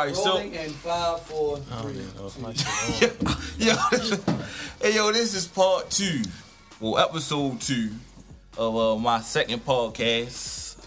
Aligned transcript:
All 0.00 0.06
right, 0.06 0.16
so 0.16 0.30
Rolling 0.30 0.54
in 0.54 0.70
five, 0.70 1.20
four, 1.26 1.58
Oh, 1.72 1.82
three. 1.82 1.92
yeah, 1.92 2.02
that 2.16 2.22
was 2.22 2.38
my 2.38 2.52
yo, 3.58 3.74
hey 4.80 4.94
yo, 4.96 5.12
this 5.12 5.34
is 5.34 5.46
part 5.46 5.90
two, 5.90 6.22
well, 6.80 6.96
episode 6.96 7.60
two 7.60 7.90
of 8.56 8.74
uh, 8.78 8.96
my 8.96 9.20
second 9.20 9.62
podcast. 9.62 10.86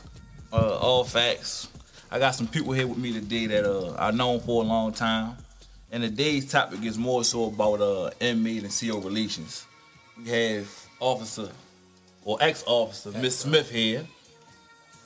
Uh, 0.51 0.77
all 0.79 1.03
facts. 1.03 1.67
I 2.09 2.17
got 2.17 2.31
some 2.33 2.47
people 2.47 2.73
here 2.73 2.87
with 2.87 2.97
me 2.97 3.13
today 3.13 3.45
that 3.45 3.65
uh, 3.71 3.95
I 3.99 4.09
known 4.09 4.39
for 4.39 4.63
a 4.63 4.65
long 4.65 4.91
time, 4.93 5.37
and 5.91 6.01
today's 6.01 6.51
topic 6.51 6.83
is 6.83 6.97
more 6.97 7.23
so 7.23 7.45
about 7.45 7.81
uh, 7.81 8.09
inmate 8.19 8.63
and 8.63 8.71
CO 8.73 8.97
relations. 8.97 9.67
We 10.17 10.27
have 10.31 10.67
officer 10.99 11.49
or 12.25 12.39
ex-officer 12.41 13.11
Miss 13.11 13.37
Smith 13.37 13.69
here. 13.69 14.07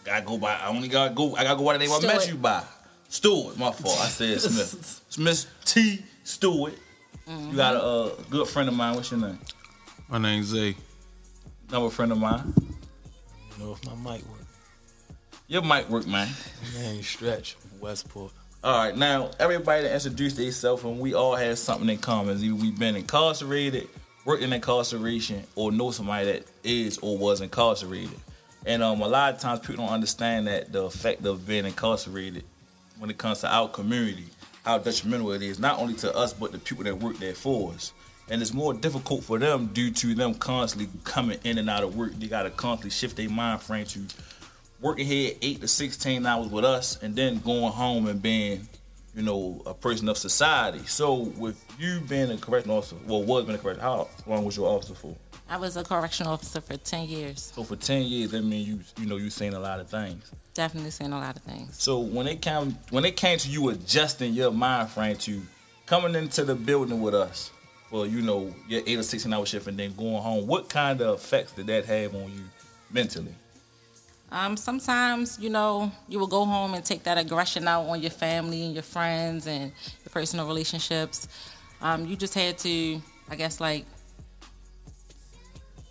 Gotta 0.06 0.24
go 0.26 0.38
by. 0.38 0.54
I 0.54 0.68
only 0.70 0.88
gotta 0.88 1.14
go. 1.14 1.36
I 1.36 1.44
gotta 1.44 1.58
go 1.60 1.66
by 1.66 1.74
the 1.74 1.80
name 1.80 1.90
I 1.92 2.00
met 2.00 2.22
Stewart. 2.22 2.28
you 2.30 2.36
by. 2.36 2.64
Stewart. 3.10 3.58
My 3.58 3.72
fault. 3.72 4.00
I 4.00 4.08
said 4.08 4.40
Smith. 4.42 5.02
Smith 5.10 5.46
T. 5.66 6.04
Stewart. 6.24 6.74
You 7.28 7.58
got 7.58 7.76
a 7.76 7.82
uh, 7.82 8.10
good 8.30 8.48
friend 8.48 8.70
of 8.70 8.76
mine. 8.76 8.96
What's 8.96 9.12
your 9.12 9.20
name? 9.20 9.40
My 10.08 10.18
name's 10.18 10.48
Zay. 10.48 10.76
Another 11.68 11.90
friend 11.90 12.12
of 12.14 12.18
mine. 12.18 12.54
You 12.58 13.66
know 13.66 13.74
if 13.74 13.86
my 13.86 13.96
mic 13.96 14.26
work. 14.30 14.46
Your 15.48 15.62
mic 15.62 15.90
work, 15.90 16.08
man. 16.08 16.30
My 16.74 16.82
name 16.82 17.04
Stretch 17.04 17.58
Westport. 17.82 18.32
All 18.64 18.78
right, 18.78 18.96
now 18.96 19.32
everybody 19.40 19.84
that 19.84 19.94
introduced 19.94 20.38
themselves, 20.38 20.84
and 20.84 21.00
we 21.00 21.14
all 21.14 21.36
have 21.36 21.60
something 21.60 21.90
in 21.90 21.98
common. 21.98 22.42
Either 22.42 22.56
we've 22.56 22.78
been 22.78 22.96
incarcerated, 22.96 23.88
worked 24.26 24.44
in 24.44 24.52
incarceration, 24.52 25.44
or 25.56 25.72
know 25.72 25.92
somebody 25.92 26.26
that 26.26 26.44
is 26.64 26.98
or 27.00 27.18
was 27.18 27.42
incarcerated. 27.42 28.18
And 28.66 28.82
um, 28.82 29.02
a 29.02 29.08
lot 29.08 29.34
of 29.34 29.40
times 29.40 29.60
people 29.60 29.86
don't 29.86 29.94
understand 29.94 30.48
that 30.48 30.72
the 30.72 30.84
effect 30.84 31.26
of 31.26 31.46
being 31.48 31.66
incarcerated 31.66 32.44
when 33.00 33.10
it 33.10 33.18
comes 33.18 33.42
to 33.42 33.54
our 33.54 33.70
community, 33.70 34.26
how 34.66 34.78
detrimental 34.78 35.32
it 35.32 35.42
is, 35.42 35.60
not 35.60 35.80
only 35.80 35.94
to 35.96 36.16
us, 36.16 36.34
but 36.34 36.52
the 36.52 36.60
people 36.60 36.84
that 36.84 36.96
work 36.96 37.18
there 37.18 37.34
for 37.34 37.74
us. 37.74 37.94
And 38.30 38.42
it's 38.42 38.54
more 38.54 38.74
difficult 38.74 39.24
for 39.24 39.40
them 39.40 39.68
due 39.68 39.92
to 39.92 40.14
them 40.14 40.34
constantly 40.34 40.90
coming 41.04 41.40
in 41.44 41.58
and 41.58 41.70
out 41.70 41.84
of 41.84 41.96
work. 41.96 42.14
They 42.14 42.28
got 42.28 42.44
to 42.44 42.50
constantly 42.50 42.92
shift 42.92 43.16
their 43.16 43.30
mind 43.30 43.62
frame 43.62 43.86
to 43.86 44.02
working 44.82 45.06
here 45.06 45.34
eight 45.42 45.62
to 45.62 45.68
sixteen 45.68 46.26
hours 46.26 46.48
with 46.50 46.66
us, 46.66 47.02
and 47.02 47.16
then 47.16 47.40
going 47.40 47.72
home 47.72 48.08
and 48.08 48.22
being, 48.22 48.68
you 49.16 49.24
know, 49.24 49.62
a 49.66 49.74
person 49.74 50.10
of 50.10 50.18
society. 50.18 50.86
So 50.88 51.14
with 51.14 51.64
you 51.80 52.02
being 52.02 52.30
a 52.30 52.38
correctional 52.38 52.80
officer, 52.80 52.98
well, 53.06 53.24
was 53.24 53.46
being 53.46 53.58
a 53.58 53.62
correctional, 53.62 54.10
how 54.26 54.32
long 54.32 54.44
was 54.44 54.58
your 54.58 54.68
officer 54.68 54.94
for? 54.94 55.16
I 55.50 55.58
was 55.58 55.78
a 55.78 55.84
correctional 55.84 56.34
officer 56.34 56.60
for 56.60 56.76
10 56.76 57.08
years. 57.08 57.52
So 57.56 57.64
for 57.64 57.76
ten 57.78 58.02
years, 58.04 58.32
that 58.32 58.44
means 58.44 58.68
you, 58.68 58.80
you 59.02 59.06
know, 59.08 59.16
you 59.18 59.30
seen 59.30 59.54
a 59.54 59.60
lot 59.60 59.80
of 59.80 59.90
things. 59.90 60.30
Definitely 60.54 60.92
seen 60.92 61.14
a 61.14 61.20
lot 61.20 61.36
of 61.36 61.42
things. 61.44 61.82
So 61.82 62.00
when 62.00 62.28
it 62.28 62.42
came, 62.42 62.78
when 62.90 63.06
it 63.06 63.16
came 63.16 63.38
to 63.40 63.50
you 63.50 63.70
adjusting 63.70 64.34
your 64.34 64.52
mind 64.52 64.90
frame 64.90 65.16
to 65.18 65.42
coming 65.86 66.16
into 66.16 66.44
the 66.44 66.56
building 66.56 67.02
with 67.02 67.14
us 67.14 67.52
for 67.90 68.06
you 68.06 68.22
know 68.22 68.54
your 68.68 68.82
eight 68.86 68.98
or 69.00 69.04
sixteen 69.04 69.32
hour 69.32 69.46
shift 69.46 69.68
and 69.68 69.78
then 69.78 69.94
going 69.96 70.22
home, 70.22 70.48
what 70.48 70.68
kind 70.68 71.00
of 71.02 71.16
effects 71.16 71.54
did 71.54 71.68
that 71.68 71.86
have 71.86 72.14
on 72.16 72.24
you 72.24 72.44
mentally? 72.92 73.34
Um, 74.30 74.58
sometimes, 74.58 75.40
you 75.40 75.50
know, 75.50 75.90
you 76.10 76.20
will 76.20 76.28
go 76.28 76.44
home 76.44 76.74
and 76.74 76.84
take 76.84 77.04
that 77.04 77.18
aggression 77.18 77.66
out 77.66 77.84
on 77.84 78.02
your 78.02 78.12
family 78.12 78.64
and 78.66 78.74
your 78.74 78.84
friends 78.84 79.48
and 79.48 79.72
your 80.04 80.12
personal 80.12 80.46
relationships. 80.46 81.30
Um, 81.82 82.06
you 82.06 82.18
just 82.18 82.34
had 82.34 82.58
to, 82.60 83.02
I 83.30 83.36
guess, 83.38 83.62
like, 83.62 83.86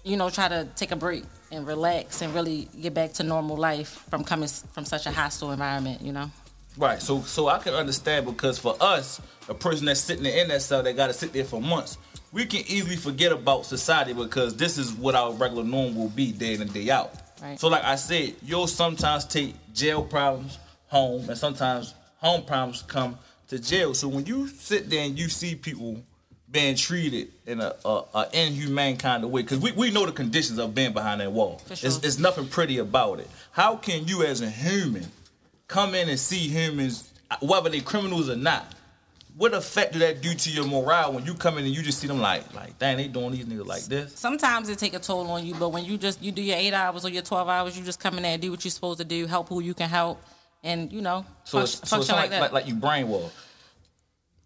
you 0.07 0.17
know, 0.17 0.31
try 0.31 0.47
to 0.47 0.69
take 0.77 0.93
a 0.93 0.97
break 0.97 1.25
and 1.51 1.67
relax 1.67 2.23
and 2.23 2.33
really 2.33 2.69
get 2.81 2.95
back 2.95 3.13
to 3.15 3.25
normal 3.25 3.57
life 3.57 4.05
from 4.09 4.23
coming 4.23 4.49
from 4.49 4.85
such 4.85 5.05
a 5.07 5.11
hostile 5.11 5.51
environment, 5.51 6.01
you 6.01 6.13
know? 6.13 6.31
Right. 6.77 7.03
So 7.03 7.23
so 7.23 7.49
I 7.49 7.59
can 7.59 7.75
understand 7.75 8.25
because 8.25 8.59
for 8.59 8.77
us, 8.81 9.21
a 9.49 9.55
person 9.55 9.87
that's 9.87 10.01
sitting 10.01 10.25
in 10.25 10.49
that 10.49 10.63
cell 10.63 10.83
they 10.83 10.93
got 10.93 11.09
to 11.09 11.13
sit 11.13 11.33
there 11.33 11.45
for 11.45 11.61
months, 11.61 11.99
we 12.33 12.47
can 12.47 12.61
easily 12.69 12.97
forget 12.97 13.33
about 13.33 13.67
society 13.67 14.13
because 14.13 14.57
this 14.57 14.79
is 14.79 14.93
what 14.93 15.17
our 15.17 15.33
regular 15.33 15.65
norm 15.65 15.97
will 15.97 16.11
be 16.11 16.31
day 16.31 16.55
in 16.55 16.63
and 16.63 16.73
day 16.73 16.89
out. 16.89 17.13
Right. 17.43 17.59
So 17.59 17.69
like 17.69 17.85
I 17.85 17.97
said, 17.97 18.37
you'll 18.43 18.69
sometimes 18.69 19.25
take 19.25 19.55
jail 19.75 20.05
problems 20.05 20.59
home, 20.87 21.29
and 21.29 21.37
sometimes 21.37 21.95
home 22.19 22.45
problems 22.45 22.83
come 22.83 23.19
to 23.49 23.59
jail. 23.59 23.93
So 23.93 24.07
when 24.07 24.25
you 24.25 24.47
sit 24.47 24.89
there 24.89 25.05
and 25.05 25.19
you 25.19 25.29
see 25.29 25.57
people 25.57 26.01
being 26.57 26.75
treated 26.75 27.29
in 27.45 27.61
a, 27.61 27.75
a, 27.85 28.03
a 28.15 28.29
inhumane 28.33 28.97
kind 28.97 29.23
of 29.25 29.31
way, 29.31 29.43
because 29.43 29.59
we, 29.59 29.73
we 29.73 29.91
know 29.91 30.07
the 30.07 30.13
conditions 30.13 30.59
of 30.59 30.75
being 30.75 30.95
behind 30.95 31.21
that 31.21 31.31
wall. 31.31 31.59
For 31.67 31.77
sure. 31.77 31.89
It's, 31.89 31.99
it's 32.03 32.19
nothing 32.19 32.49
pretty 32.49 32.79
about 32.79 33.21
it. 33.21 33.29
How 33.53 33.77
can 33.77 34.09
you 34.09 34.25
as 34.25 34.41
a 34.41 34.49
human 34.49 35.07
come 35.69 35.95
in 35.95 36.09
and 36.09 36.19
see 36.19 36.49
humans, 36.49 37.13
whether 37.41 37.69
they 37.69 37.81
criminals 37.81 38.31
or 38.31 38.37
not, 38.37 38.65
what 39.37 39.53
effect 39.53 39.93
do 39.93 39.99
that 39.99 40.23
do 40.23 40.33
to 40.33 40.51
your 40.51 40.65
morale 40.65 41.13
when 41.13 41.27
you 41.27 41.35
come 41.35 41.59
in 41.59 41.67
and 41.67 41.75
you 41.75 41.83
just 41.83 41.99
see 41.99 42.07
them 42.07 42.21
like, 42.21 42.55
like, 42.55 42.79
dang, 42.79 42.97
they 42.97 43.07
doing 43.07 43.33
these 43.33 43.45
niggas 43.45 43.67
like 43.67 43.83
this? 43.83 44.19
Sometimes 44.19 44.71
it 44.71 44.79
take 44.79 44.95
a 44.95 44.99
toll 44.99 45.29
on 45.31 45.45
you, 45.45 45.55
but 45.57 45.69
when 45.69 45.85
you 45.85 45.99
just 45.99 46.23
you 46.23 46.33
do 46.33 46.41
your 46.41 46.57
eight 46.57 46.73
hours 46.73 47.05
or 47.05 47.11
your 47.11 47.23
twelve 47.23 47.47
hours, 47.47 47.79
you 47.79 47.85
just 47.85 48.01
come 48.01 48.17
in 48.17 48.23
there 48.23 48.33
and 48.33 48.41
do 48.41 48.51
what 48.51 48.65
you're 48.65 48.71
supposed 48.71 48.99
to 48.99 49.05
do, 49.05 49.27
help 49.27 49.51
who 49.51 49.61
you 49.61 49.75
can 49.75 49.91
help, 49.91 50.23
and 50.65 50.91
you 50.91 51.03
know, 51.03 51.27
So 51.45 51.59
it's, 51.59 51.87
so 51.87 51.99
it's 51.99 52.09
like, 52.09 52.19
like 52.19 52.31
that. 52.31 52.41
like, 52.41 52.53
like 52.53 52.67
you 52.67 52.77
brainwashed. 52.77 53.31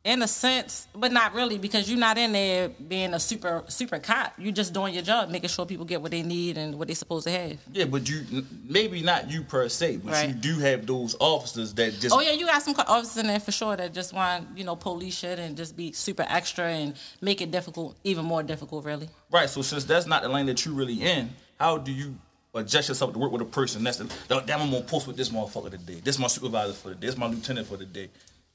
In 0.03 0.23
a 0.23 0.29
sense, 0.29 0.89
but 0.95 1.13
not 1.13 1.35
really 1.35 1.59
because 1.59 1.91
you're 1.91 1.99
not 1.99 2.17
in 2.17 2.33
there 2.33 2.71
being 2.71 3.13
a 3.13 3.21
super 3.21 3.65
super 3.69 3.99
cop. 3.99 4.33
You're 4.39 4.53
just 4.53 4.73
doing 4.73 4.95
your 4.95 5.03
job, 5.03 5.29
making 5.29 5.51
sure 5.51 5.67
people 5.67 5.85
get 5.85 6.01
what 6.01 6.11
they 6.11 6.23
need 6.23 6.57
and 6.57 6.79
what 6.79 6.89
they're 6.89 6.95
supposed 6.95 7.27
to 7.27 7.31
have. 7.31 7.59
Yeah, 7.73 7.85
but 7.85 8.09
you 8.09 8.25
maybe 8.67 9.03
not 9.03 9.31
you 9.31 9.43
per 9.43 9.69
se, 9.69 9.99
but 9.99 10.27
you 10.27 10.33
do 10.33 10.59
have 10.61 10.87
those 10.87 11.17
officers 11.21 11.75
that 11.75 11.99
just 12.01 12.15
Oh 12.15 12.21
yeah, 12.21 12.33
you 12.33 12.47
got 12.47 12.63
some 12.63 12.75
officers 12.77 13.19
in 13.19 13.27
there 13.27 13.41
for 13.41 13.53
sure 13.53 13.77
that 13.77 13.93
just 13.93 14.15
want 14.15 14.47
you 14.57 14.65
know 14.65 14.75
police 14.75 15.19
shit 15.19 15.39
and 15.39 15.57
just 15.57 15.77
be 15.77 15.93
super 15.93 16.25
extra 16.29 16.67
and 16.67 16.95
make 17.21 17.43
it 17.43 17.51
difficult, 17.51 17.97
even 18.05 18.25
more 18.25 18.43
difficult, 18.43 18.85
really. 18.85 19.09
right. 19.31 19.51
So 19.51 19.61
since 19.61 19.85
that's 19.85 20.07
not 20.07 20.23
the 20.23 20.29
lane 20.29 20.47
that 20.47 20.65
you 20.65 20.73
really 20.73 21.03
in, 21.03 21.31
how 21.59 21.77
do 21.77 21.93
you 21.93 22.17
adjust 22.55 22.89
yourself 22.89 23.13
to 23.13 23.19
work 23.19 23.31
with 23.31 23.43
a 23.43 23.45
person 23.45 23.85
that's 23.85 23.99
the, 23.99 24.43
damn 24.47 24.61
I'm 24.61 24.71
gonna 24.71 24.83
post 24.83 25.07
with 25.07 25.17
this 25.17 25.29
motherfucker 25.29 25.71
today. 25.71 26.01
This 26.03 26.19
my 26.19 26.27
supervisor 26.27 26.73
for 26.73 26.89
the 26.89 26.95
day. 26.95 27.07
This 27.07 27.17
my 27.17 27.27
lieutenant 27.27 27.69
for 27.69 27.77
the 27.77 27.85
day, 27.85 28.09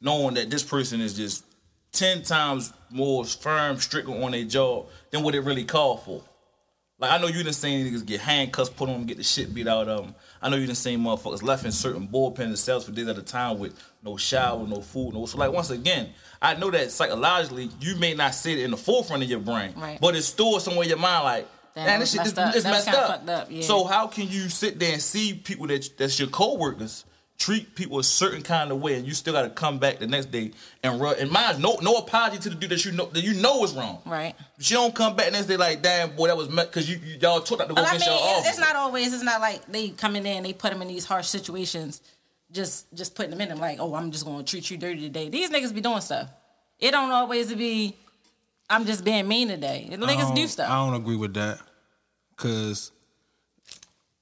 knowing 0.06 0.36
that 0.36 0.50
this 0.52 0.64
person 0.64 1.02
is 1.02 1.16
just 1.16 1.44
ten 1.92 2.22
times 2.22 2.72
more 2.92 3.26
firm, 3.26 3.78
stricter 3.80 4.12
on 4.12 4.32
their 4.32 4.44
job 4.46 4.86
than 5.12 5.24
what 5.24 5.34
it 5.36 5.42
really 5.42 5.66
called 5.66 6.04
for. 6.04 6.24
Like 7.00 7.12
I 7.12 7.18
know 7.18 7.28
you 7.28 7.44
done 7.44 7.52
seen 7.52 7.86
niggas 7.86 8.06
get 8.06 8.22
handcuffs 8.22 8.70
put 8.70 8.88
on 8.88 8.94
them, 9.00 9.06
get 9.06 9.18
the 9.18 9.24
shit 9.24 9.54
beat 9.54 9.68
out 9.68 9.90
of 9.90 10.04
them. 10.06 10.16
I 10.42 10.48
know 10.50 10.56
you 10.56 10.66
done 10.66 10.76
seen 10.76 11.00
motherfuckers 11.00 11.44
left 11.44 11.66
in 11.66 11.72
certain 11.74 12.08
bullpens 12.08 12.44
and 12.46 12.58
cells 12.60 12.86
for 12.86 12.92
days 12.92 13.08
at 13.08 13.18
a 13.18 13.22
time 13.22 13.60
with 13.60 13.74
no 14.04 14.16
shower, 14.16 14.66
no 14.66 14.80
food, 14.82 15.14
no. 15.14 15.26
So 15.26 15.38
like 15.38 15.52
once 15.52 15.72
again, 15.72 16.12
I 16.42 16.54
know 16.54 16.72
that 16.72 16.92
psychologically 16.92 17.70
you 17.82 17.96
may 17.98 18.14
not 18.14 18.34
see 18.36 18.54
it 18.54 18.60
in 18.64 18.72
the 18.72 18.78
forefront 18.78 19.24
of 19.24 19.30
your 19.30 19.40
brain, 19.40 19.74
Right. 19.76 20.00
but 20.00 20.16
it's 20.16 20.28
stored 20.28 20.62
somewhere 20.62 20.84
in 20.84 20.90
your 20.90 21.00
mind. 21.00 21.24
Like, 21.26 21.48
Damn, 21.76 21.86
man, 21.88 22.00
this 22.00 22.12
shit 22.14 22.22
is 22.26 22.34
messed 22.36 22.38
up. 22.38 22.56
it's 22.56 22.64
messed 22.66 22.88
up. 22.88 23.28
up, 23.28 23.48
yeah. 23.50 23.62
So 23.64 23.84
how 23.84 24.08
can 24.08 24.30
you 24.30 24.48
sit 24.48 24.80
there 24.80 24.94
and 24.94 25.02
see 25.02 25.34
people 25.34 25.68
that 25.68 25.90
that's 25.98 26.18
your 26.18 26.30
coworkers? 26.30 27.04
Treat 27.38 27.76
people 27.76 28.00
a 28.00 28.04
certain 28.04 28.42
kind 28.42 28.72
of 28.72 28.82
way, 28.82 28.96
and 28.96 29.06
you 29.06 29.14
still 29.14 29.34
got 29.34 29.42
to 29.42 29.50
come 29.50 29.78
back 29.78 30.00
the 30.00 30.08
next 30.08 30.28
day 30.32 30.52
and 30.84 31.02
run. 31.02 31.18
And 31.20 31.30
mind, 31.30 31.62
no, 31.62 31.78
no 31.82 31.96
apology 31.96 32.38
to 32.40 32.50
the 32.50 32.56
dude 32.56 32.70
that 32.70 32.86
you 32.86 32.94
know 32.94 33.08
that 33.08 33.22
you 33.24 33.34
know 33.34 33.62
is 33.66 33.74
wrong. 33.74 34.02
Right. 34.06 34.34
She 34.58 34.74
don't 34.74 34.96
come 34.96 35.18
back 35.18 35.26
the 35.26 35.32
next 35.34 35.48
day 35.48 35.58
like, 35.58 35.82
damn, 35.82 36.16
boy, 36.16 36.28
that 36.28 36.38
was 36.38 36.48
because 36.48 36.90
you, 36.90 36.98
you 37.06 37.18
y'all 37.20 37.42
took 37.42 37.58
that 37.60 37.68
to 37.68 37.74
go 37.74 37.82
But 37.82 37.90
I 37.90 37.92
mean, 37.98 38.02
your 38.06 38.14
it- 38.16 38.22
office. 38.22 38.50
it's 38.52 38.60
not 38.60 38.78
always. 38.78 39.14
It's 39.14 39.22
not 39.24 39.42
like 39.42 39.66
they 39.70 39.90
come 39.90 40.16
in 40.16 40.24
there 40.24 40.36
and 40.38 40.46
they 40.46 40.54
put 40.54 40.72
them 40.72 40.82
in 40.82 40.88
these 40.88 41.04
harsh 41.04 41.28
situations, 41.28 42.02
just 42.54 42.92
just 42.94 43.16
putting 43.16 43.32
them 43.32 43.42
in 43.42 43.50
them 43.50 43.60
like, 43.60 43.80
oh, 43.82 43.94
I'm 43.96 44.12
just 44.12 44.24
gonna 44.26 44.44
treat 44.44 44.72
you 44.72 44.78
dirty 44.78 45.02
today. 45.02 45.28
These 45.28 45.50
niggas 45.50 45.76
be 45.76 45.82
doing 45.82 46.00
stuff. 46.02 46.30
It 46.80 46.92
don't 46.92 47.12
always 47.12 47.54
be. 47.54 47.98
I'm 48.70 48.86
just 48.86 49.04
being 49.04 49.28
mean 49.28 49.50
today. 49.50 49.88
The 49.92 49.98
niggas 49.98 50.34
do 50.34 50.48
stuff. 50.48 50.70
I 50.72 50.76
don't 50.86 50.96
agree 50.96 51.18
with 51.18 51.34
that. 51.34 51.60
Cause 52.38 52.92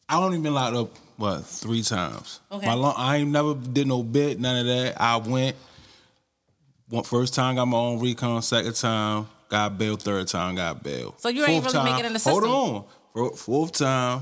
I 0.10 0.20
don't 0.20 0.34
even 0.34 0.54
locked 0.54 0.76
up 0.76 0.90
what 1.24 1.46
three 1.46 1.82
times. 1.84 2.40
Okay. 2.52 2.66
My 2.66 2.74
long, 2.74 2.94
I 2.98 3.18
ain't 3.18 3.32
never 3.32 3.54
did 3.56 3.88
no 3.88 4.04
bit, 4.04 4.40
none 4.40 4.58
of 4.58 4.66
that. 4.66 5.02
I 5.02 5.18
went 5.18 5.56
one 6.90 7.04
first 7.04 7.34
time 7.34 7.56
got 7.56 7.66
my 7.66 7.78
own 7.78 8.00
recon, 8.00 8.42
second 8.42 8.76
time 8.76 9.28
got 9.50 9.78
bail, 9.78 9.96
third 9.96 10.28
time 10.28 10.56
got 10.56 10.84
bail. 10.84 11.16
So 11.18 11.30
you 11.30 11.44
ain't 11.46 11.64
Fourth 11.64 11.74
really 11.74 11.74
time, 11.74 11.86
making 11.86 12.06
it 12.06 12.08
in 12.08 12.14
the 12.14 12.20
Hold 12.20 12.44
system. 12.44 12.52
on, 12.52 12.84
Four- 13.14 13.36
fourth 13.38 13.72
time 13.74 14.22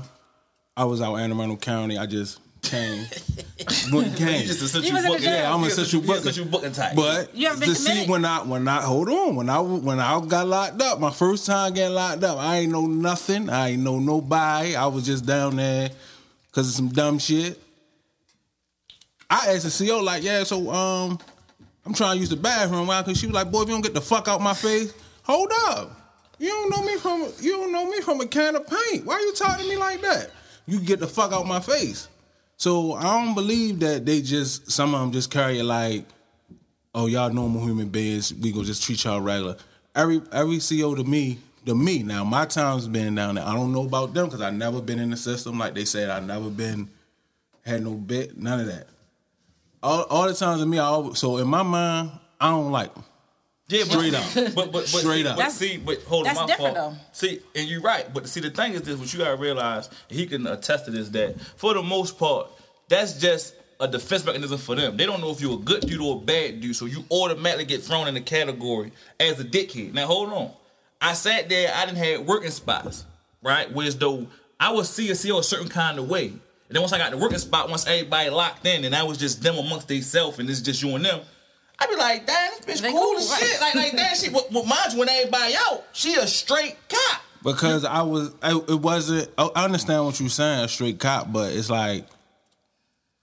I 0.76 0.84
was 0.84 1.00
out 1.02 1.16
in 1.16 1.20
Anne 1.22 1.32
Arundel 1.32 1.56
County. 1.56 1.98
I 1.98 2.06
just 2.06 2.38
came, 2.62 3.04
Went- 3.92 4.16
came. 4.16 4.42
You 4.42 4.46
just 4.46 4.62
essential 4.62 4.88
You 4.88 4.94
was 4.94 5.04
in 5.04 5.10
booking. 5.10 5.24
jail. 5.24 5.34
Yeah, 5.36 5.54
I'm 5.54 5.60
You 5.62 5.66
essential 5.66 6.00
you 6.00 6.06
booking. 6.06 6.48
booking 6.50 6.72
type. 6.72 6.94
But 6.94 7.34
You 7.34 7.48
ever 7.48 7.58
been 7.58 7.68
to 7.70 7.74
see 7.74 8.06
when 8.06 8.24
I 8.24 8.42
when 8.44 8.68
I 8.68 8.80
hold 8.82 9.08
on 9.08 9.34
when 9.36 9.50
I 9.50 9.58
when 9.60 9.98
I 9.98 10.24
got 10.24 10.46
locked 10.46 10.80
up, 10.80 11.00
my 11.00 11.10
first 11.10 11.46
time 11.46 11.74
getting 11.74 11.94
locked 11.94 12.22
up, 12.22 12.38
I 12.38 12.58
ain't 12.58 12.70
know 12.72 12.86
nothing. 12.86 13.50
I 13.50 13.70
ain't 13.70 13.82
know 13.82 13.98
nobody. 13.98 14.76
I 14.76 14.86
was 14.86 15.04
just 15.04 15.26
down 15.26 15.56
there 15.56 15.90
because 16.52 16.68
of 16.68 16.74
some 16.74 16.88
dumb 16.88 17.18
shit. 17.18 17.58
I 19.30 19.54
asked 19.54 19.64
the 19.64 19.86
CO 19.88 20.00
like, 20.00 20.22
yeah, 20.22 20.44
so 20.44 20.70
um, 20.70 21.18
I'm 21.86 21.94
trying 21.94 22.16
to 22.16 22.20
use 22.20 22.28
the 22.28 22.36
bathroom. 22.36 22.86
Why? 22.86 23.00
Because 23.00 23.18
she 23.18 23.26
was 23.26 23.34
like, 23.34 23.50
boy, 23.50 23.62
if 23.62 23.68
you 23.68 23.74
don't 23.74 23.82
get 23.82 23.94
the 23.94 24.00
fuck 24.02 24.28
out 24.28 24.42
my 24.42 24.52
face, 24.52 24.92
hold 25.22 25.50
up. 25.68 25.90
You 26.38 26.48
don't 26.48 26.70
know 26.70 26.82
me 26.82 26.96
from 26.96 27.32
you 27.40 27.52
don't 27.52 27.72
know 27.72 27.86
me 27.86 28.00
from 28.00 28.20
a 28.20 28.26
can 28.26 28.56
of 28.56 28.66
paint. 28.66 29.06
Why 29.06 29.20
you 29.20 29.32
talking 29.32 29.64
to 29.64 29.70
me 29.70 29.76
like 29.76 30.00
that? 30.02 30.30
You 30.66 30.80
get 30.80 30.98
the 30.98 31.06
fuck 31.06 31.32
out 31.32 31.46
my 31.46 31.60
face. 31.60 32.08
So 32.56 32.94
I 32.94 33.02
don't 33.02 33.34
believe 33.34 33.80
that 33.80 34.04
they 34.04 34.22
just 34.22 34.70
some 34.70 34.94
of 34.94 35.00
them 35.00 35.12
just 35.12 35.30
carry 35.30 35.60
it 35.60 35.64
like 35.64 36.04
oh 36.94 37.06
y'all 37.06 37.30
normal 37.30 37.62
human 37.64 37.88
beings, 37.88 38.34
we 38.34 38.50
gonna 38.52 38.64
just 38.64 38.82
treat 38.82 39.04
y'all 39.04 39.20
regular. 39.20 39.56
Every 39.94 40.20
every 40.32 40.58
CO 40.58 40.94
to 40.96 41.04
me, 41.04 41.38
to 41.66 41.74
me 41.74 42.02
now, 42.02 42.24
my 42.24 42.44
time's 42.46 42.88
been 42.88 43.14
down 43.14 43.36
there. 43.36 43.44
I 43.46 43.54
don't 43.54 43.72
know 43.72 43.84
about 43.84 44.14
them 44.14 44.26
because 44.26 44.40
I 44.40 44.50
never 44.50 44.80
been 44.80 44.98
in 44.98 45.10
the 45.10 45.16
system 45.16 45.58
like 45.58 45.74
they 45.74 45.84
said. 45.84 46.10
I 46.10 46.20
never 46.20 46.50
been 46.50 46.90
had 47.64 47.82
no 47.84 47.94
bit, 47.94 48.36
none 48.36 48.60
of 48.60 48.66
that. 48.66 48.88
All 49.82 50.02
all 50.02 50.26
the 50.28 50.34
times 50.34 50.60
to 50.60 50.66
me, 50.66 50.78
I 50.78 50.84
always, 50.84 51.18
so 51.18 51.38
in 51.38 51.48
my 51.48 51.62
mind, 51.62 52.10
I 52.40 52.50
don't 52.50 52.70
like 52.70 52.92
them. 52.94 53.04
Yeah, 53.68 53.84
Straight 53.84 54.12
but, 54.12 54.36
up. 54.36 54.54
But 54.54 54.54
but, 54.54 54.72
but 54.72 54.86
Straight 54.86 55.22
see, 55.22 55.26
up. 55.26 55.36
But 55.36 55.36
That's- 55.36 55.56
see, 55.56 55.76
but 55.78 56.02
hold 56.02 56.26
on, 56.26 56.34
my 56.34 56.46
different, 56.46 56.76
fault. 56.76 56.92
though. 56.94 56.98
See, 57.12 57.40
and 57.54 57.68
you're 57.68 57.80
right. 57.80 58.12
But 58.12 58.28
see, 58.28 58.40
the 58.40 58.50
thing 58.50 58.72
is 58.74 58.82
this: 58.82 58.98
what 58.98 59.12
you 59.12 59.18
gotta 59.20 59.36
realize, 59.36 59.88
and 60.10 60.18
he 60.18 60.26
can 60.26 60.46
attest 60.46 60.84
to 60.86 60.90
this, 60.90 61.08
that 61.10 61.40
for 61.56 61.74
the 61.74 61.82
most 61.82 62.18
part, 62.18 62.48
that's 62.88 63.14
just 63.18 63.54
a 63.80 63.88
defense 63.88 64.24
mechanism 64.24 64.58
for 64.58 64.74
them. 64.74 64.96
They 64.96 65.06
don't 65.06 65.20
know 65.20 65.30
if 65.30 65.40
you're 65.40 65.54
a 65.54 65.62
good 65.62 65.80
dude 65.82 66.00
or 66.00 66.16
a 66.16 66.20
bad 66.20 66.60
dude, 66.60 66.76
so 66.76 66.84
you 66.86 67.04
automatically 67.10 67.64
get 67.64 67.82
thrown 67.82 68.08
in 68.08 68.14
the 68.14 68.20
category 68.20 68.92
as 69.18 69.40
a 69.40 69.44
dickhead. 69.44 69.94
Now 69.94 70.06
hold 70.06 70.32
on, 70.32 70.50
I 71.02 71.14
sat 71.14 71.48
there, 71.48 71.70
I 71.74 71.84
didn't 71.84 71.98
have 71.98 72.26
working 72.26 72.50
spots, 72.50 73.04
right? 73.42 73.70
Whereas 73.70 73.98
though 73.98 74.28
I 74.58 74.70
would 74.72 74.86
see 74.86 75.10
a 75.10 75.16
CO 75.16 75.38
a 75.38 75.42
certain 75.42 75.68
kind 75.68 75.98
of 75.98 76.08
way. 76.08 76.28
And 76.28 76.40
then 76.76 76.80
once 76.80 76.92
I 76.92 76.98
got 76.98 77.10
the 77.10 77.18
working 77.18 77.38
spot, 77.38 77.68
once 77.68 77.86
everybody 77.86 78.30
locked 78.30 78.64
in, 78.64 78.84
and 78.84 78.94
I 78.94 79.02
was 79.02 79.18
just 79.18 79.42
them 79.42 79.58
amongst 79.58 79.88
themselves, 79.88 80.38
and 80.38 80.48
it's 80.48 80.60
just 80.60 80.82
you 80.82 80.94
and 80.94 81.04
them. 81.04 81.20
I'd 81.78 81.88
be 81.90 81.96
like, 81.96 82.26
damn, 82.26 82.52
this 82.64 82.80
bitch 82.80 82.90
cool, 82.90 83.00
cool, 83.00 83.18
as 83.18 83.28
right. 83.28 83.42
shit. 83.42 83.60
Like, 83.60 83.74
like 83.74 83.92
that 83.92 84.16
shit. 84.16 84.32
But, 84.32 84.52
but 84.52 84.64
mind 84.66 84.92
you, 84.92 85.00
when 85.00 85.08
everybody 85.08 85.54
out, 85.68 85.84
she 85.92 86.14
a 86.14 86.26
straight 86.26 86.76
cop. 86.88 87.22
because 87.42 87.84
I 87.84 88.02
was 88.02 88.32
I, 88.40 88.52
it 88.52 88.80
wasn't 88.80 89.28
I 89.36 89.50
I 89.56 89.64
understand 89.64 90.04
what 90.04 90.20
you're 90.20 90.28
saying 90.28 90.64
a 90.64 90.68
straight 90.68 91.00
cop 91.00 91.32
but 91.32 91.52
it's 91.52 91.68
like 91.68 92.06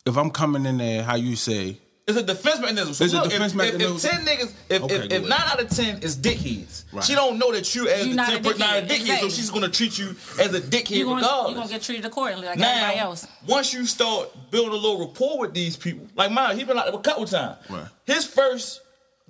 if 0.06 0.18
I'm 0.18 0.30
coming 0.30 0.66
in 0.66 0.78
there 0.78 1.04
how 1.04 1.16
you 1.16 1.38
say 1.38 1.78
It's 2.10 2.18
a 2.18 2.24
defense 2.24 2.60
mechanism. 2.60 2.94
So 2.94 3.06
It's 3.06 3.14
a 3.14 3.24
defense 3.30 3.52
if, 3.54 3.58
mechanism. 3.58 3.96
If, 3.98 4.04
if 4.04 4.12
ten 4.12 4.26
niggas, 4.26 4.54
if, 4.70 4.82
Okay, 4.84 4.96
if, 4.96 5.12
if 5.12 5.22
nine 5.28 5.40
out 5.46 5.62
of 5.62 5.70
ten 5.70 6.02
is 6.02 6.18
dickheads, 6.18 6.84
Right. 6.92 7.04
she 7.04 7.14
don't 7.14 7.38
know 7.38 7.52
that 7.52 7.74
you 7.76 7.88
as 7.88 8.04
You 8.06 8.12
the 8.12 8.16
not 8.16 8.30
a 8.30 8.32
ten 8.34 8.44
person 8.44 8.60
not 8.60 8.78
a 8.78 8.82
dickhead, 8.82 9.06
dickhead, 9.06 9.20
so 9.20 9.30
she's 9.30 9.50
gonna 9.50 9.70
treat 9.70 9.98
you 9.98 10.10
as 10.40 10.54
a 10.54 10.60
dickhead 10.62 10.90
You 10.92 11.06
gonna, 11.06 11.22
regardless. 11.22 11.50
you 11.52 11.56
gonna 11.58 11.70
get 11.70 11.82
treated 11.84 12.06
accordingly 12.06 12.48
like 12.48 12.60
everybody 12.60 12.98
else. 13.00 13.28
once 13.48 13.74
you 13.74 13.86
start 13.86 14.30
building 14.52 14.72
a 14.74 14.76
little 14.76 15.00
rapport 15.00 15.40
with 15.40 15.54
these 15.54 15.78
people, 15.78 16.08
like 16.16 16.32
mine, 16.32 16.58
he 16.58 16.64
been 16.64 16.76
like 16.78 16.94
a 16.94 16.98
couple 17.00 17.26
times. 17.26 17.58
Right. 17.70 17.86
His 18.06 18.26
first 18.26 18.82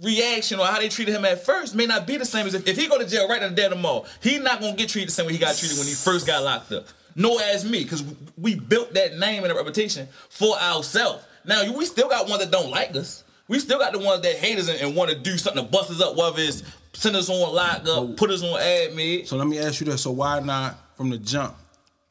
reaction 0.02 0.60
or 0.60 0.66
how 0.66 0.80
they 0.80 0.88
treated 0.90 1.14
him 1.14 1.26
at 1.26 1.44
first 1.46 1.76
may 1.76 1.86
not 1.86 2.08
be 2.08 2.16
the 2.16 2.26
same 2.26 2.48
as 2.48 2.54
if, 2.54 2.66
if 2.68 2.78
he 2.78 2.88
go 2.88 2.98
to 2.98 3.06
jail 3.06 3.28
right 3.28 3.44
in 3.44 3.50
the 3.50 3.56
dead 3.56 3.72
of 3.72 3.78
tomorrow. 3.78 4.06
He 4.22 4.38
not 4.40 4.62
gonna 4.62 4.76
get 4.76 4.90
treated 4.90 5.10
the 5.10 5.14
same 5.14 5.26
way 5.26 5.34
he 5.34 5.38
got 5.40 5.56
treated 5.58 5.78
when 5.78 5.88
he 5.88 5.94
first 5.94 6.26
got 6.26 6.44
locked 6.44 6.72
up. 6.72 6.86
Nor 7.16 7.42
as 7.42 7.66
me, 7.66 7.84
because 7.84 8.04
we 8.38 8.56
built 8.56 8.94
that 8.94 9.18
name 9.18 9.44
and 9.44 9.50
that 9.52 9.56
reputation 9.58 10.08
for 10.30 10.56
ourselves. 10.58 11.26
Now 11.46 11.72
we 11.72 11.86
still 11.86 12.10
got 12.10 12.28
ones 12.28 12.44
that 12.44 12.52
don't 12.52 12.70
like 12.70 12.96
us. 12.96 13.24
We 13.48 13.60
still 13.60 13.80
got 13.80 13.94
the 13.94 14.00
ones 14.00 14.22
that 14.22 14.36
hate 14.36 14.60
us 14.60 14.70
and, 14.70 14.80
and 14.80 14.96
want 14.96 15.10
to 15.10 15.18
do 15.18 15.38
something 15.38 15.66
to 15.66 15.70
bust 15.70 15.90
us 15.90 16.02
up, 16.02 16.16
whether 16.16 16.40
it's 16.40 16.64
send 16.94 17.16
us 17.16 17.30
on 17.30 17.54
lock 17.54 17.88
up, 17.88 18.18
put 18.18 18.30
us 18.30 18.44
on 18.44 18.60
admit. 18.60 19.28
so 19.28 19.38
let 19.38 19.48
me 19.48 19.60
ask 19.60 19.80
you 19.80 19.86
this 19.86 20.02
so 20.02 20.12
why 20.12 20.40
not 20.40 20.78
from 20.96 21.10
the 21.10 21.18
jump 21.18 21.56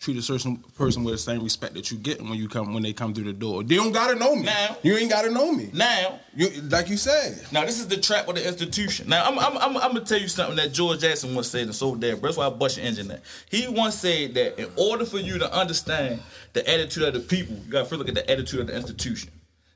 treat 0.00 0.16
a 0.16 0.22
certain 0.22 0.56
person 0.76 1.02
with 1.02 1.12
the 1.14 1.18
same 1.18 1.42
respect 1.42 1.74
that 1.74 1.90
you 1.90 1.96
get 1.98 2.20
when 2.22 2.34
you 2.34 2.48
come 2.48 2.72
when 2.72 2.84
they 2.84 2.92
come 2.92 3.12
through 3.12 3.24
the 3.24 3.32
door 3.32 3.64
they 3.64 3.74
don't 3.74 3.90
gotta 3.90 4.14
know 4.14 4.36
me 4.36 4.42
Now- 4.44 4.76
you 4.82 4.96
ain't 4.96 5.10
gotta 5.10 5.30
know 5.30 5.50
me 5.52 5.70
Now, 5.72 6.20
you 6.36 6.50
like 6.70 6.88
you 6.88 6.96
said 6.96 7.44
Now 7.50 7.64
this 7.64 7.80
is 7.80 7.88
the 7.88 7.96
trap 7.96 8.28
of 8.28 8.36
the 8.36 8.46
institution. 8.46 9.08
Now 9.08 9.24
I'm 9.28 9.38
I'm 9.38 9.56
I'm, 9.58 9.76
I'm 9.76 9.92
gonna 9.94 10.04
tell 10.04 10.20
you 10.20 10.28
something 10.28 10.54
that 10.56 10.72
George 10.72 11.00
Jackson 11.00 11.34
once 11.34 11.48
said, 11.48 11.62
and 11.62 11.74
so 11.74 11.96
damn. 11.96 12.20
That's 12.20 12.36
why 12.36 12.46
I 12.46 12.50
bust 12.50 12.76
your 12.76 12.86
engine. 12.86 13.08
That 13.08 13.22
he 13.50 13.66
once 13.66 13.96
said 13.96 14.34
that 14.34 14.60
in 14.60 14.70
order 14.76 15.04
for 15.04 15.18
you 15.18 15.38
to 15.38 15.52
understand 15.52 16.20
the 16.52 16.68
attitude 16.70 17.02
of 17.02 17.14
the 17.14 17.20
people, 17.20 17.56
you 17.56 17.70
gotta 17.72 17.84
first 17.86 17.98
look 17.98 18.08
at 18.08 18.14
the 18.14 18.30
attitude 18.30 18.60
of 18.60 18.66
the 18.68 18.76
institution. 18.76 19.30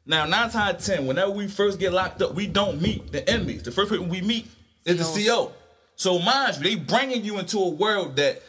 Now 0.06 0.24
nine 0.26 0.50
times 0.50 0.54
out 0.56 0.74
of 0.76 0.84
ten, 0.84 1.06
whenever 1.06 1.32
we 1.32 1.48
first 1.48 1.80
get 1.80 1.92
locked 1.92 2.22
up, 2.22 2.34
we 2.34 2.46
don't 2.46 2.80
meet 2.80 3.10
the 3.10 3.28
inmates. 3.32 3.64
The 3.64 3.72
first 3.72 3.88
person 3.90 4.08
we 4.08 4.20
meet 4.20 4.46
is 4.84 4.98
the 4.98 5.24
CO. 5.26 5.52
So 5.96 6.18
mind 6.20 6.56
you, 6.58 6.62
they 6.62 6.74
bringing 6.76 7.24
you 7.24 7.38
into 7.38 7.58
a 7.58 7.68
world 7.68 8.16
that 8.16 8.42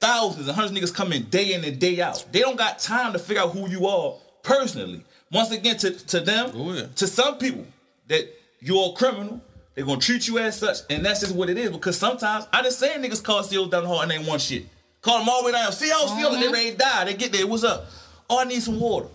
thousands 0.00 0.48
and 0.48 0.56
hundreds 0.56 0.76
of 0.76 0.90
niggas 0.90 0.94
come 0.94 1.12
in 1.12 1.24
day 1.24 1.52
in 1.52 1.64
and 1.64 1.78
day 1.78 2.00
out. 2.00 2.24
They 2.32 2.40
don't 2.40 2.56
got 2.56 2.78
time 2.78 3.12
to 3.12 3.18
figure 3.18 3.42
out 3.42 3.52
who 3.52 3.68
you 3.68 3.86
are 3.86 4.14
personally. 4.42 5.04
Once 5.30 5.50
again, 5.52 5.76
to, 5.78 5.90
to 5.90 6.20
them, 6.20 6.50
oh, 6.54 6.64
Go 6.64 6.70
ahead. 6.70 6.96
to 6.96 7.06
some 7.06 7.38
people, 7.38 7.64
that 8.08 8.28
you're 8.60 8.90
a 8.90 8.92
criminal, 8.94 9.40
they're 9.74 9.84
gonna 9.84 10.00
treat 10.00 10.26
you 10.26 10.38
as 10.38 10.58
such, 10.58 10.78
and 10.90 11.04
that's 11.04 11.20
just 11.20 11.34
what 11.34 11.48
it 11.48 11.56
is. 11.56 11.70
Because 11.70 11.96
sometimes 11.96 12.46
I 12.52 12.62
just 12.62 12.78
saying 12.78 13.02
niggas 13.02 13.22
call 13.22 13.42
COs 13.42 13.68
down 13.68 13.82
the 13.82 13.88
hall 13.88 14.00
and 14.00 14.10
they 14.10 14.18
want 14.18 14.42
shit. 14.42 14.66
Call 15.00 15.20
them 15.20 15.28
all 15.28 15.42
the 15.42 15.46
way 15.46 15.52
down. 15.52 15.70
CO, 15.70 15.86
CO, 15.86 16.14
and 16.14 16.26
uh-huh. 16.26 16.40
they 16.40 16.48
ready 16.48 16.70
to 16.72 16.76
die. 16.76 17.04
They 17.04 17.14
get 17.14 17.32
there. 17.32 17.46
What's 17.46 17.64
up? 17.64 17.86
Oh, 18.28 18.40
I 18.40 18.44
need 18.44 18.62
some 18.62 18.78
water. 18.78 19.06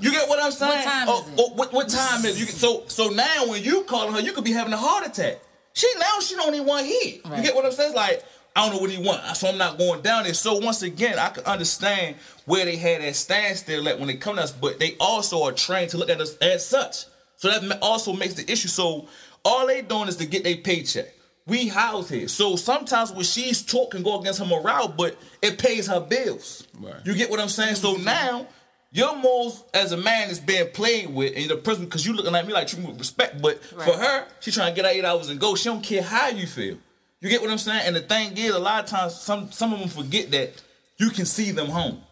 You 0.00 0.10
get 0.10 0.28
what 0.28 0.42
I'm 0.42 0.50
saying? 0.50 0.84
time 0.84 1.08
oh, 1.08 1.22
is 1.22 1.28
it? 1.28 1.34
oh, 1.38 1.54
what, 1.54 1.72
what 1.72 1.88
time 1.88 2.24
is 2.24 2.36
it? 2.36 2.40
You 2.40 2.46
get, 2.46 2.54
so 2.54 2.84
so 2.88 3.08
now 3.10 3.48
when 3.48 3.62
you 3.62 3.82
calling 3.84 4.12
her, 4.14 4.20
you 4.20 4.32
could 4.32 4.44
be 4.44 4.52
having 4.52 4.72
a 4.72 4.76
heart 4.76 5.06
attack. 5.06 5.38
She 5.74 5.88
now 5.98 6.20
she 6.20 6.34
don't 6.34 6.54
even 6.54 6.66
want 6.66 6.86
hit. 6.86 7.24
You 7.24 7.42
get 7.42 7.54
what 7.54 7.64
I'm 7.64 7.72
saying? 7.72 7.90
It's 7.90 7.96
like 7.96 8.24
I 8.56 8.64
don't 8.66 8.76
know 8.76 8.80
what 8.80 8.90
he 8.90 9.02
want, 9.02 9.36
so 9.36 9.48
I'm 9.48 9.58
not 9.58 9.78
going 9.78 10.02
down 10.02 10.24
there. 10.24 10.34
So 10.34 10.58
once 10.58 10.82
again, 10.82 11.18
I 11.18 11.30
can 11.30 11.44
understand 11.44 12.16
where 12.44 12.64
they 12.64 12.76
had 12.76 13.02
that 13.02 13.16
standstill 13.16 13.88
at 13.88 13.98
when 13.98 14.06
they 14.06 14.14
come 14.14 14.36
to 14.36 14.42
us, 14.42 14.52
but 14.52 14.78
they 14.78 14.96
also 15.00 15.42
are 15.42 15.52
trained 15.52 15.90
to 15.90 15.98
look 15.98 16.08
at 16.08 16.20
us 16.20 16.36
as 16.36 16.64
such. 16.64 17.06
So 17.36 17.50
that 17.50 17.78
also 17.82 18.12
makes 18.12 18.34
the 18.34 18.50
issue. 18.50 18.68
So 18.68 19.08
all 19.44 19.66
they 19.66 19.82
doing 19.82 20.08
is 20.08 20.16
to 20.16 20.26
get 20.26 20.44
their 20.44 20.56
paycheck. 20.56 21.12
We 21.46 21.68
house 21.68 22.08
here. 22.08 22.28
So 22.28 22.56
sometimes 22.56 23.12
when 23.12 23.24
she's 23.24 23.60
talking 23.60 24.02
go 24.02 24.20
against 24.20 24.38
her 24.38 24.46
morale, 24.46 24.88
but 24.88 25.18
it 25.42 25.58
pays 25.58 25.86
her 25.88 26.00
bills. 26.00 26.66
Right. 26.78 26.94
You 27.04 27.14
get 27.14 27.30
what 27.30 27.40
I'm 27.40 27.48
saying? 27.48 27.74
So 27.74 27.96
now 27.96 28.46
your 28.92 29.16
morals 29.16 29.64
as 29.74 29.90
a 29.90 29.96
man 29.96 30.30
is 30.30 30.38
being 30.38 30.70
played 30.70 31.12
with, 31.12 31.34
and 31.36 31.50
the 31.50 31.56
person 31.56 31.84
because 31.84 32.06
you 32.06 32.14
looking 32.14 32.34
at 32.34 32.46
me 32.46 32.52
like 32.52 32.68
treat 32.68 32.80
me 32.80 32.88
with 32.88 32.98
respect, 32.98 33.42
but 33.42 33.62
for 33.62 33.92
her, 33.92 34.26
she 34.40 34.52
trying 34.52 34.72
to 34.72 34.80
get 34.80 34.88
her 34.88 34.96
eight 34.96 35.04
hours 35.04 35.28
and 35.28 35.40
go. 35.40 35.56
She 35.56 35.64
don't 35.64 35.82
care 35.82 36.02
how 36.02 36.28
you 36.28 36.46
feel. 36.46 36.78
You 37.24 37.30
get 37.30 37.40
what 37.40 37.50
I'm 37.50 37.56
saying? 37.56 37.84
And 37.86 37.96
the 37.96 38.00
thing 38.02 38.36
is, 38.36 38.54
a 38.54 38.58
lot 38.58 38.84
of 38.84 38.90
times, 38.90 39.14
some 39.18 39.50
some 39.50 39.72
of 39.72 39.80
them 39.80 39.88
forget 39.88 40.30
that 40.32 40.62
you 40.98 41.08
can 41.08 41.24
see 41.24 41.52
them 41.52 41.68
home. 41.68 42.02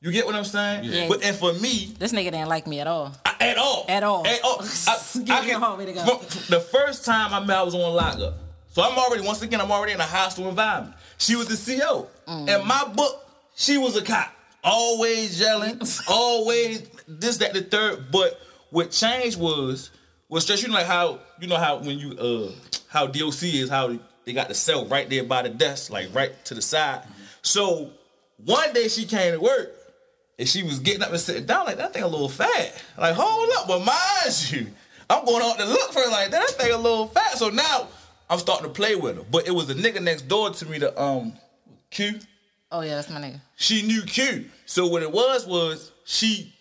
You 0.00 0.10
get 0.10 0.26
what 0.26 0.34
I'm 0.34 0.42
saying? 0.44 0.82
Yeah. 0.82 1.06
But 1.08 1.22
and 1.22 1.36
for 1.36 1.52
me, 1.52 1.94
This 1.96 2.10
nigga 2.12 2.32
didn't 2.32 2.48
like 2.48 2.66
me 2.66 2.80
at 2.80 2.88
all. 2.88 3.14
I- 3.24 3.36
at 3.40 3.56
all. 3.56 3.84
At 3.88 4.02
all. 4.02 4.26
At 4.26 4.42
all. 4.42 4.60
I, 4.88 4.98
Give 5.14 5.30
I 5.30 5.40
me 5.42 5.46
a 5.46 5.50
can- 5.52 5.60
hallway 5.60 5.86
to 5.86 5.92
go. 5.92 6.04
from- 6.04 6.54
The 6.56 6.60
first 6.60 7.04
time 7.04 7.32
I 7.32 7.38
met, 7.38 7.56
I 7.56 7.62
was 7.62 7.74
on 7.76 7.94
lockup. 7.94 8.34
So 8.70 8.82
I'm 8.82 8.98
already, 8.98 9.22
once 9.24 9.42
again, 9.42 9.60
I'm 9.60 9.70
already 9.70 9.92
in 9.92 10.00
a 10.00 10.04
hostile 10.04 10.48
environment. 10.48 10.96
She 11.18 11.36
was 11.36 11.46
the 11.46 11.56
CO. 11.80 12.08
Mm. 12.26 12.60
In 12.60 12.66
my 12.66 12.84
book, 12.96 13.28
she 13.54 13.78
was 13.78 13.94
a 13.96 14.02
cop. 14.02 14.32
Always 14.64 15.38
yelling, 15.40 15.80
always 16.08 16.82
this, 17.06 17.36
that, 17.38 17.52
the 17.54 17.62
third. 17.62 18.10
But 18.10 18.40
what 18.70 18.90
changed 18.90 19.38
was, 19.38 19.90
was 20.28 20.44
just, 20.44 20.62
you 20.64 20.68
know, 20.68 20.74
like 20.74 20.86
how, 20.86 21.20
you 21.40 21.46
know, 21.46 21.56
how 21.56 21.78
when 21.78 21.96
you, 21.98 22.10
uh, 22.18 22.52
how 22.88 23.06
DOC 23.06 23.42
is, 23.44 23.68
how 23.70 23.96
they 24.28 24.34
got 24.34 24.48
the 24.48 24.54
cell 24.54 24.84
right 24.84 25.08
there 25.08 25.24
by 25.24 25.40
the 25.40 25.48
desk, 25.48 25.90
like 25.90 26.14
right 26.14 26.44
to 26.44 26.54
the 26.54 26.60
side. 26.60 27.02
So 27.40 27.90
one 28.44 28.74
day 28.74 28.88
she 28.88 29.06
came 29.06 29.32
to 29.32 29.40
work 29.40 29.74
and 30.38 30.46
she 30.46 30.62
was 30.62 30.80
getting 30.80 31.02
up 31.02 31.08
and 31.08 31.18
sitting 31.18 31.46
down 31.46 31.64
like 31.64 31.78
that 31.78 31.94
thing 31.94 32.02
a 32.02 32.08
little 32.08 32.28
fat. 32.28 32.84
Like, 32.98 33.14
hold 33.16 33.48
up, 33.56 33.66
but 33.66 33.78
mind 33.78 34.52
you, 34.52 34.66
I'm 35.08 35.24
going 35.24 35.42
out 35.42 35.58
to 35.58 35.64
look 35.64 35.92
for 35.94 36.00
her 36.00 36.10
like 36.10 36.30
that. 36.32 36.46
Thing 36.50 36.72
a 36.72 36.76
little 36.76 37.06
fat. 37.06 37.38
So 37.38 37.48
now 37.48 37.88
I'm 38.28 38.38
starting 38.38 38.66
to 38.66 38.72
play 38.72 38.96
with 38.96 39.16
her. 39.16 39.24
But 39.30 39.48
it 39.48 39.52
was 39.52 39.70
a 39.70 39.74
nigga 39.74 40.02
next 40.02 40.28
door 40.28 40.50
to 40.50 40.66
me, 40.66 40.76
the 40.76 41.00
um 41.00 41.32
Q. 41.90 42.20
Oh 42.70 42.82
yeah, 42.82 42.96
that's 42.96 43.08
my 43.08 43.20
nigga. 43.20 43.40
She 43.56 43.80
knew 43.80 44.02
Q. 44.02 44.44
So 44.66 44.88
what 44.88 45.02
it 45.02 45.10
was 45.10 45.46
was 45.46 45.90
she 46.04 46.52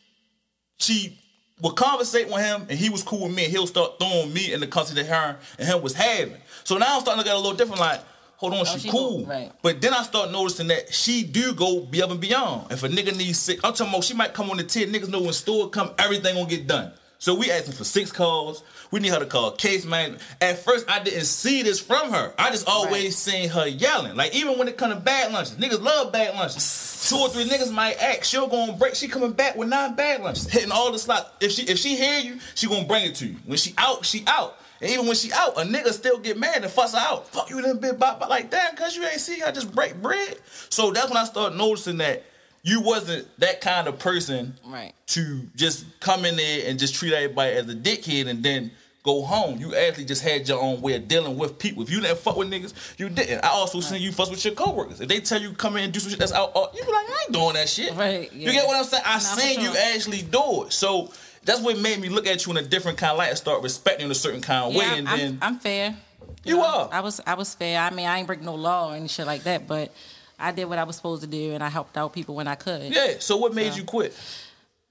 she 0.78 1.20
would 1.62 1.76
conversate 1.76 2.28
with 2.28 2.38
him 2.44 2.62
and 2.70 2.78
he 2.78 2.90
was 2.90 3.02
cool 3.04 3.24
with 3.28 3.36
me 3.36 3.44
and 3.46 3.52
he'll 3.52 3.68
start 3.68 3.98
throwing 4.00 4.32
me 4.34 4.54
in 4.54 4.60
the 4.60 4.68
country 4.68 4.96
that 4.96 5.08
her 5.08 5.38
and 5.58 5.68
him 5.68 5.82
was 5.82 5.94
having. 5.94 6.38
So 6.64 6.78
now 6.78 6.96
I'm 6.96 7.02
starting 7.02 7.24
to 7.24 7.28
get 7.28 7.36
a 7.36 7.40
little 7.40 7.58
different 7.58 7.80
like, 7.82 8.02
hold 8.36 8.54
on, 8.54 8.66
she, 8.66 8.74
Oh, 8.74 8.78
she 8.78 8.90
cool. 8.90 9.18
cool, 9.20 9.26
right. 9.26 9.52
But 9.64 9.82
then 9.82 9.94
I 9.94 10.04
start 10.04 10.32
noticing 10.32 10.68
that 10.68 10.94
she 10.94 11.24
do 11.24 11.54
go 11.54 11.80
above 11.80 12.12
and 12.12 12.20
beyond. 12.22 12.72
If 12.72 12.84
a 12.84 12.88
nigga 12.90 13.16
needs 13.18 13.40
sick, 13.40 13.60
I'm 13.64 13.74
talking 13.74 13.92
about 13.92 14.04
she 14.04 14.14
might 14.14 14.34
come 14.34 14.52
on 14.52 14.58
the 14.58 14.64
tier. 14.64 14.86
Niggas 14.88 15.10
know 15.10 15.22
when 15.22 15.34
store 15.34 15.70
come, 15.70 15.92
everything 15.98 16.36
gonna 16.36 16.48
get 16.48 16.68
done. 16.68 16.92
So 17.20 17.34
we 17.34 17.50
asking 17.52 17.74
for 17.74 17.84
six 17.84 18.12
calls. 18.12 18.64
We 18.92 19.00
need 19.00 19.10
her 19.10 19.20
to 19.20 19.26
call 19.26 19.52
case 19.52 19.86
man. 19.86 20.18
At 20.40 20.60
first, 20.60 20.90
I 20.90 21.00
didn't 21.00 21.26
see 21.26 21.64
this 21.64 21.80
from 21.80 22.12
her. 22.12 22.34
I 22.38 22.52
just 22.52 22.68
always 22.68 23.04
Right. 23.06 23.14
seen 23.14 23.50
her 23.50 23.68
yelling. 23.68 24.16
Like 24.16 24.36
even 24.36 24.58
when 24.58 24.68
it 24.68 24.78
come 24.78 24.92
to 24.92 24.96
bad 24.96 25.32
lunches, 25.34 25.56
niggas 25.56 25.82
love 25.82 26.12
bad 26.12 26.36
lunches. 26.36 27.08
Two 27.10 27.18
or 27.18 27.30
three 27.30 27.46
niggas 27.46 27.72
might 27.72 28.02
act. 28.02 28.26
She'll 28.26 28.48
go 28.48 28.58
on 28.58 28.78
break. 28.78 28.96
She 28.96 29.08
coming 29.08 29.32
back 29.32 29.56
with 29.56 29.68
nine 29.70 29.96
bad 29.96 30.22
lunches, 30.22 30.48
hitting 30.48 30.72
all 30.72 30.92
the 30.92 31.00
slots. 31.00 31.30
If 31.42 31.52
she 31.52 31.64
if 31.64 31.80
she 31.80 31.96
hear 31.96 32.20
you, 32.20 32.40
she 32.56 32.68
gonna 32.68 32.86
bring 32.86 33.06
it 33.06 33.16
to 33.16 33.26
you. 33.28 33.36
When 33.46 33.58
she 33.58 33.74
out, 33.78 34.06
she 34.06 34.24
out. 34.28 34.58
And 34.80 34.92
even 34.92 35.08
when 35.08 35.16
she 35.16 35.32
out, 35.34 35.58
a 35.58 35.62
nigga 35.62 35.92
still 35.94 36.20
get 36.20 36.38
mad 36.38 36.62
and 36.64 36.72
fuss 36.72 36.94
her 36.94 37.00
out. 37.00 37.28
Fuck 37.30 37.50
you, 37.50 37.56
little 37.56 37.76
bit 37.78 37.98
bop, 37.98 38.20
bop 38.20 38.30
like 38.30 38.52
that, 38.52 38.78
cause 38.78 38.96
you 38.96 39.04
ain't 39.06 39.20
see 39.20 39.42
I 39.42 39.52
just 39.52 39.74
break 39.74 40.00
bread. 40.02 40.38
So 40.70 40.92
that's 40.92 41.08
when 41.10 41.18
I 41.18 41.24
started 41.24 41.58
noticing 41.58 41.98
that 41.98 42.24
you 42.64 42.82
wasn't 42.82 43.28
that 43.40 43.62
kind 43.62 43.88
of 43.88 44.00
person 44.00 44.58
Right. 44.66 44.94
to 45.08 45.42
just 45.56 45.86
come 46.00 46.26
in 46.26 46.36
there 46.36 46.70
and 46.70 46.78
just 46.80 46.96
treat 46.96 47.14
everybody 47.14 47.52
as 47.56 47.70
a 47.70 47.76
dickhead 47.76 48.28
and 48.28 48.44
then 48.44 48.72
go 49.04 49.22
home. 49.24 49.58
You 49.60 49.74
actually 49.74 50.04
just 50.04 50.22
had 50.22 50.50
your 50.50 50.60
own 50.62 50.82
way 50.82 50.96
of 50.96 51.08
dealing 51.08 51.38
with 51.38 51.58
people. 51.60 51.82
If 51.84 51.90
you 51.90 52.02
didn't 52.02 52.18
fuck 52.20 52.36
with 52.36 52.50
niggas, 52.52 52.74
you 52.98 53.08
didn't. 53.08 53.44
I 53.46 53.48
also 53.50 53.80
seen 53.80 54.02
you 54.02 54.12
fuss 54.12 54.30
with 54.30 54.44
your 54.44 54.54
coworkers. 54.54 55.00
If 55.00 55.08
they 55.08 55.22
tell 55.22 55.42
you 55.42 55.54
come 55.54 55.78
in 55.78 55.86
and 55.86 55.94
do 55.94 56.00
some 56.02 56.10
shit 56.10 56.20
that's 56.20 56.34
out, 56.34 56.52
you 56.76 56.84
be 56.84 56.92
like, 56.92 57.08
I 57.10 57.22
ain't 57.24 57.32
doing 57.32 57.54
that 57.54 57.70
shit. 57.70 57.94
Right, 57.96 58.32
You 58.34 58.52
get 58.52 58.68
what 58.68 58.76
I'm 58.76 58.84
saying? 58.84 59.04
I 59.06 59.20
for 59.20 59.40
seen 59.40 59.62
you 59.62 59.74
actually 59.78 60.24
do 60.24 60.64
it. 60.66 60.74
So 60.74 61.14
that's 61.46 61.62
what 61.62 61.80
made 61.80 62.02
me 62.02 62.10
look 62.10 62.28
at 62.28 62.46
you 62.46 62.52
in 62.52 62.58
a 62.58 62.62
different 62.68 62.98
kind 62.98 63.12
of 63.14 63.18
light 63.18 63.30
and 63.30 63.38
start 63.38 63.64
respecting 63.64 64.02
you 64.02 64.06
in 64.08 64.12
a 64.12 64.16
certain 64.16 64.42
kind 64.42 64.66
of 64.66 64.74
Yeah, 64.74 64.80
way. 64.80 64.86
I'm, 64.88 64.98
And 64.98 65.08
I'm- 65.08 65.18
then 65.20 65.38
I'm 65.42 65.60
fair. 65.60 65.96
You 66.44 66.58
know, 66.58 66.66
are. 66.66 66.90
I 66.92 67.00
was 67.00 67.22
I 67.26 67.34
was 67.36 67.54
fair. 67.56 67.80
I 67.80 67.90
mean, 67.92 68.08
I 68.08 68.18
ain't 68.18 68.28
break 68.28 68.42
no 68.42 68.56
law 68.56 68.92
or 68.92 68.96
any 68.96 69.08
shit 69.08 69.26
like 69.26 69.44
that, 69.44 69.68
but 69.68 69.94
I 70.40 70.52
did 70.52 70.66
what 70.66 70.78
I 70.78 70.84
was 70.84 70.96
supposed 70.96 71.22
to 71.24 71.28
do, 71.28 71.54
and 71.54 71.64
I 71.64 71.70
helped 71.70 71.98
out 71.98 72.14
people 72.14 72.36
when 72.36 72.48
I 72.48 72.56
could. 72.56 72.94
yeah. 72.94 73.16
So 73.20 73.38
what 73.38 73.54
made 73.54 73.74
you 73.76 73.84
quit? 73.84 74.14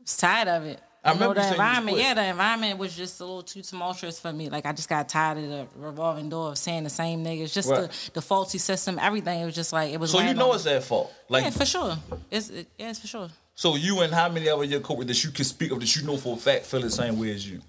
was 0.01 0.17
tired 0.17 0.49
of 0.49 0.65
it. 0.65 0.81
I 1.05 1.13
You 1.13 1.21
know, 1.21 1.29
remember 1.31 1.41
the 1.43 1.51
environment. 1.53 1.99
Yeah, 1.99 2.15
the 2.15 2.25
environment 2.27 2.79
was 2.81 2.97
just 2.97 3.21
a 3.21 3.25
little 3.25 3.43
too 3.43 3.63
tumultuous 3.63 4.19
for 4.19 4.33
me. 4.33 4.49
Like 4.49 4.67
I 4.67 4.73
just 4.73 4.89
got 4.89 5.09
tired 5.09 5.39
of 5.39 5.49
the 5.49 5.67
revolving 5.77 6.29
door 6.29 6.49
of 6.51 6.59
saying 6.59 6.83
the 6.83 6.91
same 6.91 7.25
niggas, 7.25 7.53
just 7.53 7.69
Right. 7.71 7.89
the, 7.89 8.11
the 8.15 8.23
faulty 8.23 8.59
system, 8.59 8.99
everything. 8.99 9.41
It 9.41 9.45
was 9.45 9.55
just 9.55 9.73
like 9.73 9.93
it 9.93 10.01
was. 10.01 10.11
So 10.11 10.19
you 10.21 10.35
know 10.35 10.51
on 10.51 10.57
it's 10.57 10.67
at 10.67 10.83
fault. 10.83 11.13
Like 11.29 11.45
yeah, 11.45 11.51
for 11.51 11.65
sure. 11.65 11.97
It's 12.31 12.51
it, 12.51 12.67
yeah, 12.77 12.91
it's 12.91 12.99
for 12.99 13.07
sure. 13.07 13.29
so 13.55 13.77
you 13.77 14.01
and 14.01 14.13
how 14.13 14.29
many 14.29 14.49
of 14.49 14.65
your 14.65 14.81
coworkers 14.81 15.07
that 15.07 15.25
you 15.25 15.31
can 15.31 15.45
speak 15.45 15.71
of 15.71 15.79
that 15.79 15.95
you 15.95 16.03
know 16.05 16.17
for 16.17 16.35
a 16.35 16.41
fact 16.41 16.67
feel 16.67 16.81
the 16.81 16.91
same 16.91 17.21
way 17.21 17.31
as 17.33 17.49
you? 17.49 17.61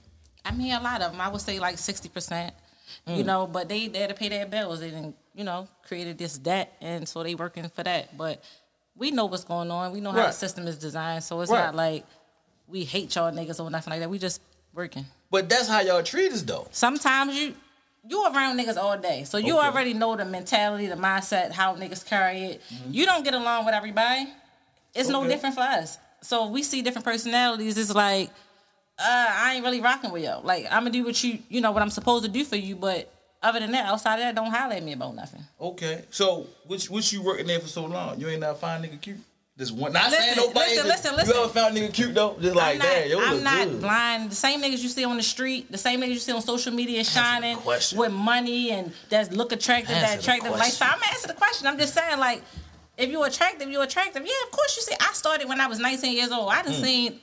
I 0.43 0.51
mean, 0.51 0.72
a 0.74 0.81
lot 0.81 1.01
of 1.01 1.12
them. 1.12 1.22
I 1.22 1.27
would 1.27 1.41
say 1.41 1.60
like 1.60 1.77
sixty 1.77 2.10
percent. 2.10 2.55
Mm. 3.07 3.17
You 3.17 3.24
know, 3.24 3.46
but 3.46 3.69
they 3.69 3.88
they 3.88 4.00
had 4.00 4.10
to 4.10 4.15
pay 4.15 4.29
their 4.29 4.48
bills. 4.48 4.79
They 4.79 4.89
didn't, 4.89 5.15
you 5.38 5.44
know, 5.44 5.67
created 5.88 6.17
this 6.17 6.38
debt, 6.38 6.74
and 6.82 7.08
so 7.08 7.22
they 7.24 7.36
working 7.36 7.70
for 7.70 7.84
that. 7.84 8.17
But 8.17 8.44
we 8.96 9.12
know 9.12 9.25
what's 9.27 9.44
going 9.44 9.70
on. 9.70 9.91
We 9.94 10.01
know 10.01 10.12
how 10.12 10.17
Right. 10.17 10.27
the 10.27 10.34
system 10.34 10.67
is 10.67 10.77
designed. 10.77 11.24
So 11.24 11.39
it's 11.41 11.51
Right. 11.51 11.65
not 11.65 11.75
like 11.75 12.06
we 12.67 12.84
hate 12.84 13.15
y'all 13.15 13.32
niggas 13.32 13.63
or 13.63 13.70
nothing 13.70 13.91
like 13.91 14.00
that. 14.01 14.10
We 14.10 14.17
just 14.17 14.41
working. 14.74 15.06
But 15.29 15.48
that's 15.48 15.67
how 15.70 15.79
y'all 15.82 16.01
treat 16.03 16.32
us 16.34 16.41
though. 16.41 16.67
sometimes 16.72 17.36
you 17.36 17.56
you 18.10 18.24
around 18.25 18.58
niggas 18.58 18.77
all 18.77 18.98
day, 18.98 19.25
so 19.25 19.38
you 19.38 19.58
Okay. 19.58 19.67
already 19.67 19.94
know 19.94 20.15
the 20.15 20.24
mentality, 20.25 20.88
the 20.88 20.96
mindset, 20.96 21.51
how 21.51 21.75
niggas 21.75 22.06
carry 22.06 22.44
it. 22.46 22.62
You 22.89 23.06
don't 23.06 23.24
get 23.24 23.34
along 23.34 23.65
with 23.65 23.75
everybody. 23.75 24.34
It's 24.96 25.10
no 25.10 25.20
Mm-hmm. 25.20 25.29
Different 25.29 25.56
for 25.56 25.62
us. 25.62 25.98
So 26.22 26.48
we 26.48 26.63
see 26.63 26.82
different 26.82 27.03
personalities. 27.06 27.77
It's 27.77 27.94
like, 27.94 28.29
uh, 28.98 29.03
I 29.29 29.53
ain't 29.56 29.63
really 29.65 29.82
rocking 29.82 30.12
with 30.12 30.24
you. 30.24 30.34
Like 30.41 30.65
I'm 30.72 30.82
gonna 30.84 30.91
do 30.91 31.03
what 31.03 31.22
you, 31.24 31.39
you 31.50 31.60
know, 31.62 31.72
what 31.72 31.84
I'm 31.84 31.89
supposed 31.91 32.24
to 32.25 32.32
do 32.32 32.44
for 32.46 32.56
you, 32.56 32.75
but 32.77 33.12
other 33.41 33.60
than 33.60 33.72
that, 33.72 33.86
outside 33.86 34.15
of 34.15 34.20
that, 34.22 34.36
don't 34.36 34.51
holler 34.51 34.74
at 34.75 34.84
me 34.84 34.94
about 34.94 35.15
nothing. 35.15 35.41
Okay. 35.60 36.03
So 36.10 36.48
which 36.65 36.89
which 36.89 37.13
you 37.13 37.22
working 37.22 37.48
there 37.48 37.60
for 37.60 37.67
so 37.67 37.86
long? 37.86 38.20
You 38.20 38.27
ain't 38.29 38.41
never 38.41 38.56
find 38.56 38.84
nigga 38.84 39.00
cute? 39.01 39.17
Just 39.58 39.72
one 39.72 39.91
not 39.91 40.12
saying 40.12 40.36
Listen, 40.36 40.44
nobody. 40.53 40.70
listen, 40.70 40.88
listen, 40.88 41.15
listen, 41.15 41.36
You 41.36 41.41
ever 41.44 41.50
found 41.51 41.75
nigga 41.75 41.91
cute 41.91 42.13
though? 42.13 42.38
Just 42.39 42.56
like 42.56 42.74
I'm 42.74 42.77
not, 42.77 42.86
that. 42.86 43.27
I'm 43.27 43.44
not 43.44 43.67
good. 43.67 43.82
blind. 43.82 44.29
The 44.32 44.36
same 44.36 44.62
niggas 44.62 44.84
you 44.84 44.89
see 44.89 45.03
on 45.03 45.17
the 45.17 45.24
street, 45.24 45.72
the 45.72 45.79
same 45.79 46.00
niggas 46.00 46.10
you 46.10 46.20
see 46.20 46.32
on 46.32 46.41
social 46.44 46.72
media 46.72 47.03
shining 47.03 47.58
with 47.65 48.12
money 48.12 48.70
and 48.72 48.94
that 49.10 49.34
look 49.34 49.51
attractive, 49.51 49.96
Answer 49.96 50.08
that 50.15 50.20
attractive 50.20 50.51
lifestyle. 50.51 50.94
I'm 50.96 51.01
answering 51.10 51.34
the 51.34 51.39
question. 51.39 51.65
I'm 51.65 51.77
just 51.79 51.96
saying, 51.96 52.20
like, 52.20 52.44
if 53.00 53.10
you're 53.10 53.25
attractive, 53.25 53.67
you're 53.72 53.82
attractive. 53.84 54.22
Yeah, 54.24 54.32
of 54.46 54.51
course 54.51 54.75
you 54.77 54.84
see. 54.84 54.96
I 55.00 55.12
started 55.13 55.48
when 55.50 55.60
I 55.60 55.65
was 55.65 55.79
19 55.79 56.15
years 56.15 56.32
old. 56.32 56.50
I 56.51 56.62
done 56.62 56.74
Hmm. 56.74 56.84
seen 56.84 57.20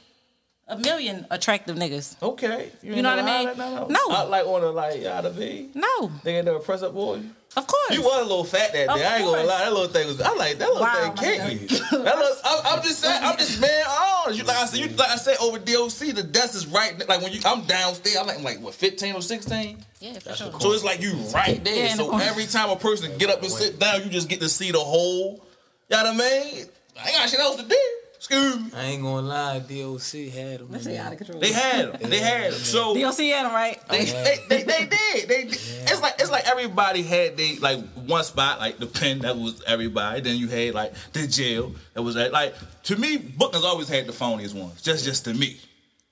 a 0.66 0.78
million 0.78 1.26
attractive 1.30 1.76
niggas. 1.76 2.16
Okay. 2.22 2.70
You 2.82 3.02
know 3.02 3.14
what 3.16 3.24
I 3.24 3.44
mean? 3.46 3.58
No. 3.58 3.86
No. 3.88 4.00
I 4.10 4.22
like 4.22 4.46
on 4.46 4.62
the 4.62 4.70
like 4.72 5.04
out 5.04 5.26
of 5.26 5.36
me. 5.36 5.68
No, 5.74 6.10
They 6.22 6.36
ain't 6.36 6.46
never 6.46 6.58
press 6.58 6.82
up 6.82 6.94
boy. 6.94 7.20
of 7.56 7.66
course. 7.66 7.90
You 7.90 8.02
was 8.02 8.20
a 8.20 8.22
little 8.24 8.44
fat 8.44 8.72
that 8.72 8.88
Of 8.88 8.96
day. 8.96 9.04
I 9.04 9.16
ain't 9.18 9.24
gonna 9.26 9.42
lie. 9.44 9.58
That 9.64 9.72
little 9.72 9.88
thing 9.88 10.06
was. 10.06 10.20
I 10.22 10.32
like 10.34 10.56
that 10.58 10.68
little 10.68 10.82
Wow, 10.82 11.14
thing. 11.18 11.38
my 11.38 11.48
Kick 11.48 11.70
me. 11.70 11.76
That 12.04 12.16
little, 12.18 12.36
I'm, 12.44 12.60
I'm 12.78 12.82
just 12.82 12.98
saying. 13.00 13.22
I'm 13.22 13.36
just 13.36 13.60
man. 13.60 13.84
honest. 13.86 14.38
You 14.38 14.44
like 14.44 14.56
I 14.56 14.64
said. 14.66 14.78
You 14.80 14.88
like 14.96 15.10
I 15.10 15.16
said 15.16 15.36
over 15.40 15.58
DOC. 15.58 16.14
The 16.14 16.22
desk 16.22 16.54
is 16.54 16.66
right. 16.66 17.08
Like 17.08 17.20
when 17.22 17.32
you, 17.32 17.40
I'm 17.44 17.64
downstairs. 17.66 18.16
I'm 18.16 18.26
like, 18.26 18.42
like 18.42 18.60
what, 18.60 18.74
15 18.74 19.16
or 19.16 19.22
16. 19.22 19.76
Yeah, 20.00 20.18
for 20.18 20.34
sure. 20.34 20.60
So 20.60 20.72
it's 20.72 20.82
like 20.84 21.00
you 21.02 21.12
right 21.34 21.62
there. 21.62 21.74
Yeah, 21.76 21.90
in 21.92 21.98
the 21.98 22.04
so 22.04 22.18
every 22.18 22.46
time 22.46 22.70
a 22.70 22.76
person 22.76 23.16
get 23.18 23.28
up 23.30 23.42
and 23.42 23.50
sit 23.52 23.78
down, 23.78 24.02
you 24.02 24.08
just 24.08 24.28
get 24.30 24.40
to 24.40 24.48
see 24.48 24.70
the 24.72 24.78
whole. 24.80 25.44
You 25.90 25.96
know 25.98 26.04
what 26.04 26.14
I 26.14 26.16
mean? 26.16 26.66
I 26.98 27.08
ain't 27.08 27.18
got 27.18 27.28
shit 27.28 27.38
else 27.40 27.56
to 27.56 27.68
do. 27.68 27.78
Excuse 28.26 28.58
me. 28.58 28.70
I 28.74 28.84
ain't 28.86 29.02
gonna 29.02 29.26
lie, 29.26 29.58
DOC 29.58 30.32
had 30.32 30.60
him. 30.60 30.68
This 30.70 30.84
shit 30.84 30.98
out 30.98 31.12
of 31.12 31.18
control. 31.18 31.40
They 31.40 31.52
had 31.52 31.90
him. 31.90 32.10
They 32.10 32.20
had 32.20 32.44
him. 32.46 32.52
So 32.54 32.94
You 32.94 33.02
don't 33.02 33.12
see 33.12 33.30
him, 33.30 33.46
right? 33.46 33.78
They, 33.90 34.04
they, 34.06 34.38
they, 34.48 34.62
they 34.62 34.86
did. 34.86 35.28
They 35.28 35.44
did. 35.44 35.54
It's 35.54 36.00
like 36.00 36.14
it's 36.18 36.30
like 36.30 36.46
everybody 36.48 37.02
had 37.02 37.36
they 37.36 37.56
like 37.56 37.80
one 38.06 38.24
spot 38.24 38.60
like 38.60 38.78
the 38.78 38.86
pen 38.86 39.18
that 39.20 39.36
was 39.36 39.62
everybody. 39.66 40.22
Then 40.22 40.36
you 40.38 40.48
had 40.48 40.74
like 40.74 40.94
the 41.12 41.26
jail 41.26 41.74
that 41.92 42.02
was 42.02 42.16
at, 42.16 42.32
like 42.32 42.54
to 42.84 42.96
me. 42.96 43.18
Bookers 43.18 43.62
always 43.62 43.88
had 43.88 44.06
the 44.06 44.12
phoniest 44.12 44.54
ones. 44.54 44.80
Just 44.80 45.04
just 45.04 45.26
to 45.26 45.34
me, 45.34 45.58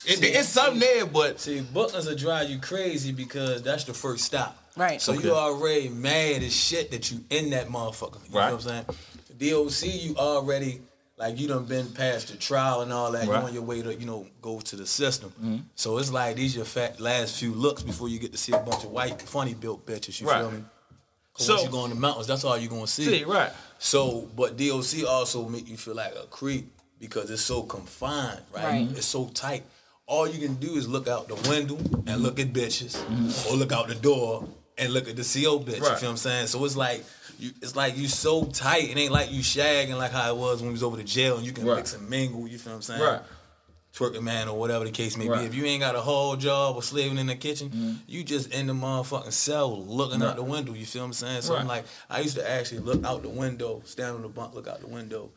it, 0.04 0.18
See, 0.18 0.26
it's 0.26 0.48
something 0.50 0.80
there, 0.80 1.06
but 1.06 1.40
See, 1.40 1.60
Buckner's 1.62 2.06
will 2.06 2.14
drive 2.16 2.50
you 2.50 2.58
crazy 2.58 3.12
because 3.12 3.62
that's 3.62 3.84
the 3.84 3.94
first 3.94 4.24
stop. 4.24 4.58
Right. 4.76 5.00
So 5.00 5.14
Okay. 5.14 5.28
you 5.28 5.34
already 5.34 5.88
mad 5.88 6.42
as 6.42 6.54
shit 6.54 6.90
that 6.90 7.10
you 7.10 7.20
in 7.30 7.50
that 7.50 7.68
motherfucker. 7.68 8.18
You 8.28 8.38
Right. 8.38 8.48
know 8.50 8.56
what 8.56 8.66
I'm 8.66 8.84
saying? 8.86 8.86
DOC, 9.38 9.86
you 10.02 10.14
already 10.16 10.82
like 11.22 11.38
you 11.40 11.48
done 11.48 11.64
been 11.64 11.88
past 11.92 12.28
the 12.28 12.36
trial 12.36 12.80
and 12.82 12.92
all 12.92 13.12
that. 13.12 13.26
Right. 13.26 13.40
You 13.40 13.46
on 13.48 13.54
your 13.54 13.62
way 13.62 13.80
to 13.82 13.94
you 13.94 14.06
know 14.06 14.26
go 14.42 14.60
to 14.60 14.76
the 14.76 14.86
system. 14.86 15.30
Mm-hmm. 15.30 15.56
So 15.74 15.98
it's 15.98 16.10
like 16.12 16.36
these 16.36 16.54
your 16.56 16.64
fat 16.66 17.00
last 17.00 17.38
few 17.40 17.52
looks 17.54 17.82
before 17.82 18.08
you 18.08 18.18
get 18.18 18.32
to 18.32 18.38
see 18.38 18.52
a 18.52 18.58
bunch 18.58 18.84
of 18.84 18.90
white 18.90 19.22
funny 19.22 19.54
built 19.54 19.86
bitches. 19.86 20.20
You 20.20 20.28
Right. 20.28 20.40
feel 20.40 20.50
me? 20.50 20.64
So- 21.36 21.54
once 21.54 21.64
you 21.64 21.70
go 21.70 21.84
in 21.84 21.90
the 21.90 21.96
mountains, 21.96 22.26
that's 22.26 22.44
all 22.44 22.58
you're 22.58 22.68
gonna 22.70 22.86
see. 22.86 23.04
see 23.04 23.24
right. 23.24 23.50
So, 23.78 24.28
but 24.36 24.56
DOC 24.58 25.04
also 25.08 25.48
make 25.48 25.68
you 25.68 25.76
feel 25.76 25.94
like 25.94 26.14
a 26.14 26.26
creep 26.26 26.70
because 27.00 27.30
it's 27.30 27.42
so 27.42 27.62
confined, 27.62 28.40
right? 28.54 28.64
Right. 28.64 28.88
It's 28.96 29.06
so 29.06 29.26
tight. 29.34 29.64
All 30.06 30.28
you 30.28 30.38
can 30.46 30.54
do 30.56 30.74
is 30.74 30.86
look 30.88 31.08
out 31.08 31.28
the 31.28 31.36
window 31.48 31.76
and 32.06 32.22
look 32.22 32.38
at 32.38 32.52
bitches, 32.52 32.96
Mm-hmm. 32.96 33.48
or 33.48 33.56
look 33.56 33.72
out 33.72 33.88
the 33.88 33.94
door 33.94 34.46
and 34.78 34.92
look 34.92 35.08
at 35.08 35.16
the 35.16 35.22
CO 35.24 35.58
bitch. 35.58 35.76
You 35.78 35.82
Right. 35.82 35.98
feel 35.98 36.08
what 36.10 36.12
I'm 36.12 36.16
saying? 36.16 36.46
So 36.48 36.64
it's 36.64 36.76
like 36.76 37.04
you, 37.42 37.50
it's 37.60 37.74
like 37.74 37.96
you 37.96 38.06
so 38.08 38.44
tight. 38.44 38.88
It 38.88 38.96
ain't 38.96 39.12
like 39.12 39.32
you 39.32 39.40
shagging 39.40 39.96
like 39.98 40.12
how 40.12 40.30
it 40.32 40.36
was 40.36 40.60
when 40.60 40.68
we 40.68 40.72
was 40.72 40.82
over 40.82 40.96
to 40.96 41.02
jail 41.04 41.36
and 41.36 41.44
you 41.44 41.52
can 41.52 41.66
Right. 41.66 41.76
mix 41.76 41.92
and 41.92 42.08
mingle. 42.08 42.46
You 42.46 42.58
feel 42.58 42.72
what 42.72 42.76
I'm 42.76 42.82
saying? 42.82 43.02
Right. 43.02 43.20
Twerking 43.94 44.22
man 44.22 44.48
or 44.48 44.58
whatever 44.58 44.84
the 44.84 44.90
case 44.90 45.16
may 45.16 45.28
Right. 45.28 45.40
be. 45.40 45.46
If 45.46 45.54
you 45.54 45.64
ain't 45.64 45.80
got 45.80 45.96
a 45.96 46.00
whole 46.00 46.36
job 46.36 46.76
or 46.76 46.82
slaving 46.82 47.18
in 47.18 47.26
the 47.26 47.34
kitchen, 47.34 47.68
mm-hmm. 47.68 47.92
you 48.06 48.24
just 48.24 48.52
in 48.54 48.66
the 48.66 48.72
motherfucking 48.72 49.32
cell 49.32 49.84
looking 49.84 50.20
Right. 50.20 50.30
out 50.30 50.36
the 50.36 50.42
window. 50.42 50.72
You 50.72 50.86
feel 50.86 51.02
what 51.02 51.06
I'm 51.06 51.12
saying? 51.12 51.42
So 51.42 51.56
I'm 51.56 51.66
like, 51.66 51.84
I 52.08 52.20
used 52.20 52.36
to 52.36 52.48
actually 52.50 52.80
look 52.80 53.04
out 53.04 53.22
the 53.22 53.28
window, 53.28 53.82
stand 53.84 54.14
on 54.16 54.22
the 54.22 54.28
bunk, 54.28 54.54
look 54.54 54.68
out 54.68 54.80
the 54.80 54.86
window, 54.86 55.30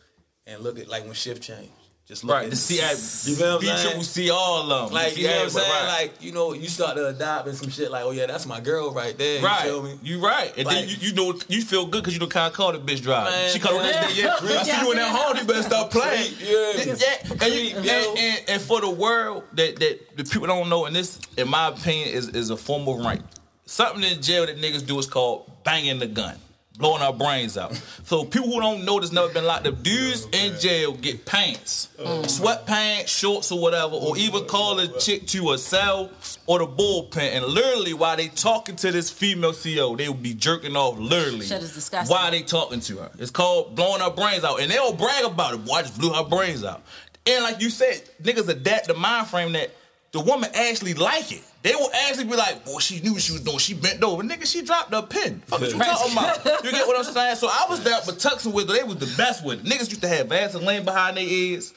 and 0.47 0.61
look 0.61 0.79
at 0.79 0.87
like 0.87 1.03
when 1.03 1.13
shift 1.13 1.41
change. 1.43 1.71
Just 2.07 2.23
look 2.23 2.35
Right. 2.35 2.45
at 2.45 2.51
To 2.51 2.55
see, 2.55 2.81
I, 2.81 2.91
You 2.91 2.95
feel 3.35 3.55
what 3.55 3.61
I'm 3.67 3.77
saying? 3.77 3.79
triple 3.81 4.03
C 4.03 4.29
all 4.29 4.71
of 4.71 4.89
them. 4.91 4.93
like 4.93 5.13
See 5.13 5.21
you 5.21 5.27
know 5.27 5.33
what 5.37 5.43
I'm 5.45 5.49
saying? 5.49 5.69
right. 5.71 6.01
Like 6.03 6.21
you 6.21 6.31
know, 6.33 6.53
you 6.53 6.67
start 6.69 6.95
to 6.97 7.07
adopt 7.07 7.47
and 7.47 7.57
some 7.57 7.69
shit. 7.71 7.89
Like, 7.89 8.03
oh 8.05 8.11
yeah, 8.11 8.27
that's 8.27 8.45
my 8.45 8.59
girl 8.59 8.93
right 8.93 9.17
there. 9.17 9.39
You 9.39 9.45
Right, 9.45 9.63
feel 9.63 9.81
me? 9.81 9.99
you 10.03 10.19
right, 10.23 10.53
and 10.55 10.67
then 10.67 10.87
you, 10.87 10.95
you 10.99 11.13
know 11.15 11.33
you 11.47 11.63
feel 11.63 11.87
good 11.87 12.03
because 12.03 12.13
you 12.13 12.19
know 12.19 12.27
kind 12.27 12.45
of 12.45 12.53
call 12.53 12.71
the 12.73 12.77
bitch 12.77 13.01
drive. 13.01 13.31
Man, 13.31 13.49
she 13.51 13.57
called 13.57 13.79
the 13.79 13.85
next 13.85 14.13
day, 14.15 14.21
yeah. 14.21 14.35
I 14.39 14.63
see 14.63 14.79
you 14.85 14.91
in 14.91 14.97
that 14.97 15.09
hall. 15.15 15.35
You 15.35 15.45
better 15.45 15.63
stop 15.63 15.89
playing. 15.89 16.31
Yeah. 16.39 16.93
yeah. 16.93 17.41
And, 17.41 17.53
you, 17.53 17.75
and, 17.77 17.87
and, 18.19 18.43
and 18.49 18.61
for 18.61 18.81
the 18.81 18.89
world 18.91 19.43
that 19.53 19.77
that 19.79 20.15
the 20.17 20.23
people 20.25 20.45
don't 20.45 20.69
know, 20.69 20.85
and 20.85 20.95
this, 20.95 21.19
in 21.37 21.47
my 21.47 21.69
opinion, 21.69 22.09
is 22.09 22.29
is 22.29 22.51
a 22.51 22.57
form 22.57 22.87
of 22.87 23.03
rank. 23.03 23.21
Something 23.65 24.03
in 24.03 24.21
jail 24.21 24.45
that 24.45 24.57
niggas 24.61 24.85
do 24.85 24.99
is 24.99 25.07
called 25.07 25.51
banging 25.63 25.97
the 25.97 26.05
gun, 26.05 26.35
blowing 26.77 27.01
our 27.01 27.13
brains 27.13 27.57
out. 27.57 27.73
So 28.03 28.23
people 28.23 28.51
who 28.51 28.59
don't 28.59 28.85
know 28.85 28.99
that's 28.99 29.11
never 29.11 29.31
been 29.33 29.45
locked 29.45 29.67
up, 29.67 29.81
dudes 29.81 30.27
in 30.31 30.59
jail 30.59 30.93
get 30.93 31.25
pants, 31.25 31.89
oh, 31.99 32.21
mm. 32.21 32.25
sweatpants, 32.25 33.07
shorts, 33.07 33.51
or 33.51 33.59
whatever, 33.59 33.95
or 33.95 34.17
even 34.17 34.45
call 34.45 34.79
a 34.79 34.87
chick 34.99 35.27
to 35.27 35.51
a 35.51 35.57
cell 35.57 36.11
or 36.45 36.59
the 36.59 36.67
bullpen, 36.67 37.35
and 37.35 37.45
literally 37.45 37.93
while 37.93 38.15
they 38.15 38.27
talking 38.27 38.75
to 38.75 38.91
this 38.91 39.09
female 39.09 39.53
CO, 39.53 39.95
they 39.95 40.07
will 40.07 40.15
be 40.15 40.33
jerking 40.33 40.75
off 40.75 40.97
literally. 40.99 41.45
Shit 41.45 41.63
is 41.63 41.73
disgusting. 41.73 42.13
While 42.13 42.31
they 42.31 42.41
talking 42.41 42.79
to 42.81 42.97
her, 42.97 43.11
it's 43.17 43.31
called 43.31 43.75
blowing 43.75 44.01
her 44.01 44.11
brains 44.11 44.43
out, 44.43 44.61
and 44.61 44.69
they'll 44.71 44.93
brag 44.93 45.25
about 45.25 45.53
it. 45.53 45.65
Boy, 45.65 45.73
I 45.73 45.81
just 45.81 45.99
blew 45.99 46.13
her 46.13 46.23
brains 46.23 46.63
out. 46.63 46.83
And 47.27 47.43
like 47.43 47.59
you 47.59 47.71
said, 47.71 48.03
niggas 48.21 48.47
adapt 48.49 48.87
the 48.87 48.93
mind 48.93 49.27
frame 49.27 49.53
that 49.53 49.71
the 50.15 50.21
woman 50.21 50.49
actually 50.53 50.93
like 50.93 51.31
it. 51.33 51.43
They 51.61 51.75
will 51.75 51.89
actually 52.07 52.23
be 52.25 52.35
like, 52.37 52.63
boy, 52.63 52.79
she 52.79 53.01
knew 53.01 53.13
what 53.13 53.21
she 53.21 53.33
was 53.33 53.41
doing. 53.41 53.57
She 53.57 53.73
bent 53.73 54.01
over. 54.01 54.23
Nigga, 54.23 54.45
she 54.45 54.61
dropped 54.61 54.93
a 54.93 55.01
pin. 55.03 55.41
Fuck 55.47 55.59
what 55.59 55.71
you 55.73 55.77
talking 55.77 56.11
about? 56.13 56.63
You 56.63 56.71
get 56.71 56.87
what 56.87 56.97
I'm 56.97 57.03
saying? 57.13 57.35
So 57.35 57.47
I 57.49 57.65
was 57.69 57.83
there, 57.83 57.99
but 58.05 58.17
tucking 58.17 58.53
with 58.53 58.67
they 58.69 58.81
was 58.83 58.95
the 58.95 59.13
best 59.17 59.43
with 59.43 59.59
it. 59.59 59.65
Niggas 59.69 59.89
used 59.89 60.01
to 60.01 60.07
have 60.07 60.27
Vaseline 60.29 60.85
behind 60.85 61.17
their 61.17 61.25
ears, 61.27 61.73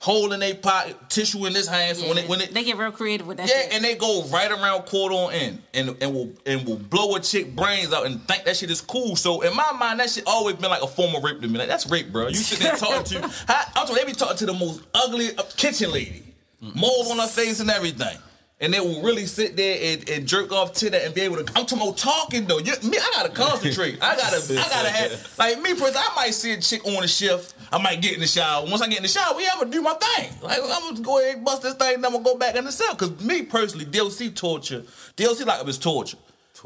hole 0.00 0.32
in 0.32 0.40
their 0.40 0.54
pocket, 0.54 0.96
tissue 1.08 1.46
in 1.46 1.52
this 1.54 1.66
hand. 1.66 1.96
So 1.96 2.02
Yeah, 2.02 2.08
when 2.10 2.18
it 2.18 2.28
when 2.28 2.40
it 2.42 2.52
they 2.52 2.62
get 2.64 2.76
real 2.76 2.90
creative 2.92 3.26
with 3.26 3.38
that 3.38 3.48
yeah, 3.48 3.62
shit. 3.62 3.72
and 3.74 3.84
they 3.84 3.94
go 3.94 4.24
right 4.24 4.50
around 4.50 4.82
quarter 4.86 5.14
on 5.14 5.32
end 5.32 5.62
and 5.72 5.96
and 6.02 6.12
will 6.12 6.32
and 6.44 6.66
will 6.66 6.76
blow 6.76 7.14
a 7.16 7.20
chick 7.20 7.54
brains 7.56 7.92
out 7.92 8.04
and 8.06 8.20
think 8.28 8.44
that 8.44 8.56
shit 8.56 8.70
is 8.70 8.80
cool. 8.82 9.16
So 9.16 9.40
in 9.40 9.54
my 9.56 9.72
mind, 9.72 10.00
that 10.00 10.10
shit 10.10 10.24
always 10.26 10.56
been 10.56 10.68
like 10.70 10.82
a 10.82 10.86
form 10.88 11.14
of 11.14 11.22
rape 11.24 11.40
to 11.40 11.48
me. 11.48 11.58
Like 11.58 11.68
that's 11.68 11.86
rape, 11.88 12.12
bro. 12.12 12.28
You 12.28 12.34
sit 12.34 12.58
there 12.58 12.76
talking 12.76 13.04
to 13.22 13.28
how, 13.48 13.62
I'm 13.76 13.86
talking, 13.86 13.94
they 13.94 14.04
be 14.04 14.12
talking 14.12 14.36
to 14.38 14.46
the 14.46 14.52
most 14.54 14.82
ugly 14.94 15.28
uh, 15.36 15.42
kitchen 15.56 15.90
lady, 15.90 16.22
mold 16.60 17.08
on 17.10 17.18
her 17.18 17.26
face 17.26 17.60
and 17.60 17.70
everything. 17.70 18.16
And 18.60 18.74
they 18.74 18.80
will 18.80 19.02
really 19.02 19.26
sit 19.26 19.56
there 19.56 19.78
and, 19.80 20.08
and 20.08 20.26
jerk 20.26 20.50
off 20.50 20.72
to 20.74 20.90
that 20.90 21.04
and 21.04 21.14
be 21.14 21.20
able 21.20 21.36
to. 21.36 21.42
I'm 21.54 21.64
talking 21.64 21.80
about 21.80 21.96
talking 21.96 22.44
though. 22.46 22.58
You, 22.58 22.72
me, 22.82 22.98
I 22.98 23.10
gotta 23.14 23.28
concentrate. 23.28 24.02
I 24.02 24.16
gotta, 24.16 24.36
I 24.36 24.68
gotta 24.68 24.90
have 24.90 25.34
like 25.38 25.60
me. 25.60 25.74
Personally, 25.74 25.94
I 25.96 26.12
might 26.16 26.34
see 26.34 26.52
a 26.52 26.60
chick 26.60 26.84
on 26.84 27.00
the 27.00 27.06
shift. 27.06 27.54
I 27.70 27.80
might 27.80 28.02
get 28.02 28.14
in 28.14 28.20
the 28.20 28.26
shower. 28.26 28.64
Once 28.66 28.82
I 28.82 28.88
get 28.88 28.96
in 28.96 29.02
the 29.04 29.08
shower, 29.08 29.40
yeah, 29.40 29.50
I'm 29.52 29.60
gonna 29.60 29.70
do 29.70 29.80
my 29.80 29.94
thing. 29.94 30.32
Like 30.42 30.58
I'm 30.60 30.94
gonna 30.94 31.00
go 31.02 31.20
ahead 31.20 31.36
and 31.36 31.44
bust 31.44 31.62
this 31.62 31.74
thing, 31.74 31.94
and 31.94 32.06
I'm 32.06 32.10
gonna 32.10 32.24
go 32.24 32.36
back 32.36 32.56
in 32.56 32.64
the 32.64 32.72
cell. 32.72 32.96
Cause 32.96 33.22
me 33.22 33.42
personally, 33.42 33.84
DLC 33.84 34.34
torture, 34.34 34.82
DLC 35.16 35.46
like 35.46 35.60
it 35.60 35.66
was 35.66 35.78
torture. 35.78 36.18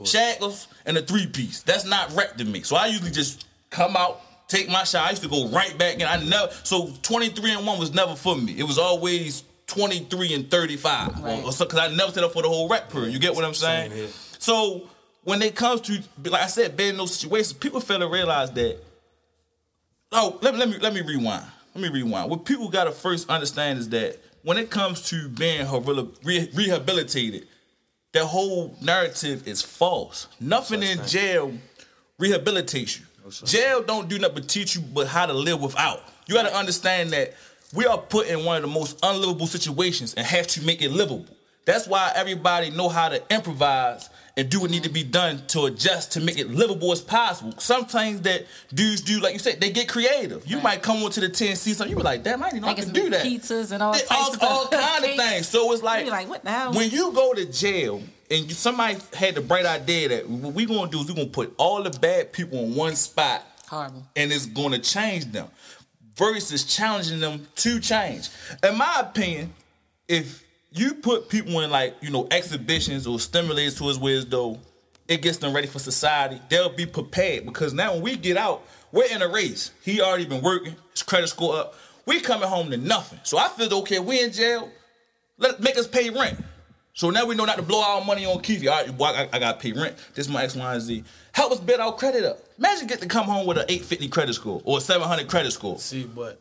Shackles 0.04 0.68
and 0.86 0.96
a 0.96 1.02
three 1.02 1.26
piece. 1.26 1.60
That's 1.62 1.84
not 1.84 2.10
rec 2.16 2.38
to 2.38 2.44
me. 2.46 2.62
So 2.62 2.76
I 2.76 2.86
usually 2.86 3.10
just 3.10 3.46
come 3.68 3.98
out, 3.98 4.22
take 4.48 4.70
my 4.70 4.84
shower. 4.84 5.08
I 5.08 5.10
used 5.10 5.22
to 5.24 5.28
go 5.28 5.48
right 5.48 5.76
back 5.76 5.96
in. 5.96 6.02
I 6.02 6.24
never 6.24 6.50
so 6.62 6.90
23 7.02 7.52
and 7.52 7.66
one 7.66 7.78
was 7.78 7.92
never 7.92 8.14
for 8.14 8.34
me. 8.34 8.58
It 8.58 8.62
was 8.64 8.78
always 8.78 9.44
23 9.72 10.34
and 10.34 10.50
35. 10.50 11.22
Right. 11.22 11.44
Or 11.44 11.52
so, 11.52 11.64
cause 11.64 11.80
I 11.80 11.88
never 11.94 12.12
set 12.12 12.22
up 12.22 12.32
for 12.32 12.42
the 12.42 12.48
whole 12.48 12.68
rap 12.68 12.90
period. 12.90 13.12
You 13.12 13.18
get 13.18 13.34
what 13.34 13.44
I'm 13.44 13.54
saying? 13.54 13.90
Same. 13.90 14.08
So 14.38 14.88
when 15.24 15.40
it 15.40 15.54
comes 15.54 15.80
to, 15.82 16.02
like 16.24 16.42
I 16.42 16.46
said, 16.46 16.76
being 16.76 16.90
in 16.90 16.96
those 16.98 17.16
situations, 17.16 17.54
people 17.54 17.80
fail 17.80 18.00
to 18.00 18.08
realize 18.08 18.50
that. 18.52 18.78
Oh, 20.12 20.38
let, 20.42 20.54
let 20.56 20.68
me 20.68 20.78
let 20.78 20.92
me 20.92 21.00
rewind. 21.00 21.46
Let 21.74 21.82
me 21.82 21.88
rewind. 21.88 22.30
What 22.30 22.44
people 22.44 22.68
got 22.68 22.84
to 22.84 22.92
first 22.92 23.30
understand 23.30 23.78
is 23.78 23.88
that 23.90 24.18
when 24.42 24.58
it 24.58 24.68
comes 24.68 25.08
to 25.08 25.28
being 25.28 25.66
rehabilitated, 26.22 27.48
the 28.12 28.26
whole 28.26 28.76
narrative 28.82 29.48
is 29.48 29.62
false. 29.62 30.28
Nothing 30.38 30.82
in 30.82 31.02
jail 31.06 31.54
rehabilitates 32.20 33.00
you. 33.00 33.06
Jail 33.46 33.82
don't 33.82 34.08
do 34.08 34.18
nothing 34.18 34.34
but 34.34 34.48
teach 34.48 34.74
you 34.74 34.82
but 34.82 35.06
how 35.06 35.24
to 35.24 35.32
live 35.32 35.62
without. 35.62 36.02
You 36.26 36.34
got 36.34 36.42
to 36.42 36.54
understand 36.54 37.10
that 37.10 37.34
we 37.74 37.86
are 37.86 37.98
put 37.98 38.26
in 38.28 38.44
one 38.44 38.56
of 38.56 38.62
the 38.62 38.68
most 38.68 38.98
unlivable 39.02 39.46
situations 39.46 40.14
and 40.14 40.26
have 40.26 40.46
to 40.48 40.62
make 40.64 40.82
it 40.82 40.90
livable. 40.90 41.26
That's 41.64 41.86
why 41.86 42.12
everybody 42.14 42.70
know 42.70 42.88
how 42.88 43.08
to 43.08 43.22
improvise 43.32 44.10
and 44.36 44.48
do 44.48 44.60
what 44.60 44.70
need 44.70 44.82
to 44.82 44.88
be 44.88 45.04
done 45.04 45.42
to 45.48 45.66
adjust 45.66 46.12
to 46.12 46.20
make 46.20 46.38
it 46.38 46.50
livable 46.50 46.90
as 46.90 47.00
possible. 47.00 47.52
Some 47.58 47.84
things 47.84 48.22
that 48.22 48.46
dudes 48.74 49.02
do, 49.02 49.20
like 49.20 49.34
you 49.34 49.38
said, 49.38 49.60
they 49.60 49.70
get 49.70 49.88
creative. 49.88 50.44
You 50.46 50.60
might 50.60 50.82
come 50.82 51.02
onto 51.04 51.20
the 51.20 51.28
10 51.28 51.54
see 51.56 51.72
something, 51.74 51.90
you 51.90 51.96
be 51.96 52.02
like, 52.02 52.22
damn, 52.24 52.42
I 52.42 52.48
didn't 52.50 52.62
know 52.62 52.68
I 52.68 52.72
it's 52.72 52.84
could 52.86 52.94
do 52.94 53.10
that. 53.10 53.24
pizzas 53.24 53.70
and 53.72 53.82
all 53.82 53.92
They- 53.92 54.02
all, 54.10 54.32
of 54.34 54.42
all 54.42 54.66
kind 54.70 55.04
of 55.04 55.10
things. 55.16 55.48
So 55.48 55.70
it's 55.72 55.82
like, 55.82 56.06
like, 56.08 56.28
what 56.28 56.44
when 56.74 56.90
you 56.90 57.12
go 57.12 57.32
to 57.34 57.44
jail 57.44 58.02
and 58.30 58.44
you, 58.48 58.54
somebody 58.54 58.96
had 59.14 59.34
the 59.36 59.40
bright 59.42 59.66
idea 59.66 60.08
that 60.08 60.28
what 60.28 60.54
we 60.54 60.66
gonna 60.66 60.90
do 60.90 61.00
is 61.00 61.08
we're 61.08 61.14
gonna 61.14 61.26
put 61.28 61.54
all 61.58 61.82
the 61.82 61.90
bad 61.90 62.32
people 62.32 62.58
in 62.60 62.74
one 62.74 62.96
spot 62.96 63.46
Horrible. 63.68 64.02
and 64.16 64.32
it's 64.32 64.46
gonna 64.46 64.78
change 64.78 65.26
them 65.30 65.48
versus 66.16 66.64
challenging 66.64 67.20
them 67.20 67.46
to 67.56 67.80
change. 67.80 68.28
In 68.62 68.76
my 68.76 68.96
opinion, 69.00 69.52
if 70.08 70.44
you 70.72 70.94
put 70.94 71.28
people 71.28 71.60
in 71.60 71.70
like, 71.70 71.96
you 72.00 72.10
know, 72.10 72.26
exhibitions 72.30 73.06
or 73.06 73.18
stimulators 73.18 73.78
to 73.78 73.84
his 73.88 73.98
ways 73.98 74.26
though, 74.26 74.58
it 75.08 75.20
gets 75.20 75.38
them 75.38 75.54
ready 75.54 75.66
for 75.66 75.78
society. 75.78 76.40
They'll 76.48 76.70
be 76.70 76.86
prepared 76.86 77.44
because 77.44 77.72
now 77.72 77.94
when 77.94 78.02
we 78.02 78.16
get 78.16 78.36
out, 78.36 78.62
we're 78.92 79.10
in 79.10 79.22
a 79.22 79.28
race. 79.28 79.72
He 79.82 80.00
already 80.00 80.26
been 80.26 80.42
working, 80.42 80.76
his 80.92 81.02
credit 81.02 81.28
score 81.28 81.56
up. 81.56 81.74
We 82.06 82.20
coming 82.20 82.48
home 82.48 82.70
to 82.70 82.76
nothing. 82.76 83.20
So 83.22 83.38
I 83.38 83.48
feel 83.48 83.72
okay, 83.80 83.98
we 83.98 84.22
in 84.22 84.32
jail, 84.32 84.70
let 85.38 85.60
make 85.60 85.78
us 85.78 85.86
pay 85.86 86.10
rent. 86.10 86.38
So 86.94 87.10
now 87.10 87.24
we 87.24 87.34
know 87.34 87.44
not 87.44 87.56
to 87.56 87.62
blow 87.62 87.82
our 87.82 88.04
money 88.04 88.26
on 88.26 88.40
Keith. 88.42 88.66
All 88.66 88.74
right, 88.74 88.96
boy, 88.96 89.06
I, 89.06 89.28
I 89.32 89.38
got 89.38 89.52
to 89.52 89.58
pay 89.58 89.72
rent. 89.72 89.96
This 90.14 90.26
is 90.26 90.32
my 90.32 90.44
X, 90.44 90.54
Y, 90.54 90.72
and 90.74 90.82
Z. 90.82 91.04
Help 91.34 91.52
us 91.52 91.60
build 91.60 91.80
our 91.80 91.94
credit 91.94 92.24
up. 92.24 92.38
Imagine 92.58 92.86
get 92.86 93.00
to 93.00 93.08
come 93.08 93.24
home 93.24 93.46
with 93.46 93.56
an 93.58 93.64
850 93.68 94.08
credit 94.08 94.34
score 94.34 94.60
or 94.64 94.78
a 94.78 94.80
700 94.80 95.28
credit 95.28 95.50
score. 95.52 95.78
See, 95.78 96.04
but 96.04 96.40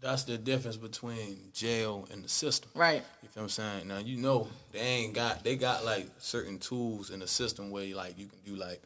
that's 0.00 0.24
the 0.24 0.38
difference 0.38 0.76
between 0.76 1.38
jail 1.52 2.08
and 2.12 2.24
the 2.24 2.28
system. 2.28 2.70
Right. 2.74 3.02
You 3.22 3.28
feel 3.28 3.42
what 3.42 3.44
I'm 3.44 3.48
saying? 3.50 3.88
Now 3.88 3.98
you 3.98 4.16
know 4.16 4.48
they 4.72 4.78
ain't 4.80 5.14
got 5.14 5.44
they 5.44 5.56
got 5.56 5.84
like 5.84 6.08
certain 6.18 6.58
tools 6.58 7.10
in 7.10 7.20
the 7.20 7.26
system 7.26 7.70
where 7.70 7.94
like 7.94 8.18
you 8.18 8.26
can 8.26 8.38
do 8.46 8.56
like 8.58 8.80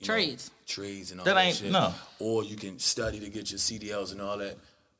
you 0.00 0.06
know, 0.08 0.14
Trades. 0.14 0.50
trades 0.66 1.10
and 1.10 1.20
all 1.20 1.24
That 1.24 1.34
that, 1.34 1.44
ain't- 1.44 1.56
shit. 1.56 1.72
no. 1.72 1.92
Or 2.18 2.44
you 2.44 2.56
can 2.56 2.78
study 2.78 3.18
to 3.20 3.28
get 3.30 3.50
your 3.50 3.58
CDLs 3.58 4.12
and 4.12 4.20
all 4.22 4.38
that. 4.38 4.56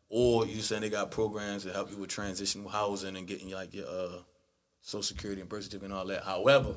Or 0.09 0.47
you 0.47 0.61
saying 0.61 0.83
they 0.83 0.91
got 0.91 1.11
programs 1.11 1.65
to 1.65 1.73
help 1.73 1.91
you 1.91 1.97
with 1.97 2.11
transitional 2.11 2.69
housing 2.69 3.17
and 3.17 3.27
getting 3.27 3.51
like 3.51 3.75
your 3.75 3.87
uh, 3.89 4.19
social 4.81 5.03
security 5.03 5.41
and 5.41 5.51
birth 5.51 5.65
certificate 5.65 5.91
and 5.91 5.95
all 5.99 6.07
that. 6.07 6.23
However, 6.25 6.75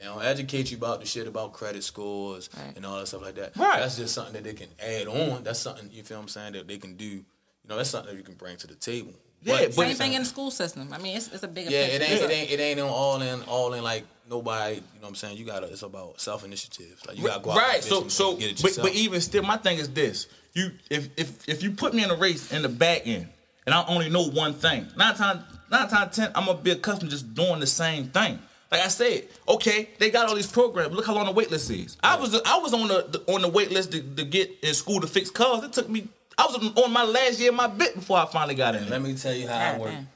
they 0.00 0.06
don't 0.06 0.22
educate 0.22 0.70
you 0.70 0.78
about 0.78 1.00
the 1.00 1.06
shit 1.06 1.26
about 1.26 1.52
credit 1.52 1.84
scores 1.84 2.48
Right. 2.56 2.74
and 2.76 2.86
all 2.86 2.98
that 2.98 3.06
stuff 3.06 3.22
like 3.22 3.34
that. 3.36 3.56
Right. 3.56 3.80
That's 3.80 3.96
just 3.96 4.14
something 4.14 4.32
that 4.34 4.44
they 4.44 4.54
can 4.54 4.68
add 4.82 5.06
on. 5.06 5.44
That's 5.44 5.58
something 5.58 5.90
you 5.92 6.02
feel 6.02 6.16
what 6.16 6.22
I'm 6.22 6.28
saying 6.28 6.54
that 6.54 6.66
they 6.66 6.78
can 6.78 6.96
do. 6.96 7.04
You 7.04 7.24
know, 7.68 7.76
that's 7.76 7.90
something 7.90 8.12
that 8.12 8.16
you 8.18 8.24
can 8.24 8.34
bring 8.34 8.56
to 8.56 8.66
the 8.66 8.74
table. 8.74 9.12
Yeah, 9.42 9.66
but- 9.66 9.74
Same 9.74 9.96
thing 9.96 10.12
in 10.14 10.22
the 10.22 10.28
school 10.28 10.50
system. 10.50 10.92
I 10.92 10.98
mean, 10.98 11.16
it's, 11.16 11.28
it's 11.32 11.42
a 11.42 11.48
bigger 11.48 11.70
Yeah, 11.70 11.80
it 11.82 12.02
ain't, 12.02 12.22
it 12.22 12.30
ain't, 12.30 12.50
it 12.50 12.60
ain't 12.60 12.80
on 12.80 12.88
all 12.88 13.20
in, 13.22 13.42
all 13.42 13.74
in 13.74 13.82
like 13.82 14.04
nobody. 14.28 14.76
You 14.76 14.80
know 14.80 14.86
what 15.00 15.08
I'm 15.08 15.14
saying? 15.16 15.36
You 15.36 15.44
gotta. 15.44 15.66
It's 15.66 15.82
about 15.82 16.20
self 16.20 16.44
initiative. 16.44 17.00
Like 17.06 17.18
you 17.18 17.26
gotta 17.26 17.42
go 17.42 17.50
out 17.52 17.56
right. 17.58 17.82
So 17.82 18.08
so, 18.08 18.30
and 18.32 18.40
get 18.40 18.50
it 18.52 18.62
but, 18.62 18.78
but 18.82 18.94
even 18.94 19.20
still, 19.20 19.42
my 19.42 19.56
thing 19.56 19.78
is 19.78 19.88
this: 19.90 20.26
you 20.54 20.70
if 20.90 21.08
if 21.16 21.48
if 21.48 21.62
you 21.62 21.72
put 21.72 21.94
me 21.94 22.04
in 22.04 22.10
a 22.10 22.16
race 22.16 22.52
in 22.52 22.62
the 22.62 22.68
back 22.68 23.06
end, 23.06 23.28
and 23.66 23.74
I 23.74 23.84
only 23.86 24.08
know 24.10 24.24
one 24.28 24.52
thing, 24.54 24.86
nine 24.96 25.14
times 25.14 25.42
nine 25.70 25.88
times 25.88 26.16
ten, 26.16 26.30
I'm 26.34 26.44
gonna 26.46 26.58
be 26.58 26.70
accustomed 26.72 27.10
to 27.10 27.16
just 27.16 27.34
doing 27.34 27.60
the 27.60 27.66
same 27.66 28.08
thing. 28.08 28.38
Like 28.70 28.82
I 28.82 28.88
said, 28.88 29.26
okay, 29.48 29.88
they 29.98 30.10
got 30.10 30.28
all 30.28 30.36
these 30.36 30.46
programs. 30.50 30.94
Look 30.94 31.04
how 31.06 31.14
long 31.14 31.26
the 31.26 31.32
wait 31.32 31.50
list 31.50 31.70
is. 31.70 31.96
I 32.02 32.16
was 32.16 32.34
I 32.46 32.58
was 32.58 32.72
on 32.72 32.86
the, 32.88 33.06
the 33.10 33.32
on 33.34 33.42
the 33.42 33.48
wait 33.48 33.70
list 33.72 33.90
to, 33.92 34.00
to 34.00 34.24
get 34.24 34.50
in 34.62 34.74
school 34.74 35.00
to 35.00 35.06
fix 35.08 35.28
cars. 35.30 35.64
It 35.64 35.72
took 35.72 35.88
me. 35.88 36.08
I 36.38 36.46
was 36.46 36.72
on 36.76 36.92
my 36.92 37.04
last 37.04 37.40
year 37.40 37.50
of 37.50 37.56
my 37.56 37.66
bit 37.66 37.94
before 37.96 38.18
I 38.18 38.26
finally 38.26 38.54
got 38.54 38.76
in. 38.76 38.88
Let 38.88 39.02
me 39.02 39.14
tell 39.14 39.34
you 39.34 39.48
how 39.48 39.56
I 39.58 39.72
God 39.72 39.80
work. 39.80 39.90
damn. 39.90 40.08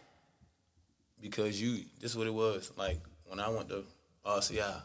Because 1.20 1.60
you, 1.60 1.84
this 2.00 2.12
is 2.12 2.16
what 2.16 2.26
it 2.26 2.34
was. 2.34 2.72
Like 2.76 3.00
when 3.26 3.40
I 3.40 3.48
went 3.48 3.68
to 3.70 3.84
RCI, 4.24 4.80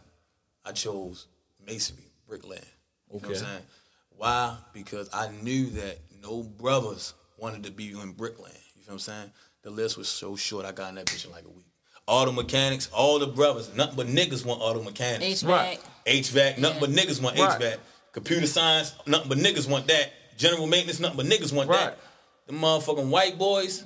I 0.66 0.72
chose 0.72 1.28
masonry, 1.66 2.04
bricklaying. 2.28 2.64
You 3.14 3.20
know 3.22 3.28
what 3.28 3.38
I'm 3.38 3.44
saying? 3.44 3.62
Why? 4.18 4.58
Because 4.74 5.10
I 5.14 5.30
knew 5.44 5.68
that 5.72 6.00
no 6.22 6.44
brothers 6.44 7.14
wanted 7.38 7.64
to 7.64 7.72
be 7.72 7.92
in 7.92 8.12
bricklaying. 8.14 8.56
You 8.76 8.82
feel 8.84 8.86
what 8.88 8.94
I'm 8.94 9.00
saying? 9.00 9.32
The 9.62 9.70
list 9.70 9.98
was 9.98 10.10
so 10.10 10.36
short. 10.36 10.66
I 10.66 10.72
got 10.72 10.90
in 10.90 10.96
that 10.96 11.06
bitch 11.06 11.26
in 11.26 11.32
like 11.32 11.46
a 11.46 11.50
week. 11.50 11.66
Auto 12.10 12.32
mechanics, 12.32 12.90
all 12.92 13.20
the 13.20 13.28
brothers, 13.28 13.70
nothing 13.76 13.96
but 13.96 14.08
niggas 14.08 14.44
want 14.44 14.62
auto 14.62 14.82
mechanics. 14.82 15.44
HVAC. 15.44 15.48
Right. 15.48 15.80
HVAC, 16.08 16.58
nothing 16.58 16.80
but 16.80 16.90
niggas 16.90 17.22
want 17.22 17.38
Right. 17.38 17.60
HVAC. 17.62 17.78
Computer 18.14 18.48
science, 18.48 18.94
nothing 19.06 19.30
but 19.30 19.38
niggas 19.38 19.70
want 19.70 19.86
that. 19.88 20.12
General 20.36 20.66
maintenance, 20.66 21.00
nothing 21.00 21.18
but 21.18 21.28
niggas 21.28 21.54
want 21.54 21.70
Right. 21.70 21.80
that. 21.92 22.00
The 22.48 22.54
motherfucking 22.54 23.10
white 23.10 23.38
boys, 23.38 23.84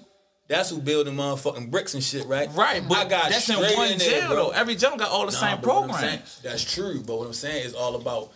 that's 0.48 0.70
who 0.70 0.78
building 0.78 1.16
motherfucking 1.16 1.70
bricks 1.70 1.96
and 1.96 2.02
shit, 2.04 2.26
right? 2.26 2.50
Right, 2.54 2.88
but 2.88 2.98
I 2.98 3.04
got 3.10 3.30
that's 3.30 3.50
in 3.50 3.58
one 3.58 3.92
in 3.92 3.98
there, 3.98 4.22
jail 4.22 4.28
bro. 4.30 4.36
though. 4.38 4.50
Every 4.52 4.76
jail 4.76 4.96
got 4.96 5.10
all 5.10 5.26
the 5.26 5.34
Nah, 5.34 5.40
same 5.40 5.60
but 5.62 5.70
saying- 5.70 5.88
programs. 5.90 6.40
That's 6.44 6.64
true, 6.64 7.04
but 7.06 7.18
what 7.20 7.28
I'm 7.28 7.34
saying 7.34 7.66
is 7.66 7.74
all 7.74 7.96
about 7.96 8.32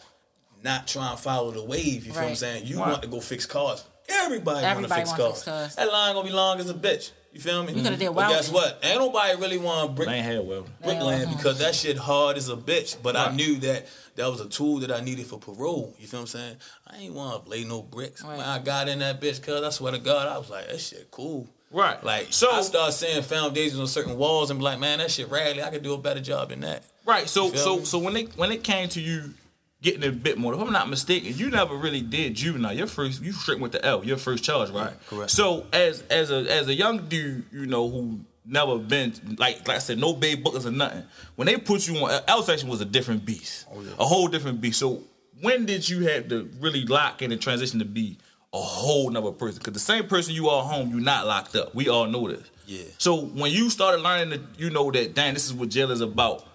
not 0.64 0.86
trying 0.86 1.16
to 1.16 1.22
follow 1.24 1.52
the 1.52 1.64
wave. 1.64 2.06
You 2.06 2.12
feel 2.12 2.24
what 2.24 2.30
I'm 2.32 2.36
saying? 2.36 2.66
You 2.66 2.78
Right. 2.80 2.90
want 2.90 3.04
to 3.04 3.08
go 3.08 3.22
fix 3.22 3.46
cars. 3.46 3.84
Everybody, 4.10 4.56
want 4.56 4.64
to 4.64 4.70
Everybody 4.70 5.02
fix 5.02 5.18
wanna 5.18 5.32
fix 5.34 5.44
cars. 5.46 5.76
That 5.76 5.92
line 5.94 6.14
gonna 6.16 6.28
be 6.28 6.34
long 6.34 6.60
as 6.60 6.70
a 6.70 6.74
bitch. 6.74 7.12
You 7.34 7.40
feel 7.40 7.64
me? 7.64 7.74
You 7.74 7.82
coulda 7.84 7.98
did 7.98 8.16
But 8.16 8.30
guess 8.30 8.52
what? 8.52 8.80
Ain't 8.84 9.00
nobody 9.00 9.40
really 9.40 9.58
want 9.58 9.96
brick 9.96 10.08
They 10.08 10.16
ain't 10.16 10.26
had 10.26 10.48
well. 10.48 10.66
bricklaying 10.84 11.30
because 11.36 11.60
that 11.60 11.76
shit 11.76 11.98
hard 11.98 12.38
as 12.38 12.50
a 12.50 12.56
bitch. 12.56 12.98
But 13.02 13.16
I 13.16 13.32
knew 13.36 13.58
that 13.58 13.88
that 14.16 14.28
was 14.28 14.42
a 14.42 14.50
tool 14.50 14.80
that 14.80 14.92
I 14.92 15.02
needed 15.02 15.28
for 15.28 15.38
parole. 15.38 15.94
You 16.00 16.08
feel 16.08 16.20
what 16.20 16.22
I'm 16.22 16.28
saying? 16.28 16.56
I 16.88 16.98
ain't 16.98 17.14
want 17.14 17.44
to 17.46 17.50
lay 17.50 17.64
no 17.64 17.84
bricks. 17.84 18.24
Right. 18.24 18.38
When 18.38 18.46
I 18.46 18.60
got 18.60 18.88
in 18.88 19.00
that 19.00 19.22
bitch, 19.22 19.42
cause 19.44 19.64
I 19.64 19.70
swear 19.70 19.92
to 19.92 20.00
God, 20.00 20.28
I 20.28 20.38
was 20.38 20.50
like, 20.50 20.68
that 20.68 20.80
shit 20.80 21.12
cool. 21.12 21.48
Right. 21.70 22.02
Like, 22.04 22.28
So- 22.32 22.50
so 22.50 22.56
I 22.56 22.62
start 22.62 22.94
seeing 22.94 23.22
foundations 23.22 23.80
on 23.80 23.88
certain 23.88 24.18
walls 24.18 24.50
and 24.50 24.60
be 24.60 24.64
like, 24.64 24.80
man, 24.80 25.00
that 25.00 25.12
shit 25.12 25.30
raggedy. 25.30 25.62
I 25.62 25.70
could 25.70 25.84
do 25.84 25.94
a 25.94 25.98
better 25.98 26.22
job 26.22 26.50
than 26.50 26.62
that. 26.62 26.84
Right. 27.06 27.30
So 27.30 27.52
so 27.54 27.78
me? 27.78 27.86
so 27.86 28.00
when 28.00 28.16
it 28.18 28.36
when 28.38 28.52
it 28.52 28.64
came 28.64 28.90
to 28.90 29.02
you 29.02 29.34
getting 29.82 30.04
a 30.04 30.12
bit 30.12 30.38
more, 30.38 30.54
if 30.54 30.60
I'm 30.60 30.72
not 30.72 30.90
mistaken, 30.90 31.34
you 31.36 31.50
never 31.50 31.76
really 31.76 32.02
did 32.02 32.36
juvenile. 32.36 32.74
Your 32.74 32.88
first 32.88 33.22
you 33.22 33.32
straight 33.32 33.60
went 33.60 33.74
to 33.74 33.86
L, 33.86 34.04
your 34.04 34.18
first 34.18 34.44
charge, 34.44 34.70
right? 34.70 34.94
correct. 35.08 35.32
So 35.32 35.66
as 35.72 36.02
as 36.10 36.32
a 36.32 36.52
as 36.52 36.68
a 36.68 36.74
young 36.74 37.08
dude, 37.08 37.46
you 37.52 37.66
know, 37.66 37.90
who 37.90 38.22
never 38.46 38.78
been 38.80 39.14
like 39.38 39.68
like 39.68 39.78
I 39.78 39.80
said, 39.80 39.98
no 40.00 40.14
baby 40.14 40.42
bookers 40.42 40.66
or 40.66 40.72
nothing. 40.72 41.04
When 41.36 41.46
they 41.46 41.58
put 41.58 41.88
you 41.88 41.98
on 41.98 42.22
L 42.28 42.44
section 42.44 42.70
was 42.70 42.82
a 42.82 42.86
different 42.86 43.26
beast. 43.26 43.68
Oh, 43.72 43.84
a 44.00 44.06
whole 44.06 44.28
different 44.28 44.62
beast. 44.62 44.80
So 44.80 45.04
when 45.42 45.66
did 45.66 45.88
you 45.88 46.08
have 46.08 46.30
to 46.30 46.50
really 46.60 46.84
lock 46.86 47.22
in 47.22 47.32
and 47.32 47.42
transition 47.42 47.80
to 47.80 47.86
be 47.86 48.18
a 48.54 48.58
whole 48.58 49.10
nother 49.10 49.32
person? 49.32 49.60
Because 49.60 49.74
the 49.74 49.80
same 49.80 50.08
person 50.08 50.34
you 50.34 50.50
are 50.50 50.64
home, 50.64 50.90
you're 50.90 51.00
not 51.00 51.28
locked 51.28 51.56
up. 51.56 51.76
We 51.76 51.90
all 51.90 52.08
know 52.08 52.28
this. 52.28 52.50
Yeah. 52.66 52.84
So 52.98 53.22
when 53.22 53.52
you 53.52 53.70
started 53.70 54.02
learning 54.02 54.30
that 54.30 54.42
you 54.58 54.70
know 54.70 54.92
that 54.92 55.14
dang, 55.14 55.34
this 55.34 55.46
is 55.46 55.54
what 55.54 55.70
jail 55.70 55.92
is 55.92 56.02
about, 56.02 56.46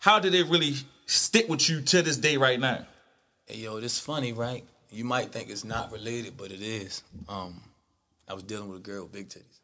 how 0.00 0.18
did 0.18 0.34
it 0.34 0.46
really 0.48 0.74
stick 1.06 1.48
with 1.48 1.68
you 1.68 1.80
to 1.82 2.02
this 2.02 2.16
day 2.16 2.36
right 2.36 2.58
now? 2.60 2.86
Hey, 3.46 3.58
yo, 3.58 3.80
this 3.80 3.98
funny, 3.98 4.32
right? 4.32 4.64
You 4.90 5.04
might 5.04 5.32
think 5.32 5.48
it's 5.50 5.64
not 5.64 5.90
related, 5.92 6.36
but 6.36 6.50
it 6.52 6.60
is. 6.62 7.02
Um, 7.28 7.60
I 8.28 8.34
was 8.34 8.42
dealing 8.42 8.68
with 8.68 8.78
a 8.78 8.82
girl 8.82 9.04
with 9.04 9.12
big 9.12 9.28
titties. 9.28 9.60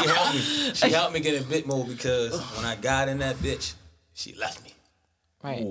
she 0.00 0.08
helped 0.08 0.34
me. 0.34 0.40
She 0.74 0.90
helped 0.90 1.14
me 1.14 1.20
get 1.20 1.40
a 1.40 1.44
bit 1.44 1.66
more 1.66 1.84
because 1.84 2.40
when 2.56 2.64
I 2.64 2.76
got 2.76 3.08
in 3.08 3.18
that 3.18 3.36
bitch, 3.36 3.74
she 4.14 4.34
left 4.34 4.62
me. 4.64 4.72
Right. 5.42 5.66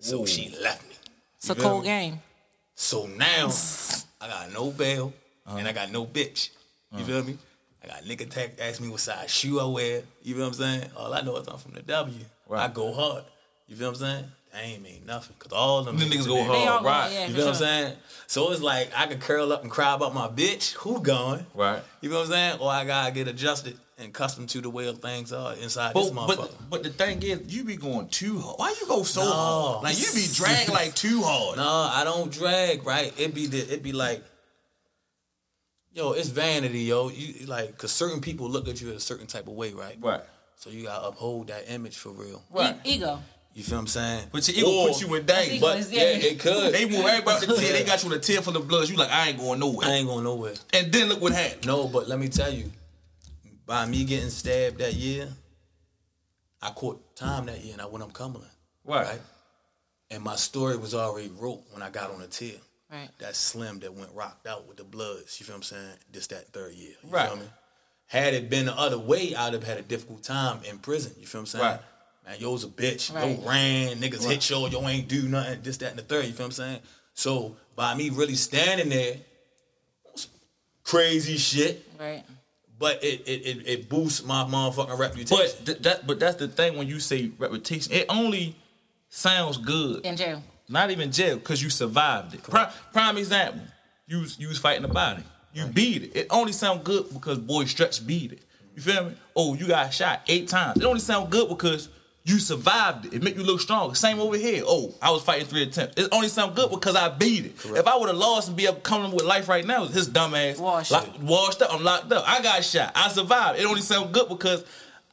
So 0.00 0.26
she 0.26 0.54
left 0.60 0.88
me. 0.88 0.94
It's 1.36 1.48
a 1.48 1.52
You 1.52 1.60
feel 1.60 1.64
cold 1.70 1.82
me? 1.82 1.88
game. 1.88 2.20
So 2.74 3.06
now 3.06 3.50
I 4.20 4.28
got 4.28 4.52
no 4.52 4.70
bail 4.70 5.12
and 5.46 5.66
I 5.68 5.72
got 5.72 5.90
no 5.90 6.04
bitch. 6.06 6.50
You 6.96 7.04
feel 7.04 7.24
me? 7.24 7.38
I 7.84 7.86
got 7.88 8.04
nigga 8.04 8.30
tech 8.30 8.58
ask 8.60 8.80
me 8.80 8.88
what 8.88 9.00
size 9.00 9.30
shoe 9.30 9.60
I 9.60 9.64
wear. 9.66 10.02
You 10.22 10.34
feel 10.34 10.42
what 10.44 10.48
I'm 10.48 10.54
saying? 10.54 10.90
All 10.96 11.12
I 11.12 11.20
know 11.20 11.36
is 11.36 11.46
I'm 11.48 11.58
from 11.58 11.72
the 11.72 11.82
W. 11.82 12.16
I 12.50 12.52
Right. 12.52 12.74
go 12.74 12.92
hard. 12.94 13.24
You 13.68 13.76
feel 13.76 13.88
what 13.90 13.96
I'm 13.96 14.00
saying? 14.00 14.24
That 14.52 14.62
ain't 14.64 14.82
mean 14.82 15.02
nothing. 15.06 15.34
Cause 15.38 15.52
all 15.52 15.82
them 15.82 15.98
Them 15.98 16.08
niggas 16.10 16.22
in 16.22 16.28
go 16.28 16.44
hard. 16.44 16.56
They 16.60 16.66
all 16.68 16.80
go- 16.80 16.86
right. 16.86 17.12
yeah, 17.12 17.22
You 17.26 17.30
for 17.32 17.36
feel 17.36 17.44
what 17.46 17.54
I'm 17.54 17.58
saying? 17.60 17.96
So 18.28 18.52
it's 18.52 18.60
like 18.62 18.90
I 18.96 19.06
could 19.06 19.20
curl 19.20 19.52
up 19.52 19.62
and 19.62 19.70
cry 19.70 19.94
about 19.94 20.14
my 20.14 20.28
bitch. 20.28 20.72
Who 20.74 21.00
gone? 21.00 21.46
Right. 21.54 21.82
You 22.00 22.08
feel 22.10 22.18
what 22.20 22.26
I'm 22.26 22.32
saying? 22.32 22.60
Or 22.60 22.70
I 22.70 22.84
gotta 22.84 23.10
get 23.12 23.26
adjusted 23.28 23.76
and 23.98 24.08
accustomed 24.08 24.48
to 24.50 24.60
the 24.60 24.70
way 24.70 24.92
things 24.94 25.32
are 25.32 25.54
inside 25.54 25.94
this 25.94 26.10
motherfucker. 26.10 26.36
but 26.36 26.70
but 26.70 26.82
the 26.84 26.90
thing 26.90 27.22
is, 27.22 27.40
you 27.52 27.64
be 27.64 27.76
going 27.76 28.08
too 28.08 28.38
hard. 28.38 28.58
Why 28.58 28.74
you 28.80 28.86
go 28.86 29.02
so 29.02 29.24
No. 29.24 29.30
hard? 29.32 29.84
Like 29.84 29.98
you 29.98 30.12
be 30.14 30.26
dragged 30.32 30.68
like 30.70 30.94
too 30.94 31.22
hard. 31.22 31.56
No, 31.64 31.68
I 31.68 32.04
don't 32.04 32.30
drag, 32.30 32.84
right? 32.86 33.12
It 33.18 33.34
be 33.34 33.46
the, 33.46 33.58
it 33.58 33.82
be 33.82 33.92
like 33.92 34.22
yo, 35.94 36.12
it's 36.12 36.28
vanity, 36.28 36.80
yo. 36.80 37.08
You 37.08 37.46
like, 37.46 37.76
cause 37.78 37.92
certain 37.92 38.20
people 38.20 38.48
look 38.50 38.68
at 38.68 38.80
you 38.80 38.90
in 38.90 38.96
a 38.96 39.00
certain 39.00 39.26
type 39.26 39.46
of 39.46 39.54
way, 39.54 39.72
right? 39.72 39.96
Right. 40.00 40.20
So 40.56 40.70
you 40.70 40.84
gotta 40.84 41.06
uphold 41.08 41.48
that 41.48 41.70
image 41.72 41.96
for 41.96 42.10
real. 42.10 42.42
Right. 42.50 42.76
E- 42.84 42.94
ego. 42.94 43.20
You 43.54 43.62
feel 43.62 43.76
what 43.76 43.82
I'm 43.82 43.86
saying? 43.86 44.24
But 44.32 44.48
your 44.48 44.56
ego 44.56 44.68
Or- 44.80 44.88
puts 44.88 45.00
you 45.00 45.14
in 45.14 45.24
danger. 45.26 45.60
But 45.60 45.90
yeah, 45.90 46.02
yeah. 46.02 46.06
it 46.26 46.40
could. 46.40 46.74
They 46.74 46.86
move 46.86 47.06
everybody 47.06 47.46
to 47.46 47.52
the 47.52 47.54
10. 47.54 47.72
They 47.72 47.84
got 47.84 48.02
you 48.02 48.10
with 48.10 48.18
a 48.18 48.32
10 48.32 48.42
full 48.42 48.56
of 48.56 48.66
bloods. 48.66 48.90
You 48.90 48.96
like, 48.96 49.10
I 49.10 49.28
ain't 49.28 49.38
going 49.38 49.60
nowhere. 49.60 49.86
I 49.88 49.92
ain't 49.92 50.08
going 50.08 50.24
nowhere. 50.24 50.54
And 50.72 50.92
then 50.92 51.08
look 51.08 51.20
what 51.20 51.32
happened. 51.32 51.66
No, 51.66 51.86
but 51.86 52.08
let 52.08 52.18
me 52.18 52.28
tell 52.28 52.52
you, 52.52 52.70
by 53.64 53.86
me 53.86 54.04
getting 54.04 54.30
stabbed 54.30 54.78
that 54.78 54.94
year, 54.94 55.28
I 56.60 56.70
caught 56.70 57.14
time 57.14 57.46
that 57.46 57.62
year 57.62 57.74
and 57.74 57.82
I 57.82 57.86
went 57.86 58.02
up 58.02 58.12
Cumberland. 58.12 58.50
Right. 58.84 59.20
And 60.10 60.22
my 60.22 60.36
story 60.36 60.76
was 60.76 60.94
already 60.94 61.30
wrote 61.38 61.62
when 61.70 61.82
I 61.82 61.90
got 61.90 62.10
on 62.10 62.20
the 62.20 62.26
tier. 62.26 62.56
Right. 62.94 63.08
That 63.18 63.34
slim 63.34 63.80
that 63.80 63.92
went 63.92 64.10
rocked 64.14 64.46
out 64.46 64.68
with 64.68 64.76
the 64.76 64.84
bloods. 64.84 65.40
You 65.40 65.46
feel 65.46 65.54
what 65.54 65.58
I'm 65.58 65.62
saying? 65.64 65.92
This 66.12 66.28
that 66.28 66.52
third 66.52 66.74
year. 66.74 66.94
You 67.02 67.10
Right. 67.10 67.28
feel 67.28 67.38
me? 67.38 67.46
Had 68.06 68.34
it 68.34 68.48
been 68.48 68.66
the 68.66 68.78
other 68.78 68.98
way, 68.98 69.34
I'd 69.34 69.52
have 69.52 69.64
had 69.64 69.78
a 69.78 69.82
difficult 69.82 70.22
time 70.22 70.62
in 70.62 70.78
prison. 70.78 71.12
You 71.18 71.26
feel 71.26 71.40
what 71.40 71.42
I'm 71.42 71.46
saying? 71.46 71.64
Right. 71.64 71.80
Man, 72.26 72.40
yo 72.40 72.52
was 72.52 72.62
a 72.64 72.68
bitch. 72.68 73.12
Right. 73.12 73.36
Yo 73.36 73.44
ran, 73.48 73.96
niggas 74.00 74.24
hit 74.28 74.48
yo, 74.48 74.66
yo 74.68 74.86
ain't 74.88 75.08
do 75.08 75.22
nothing, 75.28 75.60
this, 75.62 75.76
that, 75.78 75.90
and 75.90 75.98
the 75.98 76.02
third. 76.04 76.24
You 76.26 76.32
feel 76.32 76.44
what 76.46 76.46
I'm 76.46 76.52
saying? 76.52 76.80
So 77.14 77.56
by 77.74 77.94
me 77.94 78.10
really 78.10 78.36
standing 78.36 78.88
there, 78.90 79.16
crazy 80.84 81.36
shit, 81.36 81.86
Right. 81.98 82.22
but 82.78 83.02
it 83.02 83.22
it, 83.26 83.46
it, 83.46 83.66
it 83.68 83.88
boosts 83.88 84.22
my 84.24 84.44
motherfucking 84.44 84.98
reputation. 84.98 85.36
But 85.36 85.66
th- 85.66 85.78
that, 85.82 86.06
but 86.06 86.20
that's 86.20 86.36
the 86.36 86.48
thing 86.48 86.76
when 86.76 86.86
you 86.86 87.00
say 87.00 87.30
reputation, 87.38 87.92
it 87.92 88.06
only 88.08 88.54
sounds 89.08 89.56
good. 89.56 90.04
In 90.06 90.16
jail. 90.16 90.42
Not 90.68 90.90
even 90.90 91.12
jail, 91.12 91.36
because 91.36 91.62
you 91.62 91.70
survived 91.70 92.34
it. 92.34 92.42
Prime, 92.42 92.70
prime 92.92 93.18
example, 93.18 93.62
you 94.06 94.20
was, 94.20 94.38
you 94.38 94.48
was 94.48 94.58
fighting 94.58 94.82
the 94.82 94.88
body. 94.88 95.22
You 95.52 95.66
beat 95.66 96.02
it. 96.02 96.16
It 96.16 96.26
only 96.30 96.52
sound 96.52 96.84
good 96.84 97.12
because 97.12 97.38
boy 97.38 97.64
Stretch 97.66 98.04
beat 98.06 98.32
it. 98.32 98.42
You 98.74 98.82
feel 98.82 99.04
me? 99.04 99.12
Oh, 99.36 99.54
you 99.54 99.68
got 99.68 99.92
shot 99.94 100.22
eight 100.26 100.48
times. 100.48 100.78
It 100.80 100.84
only 100.84 100.98
sound 101.00 101.30
good 101.30 101.48
because 101.48 101.88
you 102.24 102.38
survived 102.38 103.06
it. 103.06 103.14
It 103.14 103.22
make 103.22 103.36
you 103.36 103.44
look 103.44 103.60
strong. 103.60 103.94
Same 103.94 104.18
over 104.18 104.36
here. 104.36 104.64
Oh, 104.66 104.94
I 105.00 105.10
was 105.10 105.22
fighting 105.22 105.46
three 105.46 105.62
attempts. 105.62 106.00
It 106.02 106.08
only 106.10 106.28
sound 106.28 106.56
good 106.56 106.70
because 106.70 106.96
I 106.96 107.08
beat 107.10 107.44
it. 107.44 107.52
If 107.66 107.86
I 107.86 107.96
would 107.96 108.08
have 108.08 108.16
lost 108.16 108.48
and 108.48 108.56
be 108.56 108.66
up 108.66 108.82
coming 108.82 109.12
with 109.12 109.24
life 109.24 109.48
right 109.48 109.64
now, 109.64 109.84
his 109.84 110.08
dumb 110.08 110.34
ass 110.34 110.58
Washed. 110.58 110.90
washed 111.20 111.62
up. 111.62 111.72
I'm 111.72 111.84
locked 111.84 112.10
up. 112.10 112.24
I 112.26 112.42
got 112.42 112.64
shot. 112.64 112.90
I 112.94 113.08
survived. 113.08 113.60
It 113.60 113.66
only 113.66 113.82
sound 113.82 114.12
good 114.12 114.28
because 114.28 114.64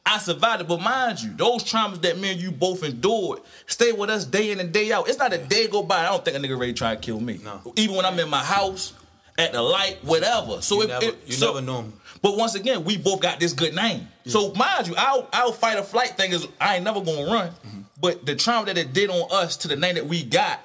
I 0.04 0.18
survived 0.18 0.62
it. 0.62 0.68
But 0.68 0.80
mind 0.80 1.20
you, 1.22 1.32
those 1.36 1.62
traumas 1.64 2.02
that 2.02 2.18
me 2.18 2.32
and 2.32 2.40
you 2.40 2.50
both 2.50 2.82
endured 2.82 3.40
stay 3.66 3.92
with 3.92 4.10
us 4.10 4.24
day 4.24 4.50
in 4.50 4.60
and 4.60 4.72
day 4.72 4.92
out. 4.92 5.08
It's 5.08 5.18
not 5.18 5.32
a 5.32 5.38
day 5.38 5.68
go 5.68 5.82
by. 5.82 6.00
I 6.00 6.06
don't 6.10 6.24
think 6.24 6.36
a 6.36 6.40
nigga 6.40 6.58
ready 6.58 6.72
to 6.72 6.78
try 6.78 6.94
to 6.94 7.00
kill 7.00 7.20
me. 7.20 7.38
No. 7.42 7.60
Even 7.76 7.96
when 7.96 8.04
I'm 8.04 8.18
in 8.18 8.28
my 8.28 8.42
house, 8.42 8.94
at 9.38 9.52
the 9.52 9.62
light, 9.62 9.98
whatever. 10.04 10.60
So 10.60 10.76
You 10.76 10.82
it, 10.82 10.88
never- 10.88 11.16
you 11.26 11.32
so- 11.32 11.46
never 11.54 11.60
know 11.62 11.78
'em. 11.78 11.92
But 12.20 12.36
once 12.36 12.54
again, 12.54 12.84
we 12.84 12.96
both 12.98 13.20
got 13.20 13.40
this 13.40 13.52
good 13.52 13.74
name. 13.74 14.06
So 14.26 14.52
mind 14.54 14.86
you, 14.86 14.94
our 14.96 15.26
our 15.32 15.52
fight 15.52 15.78
or 15.78 15.82
flight 15.82 16.16
thing 16.16 16.32
is 16.32 16.46
I 16.60 16.76
ain't 16.76 16.84
never 16.84 17.00
gonna 17.00 17.24
run. 17.24 17.48
Mm-hmm. 17.48 17.80
But 18.00 18.26
the 18.26 18.36
trauma 18.36 18.66
that 18.66 18.76
it 18.78 18.92
did 18.92 19.08
on 19.10 19.28
us 19.32 19.56
to 19.58 19.68
the 19.68 19.76
name 19.76 19.94
that 19.94 20.06
we 20.06 20.22
got, 20.22 20.60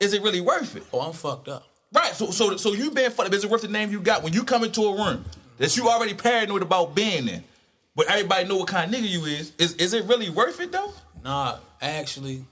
is 0.00 0.12
it 0.14 0.22
really 0.22 0.40
worth 0.40 0.76
it? 0.76 0.84
oh, 0.92 1.00
I'm 1.00 1.12
fucked 1.12 1.48
up. 1.48 1.64
Right. 1.92 2.14
So 2.14 2.30
so 2.30 2.56
so 2.56 2.72
you 2.72 2.90
being 2.90 3.10
fucked 3.10 3.28
up, 3.28 3.34
is 3.34 3.44
it 3.44 3.50
worth 3.50 3.62
the 3.62 3.68
name 3.68 3.90
you 3.90 4.00
got 4.00 4.22
when 4.22 4.32
you 4.32 4.44
come 4.44 4.62
into 4.64 4.82
a 4.82 4.96
room 4.96 5.24
that 5.58 5.76
you 5.76 5.88
already 5.88 6.14
paranoid 6.14 6.62
about 6.62 6.94
being 6.94 7.28
in? 7.28 7.42
But 7.96 8.08
everybody 8.10 8.48
know 8.48 8.56
what 8.56 8.68
kind 8.68 8.92
of 8.92 9.00
nigga 9.00 9.08
you 9.08 9.24
is. 9.24 9.52
Is 9.58 9.74
is 9.74 9.92
it 9.92 10.04
really 10.06 10.30
worth 10.30 10.60
it 10.60 10.72
though? 10.72 10.92
Nah, 11.22 11.58
actually, 11.80 12.44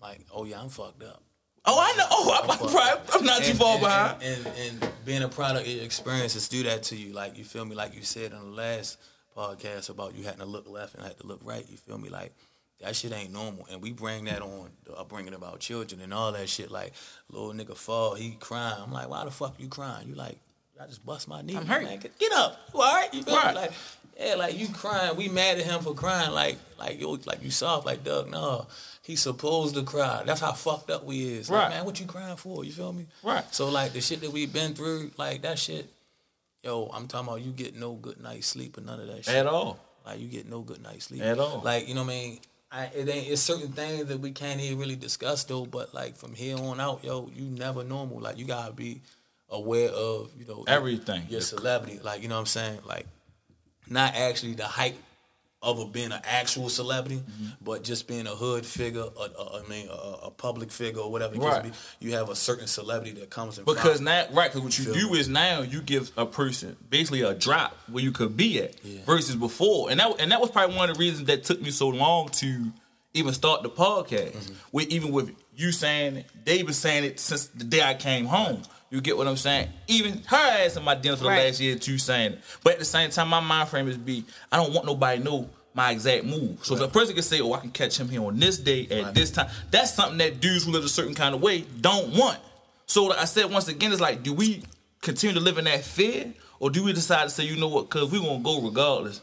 like, 0.00 0.20
oh 0.32 0.44
yeah, 0.44 0.60
I'm 0.60 0.68
fucked 0.68 1.02
up. 1.02 1.22
Oh, 1.68 1.78
I 1.80 1.96
know. 1.96 2.06
Oh, 2.10 2.40
I'm, 2.42 2.50
I'm, 2.50 2.58
probably, 2.58 3.12
I'm 3.14 3.24
not 3.24 3.42
too 3.42 3.50
And- 3.50 3.58
far 3.58 3.72
and, 3.72 3.80
behind. 3.80 4.22
And, 4.22 4.46
and, 4.46 4.82
and 4.82 4.92
being 5.04 5.22
a 5.22 5.28
product 5.28 5.66
of 5.66 5.72
your 5.72 5.84
experiences 5.84 6.48
do 6.48 6.62
that 6.62 6.84
to 6.84 6.96
you. 6.96 7.12
Like 7.12 7.36
you 7.36 7.44
feel 7.44 7.64
me? 7.64 7.74
Like 7.74 7.94
you 7.94 8.02
said 8.02 8.32
on 8.32 8.50
the 8.50 8.56
last 8.56 8.98
podcast 9.36 9.90
about 9.90 10.14
you 10.14 10.24
having 10.24 10.40
to 10.40 10.46
look 10.46 10.68
left 10.68 10.94
and 10.94 11.02
I 11.04 11.08
had 11.08 11.18
to 11.18 11.26
look 11.26 11.40
right. 11.44 11.64
You 11.68 11.76
feel 11.76 11.98
me? 11.98 12.08
Like 12.08 12.32
that 12.80 12.94
shit 12.94 13.12
ain't 13.12 13.32
normal. 13.32 13.66
And 13.70 13.82
we 13.82 13.92
bring 13.92 14.24
that 14.26 14.42
on 14.42 14.70
the 14.84 14.94
upbringing 14.94 15.34
of 15.34 15.42
our 15.42 15.56
children 15.58 16.00
and 16.00 16.14
all 16.14 16.30
that 16.32 16.48
shit. 16.48 16.70
Like 16.70 16.92
little 17.30 17.52
nigga 17.52 17.76
fall, 17.76 18.14
he 18.14 18.36
crying. 18.38 18.76
I'm 18.82 18.92
like, 18.92 19.08
why 19.08 19.24
the 19.24 19.30
fuck 19.32 19.56
you 19.58 19.68
crying? 19.68 20.08
You 20.08 20.14
like, 20.14 20.38
I 20.80 20.86
just 20.86 21.04
bust 21.04 21.26
my 21.26 21.42
knee. 21.42 21.56
I'm 21.56 21.66
hurt. 21.66 21.82
Man, 21.82 21.98
get, 21.98 22.18
get 22.18 22.32
up. 22.32 22.58
You 22.74 22.80
all 22.80 22.94
right? 22.94 23.12
You 23.12 23.22
feel 23.22 23.34
Right. 23.34 23.54
me? 23.54 23.60
Like, 23.62 23.72
yeah, 24.18 24.34
like 24.34 24.58
you 24.58 24.68
crying. 24.68 25.16
We 25.16 25.28
mad 25.28 25.58
at 25.58 25.64
him 25.64 25.80
for 25.80 25.94
crying. 25.94 26.32
Like, 26.32 26.56
like 26.78 27.00
yo, 27.00 27.18
like 27.26 27.42
you 27.42 27.50
soft. 27.50 27.86
Like 27.86 28.04
Doug, 28.04 28.30
no. 28.30 28.66
He's 29.02 29.20
supposed 29.22 29.74
to 29.76 29.82
cry. 29.84 30.22
That's 30.26 30.40
how 30.40 30.52
fucked 30.52 30.90
up 30.90 31.04
we 31.04 31.34
is. 31.34 31.48
Like, 31.48 31.60
Right. 31.62 31.70
man, 31.76 31.84
what 31.84 32.00
you 32.00 32.06
crying 32.06 32.36
for? 32.36 32.64
You 32.64 32.72
feel 32.72 32.92
me? 32.92 33.06
Right. 33.22 33.44
So 33.54 33.68
like 33.68 33.92
the 33.92 34.00
shit 34.00 34.20
that 34.22 34.32
we've 34.32 34.52
been 34.52 34.74
through, 34.74 35.12
like 35.16 35.42
that 35.42 35.58
shit, 35.58 35.88
yo, 36.62 36.90
I'm 36.92 37.06
talking 37.06 37.28
about 37.28 37.42
you 37.42 37.52
get 37.52 37.76
no 37.76 37.92
good 37.94 38.20
night's 38.20 38.48
sleep 38.48 38.76
or 38.78 38.80
none 38.80 38.98
of 39.00 39.06
that 39.06 39.24
shit. 39.24 39.34
At 39.34 39.46
all. 39.46 39.78
Like 40.04 40.18
you 40.20 40.26
get 40.28 40.48
no 40.48 40.60
good 40.62 40.82
night's 40.82 41.04
sleep. 41.06 41.22
At 41.22 41.38
all. 41.38 41.60
Like, 41.64 41.88
you 41.88 41.94
know 41.94 42.02
what 42.02 42.12
I 42.12 42.14
mean? 42.14 42.40
I, 42.72 42.84
it 42.86 43.08
ain't 43.08 43.28
it's 43.28 43.42
certain 43.42 43.68
things 43.70 44.06
that 44.06 44.18
we 44.18 44.32
can't 44.32 44.60
even 44.60 44.78
really 44.78 44.96
discuss 44.96 45.44
though, 45.44 45.66
but 45.66 45.94
like 45.94 46.16
from 46.16 46.34
here 46.34 46.56
on 46.58 46.80
out, 46.80 47.04
yo, 47.04 47.30
you 47.34 47.44
never 47.44 47.84
normal. 47.84 48.18
Like 48.20 48.38
you 48.38 48.44
gotta 48.44 48.72
be 48.72 49.02
aware 49.48 49.90
of, 49.90 50.32
you 50.36 50.44
know, 50.46 50.64
Everything. 50.66 51.22
Your 51.28 51.42
celebrity. 51.42 52.00
Like, 52.02 52.22
you 52.22 52.28
know 52.28 52.34
what 52.34 52.40
I'm 52.40 52.46
saying? 52.46 52.80
Like 52.84 53.06
not 53.88 54.14
actually 54.14 54.54
the 54.54 54.64
hype 54.64 54.96
of 55.62 55.78
a, 55.80 55.86
being 55.86 56.12
an 56.12 56.20
actual 56.24 56.68
celebrity, 56.68 57.16
Mm-hmm. 57.16 57.64
but 57.64 57.82
just 57.82 58.06
being 58.06 58.26
a 58.26 58.30
hood 58.34 58.64
figure, 58.64 59.00
a, 59.02 59.20
a, 59.40 59.62
I 59.64 59.68
mean, 59.68 59.88
a, 59.88 60.26
a 60.26 60.30
public 60.30 60.70
figure 60.70 61.00
or 61.00 61.10
whatever. 61.10 61.34
it 61.34 61.38
Right. 61.40 61.62
Be. 61.64 61.70
You 61.98 62.12
have 62.12 62.28
a 62.28 62.36
certain 62.36 62.66
celebrity 62.66 63.18
that 63.20 63.30
comes 63.30 63.58
in 63.58 63.64
Because 63.64 64.00
now, 64.00 64.26
right? 64.32 64.48
Because 64.50 64.60
what 64.60 64.78
you 64.78 64.84
Feel 64.84 64.94
do 64.94 65.10
me? 65.12 65.18
is 65.18 65.28
now 65.28 65.62
you 65.62 65.80
give 65.80 66.12
a 66.16 66.26
person 66.26 66.76
basically 66.88 67.22
a 67.22 67.34
drop 67.34 67.76
where 67.90 68.04
you 68.04 68.12
could 68.12 68.36
be 68.36 68.62
at 68.62 68.74
Yeah. 68.84 69.00
versus 69.06 69.34
before, 69.34 69.90
and 69.90 69.98
that 69.98 70.20
and 70.20 70.30
that 70.30 70.40
was 70.40 70.50
probably 70.50 70.76
one 70.76 70.90
of 70.90 70.96
the 70.96 71.00
reasons 71.00 71.26
that 71.26 71.42
took 71.44 71.60
me 71.60 71.70
so 71.70 71.88
long 71.88 72.28
to 72.28 72.66
even 73.14 73.32
start 73.32 73.62
the 73.62 73.70
podcast. 73.70 74.32
Mm-hmm. 74.36 74.54
With 74.72 74.88
even 74.88 75.10
with 75.10 75.30
you 75.56 75.72
saying 75.72 76.16
it, 76.18 76.26
David 76.44 76.74
saying 76.74 77.04
it 77.04 77.18
since 77.18 77.46
the 77.46 77.64
day 77.64 77.82
I 77.82 77.94
came 77.94 78.26
home. 78.26 78.62
You 78.90 79.00
get 79.00 79.16
what 79.16 79.26
I'm 79.26 79.36
saying? 79.36 79.68
Even 79.88 80.22
her 80.26 80.36
ass 80.36 80.76
in 80.76 80.84
my 80.84 80.94
dinner 80.94 81.16
for 81.16 81.24
the 81.24 81.28
Right. 81.30 81.46
last 81.46 81.60
year 81.60 81.74
or 81.74 81.78
two 81.78 81.98
saying 81.98 82.34
it. 82.34 82.40
But 82.62 82.74
at 82.74 82.78
the 82.78 82.84
same 82.84 83.10
time, 83.10 83.28
my 83.28 83.40
mind 83.40 83.68
frame 83.68 83.88
is 83.88 83.96
be 83.96 84.24
I 84.52 84.56
don't 84.58 84.72
want 84.72 84.86
nobody 84.86 85.18
to 85.18 85.24
know 85.24 85.50
my 85.74 85.90
exact 85.90 86.24
move. 86.24 86.58
So 86.64 86.74
if 86.74 86.80
a 86.80 86.88
person 86.88 87.14
can 87.14 87.22
say, 87.24 87.40
"Oh, 87.40 87.52
I 87.52 87.58
can 87.58 87.70
catch 87.70 87.98
him 87.98 88.08
here 88.08 88.24
on 88.24 88.38
this 88.38 88.58
day 88.58 88.86
at 88.90 89.02
Right. 89.04 89.14
this 89.14 89.30
time," 89.30 89.48
that's 89.70 89.92
something 89.92 90.18
that 90.18 90.40
dudes 90.40 90.64
who 90.64 90.70
live 90.72 90.84
a 90.84 90.88
certain 90.88 91.14
kind 91.14 91.34
of 91.34 91.42
way 91.42 91.62
don't 91.80 92.14
want. 92.14 92.38
So 92.86 93.04
like 93.06 93.18
I 93.18 93.24
said 93.24 93.50
once 93.50 93.68
again, 93.68 93.92
it's 93.92 94.00
like, 94.00 94.22
do 94.22 94.32
we 94.32 94.62
continue 95.02 95.34
to 95.34 95.40
live 95.40 95.58
in 95.58 95.64
that 95.64 95.84
fear, 95.84 96.32
or 96.60 96.70
do 96.70 96.82
we 96.84 96.92
decide 96.92 97.24
to 97.24 97.30
say, 97.30 97.44
you 97.44 97.56
know 97.56 97.68
what, 97.68 97.90
because 97.90 98.10
we're 98.10 98.20
gonna 98.20 98.38
go 98.38 98.60
regardless. 98.60 99.20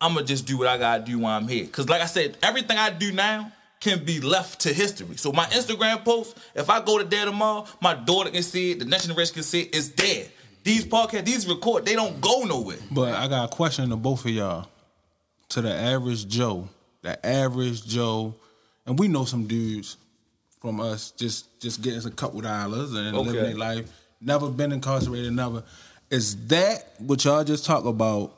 I'm 0.00 0.14
gonna 0.14 0.24
just 0.24 0.46
do 0.46 0.56
what 0.56 0.66
I 0.68 0.78
gotta 0.78 1.02
do 1.04 1.18
while 1.18 1.36
I'm 1.36 1.46
here. 1.48 1.64
Because 1.64 1.88
like 1.88 2.00
I 2.00 2.06
said, 2.06 2.38
everything 2.42 2.78
I 2.78 2.88
do 2.90 3.12
now 3.12 3.52
can 3.80 4.04
be 4.04 4.20
left 4.20 4.60
to 4.60 4.72
history. 4.72 5.16
So 5.16 5.32
my 5.32 5.46
Instagram 5.46 6.04
post, 6.04 6.36
if 6.54 6.68
I 6.68 6.80
go 6.84 6.98
to 6.98 7.04
there 7.04 7.24
tomorrow, 7.24 7.66
my 7.80 7.94
daughter 7.94 8.30
can 8.30 8.42
see 8.42 8.72
it, 8.72 8.78
the 8.78 8.84
next 8.84 9.06
generation 9.06 9.34
can 9.34 9.42
see 9.42 9.62
it. 9.62 9.74
It's 9.74 9.88
dead. 9.88 10.30
These 10.62 10.84
podcasts, 10.84 11.24
these 11.24 11.48
record, 11.48 11.86
they 11.86 11.94
don't 11.94 12.20
go 12.20 12.42
nowhere. 12.44 12.76
But 12.90 13.14
I 13.14 13.26
got 13.28 13.50
a 13.50 13.56
question 13.56 13.88
to 13.88 13.96
both 13.96 14.24
of 14.26 14.30
y'all. 14.30 14.68
To 15.50 15.62
the 15.62 15.72
average 15.74 16.28
Joe, 16.28 16.68
the 17.02 17.26
average 17.26 17.84
Joe, 17.84 18.34
and 18.86 18.96
we 18.98 19.08
know 19.08 19.24
some 19.24 19.46
dudes 19.48 19.96
from 20.60 20.78
us 20.78 21.10
just 21.12 21.60
just 21.60 21.82
getting 21.82 22.04
a 22.06 22.10
couple 22.10 22.40
dollars 22.40 22.92
and 22.92 23.16
Okay. 23.16 23.26
living 23.30 23.42
their 23.42 23.56
life, 23.56 23.90
never 24.20 24.48
been 24.48 24.70
incarcerated, 24.70 25.32
never. 25.32 25.64
Is 26.10 26.36
that 26.48 26.84
what 26.98 27.24
y'all 27.24 27.42
just 27.42 27.64
talk 27.64 27.84
about? 27.84 28.32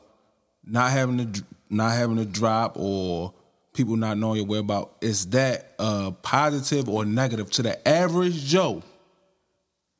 Not 0.65 0.89
having 0.89 1.33
to 1.33 1.43
not 1.69 1.91
having 1.91 2.17
to 2.17 2.25
drop 2.25 2.77
or 2.79 3.33
people 3.73 3.95
not 3.97 4.17
knowing 4.17 4.37
your 4.37 4.45
whereabouts. 4.45 4.93
Is 5.01 5.27
that 5.27 5.73
uh, 5.79 6.11
positive 6.21 6.87
or 6.87 7.05
negative 7.05 7.49
to 7.51 7.63
the 7.63 7.87
average 7.87 8.45
Joe? 8.45 8.83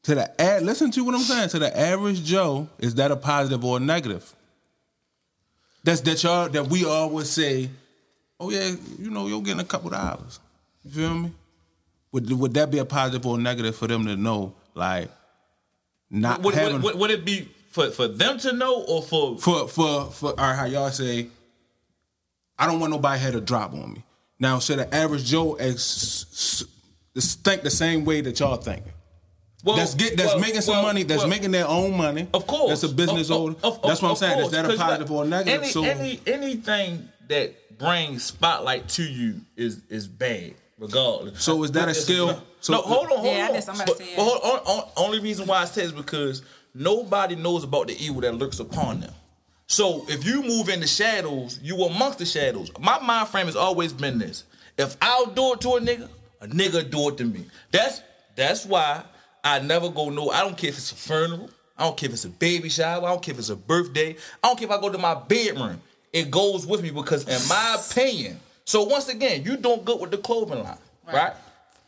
To 0.04 0.16
the 0.16 0.42
ad, 0.42 0.64
listen 0.64 0.92
to 0.92 1.04
what 1.04 1.16
I'm 1.16 1.22
saying. 1.22 1.50
To 1.50 1.60
the 1.60 1.78
average 1.78 2.24
Joe, 2.24 2.68
is 2.78 2.96
that 2.96 3.12
a 3.12 3.16
positive 3.16 3.64
or 3.64 3.78
a 3.78 3.80
negative? 3.80 4.36
That's 5.84 6.02
that 6.02 6.22
y'all 6.24 6.50
that 6.50 6.68
we 6.68 6.86
always 6.86 7.30
say, 7.30 7.70
oh 8.40 8.50
yeah, 8.50 8.74
you 9.00 9.10
know, 9.10 9.28
you're 9.28 9.42
getting 9.42 9.62
a 9.62 9.66
couple 9.66 9.90
dollars. 9.90 10.40
You 10.84 10.92
feel 10.92 11.14
me? 11.16 11.32
Would 12.12 12.32
would 12.32 12.54
that 12.54 12.70
be 12.70 12.80
a 12.80 12.86
positive 12.86 13.26
or 13.26 13.38
negative 13.38 13.76
for 13.76 13.88
them 13.88 14.06
to 14.06 14.16
know, 14.16 14.54
like, 14.76 15.10
not 16.10 16.42
Would, 16.44 16.54
having 16.54 16.76
would, 16.76 16.84
would, 16.84 17.00
would 17.00 17.12
it 17.12 17.26
be 17.26 17.50
for, 17.72 17.90
for 17.90 18.08
them 18.08 18.38
to 18.40 18.54
know 18.54 18.84
or 18.84 19.02
for 19.02 19.38
for 19.40 19.68
for 19.68 20.12
for 20.12 20.30
all 20.30 20.36
right, 20.36 20.56
how 20.56 20.66
y'all 20.66 20.92
say, 20.92 21.28
I 22.58 22.66
don't 22.68 22.80
want 22.80 22.92
nobody 22.92 23.20
had 23.20 23.36
a 23.36 23.42
drop 23.42 23.74
on 23.74 23.94
me. 23.94 24.04
Now, 24.39 24.60
should 24.60 24.80
the 24.80 24.94
average 24.94 25.26
Joe 25.26 25.54
ex- 25.56 26.63
think 27.16 27.63
the 27.63 27.70
same 27.70 28.06
way 28.06 28.22
that 28.22 28.39
y'all 28.39 28.58
think? 28.58 28.84
well, 29.63 29.76
that's 29.78 29.94
get 29.96 30.18
that's 30.18 30.32
well, 30.34 30.39
making 30.39 30.62
some 30.62 30.76
well, 30.76 30.84
money. 30.84 31.04
That's 31.04 31.20
well, 31.22 31.30
making 31.30 31.52
their 31.52 31.68
own 31.68 31.96
money. 31.96 32.28
Of 32.34 32.46
course, 32.48 32.70
that's 32.70 32.84
a 32.84 32.89
business 32.96 33.30
Of- 33.30 33.38
owner. 33.38 33.56
of- 33.63 33.76
of- 33.76 33.82
that's 33.84 34.02
what 34.02 34.10
I'm 34.10 34.16
saying. 34.18 34.34
course, 34.34 34.46
Is 34.48 34.52
that 34.52 34.66
a 34.66 34.68
'cause 34.70 34.78
positive 34.78 35.12
or 35.12 35.24
a 35.24 35.28
negative? 35.28 35.62
Any, 35.63 35.72
so 35.72 35.84
any 35.84 36.20
anything 36.28 37.10
that 37.30 37.78
brings 37.78 38.24
spotlight 38.24 38.89
to 38.89 39.04
you 39.04 39.42
is 39.56 39.82
is 39.89 40.08
bad, 40.08 40.56
regardless. 40.78 41.42
so 41.42 41.63
is 41.63 41.72
that 41.72 41.88
a 41.88 41.94
skill? 41.94 42.42
So 42.60 42.74
no, 42.74 42.82
hold 42.82 43.06
on, 43.12 43.18
hold 43.20 43.26
Yeah, 43.26 43.46
I 43.46 43.48
on. 43.48 43.54
guess 43.54 43.70
I'm 43.70 43.78
But- 43.78 43.98
say 43.98 44.13
but 44.16 44.24
hold 44.24 44.42
on, 44.44 44.60
on- 44.66 44.89
only 44.98 45.20
reason 45.20 45.48
why 45.48 45.62
I 45.62 45.66
say 45.66 45.84
is 45.84 45.92
because 45.94 46.42
nobody 46.74 47.36
knows 47.36 47.63
about 47.63 47.88
the 47.88 47.98
evil 48.04 48.22
that 48.22 48.36
lurks 48.36 48.60
upon 48.60 49.00
them. 49.02 49.13
So 49.67 50.06
if 50.08 50.26
you 50.26 50.43
move 50.43 50.69
in 50.69 50.80
the 50.80 50.88
shadows, 50.88 51.60
you 51.62 51.82
amongst 51.84 52.19
the 52.19 52.26
shadows. 52.26 52.71
My 52.80 52.99
mind 52.99 53.28
frame 53.30 53.45
has 53.47 53.56
always 53.56 53.93
been 53.93 54.19
this: 54.19 54.43
if 54.78 54.95
I'll 55.02 55.28
do 55.28 55.54
it 55.54 55.62
to 55.62 55.69
a 55.76 55.82
nigga, 55.82 56.10
a 56.41 56.47
nigga 56.47 56.89
do 56.89 57.10
it 57.10 57.17
to 57.17 57.26
me. 57.26 57.45
That's 57.71 58.02
that's 58.36 58.65
why 58.65 59.04
I 59.43 59.60
never 59.60 59.89
go 59.89 60.10
no. 60.10 60.30
I 60.30 60.41
don't 60.41 60.58
care 60.58 60.69
if 60.69 60.78
it's 60.78 60.91
a 60.91 60.95
funeral. 60.95 61.49
I 61.78 61.84
don't 61.86 61.97
care 61.97 62.08
if 62.08 62.13
it's 62.13 62.26
a 62.26 62.30
baby 62.30 62.69
shower. 62.69 63.06
I 63.06 63.10
don't 63.12 63.21
care 63.21 63.34
if 63.34 63.39
it's 63.39 63.49
a 63.49 63.56
birthday. 63.56 64.15
I 64.43 64.47
don't 64.47 64.60
care 64.60 64.67
if 64.67 64.71
I 64.71 64.80
go 64.80 64.89
to 64.91 64.97
my 64.97 65.15
bedroom. 65.15 65.82
It 66.12 66.30
goes 66.30 66.67
with 66.67 66.84
me 66.84 66.91
because, 66.91 67.28
in 67.28 67.47
my 67.49 67.78
opinion. 67.80 68.39
So 68.65 68.84
once 68.84 69.10
again, 69.10 69.43
you 69.43 69.58
doing 69.58 69.84
good 69.84 69.99
with 69.99 70.12
the 70.12 70.17
clothing 70.17 70.63
line, 70.63 70.78
right? 71.08 71.15
Right. 71.15 71.34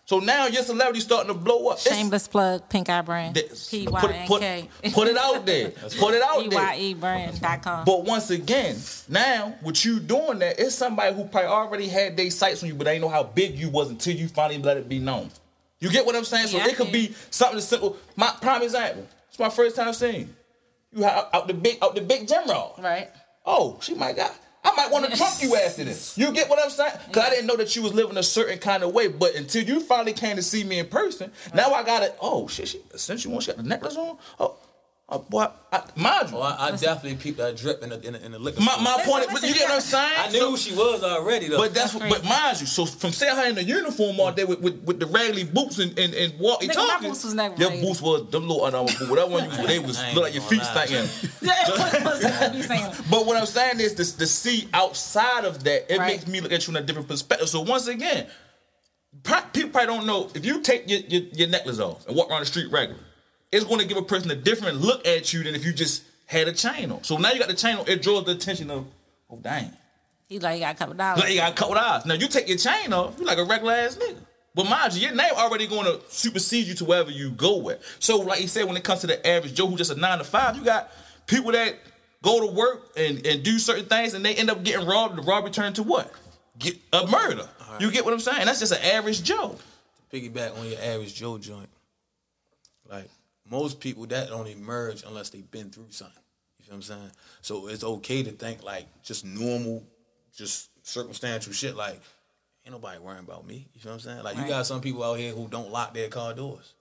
So 0.07 0.19
now 0.19 0.45
your 0.45 0.61
celebrity 0.61 0.99
starting 0.99 1.33
to 1.33 1.33
blow 1.39 1.67
up. 1.69 1.79
It's- 1.79 1.95
Shameless 1.95 2.27
plug, 2.27 2.69
Pink 2.69 2.89
Eye 2.89 3.01
Brand. 3.01 3.33
this- 3.33 3.69
P 3.69 3.87
put, 3.87 4.11
it- 4.11 4.27
put, 4.27 4.43
N 4.43 4.67
K. 4.83 4.89
put 4.91 5.07
it 5.07 5.17
out 5.17 5.45
there. 5.47 5.69
Put 5.99 6.13
it 6.13 6.21
out 6.21 6.47
there. 6.47 6.73
E 6.77 6.93
brand.com. 6.93 7.85
But 7.85 8.05
once 8.05 8.29
again, 8.29 8.77
now 9.09 9.55
with 9.63 9.83
you 9.83 9.99
doing 9.99 10.39
that, 10.39 10.59
it's 10.59 10.75
somebody 10.75 11.15
who 11.15 11.25
probably 11.25 11.47
already 11.49 11.87
had 11.87 12.15
their 12.15 12.29
sights 12.29 12.61
on 12.61 12.69
you, 12.69 12.75
but 12.75 12.83
they 12.85 12.99
know 12.99 13.09
how 13.09 13.23
big 13.23 13.57
you 13.57 13.69
was 13.69 13.89
until 13.89 14.15
you 14.15 14.27
finally 14.27 14.61
let 14.61 14.77
it 14.77 14.87
be 14.87 14.99
known. 14.99 15.31
You 15.79 15.89
get 15.89 16.05
what 16.05 16.15
I'm 16.15 16.23
saying? 16.23 16.47
So 16.47 16.57
Yeah, 16.57 16.65
I 16.65 16.67
it 16.69 16.75
could 16.77 16.91
be 16.91 17.15
something 17.31 17.57
as 17.57 17.67
simple. 17.67 17.97
My 18.15 18.31
prime 18.41 18.61
example. 18.61 19.07
It's 19.29 19.39
my 19.39 19.49
first 19.49 19.75
time 19.75 19.91
seeing 19.93 20.21
you. 20.21 20.29
You 20.99 21.05
out, 21.05 21.29
out 21.33 21.47
the 21.47 21.53
big 21.53 21.77
out 21.81 21.95
the 21.95 22.01
big 22.01 22.27
gym 22.27 22.47
roll. 22.47 22.75
Right. 22.77 23.09
Oh, 23.45 23.77
she 23.81 23.95
might 23.95 24.15
got. 24.15 24.33
I 24.65 24.75
might 24.75 24.91
want 24.91 25.05
to 25.05 25.15
trump 25.15 25.35
you 25.41 25.55
after 25.55 25.83
this. 25.83 26.17
You 26.17 26.31
get 26.31 26.49
what 26.49 26.59
I'm 26.61 26.69
saying? 26.69 26.93
Cause 27.11 27.23
I 27.23 27.29
didn't 27.29 27.45
know 27.45 27.55
that 27.57 27.75
you 27.75 27.83
was 27.83 27.93
living 27.93 28.17
a 28.17 28.23
certain 28.23 28.57
kind 28.57 28.83
of 28.83 28.93
way. 28.93 29.07
But 29.07 29.35
until 29.35 29.63
you 29.63 29.79
finally 29.79 30.13
came 30.13 30.35
to 30.37 30.41
see 30.41 30.63
me 30.63 30.79
in 30.79 30.87
person, 30.87 31.31
now 31.53 31.71
I 31.71 31.83
got 31.83 32.03
it. 32.03 32.17
Oh 32.19 32.47
shit! 32.47 32.69
She 32.69 32.81
since 32.95 33.23
you 33.23 33.31
want, 33.31 33.43
she 33.43 33.51
got 33.51 33.57
the 33.57 33.63
necklace 33.63 33.95
on. 33.95 34.17
Oh, 34.39 34.55
oh 35.09 35.19
boy, 35.19 35.47
I, 35.71 35.83
mind 35.95 36.31
you, 36.31 36.37
Oh, 36.37 36.41
I, 36.41 36.67
I 36.67 36.71
definitely 36.71 37.15
peeped 37.15 37.37
that 37.37 37.55
drip 37.57 37.83
in 37.83 37.89
the 37.89 38.01
in 38.01 38.13
the, 38.13 38.25
in 38.25 38.31
the 38.31 38.39
liquor. 38.39 38.59
my 38.61 38.75
my 38.81 38.95
Listen, 38.95 39.11
point. 39.11 39.25
Is, 39.25 39.31
listen, 39.33 39.49
you 39.49 39.55
get 39.55 39.69
what 39.69 39.75
I'm 39.75 39.81
saying? 39.81 40.13
I 40.17 40.29
knew 40.31 40.39
So- 40.39 40.49
who 40.51 40.57
she 40.57 40.73
was 40.75 41.03
already 41.03 41.47
though. 41.47 41.57
but 41.57 41.73
that's, 41.73 41.93
That's 41.93 42.03
what, 42.03 42.09
but 42.09 42.19
crazy. 42.21 42.29
mind 42.29 42.59
you, 42.61 42.65
so 42.67 42.85
from 42.85 43.11
seeing 43.11 43.35
her 43.35 43.45
in 43.47 43.55
the 43.55 43.63
uniform 43.63 44.19
all 44.19 44.31
day 44.31 44.45
with, 44.45 44.61
with, 44.61 44.81
with 44.83 44.99
the 44.99 45.05
raggedy 45.05 45.43
boots 45.43 45.79
and 45.79 45.97
and, 45.99 46.13
and 46.13 46.39
walkie 46.39 46.67
Nigga, 46.67 46.75
my 46.77 46.87
talking, 46.87 47.09
boots 47.09 47.23
was 47.23 47.33
never 47.35 47.55
your 47.55 47.71
boots 47.71 48.01
was 48.01 48.29
them 48.31 48.47
little 48.47 48.65
under 48.65 48.93
boot. 48.97 49.09
Whatever 49.09 49.31
one 49.31 49.51
you 49.51 49.67
they 49.67 49.79
was 49.79 49.97
look 50.15 50.23
like 50.23 50.33
your 50.33 50.43
gonna 50.43 50.49
feet 50.49 50.75
lie. 50.75 50.85
stinking. 50.85 51.31
You? 51.41 51.51
But 53.09 53.25
what 53.25 53.37
I'm 53.37 53.45
saying 53.45 53.79
is 53.79 53.95
this 53.95 54.13
to 54.13 54.25
see 54.27 54.67
outside 54.73 55.45
of 55.45 55.63
that, 55.63 55.93
it 55.93 55.99
Right. 55.99 56.07
makes 56.13 56.27
me 56.27 56.41
look 56.41 56.51
at 56.51 56.65
you 56.67 56.75
in 56.75 56.81
a 56.81 56.85
different 56.85 57.07
perspective. 57.07 57.47
So 57.49 57.61
once 57.61 57.87
again, 57.87 58.27
pro- 59.23 59.41
people 59.53 59.69
probably 59.69 59.95
don't 59.95 60.05
know 60.07 60.29
if 60.33 60.43
you 60.45 60.61
take 60.61 60.89
your, 60.89 60.99
your, 61.01 61.21
your 61.33 61.47
necklace 61.49 61.79
off 61.79 62.07
and 62.07 62.15
walk 62.15 62.29
around 62.31 62.39
the 62.41 62.45
street 62.47 62.71
regular, 62.71 62.99
it's 63.55 63.65
going 63.65 63.79
to 63.79 63.87
give 63.87 63.97
a 63.97 64.01
person 64.01 64.29
a 64.31 64.35
different 64.35 64.81
look 64.81 65.07
at 65.07 65.33
you 65.33 65.43
than 65.43 65.55
if 65.55 65.65
you 65.65 65.73
just 65.73 66.03
had 66.25 66.47
a 66.47 66.51
chain 66.51 66.91
on. 66.91 67.03
So 67.03 67.17
now 67.17 67.31
you 67.31 67.39
got 67.39 67.47
the 67.47 67.53
chain 67.53 67.77
on, 67.77 67.87
it 67.87 68.01
draws 68.01 68.25
the 68.25 68.31
attention 68.31 68.69
of, 68.69 68.85
oh 69.29 69.37
dang. 69.37 69.71
He 70.27 70.39
like, 70.39 70.55
he 70.55 70.59
got 70.59 70.75
a 70.75 70.77
couple 70.77 70.95
dollars. 70.95 71.21
Like 71.21 71.31
you 71.31 71.37
got 71.37 71.51
a 71.51 71.55
couple 71.55 71.75
dollars. 71.75 72.05
Now 72.05 72.15
you 72.15 72.27
take 72.27 72.49
your 72.49 72.57
chain 72.57 72.91
off, 72.91 73.17
you 73.19 73.25
like 73.25 73.37
a 73.37 73.45
regular 73.45 73.73
ass 73.73 73.95
nigga. 73.95 74.17
But 74.53 74.69
mind 74.69 74.93
you, 74.93 75.07
your 75.07 75.15
name 75.15 75.31
already 75.35 75.67
going 75.67 75.85
to 75.85 76.01
supersede 76.09 76.67
you 76.67 76.73
to 76.75 76.85
wherever 76.85 77.11
you 77.11 77.29
go 77.31 77.57
with. 77.57 77.81
So 77.99 78.17
like 78.19 78.41
you 78.41 78.47
said, 78.47 78.65
when 78.65 78.77
it 78.77 78.83
comes 78.83 79.01
to 79.01 79.07
the 79.07 79.25
average 79.25 79.53
Joe 79.53 79.67
who 79.67 79.77
just 79.77 79.91
a 79.91 79.95
nine 79.95 80.17
to 80.17 80.23
five, 80.23 80.55
you 80.55 80.63
got 80.63 80.91
people 81.27 81.51
that 81.51 81.75
go 82.21 82.45
to 82.45 82.47
work 82.47 82.91
and, 82.97 83.25
and 83.25 83.43
do 83.43 83.59
certain 83.59 83.85
things 83.85 84.13
and 84.13 84.25
they 84.25 84.35
end 84.35 84.49
up 84.49 84.63
getting 84.63 84.85
robbed. 84.85 85.17
The 85.17 85.21
robbery 85.21 85.51
turned 85.51 85.75
to 85.75 85.83
what? 85.83 86.11
Get 86.57 86.77
a 86.91 87.05
murder. 87.07 87.47
You 87.79 87.91
get 87.91 88.03
what 88.05 88.13
I'm 88.13 88.19
saying? 88.19 88.45
That's 88.45 88.59
just 88.59 88.71
an 88.71 88.81
average 88.81 89.23
Joe. 89.23 89.57
To 90.09 90.17
piggyback 90.17 90.57
on 90.57 90.67
your 90.67 90.79
average 90.81 91.13
Joe 91.13 91.37
joint. 91.37 91.69
Like 92.89 93.09
most 93.49 93.79
people 93.79 94.05
that 94.07 94.29
don't 94.29 94.47
emerge 94.47 95.03
unless 95.03 95.29
they've 95.29 95.49
been 95.51 95.69
through 95.69 95.87
something. 95.89 96.15
You 96.59 96.65
feel 96.65 96.73
what 96.73 96.77
I'm 96.77 96.81
saying? 96.81 97.11
So 97.41 97.67
it's 97.67 97.83
okay 97.83 98.23
to 98.23 98.31
think 98.31 98.63
like 98.63 98.87
just 99.03 99.25
normal, 99.25 99.83
just 100.35 100.69
circumstantial 100.83 101.53
shit. 101.53 101.75
Like 101.75 101.99
ain't 102.65 102.73
nobody 102.73 102.99
worrying 102.99 103.23
about 103.23 103.45
me. 103.45 103.67
You 103.73 103.81
feel 103.81 103.91
what 103.91 103.95
I'm 103.95 103.99
saying? 104.01 104.23
Like 104.23 104.35
Right. 104.35 104.43
you 104.43 104.49
got 104.49 104.65
some 104.65 104.81
people 104.81 105.03
out 105.03 105.19
here 105.19 105.31
who 105.31 105.47
don't 105.47 105.71
lock 105.71 105.93
their 105.93 106.09
car 106.09 106.33
doors. 106.33 106.73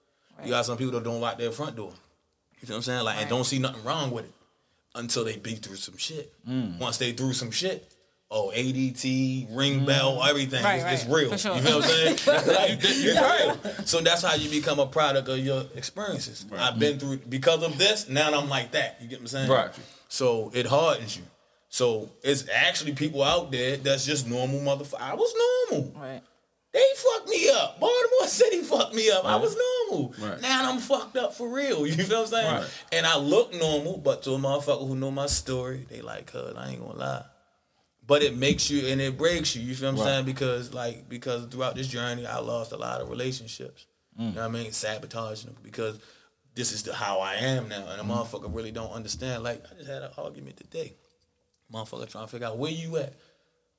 You 0.43 0.49
got 0.49 0.65
some 0.65 0.77
people 0.77 0.93
that 0.93 1.03
don't 1.03 1.21
lock 1.21 1.37
their 1.37 1.51
front 1.51 1.75
door. 1.75 1.93
You 2.59 2.67
feel 2.67 2.75
what 2.75 2.79
I'm 2.79 2.83
saying? 2.83 3.03
Like 3.05 3.17
and 3.17 3.29
don't 3.29 3.43
see 3.45 3.59
nothing 3.59 3.83
wrong 3.83 4.11
with 4.11 4.25
it 4.25 4.33
until 4.95 5.23
they 5.23 5.37
be 5.37 5.55
through 5.55 5.75
some 5.75 5.97
shit. 5.97 6.33
Mm. 6.47 6.79
Once 6.79 6.97
they 6.97 7.11
through 7.11 7.33
some 7.33 7.51
shit. 7.51 7.91
Oh, 8.37 8.51
ADT, 8.53 9.47
ring 9.55 9.79
mm. 9.79 9.85
bell, 9.85 10.21
everything. 10.21 10.61
Right, 10.61 10.81
it's, 10.81 11.03
it's 11.03 11.11
real. 11.11 11.29
For 11.29 11.37
sure. 11.37 11.55
You 11.55 11.61
feel 11.61 11.79
what 11.79 11.85
I'm 11.85 12.17
saying? 12.17 12.45
Like, 12.47 12.79
it's 12.83 13.73
real. 13.73 13.85
So 13.85 14.01
that's 14.01 14.21
how 14.21 14.35
you 14.35 14.49
become 14.49 14.77
a 14.79 14.85
product 14.85 15.29
of 15.29 15.39
your 15.39 15.63
experiences. 15.73 16.45
I've 16.51 16.77
been 16.77 16.99
through 16.99 17.19
because 17.29 17.63
of 17.63 17.77
this. 17.77 18.09
Now 18.09 18.37
I'm 18.37 18.49
like 18.49 18.71
that. 18.71 18.97
You 19.01 19.07
get 19.07 19.19
what 19.19 19.21
I'm 19.21 19.27
saying? 19.27 19.49
Right. 19.49 19.71
So 20.09 20.51
it 20.53 20.65
hardens 20.65 21.15
you. 21.15 21.23
So 21.69 22.09
it's 22.23 22.45
actually 22.53 22.91
people 22.91 23.23
out 23.23 23.51
there 23.51 23.77
that's 23.77 24.05
just 24.05 24.27
normal 24.27 24.59
motherfucker. 24.59 24.99
I 24.99 25.15
was 25.15 25.33
normal. 25.71 25.93
Right. 25.95 26.21
They 26.73 26.83
fucked 26.97 27.29
me 27.29 27.49
up. 27.51 27.79
Baltimore 27.79 28.27
City 28.27 28.63
fucked 28.63 28.95
me 28.95 29.11
up. 29.11 29.23
I 29.23 29.37
was 29.37 29.55
normal. 29.89 30.13
Right. 30.19 30.41
Now 30.41 30.69
I'm 30.69 30.79
fucked 30.79 31.15
up 31.15 31.35
for 31.35 31.47
real. 31.47 31.87
You 31.87 31.93
feel 31.93 32.23
what 32.23 32.33
I'm 32.33 32.33
saying? 32.33 32.53
Right. 32.53 32.69
And 32.91 33.05
I 33.05 33.17
look 33.17 33.53
normal, 33.53 33.97
but 33.97 34.23
to 34.23 34.31
a 34.31 34.37
motherfucker 34.37 34.85
who 34.85 34.97
know 34.97 35.09
my 35.09 35.27
story, 35.27 35.85
they 35.89 36.01
like, 36.01 36.25
cuz 36.25 36.53
I 36.57 36.71
ain't 36.71 36.81
gonna 36.81 36.99
lie. 36.99 37.23
But 38.07 38.21
it 38.21 38.37
makes 38.37 38.69
you 38.69 38.87
and 38.87 39.01
it 39.01 39.17
breaks 39.17 39.55
you. 39.55 39.63
You 39.63 39.73
feel 39.73 39.91
what 39.91 39.99
I'm 39.99 40.05
Right. 40.05 40.13
saying? 40.13 40.25
Because 40.25 40.73
like 40.73 41.09
because 41.09 41.45
throughout 41.47 41.75
this 41.75 41.87
journey, 41.87 42.25
I 42.25 42.39
lost 42.39 42.71
a 42.71 42.77
lot 42.77 43.01
of 43.01 43.09
relationships. 43.09 43.85
You 44.17 44.27
mm. 44.27 44.35
know 44.35 44.41
what 44.41 44.47
I 44.47 44.63
mean? 44.63 44.71
Sabotaging 44.71 45.47
them 45.47 45.57
because 45.63 45.99
this 46.53 46.71
is 46.71 46.83
the, 46.83 46.93
how 46.93 47.19
I 47.19 47.35
am 47.35 47.67
now, 47.67 47.87
and 47.89 47.99
a 47.99 48.03
mm-hmm. 48.03 48.11
motherfucker 48.11 48.53
really 48.53 48.71
don't 48.71 48.91
understand. 48.91 49.43
Like 49.43 49.63
I 49.71 49.75
just 49.75 49.89
had 49.89 50.03
an 50.03 50.11
argument 50.17 50.57
today. 50.57 50.93
Motherfucker 51.73 52.09
trying 52.09 52.25
to 52.25 52.31
figure 52.31 52.47
out 52.47 52.57
where 52.57 52.71
you 52.71 52.97
at. 52.97 53.13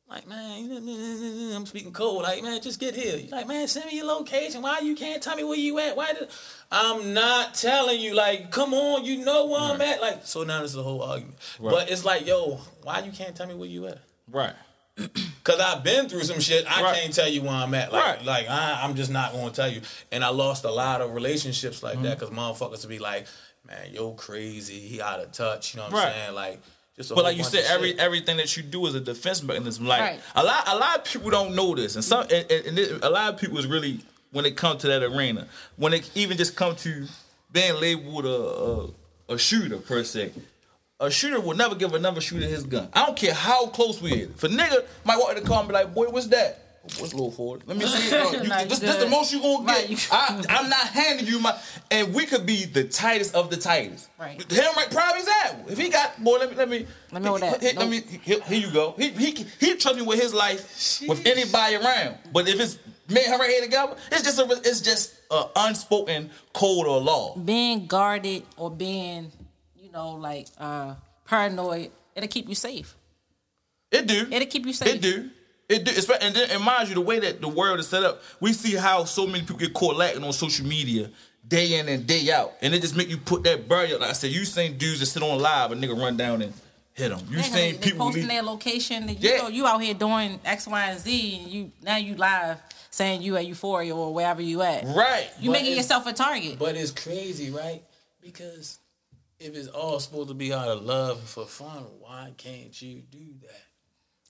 Like, 0.09 0.29
man, 0.29 1.53
I'm 1.53 1.67
speaking 1.67 1.93
cold. 1.93 2.23
Like, 2.23 2.41
man, 2.41 2.61
just 2.63 2.79
get 2.79 2.95
here. 2.95 3.17
You 3.17 3.29
like, 3.29 3.49
man, 3.49 3.67
send 3.67 3.87
me 3.87 3.97
your 3.97 4.07
location. 4.07 4.63
Why 4.63 4.79
you 4.79 4.95
can't 4.95 5.21
tell 5.21 5.35
me 5.35 5.43
where 5.43 5.59
you 5.59 5.81
at? 5.81 5.97
Why 5.97 6.13
did 6.13 6.29
I'm 6.71 7.13
not 7.13 7.55
telling 7.55 8.01
you? 8.01 8.15
Like, 8.15 8.53
come 8.53 8.73
on, 8.73 9.05
you 9.05 9.25
know 9.25 9.47
where 9.47 9.61
I'm 9.61 9.81
at. 9.81 10.01
Like, 10.01 10.25
so 10.25 10.45
now 10.45 10.63
this 10.63 10.71
is 10.73 10.77
a 10.77 10.83
whole 10.85 11.03
argument. 11.03 11.37
But 11.61 11.91
it's 11.91 12.05
like, 12.05 12.25
yo, 12.25 12.61
why 12.83 13.01
you 13.01 13.11
can't 13.11 13.35
tell 13.35 13.49
me 13.49 13.55
where 13.55 13.69
you 13.69 13.89
at? 13.89 13.99
Right. 14.31 14.55
Cause 15.45 15.61
I've 15.61 15.85
been 15.85 16.09
through 16.09 16.25
some 16.25 16.41
shit. 16.41 16.65
I 16.67 16.83
Right. 16.83 16.97
can't 17.03 17.15
tell 17.15 17.29
you 17.29 17.43
where 17.43 17.53
I'm 17.53 17.75
at. 17.75 17.93
Like, 17.93 18.05
Right. 18.05 18.25
like 18.25 18.49
I, 18.49 18.81
I'm 18.83 18.95
just 18.95 19.11
not 19.11 19.33
going 19.33 19.49
to 19.51 19.55
tell 19.55 19.69
you. 19.71 19.83
And 20.11 20.25
I 20.25 20.29
lost 20.29 20.65
a 20.65 20.71
lot 20.71 21.01
of 21.03 21.15
relationships 21.15 21.83
like 21.83 21.95
Mm-hmm. 21.95 22.03
that 22.05 22.19
because 22.19 22.35
motherfuckers 22.35 22.81
would 22.81 22.89
be 22.89 22.99
like, 22.99 23.27
man, 23.67 23.93
yo 23.93 24.13
crazy. 24.13 24.81
He 24.81 25.01
out 25.03 25.21
of 25.21 25.33
touch. 25.33 25.75
You 25.75 25.79
know 25.81 25.85
what 25.85 25.93
Right. 25.93 26.07
I'm 26.07 26.13
saying? 26.15 26.35
Like, 26.35 26.63
just. 26.97 27.11
A 27.11 27.15
But 27.15 27.21
whole 27.21 27.25
like 27.31 27.37
you 27.37 27.45
said, 27.45 27.65
every 27.69 27.91
shit. 27.91 27.99
everything 27.99 28.39
that 28.39 28.57
you 28.57 28.63
do 28.63 28.87
is 28.87 28.95
a 28.95 29.01
defense 29.01 29.43
mechanism. 29.43 29.87
Like 29.87 30.01
Right. 30.01 30.21
a 30.35 30.43
lot, 30.43 30.65
a 30.67 30.77
lot 30.77 30.97
of 30.99 31.05
people 31.05 31.31
don't 31.31 31.55
know 31.55 31.75
this, 31.75 31.95
and 31.95 32.03
some, 32.05 32.23
and, 32.23 32.51
and- 32.51 32.67
and 32.67 32.79
it- 32.79 33.05
a 33.05 33.11
lot 33.11 33.35
of 33.35 33.39
people 33.39 33.59
is 33.59 33.67
really 33.67 34.01
when 34.33 34.47
it 34.47 34.57
comes 34.57 34.81
to 34.81 34.89
that 34.89 35.03
arena, 35.03 35.47
when 35.77 35.93
it 35.93 36.11
even 36.15 36.37
just 36.39 36.57
come 36.57 36.75
to 36.77 37.07
being 37.53 37.75
labeled 37.81 38.25
a, 38.25 39.33
a 39.33 39.35
a 39.35 39.39
shooter 39.39 39.77
per 39.79 40.03
se. 40.05 40.33
A 40.99 41.11
shooter 41.11 41.41
will 41.41 41.57
never 41.57 41.75
give 41.75 41.93
another 41.93 42.23
shooter 42.23 42.47
his 42.47 42.65
gun. 42.65 42.89
I 42.95 43.05
don't 43.05 43.17
care 43.17 43.35
how 43.35 43.67
close 43.67 44.01
we 44.01 44.13
is. 44.13 44.31
If 44.31 44.45
a 44.45 44.49
nigga 44.49 44.85
might 45.05 45.19
walk 45.19 45.37
in 45.37 45.43
the 45.43 45.47
car 45.49 45.59
and 45.61 45.69
be 45.69 45.75
like, 45.75 45.93
"Boy, 45.95 46.07
what's 46.09 46.29
that?" 46.29 46.63
What's 47.01 47.13
low 47.15 47.31
for 47.33 47.57
it? 47.57 47.67
Let 47.67 47.77
me 47.77 47.85
see. 47.85 48.15
it. 48.15 48.33
You- 48.45 48.69
this, 48.69 48.79
this 48.79 48.97
the 48.97 49.09
most 49.09 49.33
you 49.33 49.43
gonna 49.43 49.67
get. 49.67 49.91
you- 49.91 49.97
I, 50.11 50.43
I'm 50.49 50.71
not 50.71 50.87
handing 50.87 51.27
you 51.27 51.39
my. 51.41 51.59
And 51.91 52.15
we 52.15 52.25
could 52.27 52.47
be 52.47 52.65
the 52.65 52.85
tightest 52.85 53.35
of 53.35 53.51
the 53.51 53.57
tightest. 53.57 54.09
Right. 54.19 54.41
Him 54.51 54.65
right, 54.77 54.91
prime 54.91 55.17
example. 55.19 55.71
If 55.71 55.77
he 55.79 55.89
got 55.91 56.23
boy, 56.23 56.39
let 56.39 56.49
me 56.51 56.57
let 56.57 56.69
me 56.69 56.87
Let 57.13 57.23
me 57.23 57.29
know 57.29 57.39
that. 57.39 57.61
Here, 57.61 57.73
let 57.77 57.89
me 57.91 58.01
here, 58.23 58.41
here 58.43 58.59
you 58.67 58.71
go. 58.73 58.95
He 58.97 59.11
he 59.11 59.45
he 59.61 59.75
trust 59.77 59.97
me 59.97 60.03
with 60.03 60.21
his 60.23 60.33
life 60.33 61.03
with 61.09 61.27
anybody 61.27 61.75
around. 61.77 62.17
But 62.33 62.49
if 62.49 62.59
it's 62.61 62.79
me 63.09 63.21
and 63.23 63.33
her 63.35 63.39
right 63.39 63.51
here 63.51 63.63
together, 63.63 63.97
it's 64.13 64.23
just 64.23 64.39
a 64.39 64.47
it's 64.65 64.81
just 64.81 65.13
a 65.31 65.45
unspoken 65.57 66.31
code 66.55 66.87
or 66.87 67.01
law. 67.01 67.37
Being 67.37 67.87
guarded 67.87 68.45
or 68.57 68.71
being, 68.71 69.33
know, 69.97 70.11
like 70.13 70.47
uh 70.59 70.95
paranoid, 71.27 71.91
it'll 72.15 72.29
keep 72.29 72.49
you 72.49 72.55
safe. 72.55 72.95
It 73.91 74.07
do. 74.07 74.27
It'll 74.31 74.47
keep 74.49 74.67
you 74.67 74.73
safe. 74.73 74.95
It 74.95 75.01
do. 75.01 75.31
It 75.69 75.85
do. 75.85 75.91
Espe- 75.93 76.19
And 76.21 76.35
then, 76.35 76.51
and 76.51 76.63
mind 76.63 76.89
you, 76.89 76.95
the 76.95 77.01
way 77.01 77.19
that 77.21 77.41
the 77.41 77.49
world 77.49 77.81
is 77.81 77.89
set 77.89 78.03
up, 78.05 78.23
we 78.41 78.53
see 78.53 78.75
how 78.77 79.05
so 79.05 79.27
many 79.27 79.41
people 79.41 79.57
get 79.57 79.73
caught 79.75 79.97
lacking 79.97 80.23
on 80.23 80.33
social 80.33 80.67
media 80.67 81.11
day 81.47 81.79
in 81.79 81.89
and 81.89 82.07
day 82.07 82.31
out, 82.33 82.53
and 82.61 82.75
it 82.75 82.81
just 82.83 82.97
make 82.97 83.09
you 83.09 83.17
put 83.19 83.43
that 83.45 83.69
barrier. 83.69 83.99
Like 83.99 84.11
I 84.11 84.13
said, 84.13 84.31
you 84.33 84.45
seen 84.45 84.77
dudes 84.79 85.01
that 85.01 85.07
sit 85.07 85.23
on 85.23 85.39
live, 85.41 85.73
a 85.73 85.77
nigga 85.77 85.99
run 86.01 86.17
down 86.17 86.43
and 86.43 86.53
hit 86.93 87.09
them. 87.11 87.21
You 87.31 87.39
Yeah, 87.39 87.43
seen 87.45 87.73
they 87.75 87.79
people 87.79 88.07
posting 88.07 88.23
leave. 88.23 88.31
their 88.31 88.43
location. 88.43 89.09
You 89.09 89.17
Yeah. 89.19 89.37
know, 89.39 89.49
you 89.49 89.67
out 89.67 89.81
here 89.83 89.95
doing 89.95 90.41
X, 90.45 90.67
Y, 90.67 90.85
and 90.91 91.01
Z, 91.01 91.39
and 91.43 91.51
you 91.53 91.73
now 91.83 91.97
you 91.97 92.17
live 92.17 92.59
saying 92.91 93.23
you 93.23 93.37
at 93.37 93.47
Euphoria 93.47 93.95
or 93.95 94.13
wherever 94.15 94.43
you 94.43 94.63
at. 94.63 94.85
right. 94.87 95.29
You 95.41 95.51
But 95.51 95.61
making 95.61 95.77
yourself 95.77 96.07
a 96.07 96.13
target. 96.13 96.59
But 96.59 96.77
it's 96.77 96.91
crazy, 96.91 97.51
right? 97.51 97.83
Because 98.23 98.79
if 99.39 99.55
it's 99.55 99.69
all 99.69 100.01
supposed 100.01 100.29
to 100.29 100.35
be 100.35 100.53
out 100.53 100.69
of 100.69 100.83
love 100.85 101.19
and 101.19 101.29
for 101.29 101.45
fun, 101.47 101.85
why 102.01 102.33
can't 102.37 102.81
you 102.81 103.03
do 103.11 103.25
that? 103.43 103.63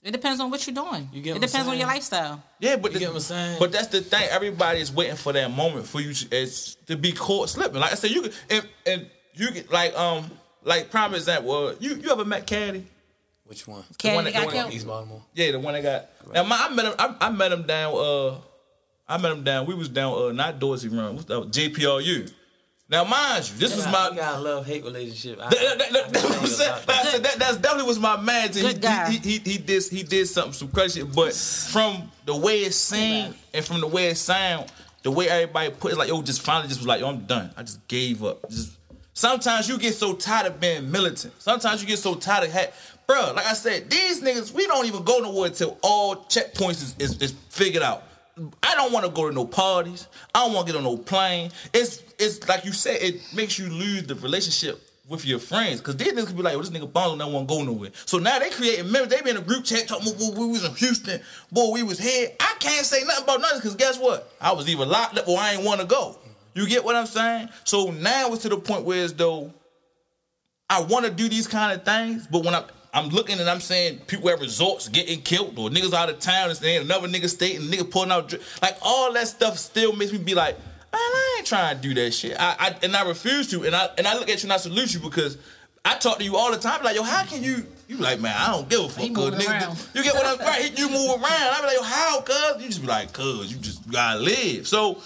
It 0.03 0.11
depends 0.11 0.39
on 0.39 0.51
what 0.51 0.65
you're 0.67 0.75
doing. 0.75 1.09
You 1.11 1.21
get 1.21 1.31
it 1.31 1.33
what 1.33 1.35
I'm 1.43 1.49
depends 1.49 1.67
on 1.67 1.77
your 1.77 1.87
lifestyle. 1.87 2.43
Yeah, 2.59 2.75
but 2.77 2.91
You 2.91 2.93
the- 2.93 2.99
get 2.99 3.09
what 3.09 3.15
I'm 3.15 3.21
saying? 3.21 3.57
But 3.59 3.71
that's 3.71 3.87
the 3.87 4.01
thing. 4.01 4.27
Everybody 4.29 4.79
is 4.79 4.91
waiting 4.91 5.15
for 5.15 5.33
that 5.33 5.49
moment 5.51 5.87
for 5.87 5.99
you 5.99 6.13
to, 6.13 6.37
as, 6.37 6.75
to 6.85 6.95
be 6.95 7.11
caught 7.11 7.49
slipping. 7.49 7.79
Like 7.81 7.91
I 7.91 7.95
said, 7.95 8.11
you 8.11 8.21
can 8.23 8.31
and, 8.49 8.69
and 8.85 9.09
you 9.33 9.51
get 9.51 9.71
like 9.71 9.95
um 9.97 10.29
like 10.63 10.91
prime 10.91 11.13
example. 11.15 11.51
Uh, 11.51 11.73
you 11.79 11.95
you 11.95 12.11
ever 12.11 12.25
met 12.25 12.45
Caddy? 12.45 12.85
Which 13.45 13.67
one? 13.67 13.83
Caddy 13.97 14.15
one 14.15 14.25
that- 14.25 14.33
got 14.33 14.39
the 14.41 14.45
one 14.45 14.55
that 14.55 14.61
killed. 14.61 14.73
East 14.73 14.87
Baltimore. 14.87 15.23
Yeah, 15.33 15.51
the 15.51 15.59
one 15.59 15.73
that 15.73 15.83
got. 15.83 16.33
Now 16.33 16.43
my, 16.43 16.67
I 16.69 16.73
met 16.73 16.85
him. 16.85 16.93
I, 16.99 17.15
I 17.21 17.29
met 17.31 17.51
him 17.51 17.63
down. 17.63 17.93
Uh, 17.95 18.35
I 19.09 19.17
met 19.17 19.31
him 19.31 19.43
down. 19.43 19.65
We 19.65 19.73
was 19.73 19.89
down. 19.89 20.13
Uh, 20.13 20.31
not 20.31 20.59
Dorsey 20.59 20.89
Run. 20.89 21.15
What's 21.15 21.25
that? 21.25 21.51
JPRU. 21.51 22.31
Now 22.89 23.03
mind 23.03 23.49
you, 23.49 23.57
this 23.57 23.75
was 23.75 23.85
my. 23.85 24.09
we 24.11 24.15
got 24.15 24.37
a 24.37 24.39
love 24.41 24.65
hate 24.65 24.83
relationship. 24.83 25.39
I- 25.41 25.49
That, 25.49 27.35
that's 27.37 27.57
definitely 27.57 27.87
was 27.87 27.99
my 27.99 28.15
man. 28.19 28.51
He, 28.53 28.73
guy. 28.75 29.11
he, 29.11 29.17
he, 29.17 29.37
he 29.39 29.57
did 29.57 29.83
he 29.83 30.03
did 30.03 30.27
something 30.27 30.53
some 30.53 30.69
crazy 30.69 31.01
shit, 31.01 31.13
but 31.13 31.33
from 31.33 32.09
the 32.25 32.35
way 32.35 32.59
it 32.61 32.73
sang 32.73 33.33
and 33.53 33.65
from 33.65 33.81
the 33.81 33.87
way 33.87 34.07
it 34.07 34.15
sound, 34.15 34.71
the 35.03 35.11
way 35.11 35.27
everybody 35.29 35.69
put 35.71 35.91
it, 35.91 35.97
like 35.97 36.07
yo, 36.07 36.21
just 36.21 36.41
finally 36.41 36.67
just 36.69 36.79
was 36.79 36.87
like 36.87 37.01
yo, 37.01 37.09
I'm 37.09 37.25
done. 37.25 37.51
I 37.57 37.63
just 37.63 37.85
gave 37.87 38.23
up. 38.23 38.49
Just 38.49 38.71
sometimes 39.13 39.67
you 39.67 39.77
get 39.77 39.93
so 39.95 40.13
tired 40.13 40.47
of 40.47 40.59
being 40.59 40.89
militant. 40.89 41.33
Sometimes 41.41 41.81
you 41.81 41.87
get 41.87 41.99
so 41.99 42.15
tired 42.15 42.45
of 42.45 42.51
hat. 42.51 42.73
bro. 43.05 43.33
Like 43.35 43.47
I 43.47 43.53
said, 43.53 43.89
these 43.89 44.21
niggas 44.21 44.53
we 44.53 44.65
don't 44.65 44.85
even 44.85 45.03
go 45.03 45.19
nowhere 45.19 45.47
until 45.49 45.77
all 45.81 46.15
checkpoints 46.27 46.81
is, 46.83 46.95
is, 46.99 47.21
is 47.21 47.31
figured 47.49 47.83
out. 47.83 48.03
I 48.63 48.75
don't 48.75 48.91
want 48.91 49.05
to 49.05 49.11
go 49.11 49.27
to 49.27 49.33
no 49.33 49.45
parties. 49.45 50.07
I 50.33 50.45
don't 50.45 50.53
want 50.53 50.67
to 50.67 50.73
get 50.73 50.77
on 50.77 50.83
no 50.83 50.97
plane. 50.97 51.51
It's 51.73 52.03
it's 52.19 52.47
like 52.47 52.65
you 52.65 52.71
said, 52.71 53.01
it 53.01 53.21
makes 53.33 53.57
you 53.57 53.69
lose 53.69 54.03
the 54.03 54.15
relationship 54.15 54.81
with 55.07 55.25
your 55.25 55.39
friends. 55.39 55.81
Cause 55.81 55.95
these 55.95 56.11
niggas 56.11 56.27
could 56.27 56.37
be 56.37 56.43
like, 56.43 56.55
oh, 56.55 56.61
this 56.61 56.69
nigga 56.69 56.91
Bonzo 56.91 57.17
don't 57.17 57.31
want 57.31 57.47
to 57.47 57.55
go 57.55 57.63
nowhere. 57.63 57.91
So 58.05 58.17
now 58.17 58.39
they 58.39 58.49
creating 58.49 58.91
memories. 58.91 59.09
They 59.09 59.21
be 59.21 59.29
in 59.29 59.37
a 59.37 59.41
group 59.41 59.63
chat 59.63 59.87
talking, 59.87 60.13
we 60.37 60.47
was 60.47 60.65
in 60.65 60.75
Houston, 60.75 61.21
boy, 61.51 61.71
we 61.71 61.83
was 61.83 61.97
here. 61.97 62.29
I 62.39 62.55
can't 62.59 62.85
say 62.85 63.03
nothing 63.05 63.23
about 63.23 63.41
nothing 63.41 63.59
because 63.59 63.75
guess 63.75 63.97
what? 63.97 64.31
I 64.41 64.51
was 64.51 64.67
either 64.69 64.85
locked 64.85 65.17
up 65.17 65.27
or 65.27 65.39
I 65.39 65.53
ain't 65.53 65.63
want 65.63 65.79
to 65.81 65.87
go. 65.87 66.19
You 66.53 66.67
get 66.67 66.83
what 66.83 66.95
I'm 66.95 67.05
saying? 67.05 67.49
So 67.63 67.91
now 67.91 68.33
it's 68.33 68.41
to 68.43 68.49
the 68.49 68.57
point 68.57 68.83
where 68.83 69.03
it's 69.03 69.13
though 69.13 69.53
I 70.69 70.81
want 70.81 71.05
to 71.05 71.11
do 71.11 71.29
these 71.29 71.47
kind 71.47 71.79
of 71.79 71.85
things, 71.85 72.27
but 72.27 72.43
when 72.43 72.53
I'm 72.53 72.65
I'm 72.93 73.09
looking 73.09 73.39
and 73.39 73.49
I'm 73.49 73.59
saying 73.59 73.99
people 74.07 74.29
at 74.29 74.39
resorts 74.39 74.87
getting 74.87 75.21
killed 75.21 75.57
or 75.59 75.69
niggas 75.69 75.93
out 75.93 76.09
of 76.09 76.19
town 76.19 76.49
and 76.49 76.57
staying 76.57 76.77
in 76.77 76.83
another 76.83 77.07
nigga 77.07 77.29
state 77.29 77.59
and 77.59 77.71
nigga 77.71 77.89
pulling 77.89 78.11
out 78.11 78.29
dri- 78.29 78.39
like 78.61 78.77
all 78.81 79.13
that 79.13 79.27
stuff 79.27 79.57
still 79.57 79.93
makes 79.93 80.11
me 80.11 80.17
be 80.17 80.33
like, 80.33 80.55
man, 80.57 80.65
I 80.93 81.35
ain't 81.37 81.47
trying 81.47 81.75
to 81.75 81.81
do 81.81 81.93
that 81.95 82.11
shit. 82.13 82.35
I, 82.39 82.55
I 82.59 82.75
and 82.83 82.95
I 82.95 83.07
refuse 83.07 83.47
to 83.51 83.63
and 83.65 83.75
I 83.75 83.89
and 83.97 84.07
I 84.07 84.15
look 84.15 84.29
at 84.29 84.41
you 84.41 84.47
and 84.47 84.53
I 84.53 84.57
salute 84.57 84.93
you 84.93 84.99
because 84.99 85.37
I 85.85 85.95
talk 85.97 86.17
to 86.19 86.23
you 86.23 86.37
all 86.37 86.51
the 86.51 86.57
time 86.57 86.83
like 86.83 86.95
yo, 86.95 87.03
how 87.03 87.23
can 87.25 87.43
you? 87.43 87.65
You 87.87 87.97
like 87.97 88.19
man, 88.19 88.35
I 88.37 88.51
don't 88.51 88.67
give 88.67 88.81
a 88.81 88.89
fuck. 88.89 89.13
Cuz 89.13 89.35
nigga, 89.35 89.95
you 89.95 90.03
get 90.03 90.13
what 90.15 90.25
I'm 90.25 90.39
right? 90.39 90.77
You 90.77 90.89
move 90.89 91.09
around. 91.09 91.23
I 91.23 91.57
be 91.61 91.67
like 91.67 91.75
yo, 91.75 91.83
how? 91.83 92.21
Cuz 92.21 92.61
you 92.61 92.67
just 92.67 92.81
be 92.81 92.87
like, 92.87 93.13
cuz 93.13 93.51
you 93.51 93.57
just 93.59 93.89
gotta 93.89 94.19
live. 94.19 94.67
So 94.67 95.01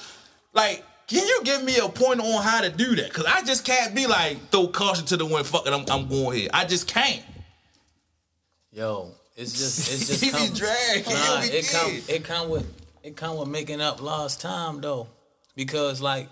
like. 0.54 0.86
Can 1.08 1.28
you 1.28 1.42
give 1.44 1.62
me 1.66 1.78
a 1.78 1.90
point 1.90 2.22
on 2.22 2.42
how 2.42 2.62
to 2.62 2.70
do 2.70 2.96
that? 2.96 3.12
Cause 3.12 3.26
I 3.26 3.42
just 3.44 3.66
can't 3.66 3.94
be 3.94 4.08
like 4.08 4.50
throw 4.50 4.68
caution 4.70 5.06
to 5.08 5.18
the 5.18 5.26
wind. 5.26 5.46
Fuck 5.46 5.68
it, 5.68 5.74
I'm, 5.74 5.84
I'm 5.90 6.08
going 6.08 6.38
here. 6.38 6.50
I 6.54 6.64
just 6.64 6.88
can't. 6.88 7.22
Yo, 8.74 9.12
it's 9.36 9.52
just 9.52 9.92
it's 9.94 10.08
just 10.08 10.32
come. 10.32 11.14
Nah, 11.14 11.42
it 11.44 11.70
come 11.70 12.02
it 12.08 12.24
come 12.24 12.50
with 12.50 12.82
it 13.04 13.16
come 13.16 13.38
with 13.38 13.50
making 13.50 13.82
up 13.82 14.02
lost 14.02 14.42
time 14.42 14.80
though, 14.82 15.08
because 15.56 16.02
like 16.02 16.30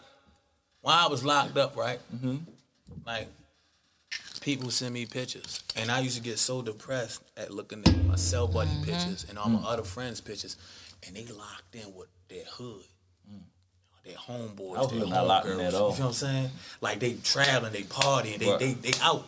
when 0.81 0.95
I 0.95 1.07
was 1.07 1.23
locked 1.25 1.57
up, 1.57 1.75
right? 1.75 1.99
Mm-hmm. 2.15 2.37
Like 3.05 3.27
people 4.41 4.71
send 4.71 4.93
me 4.93 5.05
pictures, 5.05 5.61
and 5.75 5.91
I 5.91 5.99
used 5.99 6.15
to 6.17 6.23
get 6.23 6.39
so 6.39 6.61
depressed 6.61 7.21
at 7.35 7.51
looking 7.51 7.83
at 7.85 8.05
my 8.05 8.15
cell 8.15 8.47
buddy 8.47 8.69
mm-hmm. 8.69 8.83
pictures 8.83 9.25
and 9.29 9.37
all 9.37 9.49
my 9.49 9.59
mm. 9.59 9.65
other 9.65 9.83
friends' 9.83 10.21
pictures, 10.21 10.55
and 11.05 11.15
they 11.15 11.25
locked 11.25 11.75
in 11.75 11.93
with 11.93 12.07
their 12.29 12.45
hood. 12.45 12.83
Mm. 13.29 13.41
Their 14.05 14.15
homeboys, 14.15 14.77
I 14.77 14.81
was 14.81 14.91
their 14.91 15.07
not 15.07 15.27
locked 15.27 15.47
in 15.47 15.57
homegirls. 15.57 15.65
You 15.65 15.71
feel 15.71 15.87
what 15.87 15.99
I'm 15.99 16.13
saying? 16.13 16.49
Like 16.79 16.99
they 16.99 17.13
traveling, 17.15 17.73
they 17.73 17.83
partying, 17.83 18.37
they 18.37 18.49
Right. 18.49 18.59
they 18.59 18.73
they 18.73 18.93
out. 19.01 19.27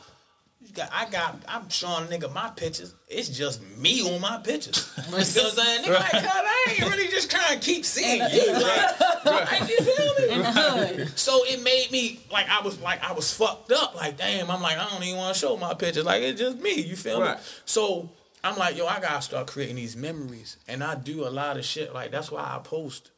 You 0.71 0.77
got, 0.77 0.89
I 0.93 1.09
got, 1.09 1.35
I'm 1.49 1.67
showing 1.69 2.05
a 2.05 2.07
nigga 2.07 2.33
my 2.33 2.49
pictures. 2.55 2.95
It's 3.09 3.27
just 3.27 3.61
me 3.77 4.01
on 4.09 4.21
my 4.21 4.37
pictures. 4.37 4.89
You 4.97 5.11
know 5.11 5.17
what 5.17 5.19
I'm 5.19 5.25
saying? 5.25 5.83
Nigga, 5.83 5.99
like, 5.99 6.11
God, 6.13 6.23
I 6.45 6.65
ain't 6.69 6.79
really 6.89 7.07
just 7.09 7.29
trying 7.29 7.59
to 7.59 7.65
keep 7.65 7.83
seeing 7.83 8.21
you. 8.31 8.53
Like, 8.53 9.25
like, 9.25 9.69
you 9.69 9.77
feel 9.79 10.27
me? 10.27 10.33
in 10.33 10.39
the 10.41 10.51
hood. 10.51 11.19
So 11.19 11.41
it 11.45 11.61
made 11.61 11.91
me 11.91 12.21
like 12.31 12.47
I 12.49 12.61
was 12.61 12.79
like 12.79 13.03
I 13.03 13.11
was 13.11 13.33
fucked 13.33 13.73
up. 13.73 13.95
Like 13.95 14.15
damn, 14.17 14.49
I'm 14.49 14.61
like 14.61 14.77
I 14.77 14.87
don't 14.89 15.03
even 15.03 15.17
want 15.17 15.33
to 15.33 15.39
show 15.39 15.57
my 15.57 15.73
pictures. 15.73 16.05
Like 16.05 16.21
it's 16.21 16.39
just 16.39 16.57
me. 16.59 16.73
You 16.81 16.95
feel 16.95 17.19
Right. 17.19 17.35
me? 17.37 17.43
So 17.65 18.09
I'm 18.43 18.55
like 18.57 18.77
yo, 18.77 18.87
I 18.87 19.01
gotta 19.01 19.21
start 19.21 19.47
creating 19.47 19.75
these 19.75 19.97
memories, 19.97 20.55
and 20.69 20.81
I 20.83 20.95
do 20.95 21.27
a 21.27 21.29
lot 21.29 21.57
of 21.57 21.65
shit. 21.65 21.93
Like 21.93 22.11
that's 22.11 22.31
why 22.31 22.41
I 22.43 22.59
post 22.63 23.11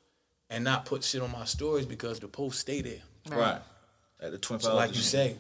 and 0.49 0.63
not 0.63 0.85
put 0.85 1.03
shit 1.03 1.21
on 1.21 1.31
my 1.31 1.45
stories 1.45 1.85
because 1.85 2.19
the 2.19 2.27
posts 2.27 2.61
stay 2.61 2.81
there. 2.81 3.01
Right. 3.29 3.61
At 4.19 4.31
the 4.31 4.37
Twin 4.39 4.59
So 4.59 4.69
Towers. 4.69 4.77
like 4.77 4.95
you 4.95 5.01
say, 5.03 5.35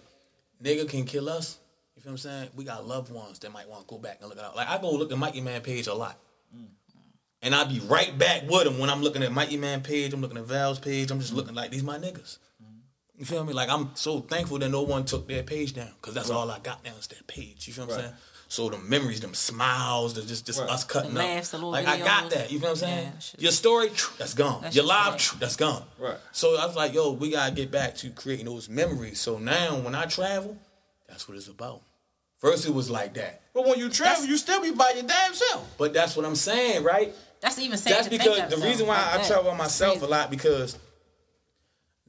nigga 0.61 0.87
can 0.87 1.05
kill 1.05 1.27
us. 1.29 1.57
You 2.03 2.09
feel 2.09 2.11
what 2.11 2.35
I'm 2.35 2.41
saying? 2.41 2.49
We 2.57 2.65
got 2.65 2.85
loved 2.85 3.13
ones 3.13 3.39
that 3.39 3.53
might 3.53 3.69
want 3.69 3.87
to 3.87 3.87
go 3.87 3.97
back 3.97 4.17
and 4.19 4.27
look 4.27 4.37
it 4.37 4.43
out. 4.43 4.57
Like 4.57 4.67
I 4.67 4.77
go 4.77 4.91
look 4.91 5.13
at 5.13 5.17
Mikey 5.17 5.39
Man 5.39 5.61
page 5.61 5.87
a 5.87 5.93
lot. 5.93 6.19
Mm. 6.53 6.65
And 7.41 7.55
I 7.55 7.63
be 7.63 7.79
right 7.79 8.17
back 8.17 8.43
with 8.49 8.67
him 8.67 8.77
when 8.77 8.89
I'm 8.89 9.01
looking 9.01 9.23
at 9.23 9.31
Mikey 9.31 9.55
Man 9.55 9.81
page, 9.81 10.13
I'm 10.13 10.19
looking 10.19 10.37
at 10.37 10.43
Val's 10.43 10.79
page, 10.79 11.11
I'm 11.11 11.21
just 11.21 11.31
mm. 11.31 11.37
looking 11.37 11.55
like 11.55 11.71
these 11.71 11.81
my 11.81 11.97
niggas. 11.97 12.39
Mm. 12.61 12.79
You 13.17 13.23
feel 13.23 13.45
me? 13.45 13.53
Like 13.53 13.69
I'm 13.69 13.91
so 13.95 14.19
thankful 14.19 14.59
that 14.59 14.67
no 14.67 14.81
one 14.81 15.05
took 15.05 15.29
their 15.29 15.43
page 15.43 15.75
down. 15.75 15.91
Cause 16.01 16.13
that's 16.13 16.29
all 16.29 16.51
I 16.51 16.59
got 16.59 16.83
now 16.83 16.91
is 16.99 17.07
that 17.07 17.25
page. 17.25 17.69
You 17.69 17.73
feel 17.73 17.85
what 17.85 17.93
I'm 17.93 17.99
Right. 17.99 18.05
saying? 18.07 18.17
So 18.49 18.69
the 18.69 18.79
memories, 18.79 19.21
them 19.21 19.33
smiles, 19.33 20.13
the 20.13 20.23
just 20.23 20.45
just 20.45 20.59
Right. 20.59 20.69
us 20.69 20.83
cutting 20.83 21.13
The 21.13 21.19
laughs, 21.19 21.51
the 21.51 21.57
up. 21.57 21.63
little 21.63 21.71
Like 21.71 21.87
I 21.87 21.99
got 21.99 22.31
that. 22.31 22.51
You 22.51 22.59
feel 22.59 22.71
what 22.71 22.83
I'm 22.83 22.89
saying? 22.89 23.13
Yeah. 23.37 23.43
Your 23.43 23.51
story, 23.53 23.91
that's 24.17 24.33
gone. 24.33 24.61
That's 24.61 24.75
Your 24.75 24.83
just 24.83 24.89
live, 24.89 25.13
right. 25.13 25.39
that's 25.39 25.55
gone. 25.55 25.85
Right. 25.97 26.17
So 26.33 26.57
I 26.57 26.65
was 26.65 26.75
like, 26.75 26.93
yo, 26.93 27.13
we 27.13 27.31
gotta 27.31 27.55
get 27.55 27.71
back 27.71 27.95
to 27.99 28.09
creating 28.09 28.47
those 28.47 28.67
memories. 28.67 29.21
So 29.21 29.37
now 29.37 29.77
when 29.77 29.95
I 29.95 30.03
travel, 30.03 30.57
that's 31.07 31.29
what 31.29 31.37
it's 31.37 31.47
about. 31.47 31.81
First 32.43 32.65
it 32.67 32.73
was 32.73 32.89
like 32.89 33.13
that. 33.13 33.41
But 33.53 33.65
when 33.65 33.79
you 33.79 33.87
travel, 33.87 34.15
That's- 34.15 34.27
you 34.27 34.35
still 34.37 34.61
be 34.61 34.71
by 34.71 34.91
your 34.95 35.03
damn 35.03 35.33
self. 35.33 35.65
But 35.77 35.93
that's 35.93 36.17
what 36.17 36.25
I'm 36.25 36.35
saying, 36.35 36.83
right? 36.83 37.15
That's 37.39 37.57
even 37.57 37.77
sad 37.77 37.93
That's 37.93 38.03
to 38.05 38.09
because 38.09 38.27
think 38.35 38.43
of, 38.43 38.49
the 38.49 38.55
though, 38.57 38.65
reason 38.65 38.85
why 38.85 38.97
like 38.97 39.13
I 39.13 39.17
that. 39.19 39.27
travel 39.27 39.51
by 39.51 39.57
myself 39.57 40.01
a 40.01 40.05
lot 40.05 40.29
because 40.29 40.77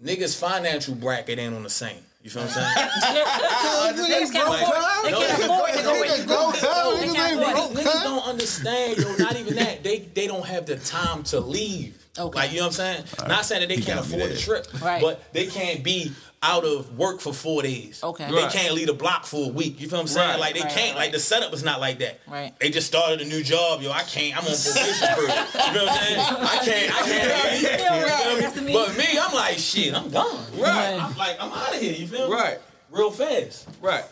niggas' 0.03 0.37
financial 0.37 0.97
bracket 0.97 1.39
ain't 1.39 1.55
on 1.55 1.63
the 1.63 1.71
same. 1.71 1.99
You 2.23 2.31
feel 2.31 2.43
what 2.43 2.57
I'm 2.57 2.75
saying? 2.75 2.89
Niggas 4.11 4.33
can't 4.33 4.49
Like, 4.49 4.63
afford. 4.63 5.05
They 5.05 5.11
no, 5.13 5.19
can't 5.21 5.43
afford 5.45 5.73
to 5.73 5.83
go 5.83 6.01
with. 6.01 6.27
Go, 6.27 6.53
go, 6.61 6.97
They 6.97 7.07
niggas 7.09 7.15
can't 7.15 7.59
afford 7.59 7.77
niggas 7.77 8.03
don't 8.03 8.27
understand, 8.27 8.99
yo. 8.99 9.17
Not 9.17 9.37
even 9.37 9.55
that. 9.57 9.85
They 9.85 9.99
they 9.99 10.27
don't 10.27 10.47
have 10.47 10.67
the 10.67 10.77
time 10.77 11.23
to 11.25 11.39
leave. 11.41 12.04
Okay. 12.19 12.39
Like 12.39 12.51
you 12.53 12.59
know 12.59 12.65
what 12.69 12.81
I'm 12.81 13.05
saying? 13.05 13.05
Not 13.29 13.45
saying 13.45 13.61
that 13.63 13.69
they 13.69 13.77
He 13.77 13.83
can't 13.83 14.01
afford 14.01 14.31
the 14.31 14.37
trip, 14.37 14.67
Right. 14.83 15.01
but 15.03 15.33
they 15.33 15.47
can't 15.47 15.83
be 15.83 16.13
out 16.43 16.65
of 16.65 16.97
work 16.99 17.21
for 17.21 17.33
four 17.33 17.63
days. 17.63 18.05
Okay. 18.05 18.31
They 18.31 18.47
can't 18.49 18.75
leave 18.75 18.87
the 18.87 18.93
block 18.93 19.25
for 19.25 19.47
a 19.47 19.49
week. 19.49 19.81
You 19.81 19.89
feel 19.89 19.97
what 19.99 20.03
I'm 20.03 20.09
saying? 20.09 20.31
Right. 20.33 20.39
Like 20.41 20.55
they 20.55 20.61
Right, 20.61 20.71
can't. 20.73 20.97
Like 20.97 21.11
the 21.13 21.19
setup 21.19 21.53
is 21.55 21.65
not 21.65 21.81
like 21.81 21.99
that. 22.01 22.21
Right. 22.29 22.53
They 22.61 22.71
just 22.71 22.87
started 22.87 23.21
a 23.23 23.25
new 23.25 23.43
job, 23.43 23.81
yo. 23.83 23.91
I 23.91 24.03
can't. 24.03 24.37
I'm 24.37 24.45
on 24.45 24.55
probation 24.55 25.09
period. 25.09 25.31
You 25.31 25.73
know 25.75 25.85
what 25.85 25.89
I'm 25.89 25.99
saying? 25.99 26.21
I 26.21 26.59
can't. 26.65 26.95
I 26.95 27.03
can't. 27.03 27.81
Yeah, 27.81 28.35
You 28.35 28.51
feel 28.51 28.63
me? 28.63 28.73
that's. 28.75 28.95
But 28.95 28.99
me, 28.99 29.19
I'm 29.21 29.35
like 29.35 29.59
shit. 29.59 29.95
I'm 29.95 30.11
gone. 30.11 30.39
Right. 30.59 30.99
I'm 31.03 31.17
like 31.17 31.37
I'm 31.41 31.51
out 31.51 31.75
of 31.75 31.81
here. 31.81 31.95
You 31.95 32.07
feel 32.07 32.29
me? 32.29 32.35
Right. 32.35 32.59
Real 32.91 33.11
fast. 33.11 33.67
Right. 33.81 34.05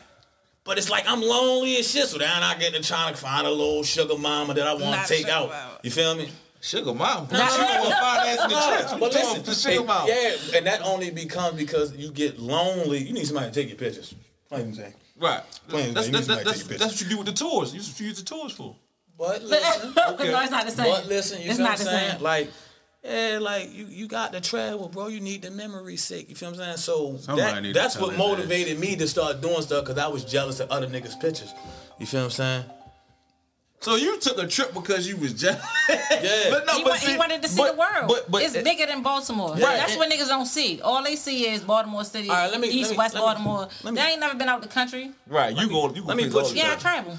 But 0.64 0.78
it's 0.78 0.88
like 0.90 1.04
I'm 1.06 1.20
lonely 1.20 1.76
as 1.76 1.88
shit. 1.90 2.06
So 2.08 2.18
then 2.18 2.28
I 2.30 2.56
get 2.58 2.72
to 2.74 2.82
trying 2.82 3.14
to 3.14 3.20
find 3.20 3.46
a 3.46 3.50
little 3.50 3.82
sugar 3.82 4.16
mama 4.16 4.54
that 4.54 4.66
I 4.66 4.72
want 4.74 5.02
to 5.02 5.06
take 5.08 5.26
sugar 5.26 5.32
out. 5.32 5.80
You 5.84 5.90
feel 5.90 6.14
me? 6.16 6.30
Sugar 6.64 6.94
mom. 6.94 7.26
Nah. 7.30 7.46
Sugar 7.48 7.66
mom 7.66 7.92
financing 7.92 8.48
the 8.48 8.86
trip. 8.88 9.00
But 9.00 9.12
Listen, 9.12 9.28
listen, 9.38 9.44
the 9.44 9.54
sugar 9.54 9.82
it- 9.82 9.86
mom. 9.86 10.06
yeah, 10.08 10.56
and 10.58 10.66
that 10.66 10.80
only 10.82 11.10
becomes 11.10 11.56
because 11.56 11.92
you 11.96 12.12
get 12.12 12.38
lonely. 12.38 12.98
You 12.98 13.12
need 13.12 13.26
somebody 13.26 13.48
to 13.50 13.52
take 13.52 13.68
your 13.68 13.76
pictures. 13.78 14.14
Plain 14.48 14.60
and 14.62 14.76
simple. 14.76 14.92
Right. 15.18 15.42
Plain 15.68 15.92
That's, 15.94 16.06
Jane, 16.06 16.12
that's, 16.14 16.26
that's, 16.44 16.62
that's 16.64 16.84
what 16.84 17.00
you 17.00 17.08
do 17.08 17.18
with 17.18 17.26
the 17.26 17.32
tours. 17.32 17.74
You 17.74 17.80
what 17.80 18.00
you 18.00 18.06
use 18.06 18.18
the 18.18 18.24
tours 18.24 18.52
for. 18.52 18.76
But 19.18 19.42
listen, 19.42 19.92
no, 19.96 20.16
it's 20.18 20.50
not 20.50 20.64
the 20.66 20.70
same. 20.72 20.86
but 20.90 21.06
listen, 21.08 21.40
you 21.42 21.48
it's 21.48 21.56
feel 21.56 21.66
not 21.66 21.78
what 21.78 21.80
I'm 21.80 21.86
saying? 21.86 22.10
same. 22.12 22.22
Like, 22.22 22.50
yeah, 23.04 23.38
like 23.40 23.72
you, 23.72 23.86
you 23.86 24.06
got 24.06 24.32
to 24.32 24.40
travel, 24.40 24.88
bro. 24.88 25.08
You 25.08 25.20
need 25.20 25.42
the 25.42 25.50
memory 25.50 25.96
sake. 25.96 26.28
You 26.28 26.36
feel 26.36 26.50
what 26.50 26.60
I'm 26.60 26.64
saying? 26.64 26.76
So 26.78 27.16
Somebody 27.18 27.72
that, 27.72 27.74
that's 27.80 27.98
what 27.98 28.10
his 28.12 28.20
ass. 28.20 28.26
motivated 28.26 28.78
me 28.78 28.94
to 28.96 29.08
start 29.08 29.40
doing 29.40 29.60
stuff 29.62 29.84
because 29.84 29.98
I 29.98 30.06
was 30.06 30.24
jealous 30.24 30.60
of 30.60 30.70
other 30.70 30.86
niggas' 30.86 31.20
pictures. 31.20 31.52
You 31.98 32.06
feel 32.06 32.20
what 32.20 32.24
I'm 32.26 32.30
saying? 32.30 32.64
So 33.82 33.96
you 33.96 34.18
took 34.20 34.38
a 34.38 34.46
trip 34.46 34.72
because 34.72 35.06
you 35.08 35.16
was 35.16 35.32
jealous. 35.34 35.60
Yeah. 35.88 36.50
but 36.50 36.66
no, 36.66 36.72
He, 36.74 36.82
but 36.84 36.90
wa- 36.90 36.96
see, 36.96 37.12
he 37.12 37.18
wanted 37.18 37.42
to 37.42 37.48
see 37.48 37.56
but- 37.60 37.72
the 37.72 37.78
world. 37.78 38.06
But, 38.08 38.30
but 38.30 38.42
it's 38.42 38.56
bigger 38.56 38.86
than 38.86 39.02
Baltimore. 39.02 39.50
Right. 39.50 39.58
That's 39.60 39.96
what 39.96 40.08
niggas 40.10 40.28
don't 40.28 40.46
see. 40.46 40.80
All 40.80 41.02
they 41.02 41.16
see 41.16 41.48
is 41.48 41.62
Baltimore 41.62 42.04
City, 42.04 42.28
All 42.30 42.36
right, 42.36 42.50
let 42.50 42.60
me- 42.60 42.68
East, 42.68 42.90
let 42.90 42.90
me- 42.92 42.96
West 42.98 43.14
let 43.14 43.20
me- 43.20 43.26
Baltimore. 43.26 43.68
let 43.82 43.94
me- 43.94 44.00
they 44.00 44.06
ain't 44.08 44.20
never 44.20 44.36
been 44.38 44.48
out 44.48 44.62
the 44.62 44.68
country. 44.68 45.10
Right. 45.26 45.54
You 45.56 45.68
go. 45.68 45.92
You 45.92 46.02
go. 46.02 46.08
let 46.08 46.16
me 46.16 46.30
places 46.30 46.50
put 46.52 46.56
you- 46.56 46.62
Yeah, 46.62 46.68
I 46.72 46.76
time. 46.76 46.80
travel. 46.80 47.18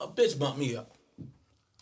A 0.00 0.06
bitch 0.08 0.38
bumped 0.38 0.58
me 0.58 0.76
up. 0.76 0.90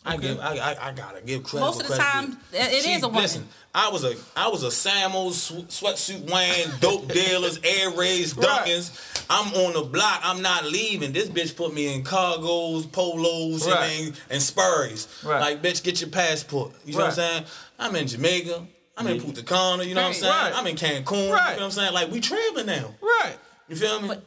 I 0.05 0.17
give, 0.17 0.39
I, 0.39 0.57
I, 0.57 0.87
I 0.89 0.91
gotta 0.93 1.21
give 1.21 1.43
credit. 1.43 1.65
Most 1.65 1.81
of 1.81 1.87
the 1.87 1.93
credit 1.95 2.03
time, 2.11 2.37
it- 2.53 2.83
She- 2.83 2.93
is 2.93 3.03
a 3.03 3.07
woman. 3.07 3.21
Listen, 3.23 3.47
I 3.75 3.89
was 3.89 4.03
a, 4.03 4.15
I 4.35 4.47
was 4.47 4.63
a 4.63 4.67
Samo 4.67 5.31
sw- 5.31 5.67
sweatsuit 5.67 6.29
wearing, 6.31 6.71
dope 6.79 7.07
dealers, 7.13 7.59
air 7.63 7.89
Right. 7.91 8.25
Dunkins. 8.25 9.25
I'm 9.29 9.53
on 9.53 9.73
the 9.73 9.81
block. 9.81 10.21
I'm 10.23 10.41
not 10.41 10.65
leaving. 10.65 11.11
This 11.11 11.29
bitch 11.29 11.55
put 11.55 11.73
me 11.73 11.93
in 11.93 12.03
cargos, 12.03 12.91
polos, 12.91 13.67
Right. 13.67 13.85
and, 13.99 14.21
and 14.31 14.41
Sperrys. 14.41 15.23
Right. 15.23 15.39
Like, 15.41 15.61
bitch, 15.61 15.83
get 15.83 16.01
your 16.01 16.09
passport. 16.09 16.71
You 16.85 16.93
know 16.93 16.99
what 16.99 17.05
I'm 17.09 17.13
saying? 17.13 17.43
I'm 17.77 17.95
in 17.95 18.07
Jamaica. 18.07 18.65
I'm 18.97 19.07
in 19.07 19.21
Punta 19.21 19.43
Cana. 19.43 19.83
You 19.83 19.95
know 19.95 20.01
what 20.01 20.07
I'm 20.07 20.13
saying? 20.13 20.33
Right. 20.33 20.51
I'm 20.55 20.65
in 20.67 20.75
Cancun. 20.75 21.11
You 21.11 21.27
know 21.27 21.33
Right. 21.33 21.55
what 21.57 21.63
I'm 21.63 21.71
saying? 21.71 21.93
Like, 21.93 22.09
we 22.11 22.19
traveling 22.21 22.65
now. 22.65 22.95
Right. 23.01 23.35
You 23.67 23.75
feel 23.75 24.01
me? 24.01 24.07
But- 24.07 24.23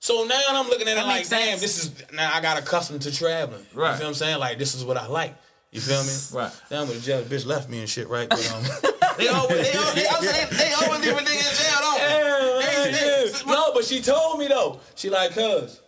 so 0.00 0.24
now 0.24 0.40
I'm 0.48 0.68
looking 0.68 0.88
at 0.88 0.96
it 0.98 1.02
like, 1.06 1.16
makes 1.18 1.28
damn, 1.30 1.58
this 1.60 1.78
is 1.84 1.92
now 2.12 2.30
I 2.34 2.40
got 2.40 2.58
accustomed 2.58 3.02
to 3.02 3.14
traveling. 3.16 3.64
Right. 3.74 3.92
You 3.92 3.96
feel 3.98 4.06
what 4.06 4.08
I'm 4.08 4.14
saying? 4.14 4.38
Like 4.40 4.58
this 4.58 4.74
is 4.74 4.84
what 4.84 4.96
I 4.96 5.06
like. 5.06 5.36
You 5.72 5.80
feel 5.80 6.02
me? 6.02 6.10
Right. 6.42 6.52
Damn, 6.68 6.86
but 6.88 6.96
the 6.96 7.00
jail 7.00 7.22
bitch 7.22 7.46
left 7.46 7.68
me 7.70 7.78
and 7.78 7.88
shit, 7.88 8.08
right? 8.08 8.28
But, 8.28 8.52
um, 8.52 8.64
They 9.18 9.28
always, 9.28 9.70
they 9.70 9.78
always, 9.78 9.94
they, 9.94 10.06
I'm 10.08 10.22
saying, 10.22 10.48
they 10.52 10.72
always 10.72 11.00
leave 11.02 11.12
a 11.12 11.20
nigga 11.20 11.48
in 11.50 11.56
jail, 11.56 11.78
don't 11.80 12.00
they? 12.00 12.90
They- 12.90 13.32
they- 13.32 13.44
no, 13.46 13.72
but 13.74 13.84
she 13.84 14.00
told 14.00 14.38
me 14.40 14.48
though. 14.48 14.80
She 14.96 15.10
like, 15.10 15.32
cuz 15.32 15.80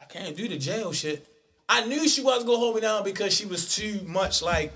I 0.00 0.04
can't 0.06 0.36
do 0.36 0.48
the 0.48 0.58
jail 0.58 0.92
shit. 0.92 1.26
I 1.68 1.84
knew 1.86 2.08
she 2.08 2.22
wasn't 2.22 2.46
gonna 2.46 2.58
hold 2.58 2.74
me 2.74 2.80
down 2.80 3.04
because 3.04 3.32
she 3.34 3.46
was 3.46 3.74
too 3.74 4.00
much 4.06 4.42
like. 4.42 4.72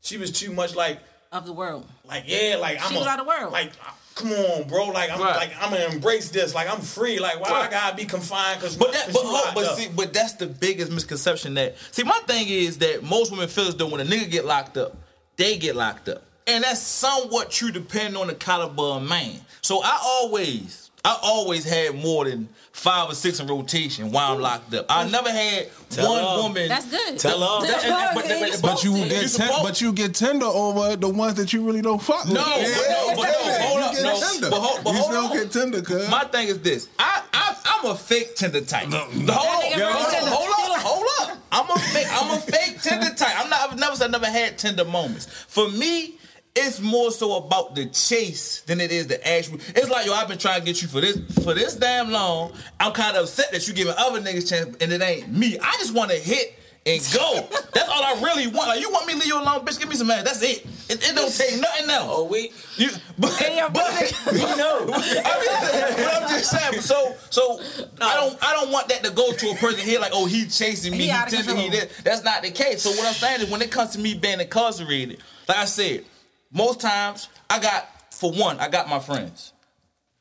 She 0.00 0.16
was 0.18 0.32
too 0.32 0.52
much 0.52 0.74
like, 0.74 0.98
Of 1.30 1.46
the 1.46 1.52
world. 1.52 1.86
like 2.04 2.24
yeah, 2.26 2.56
like 2.58 2.82
I'm 2.82 2.90
She 2.90 2.96
was 2.98 3.06
a- 3.06 3.10
out 3.10 3.20
of 3.20 3.26
the 3.26 3.28
world. 3.30 3.52
Like, 3.52 3.72
come 4.14 4.32
on, 4.32 4.68
bro. 4.68 4.86
Like 4.86 5.10
I'm 5.10 5.20
Right. 5.20 5.36
like 5.36 5.52
I'm 5.60 5.70
gonna 5.70 5.86
embrace 5.86 6.30
this. 6.30 6.54
Like 6.54 6.68
I'm 6.72 6.80
free. 6.80 7.18
Like 7.18 7.40
why 7.40 7.50
I 7.50 7.70
gotta 7.70 7.96
be 7.96 8.04
confined? 8.04 8.60
Cause 8.60 8.76
But 8.76 8.92
that, 8.92 9.06
cause 9.06 9.14
but, 9.14 9.22
you 9.24 9.50
but 9.54 9.76
see, 9.76 9.88
but 9.94 10.12
that's 10.12 10.34
the 10.34 10.46
biggest 10.46 10.90
misconception 10.92 11.54
that. 11.54 11.76
See, 11.90 12.02
my 12.04 12.18
thing 12.26 12.48
is 12.48 12.78
that 12.78 13.02
most 13.02 13.30
women 13.30 13.48
feel 13.48 13.68
as 13.68 13.76
though 13.76 13.88
when 13.88 14.00
a 14.00 14.04
nigga 14.04 14.30
get 14.30 14.44
locked 14.44 14.76
up, 14.76 14.96
they 15.36 15.56
get 15.56 15.76
locked 15.76 16.08
up, 16.08 16.22
and 16.46 16.64
that's 16.64 16.80
somewhat 16.80 17.50
true 17.50 17.70
depending 17.70 18.20
on 18.20 18.26
the 18.26 18.34
caliber 18.34 18.82
of 18.82 19.02
man. 19.02 19.36
So 19.62 19.82
I 19.82 19.98
always, 20.02 20.81
I 21.04 21.18
always 21.20 21.64
had 21.64 21.96
more 21.96 22.24
than 22.26 22.48
five 22.70 23.10
or 23.10 23.14
six 23.14 23.40
in 23.40 23.48
rotation 23.48 24.12
while 24.12 24.34
I'm 24.34 24.40
locked 24.40 24.72
up. 24.72 24.86
I 24.88 25.08
never 25.08 25.30
had 25.32 25.68
Tell 25.90 26.08
one 26.08 26.20
her. 26.22 26.42
woman. 26.42 26.68
That's 26.68 26.86
good. 26.86 27.18
Tell 27.18 27.40
her. 27.40 27.66
That- 27.66 27.84
and- 27.84 28.14
but- 28.14 28.28
but- 28.28 28.62
But 28.62 28.84
you 28.84 28.94
You 28.94 29.08
get 29.08 29.32
ten, 29.32 29.50
but 29.64 29.80
you 29.80 29.92
get 29.92 30.14
tender 30.14 30.46
over 30.46 30.94
the 30.94 31.08
ones 31.08 31.34
that 31.34 31.52
you 31.52 31.64
really 31.66 31.82
don't 31.82 32.00
fuck 32.00 32.24
with. 32.24 32.34
No, 32.34 32.44
but 32.44 32.60
no, 32.60 33.14
but 33.16 33.22
no, 33.24 33.52
hold 33.66 33.78
you 33.80 33.84
up, 33.84 33.92
get 33.94 34.02
no, 34.04 34.20
tender. 34.20 34.50
but 34.50 34.60
hold- 34.60 34.84
but 34.84 34.90
you 34.92 34.96
hold 35.00 35.10
still 35.12 35.24
on. 35.26 35.32
get 35.36 35.52
tender, 35.52 35.82
cuz. 35.82 36.08
My 36.08 36.24
thing 36.24 36.46
is 36.48 36.60
this. 36.60 36.86
I, 37.00 37.22
I 37.32 37.56
I'm 37.64 37.90
a 37.90 37.96
fake 37.96 38.36
tender 38.36 38.60
type. 38.60 38.84
hold 38.84 38.94
on, 38.94 39.10
nigga 39.10 39.32
hold 39.32 39.72
really 39.72 39.82
on, 40.22 40.28
hold 40.28 40.76
up, 40.76 40.82
hold 40.82 41.06
up. 41.30 41.38
I'm 41.50 41.68
a 41.70 41.78
fake. 41.80 42.06
I'm 42.12 42.30
a 42.30 42.40
fake 42.52 42.80
tender 42.80 43.12
type. 43.12 43.38
I'm 43.42 43.50
not. 43.50 43.72
I've 43.72 43.78
never 43.78 43.96
said 43.96 44.08
I 44.08 44.12
never 44.12 44.26
had 44.30 44.56
tender 44.56 44.84
moments. 44.84 45.26
For 45.48 45.68
me. 45.68 46.14
It's 46.54 46.80
more 46.80 47.10
so 47.10 47.36
about 47.36 47.74
the 47.74 47.86
chase 47.86 48.60
than 48.62 48.78
it 48.78 48.92
is 48.92 49.06
the 49.06 49.26
actual. 49.26 49.58
It's 49.68 49.88
like 49.88 50.04
yo, 50.04 50.12
I've 50.12 50.28
been 50.28 50.36
trying 50.36 50.60
to 50.60 50.66
get 50.66 50.82
you 50.82 50.88
for 50.88 51.00
this 51.00 51.18
for 51.42 51.54
this 51.54 51.76
damn 51.76 52.10
long. 52.10 52.52
I'm 52.78 52.92
kind 52.92 53.16
of 53.16 53.24
upset 53.24 53.52
that 53.52 53.66
you 53.66 53.72
giving 53.72 53.94
other 53.96 54.20
niggas 54.20 54.50
chance 54.50 54.76
and 54.80 54.92
it 54.92 55.00
ain't 55.00 55.32
me. 55.32 55.58
I 55.58 55.72
just 55.78 55.94
want 55.94 56.10
to 56.10 56.18
hit 56.18 56.58
and 56.84 57.00
go. 57.14 57.48
That's 57.72 57.88
all 57.88 58.02
I 58.02 58.20
really 58.22 58.48
want. 58.48 58.68
Like 58.68 58.80
you 58.80 58.90
want 58.90 59.06
me 59.06 59.14
to 59.14 59.18
leave 59.20 59.28
you 59.28 59.40
alone, 59.40 59.64
bitch? 59.64 59.78
Give 59.78 59.88
me 59.88 59.94
some 59.96 60.10
ass. 60.10 60.24
That's 60.24 60.42
it. 60.42 60.66
It, 60.90 61.10
it 61.10 61.16
don't 61.16 61.34
take 61.34 61.58
nothing 61.58 61.88
else. 61.88 62.08
Oh 62.10 62.24
we. 62.24 62.52
You, 62.76 62.90
but, 63.18 63.32
Hey, 63.38 63.58
but, 63.72 64.14
We 64.32 64.40
know. 64.40 64.90
I 64.92 64.98
mean, 64.98 66.04
but 66.04 66.22
I'm 66.22 66.28
just 66.28 66.50
saying. 66.50 66.82
So, 66.82 67.14
so 67.30 67.60
I 67.98 68.14
don't, 68.16 68.36
I 68.44 68.52
don't 68.52 68.70
want 68.70 68.88
that 68.90 69.02
to 69.04 69.10
go 69.10 69.32
to 69.32 69.50
a 69.52 69.54
person 69.54 69.80
here 69.80 70.00
like, 70.00 70.12
oh, 70.12 70.26
he 70.26 70.44
chasing 70.46 70.92
me, 70.92 70.98
He 70.98 71.04
he, 71.04 71.10
out 71.10 71.32
of 71.32 71.46
tempting 71.46 71.56
me. 71.56 71.80
That's 72.04 72.24
not 72.24 72.42
the 72.42 72.50
case. 72.50 72.82
So 72.82 72.90
what 72.90 73.06
I'm 73.06 73.14
saying 73.14 73.40
is, 73.40 73.50
when 73.50 73.62
it 73.62 73.70
comes 73.70 73.92
to 73.92 73.98
me 73.98 74.12
being 74.12 74.40
incarcerated, 74.40 75.22
like 75.48 75.58
I 75.58 75.64
said, 75.64 76.04
most 76.52 76.80
times 76.80 77.28
I 77.50 77.58
got, 77.60 77.88
for 78.12 78.32
one, 78.32 78.58
I 78.60 78.68
got 78.68 78.88
my 78.88 78.98
friends. 78.98 79.52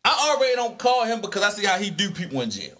I 0.03 0.33
already 0.35 0.55
don't 0.55 0.77
call 0.79 1.05
him 1.05 1.21
because 1.21 1.43
I 1.43 1.49
see 1.49 1.65
how 1.65 1.77
he 1.77 1.89
do 1.89 2.09
people 2.11 2.41
in 2.41 2.49
jail. 2.49 2.77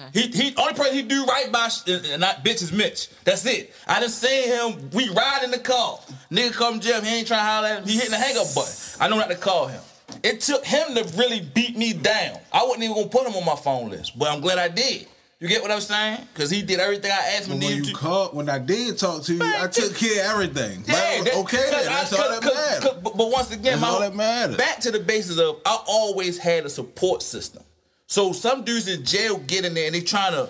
Okay. 0.00 0.20
He 0.20 0.28
he 0.28 0.54
only 0.56 0.74
person 0.74 0.94
he 0.94 1.02
do 1.02 1.24
right 1.24 1.50
by 1.50 1.68
sh- 1.68 1.88
and 1.88 2.20
not 2.20 2.44
bitch 2.44 2.62
is 2.62 2.72
Mitch. 2.72 3.08
That's 3.24 3.44
it. 3.46 3.72
I 3.86 3.98
done 4.00 4.08
seen 4.08 4.44
him. 4.48 4.90
We 4.90 5.08
ride 5.08 5.40
in 5.42 5.50
the 5.50 5.58
car. 5.58 5.98
Nigga 6.30 6.52
come 6.52 6.78
Jeff. 6.78 7.04
He 7.04 7.16
ain't 7.16 7.26
trying 7.26 7.40
to 7.40 7.44
holler 7.44 7.68
at 7.68 7.78
him. 7.80 7.88
He 7.88 7.94
hitting 7.96 8.12
the 8.12 8.16
hang 8.16 8.36
up 8.38 8.46
button. 8.54 8.72
I 9.00 9.08
know 9.08 9.16
not 9.16 9.28
to 9.28 9.36
call 9.36 9.66
him. 9.66 9.80
It 10.22 10.40
took 10.40 10.64
him 10.64 10.94
to 10.94 11.02
really 11.16 11.40
beat 11.40 11.76
me 11.76 11.92
down. 11.92 12.38
I 12.52 12.62
wasn't 12.64 12.84
even 12.84 12.96
gonna 12.96 13.08
put 13.08 13.26
him 13.26 13.34
on 13.34 13.44
my 13.44 13.56
phone 13.56 13.90
list, 13.90 14.16
but 14.18 14.28
I'm 14.28 14.40
glad 14.40 14.58
I 14.58 14.68
did. 14.68 15.06
You 15.40 15.46
get 15.46 15.62
what 15.62 15.70
I'm 15.70 15.80
saying? 15.80 16.26
Because 16.34 16.50
he 16.50 16.62
did 16.62 16.80
everything 16.80 17.12
I 17.12 17.36
asked 17.36 17.46
him 17.46 17.60
to 17.60 17.66
when 17.66 17.82
do. 17.82 17.88
you 17.90 17.94
called, 17.94 18.34
when 18.34 18.48
I 18.48 18.58
did 18.58 18.98
talk 18.98 19.22
to 19.22 19.32
you, 19.32 19.38
Man, 19.38 19.54
I 19.62 19.68
took 19.68 19.94
care 19.94 20.24
of 20.24 20.30
everything. 20.32 20.82
Yeah, 20.84 21.22
that- 21.22 21.34
okay, 21.36 21.58
then, 21.70 21.74
I- 21.74 21.84
that's 21.84 22.12
all 22.12 22.28
that 22.28 22.42
matters. 22.42 22.84
But, 23.04 23.16
but 23.16 23.30
once 23.30 23.50
again, 23.52 23.62
That's 23.78 23.80
my 23.80 23.88
all 23.88 24.00
that 24.00 24.16
matters. 24.16 24.56
back 24.56 24.80
to 24.80 24.90
the 24.90 24.98
basis 24.98 25.38
of 25.38 25.60
I 25.64 25.78
always 25.86 26.38
had 26.38 26.66
a 26.66 26.68
support 26.68 27.22
system. 27.22 27.62
So 28.08 28.32
some 28.32 28.64
dudes 28.64 28.88
in 28.88 29.04
jail 29.04 29.38
get 29.38 29.64
in 29.64 29.74
there 29.74 29.86
and 29.86 29.94
they 29.94 30.00
trying 30.00 30.32
to. 30.32 30.48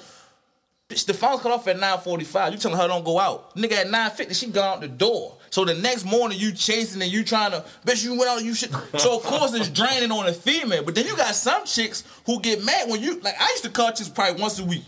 Bitch, 0.89 1.05
the 1.05 1.13
phone's 1.13 1.43
cut 1.43 1.53
off 1.53 1.69
at 1.69 1.77
9:45. 1.79 2.53
You 2.53 2.59
telling 2.59 2.79
her 2.79 2.89
don't 2.89 3.05
go 3.05 3.19
out. 3.21 3.55
Nigga 3.57 3.73
at 3.73 3.89
9:50, 3.89 4.35
she 4.35 4.47
gone 4.47 4.77
out 4.77 4.81
the 4.81 4.89
door. 4.89 5.37
So 5.51 5.65
the 5.65 5.75
next 5.75 6.05
morning 6.05 6.39
you 6.39 6.53
chasing 6.53 7.03
and 7.03 7.11
you 7.11 7.25
trying 7.25 7.53
to, 7.53 7.65
bitch, 7.85 8.05
you 8.05 8.19
went 8.19 8.31
out, 8.31 8.45
you 8.45 8.55
should. 8.55 8.71
So 8.99 9.17
of 9.17 9.23
course 9.23 9.55
it's 9.55 9.69
draining 9.69 10.13
on 10.13 10.27
a 10.27 10.33
female. 10.33 10.83
But 10.83 10.95
then 10.95 11.07
you 11.07 11.17
got 11.17 11.35
some 11.35 11.65
chicks 11.65 12.05
who 12.27 12.41
get 12.41 12.65
mad 12.65 12.89
when 12.89 13.03
you 13.03 13.21
like. 13.21 13.35
I 13.41 13.49
used 13.51 13.65
to 13.65 13.71
call 13.71 13.93
chicks 13.93 14.09
probably 14.09 14.41
once 14.41 14.59
a 14.59 14.65
week. 14.65 14.85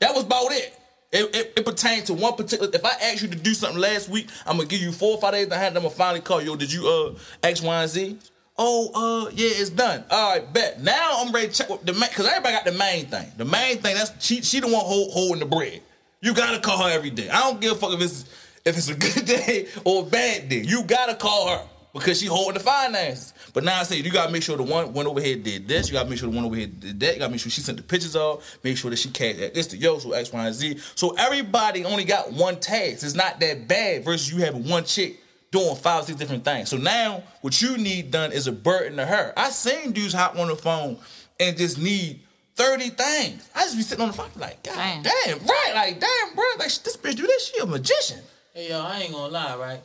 That 0.00 0.14
was 0.14 0.24
about 0.24 0.52
it. 0.52 0.78
It, 1.12 1.36
it, 1.36 1.52
it 1.56 1.64
pertained 1.66 2.06
to 2.06 2.14
one 2.14 2.34
particular. 2.34 2.70
If 2.72 2.84
I 2.84 2.92
asked 3.02 3.20
you 3.20 3.28
to 3.28 3.36
do 3.36 3.52
something 3.52 3.78
last 3.78 4.08
week, 4.08 4.28
I'm 4.46 4.56
gonna 4.56 4.68
give 4.68 4.80
you 4.80 4.92
four 4.92 5.16
or 5.16 5.20
five 5.20 5.32
days. 5.32 5.48
Them. 5.48 5.60
I'm 5.60 5.74
gonna 5.74 5.90
finally 5.90 6.20
call 6.20 6.40
yo. 6.40 6.56
Did 6.56 6.72
you 6.72 6.88
uh 6.88 7.18
X, 7.42 7.60
Y, 7.60 7.82
and 7.82 7.90
Z? 7.90 8.18
Oh, 8.58 9.26
uh, 9.26 9.30
yeah, 9.34 9.48
it's 9.52 9.70
done. 9.70 10.04
All 10.10 10.34
right, 10.34 10.52
bet. 10.52 10.80
Now 10.82 11.16
I'm 11.18 11.32
ready 11.32 11.48
to 11.48 11.52
check 11.52 11.68
with 11.68 11.84
the 11.84 11.92
main, 11.94 12.10
cause 12.10 12.26
everybody 12.26 12.54
got 12.54 12.64
the 12.64 12.72
main 12.72 13.06
thing. 13.06 13.30
The 13.36 13.44
main 13.44 13.78
thing 13.78 13.94
that's 13.94 14.12
she 14.24 14.42
she 14.42 14.60
the 14.60 14.68
one 14.68 14.84
hold, 14.84 15.12
holding 15.12 15.40
the 15.40 15.46
bread. 15.46 15.82
You 16.20 16.34
gotta 16.34 16.60
call 16.60 16.82
her 16.82 16.90
every 16.90 17.10
day. 17.10 17.28
I 17.28 17.40
don't 17.40 17.60
give 17.60 17.72
a 17.72 17.74
fuck 17.74 17.92
if 17.92 18.00
it's 18.00 18.24
if 18.64 18.76
it's 18.76 18.88
a 18.88 18.94
good 18.94 19.24
day 19.26 19.66
or 19.84 20.02
a 20.02 20.06
bad 20.06 20.48
day. 20.48 20.62
You 20.62 20.84
gotta 20.84 21.14
call 21.14 21.48
her 21.48 21.64
because 21.92 22.20
she 22.20 22.26
holding 22.26 22.54
the 22.54 22.60
finances. 22.60 23.34
But 23.52 23.64
now 23.64 23.80
I 23.80 23.82
say 23.82 23.96
you 23.96 24.10
gotta 24.10 24.32
make 24.32 24.42
sure 24.42 24.56
the 24.56 24.62
one 24.62 24.92
one 24.92 25.06
over 25.06 25.20
here 25.20 25.36
did 25.36 25.68
this. 25.68 25.88
You 25.88 25.94
gotta 25.94 26.08
make 26.08 26.18
sure 26.18 26.30
the 26.30 26.34
one 26.36 26.44
over 26.44 26.54
here 26.56 26.66
did 26.66 26.98
that. 27.00 27.14
You 27.14 27.18
gotta 27.18 27.30
make 27.30 27.40
sure 27.40 27.50
she 27.50 27.60
sent 27.60 27.76
the 27.78 27.84
pictures 27.84 28.16
off. 28.16 28.58
Make 28.64 28.76
sure 28.76 28.90
that 28.90 28.98
she 28.98 29.10
cashed 29.10 29.38
that 29.40 29.54
this 29.54 29.66
to 29.68 29.76
yo 29.76 29.98
so 29.98 30.12
X, 30.12 30.32
Y, 30.32 30.46
and 30.46 30.54
Z. 30.54 30.78
So 30.94 31.14
everybody 31.18 31.84
only 31.84 32.04
got 32.04 32.32
one 32.32 32.60
task. 32.60 33.02
It's 33.04 33.14
not 33.14 33.40
that 33.40 33.68
bad 33.68 34.04
versus 34.04 34.32
you 34.32 34.42
having 34.42 34.68
one 34.68 34.84
chick 34.84 35.18
doing 35.50 35.76
five, 35.76 36.04
six 36.04 36.18
different 36.18 36.44
things. 36.44 36.70
So 36.70 36.78
now 36.78 37.22
what 37.42 37.60
you 37.60 37.76
need 37.76 38.10
done 38.10 38.32
is 38.32 38.46
a 38.46 38.52
burden 38.52 38.96
to 38.96 39.04
her. 39.04 39.34
I 39.36 39.50
seen 39.50 39.92
dudes 39.92 40.14
hop 40.14 40.38
on 40.38 40.48
the 40.48 40.56
phone 40.56 40.96
and 41.38 41.56
just 41.58 41.78
need 41.78 42.20
30 42.54 42.88
things. 42.90 43.50
I 43.54 43.62
just 43.64 43.76
be 43.76 43.82
sitting 43.82 44.00
on 44.02 44.08
the 44.08 44.14
phone 44.16 44.30
like, 44.36 44.62
God 44.62 44.74
Damn. 44.74 45.02
damn, 45.02 45.38
right, 45.46 45.72
like 45.74 46.00
damn, 46.00 46.34
bro, 46.34 46.44
like 46.58 46.68
this 46.68 46.96
bitch 46.96 47.16
do 47.16 47.26
this, 47.26 47.48
she 47.50 47.58
a 47.58 47.66
magician. 47.66 48.20
Hey 48.54 48.68
yo, 48.68 48.80
I 48.82 49.00
ain't 49.00 49.12
gonna 49.12 49.32
lie, 49.32 49.56
right? 49.56 49.80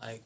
Like, 0.00 0.22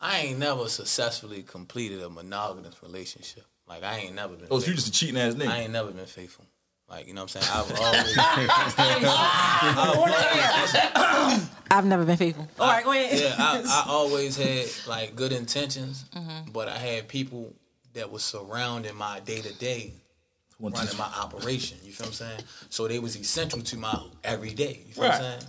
I 0.00 0.18
ain't 0.20 0.38
never 0.38 0.68
successfully 0.68 1.42
completed 1.42 2.02
a 2.02 2.10
monogamous 2.10 2.82
relationship. 2.82 3.44
Like, 3.66 3.82
I 3.82 3.98
ain't 3.98 4.14
never 4.14 4.34
been. 4.36 4.46
Oh, 4.50 4.58
so 4.60 4.66
you 4.66 4.72
faithful. 4.72 4.74
just 4.74 4.88
a 4.88 4.92
cheating 4.92 5.16
ass 5.20 5.34
nigga. 5.34 5.48
I 5.48 5.60
ain't 5.62 5.72
never 5.72 5.90
been 5.90 6.06
faithful. 6.06 6.44
Like, 6.88 7.06
you 7.06 7.14
know 7.14 7.22
what 7.24 7.36
I'm 7.36 7.42
saying? 7.42 7.52
I've 7.52 7.70
always. 10.96 11.48
I've 11.70 11.84
never 11.84 12.04
been 12.04 12.16
faithful. 12.16 12.48
All 12.58 12.68
right, 12.68 12.84
go 12.84 12.92
ahead. 12.92 13.20
yeah, 13.20 13.34
I, 13.38 13.62
I 13.86 13.90
always 13.90 14.36
had 14.36 14.66
like 14.88 15.14
good 15.16 15.32
intentions, 15.32 16.04
Mm-hmm. 16.14 16.50
but 16.52 16.68
I 16.68 16.78
had 16.78 17.08
people 17.08 17.52
that 17.94 18.10
was 18.10 18.22
surrounding 18.24 18.94
my 18.94 19.20
day 19.20 19.40
to 19.40 19.52
day 19.58 19.92
running 20.60 20.96
my 20.98 21.10
operation. 21.20 21.78
You 21.84 21.92
feel 21.92 22.06
what 22.06 22.08
I'm 22.08 22.14
saying? 22.14 22.40
So 22.70 22.88
they 22.88 22.98
was 22.98 23.16
essential 23.16 23.60
to 23.62 23.76
my 23.76 24.00
everyday. 24.24 24.80
You 24.86 24.94
feel 24.94 25.04
what 25.04 25.14
I'm 25.14 25.20
saying? 25.20 25.42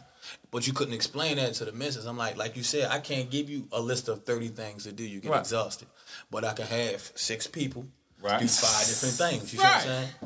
But 0.51 0.65
you 0.65 0.73
couldn't 0.73 0.93
explain 0.95 1.35
that 1.37 1.53
to 1.55 1.65
the 1.65 1.71
missus. 1.71 2.05
I'm 2.05 2.17
like, 2.17 2.35
like 2.37 2.57
you 2.57 2.63
said, 2.63 2.89
I 2.91 2.99
can't 2.99 3.29
give 3.29 3.49
you 3.49 3.67
a 3.71 3.79
list 3.79 4.07
of 4.09 4.23
30 4.25 4.47
things 4.49 4.83
to 4.85 4.91
do. 4.91 5.03
You 5.03 5.19
get 5.19 5.31
Right. 5.31 5.39
exhausted. 5.41 5.87
But 6.31 6.43
I 6.43 6.53
can 6.53 6.65
have 6.65 7.11
six 7.15 7.45
people 7.45 7.85
Right. 8.21 8.39
do 8.41 8.47
five 8.47 8.87
different 8.87 9.15
things. 9.15 9.53
You 9.53 9.59
feel 9.59 9.67
what 9.69 9.75
I'm 9.75 9.81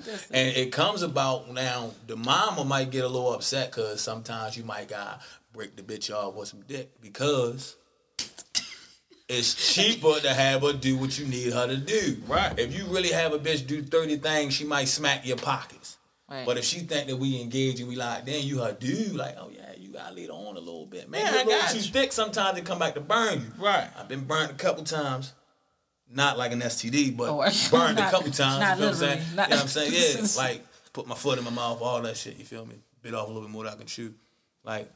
saying? 0.05 0.19
And 0.31 0.57
it 0.57 0.71
comes 0.71 1.01
about 1.01 1.51
now, 1.51 1.91
the 2.07 2.15
mama 2.15 2.63
might 2.63 2.89
get 2.89 3.03
a 3.03 3.07
little 3.07 3.33
upset 3.33 3.69
because 3.71 3.99
sometimes 4.01 4.55
you 4.57 4.63
might 4.63 4.87
got 4.87 5.21
break 5.51 5.75
the 5.75 5.83
bitch 5.83 6.09
off 6.09 6.33
with 6.35 6.47
some 6.47 6.61
dick 6.67 6.89
because 7.01 7.75
it's 9.29 9.73
cheaper 9.73 10.19
to 10.19 10.33
have 10.33 10.61
her 10.61 10.73
do 10.73 10.97
what 10.97 11.17
you 11.17 11.25
need 11.25 11.53
her 11.53 11.67
to 11.67 11.77
do. 11.77 12.21
Right. 12.27 12.57
If 12.59 12.75
you 12.75 12.85
really 12.85 13.11
have 13.11 13.33
a 13.33 13.39
bitch 13.39 13.65
do 13.67 13.81
30 13.81 14.17
things, 14.17 14.53
she 14.53 14.63
might 14.65 14.87
smack 14.87 15.25
your 15.25 15.37
pockets. 15.37 15.97
Right. 16.29 16.45
But 16.45 16.57
if 16.57 16.65
she 16.65 16.79
think 16.79 17.07
that 17.07 17.17
we 17.17 17.39
engage 17.41 17.79
and 17.79 17.87
we 17.89 17.95
like, 17.95 18.25
then 18.25 18.43
you 18.43 18.59
her 18.59 18.73
dude, 18.73 19.13
like, 19.15 19.35
oh 19.39 19.49
yeah, 19.53 19.59
you 19.61 19.62
gotta 19.93 20.13
lead 20.13 20.29
on 20.29 20.55
a 20.57 20.59
little 20.59 20.85
bit. 20.85 21.09
Man, 21.09 21.21
Yeah, 21.21 21.29
you're 21.31 21.39
I 21.39 21.41
a 21.41 21.45
little 21.45 21.61
got 21.61 21.71
too 21.71 21.77
you. 21.77 21.83
thick 21.83 22.11
sometimes 22.11 22.57
it 22.57 22.65
come 22.65 22.79
back 22.79 22.95
to 22.95 23.01
burn 23.01 23.39
you. 23.39 23.63
Right. 23.63 23.87
I've 23.97 24.07
been 24.07 24.25
burnt 24.25 24.51
a 24.51 24.55
couple 24.55 24.83
times. 24.83 25.33
Not 26.09 26.37
like 26.37 26.51
an 26.51 26.59
STD, 26.61 27.15
but 27.17 27.29
Oh, 27.29 27.37
burned 27.71 27.97
not- 27.97 28.07
a 28.09 28.11
couple 28.11 28.31
times. 28.31 28.59
not 28.59 28.77
you 28.77 28.83
feel 28.83 28.85
what 28.85 28.93
I'm 28.93 28.95
saying? 28.95 29.19
literally. 29.19 29.35
Not- 29.35 29.49
you 29.49 29.49
know 29.51 29.55
what 29.55 29.61
I'm 29.63 29.67
saying? 29.67 29.91
Yeah, 30.37 30.43
like 30.43 30.65
put 30.93 31.07
my 31.07 31.15
foot 31.15 31.37
in 31.39 31.43
my 31.43 31.49
mouth, 31.51 31.81
all 31.81 32.01
that 32.01 32.17
shit. 32.17 32.37
You 32.37 32.45
feel 32.45 32.65
me? 32.65 32.75
Bit 33.01 33.13
off 33.15 33.25
a 33.25 33.27
little 33.27 33.41
bit 33.41 33.51
more 33.51 33.63
than 33.63 33.73
I 33.73 33.75
can 33.77 33.87
chew. 33.87 34.13
Like 34.63 34.91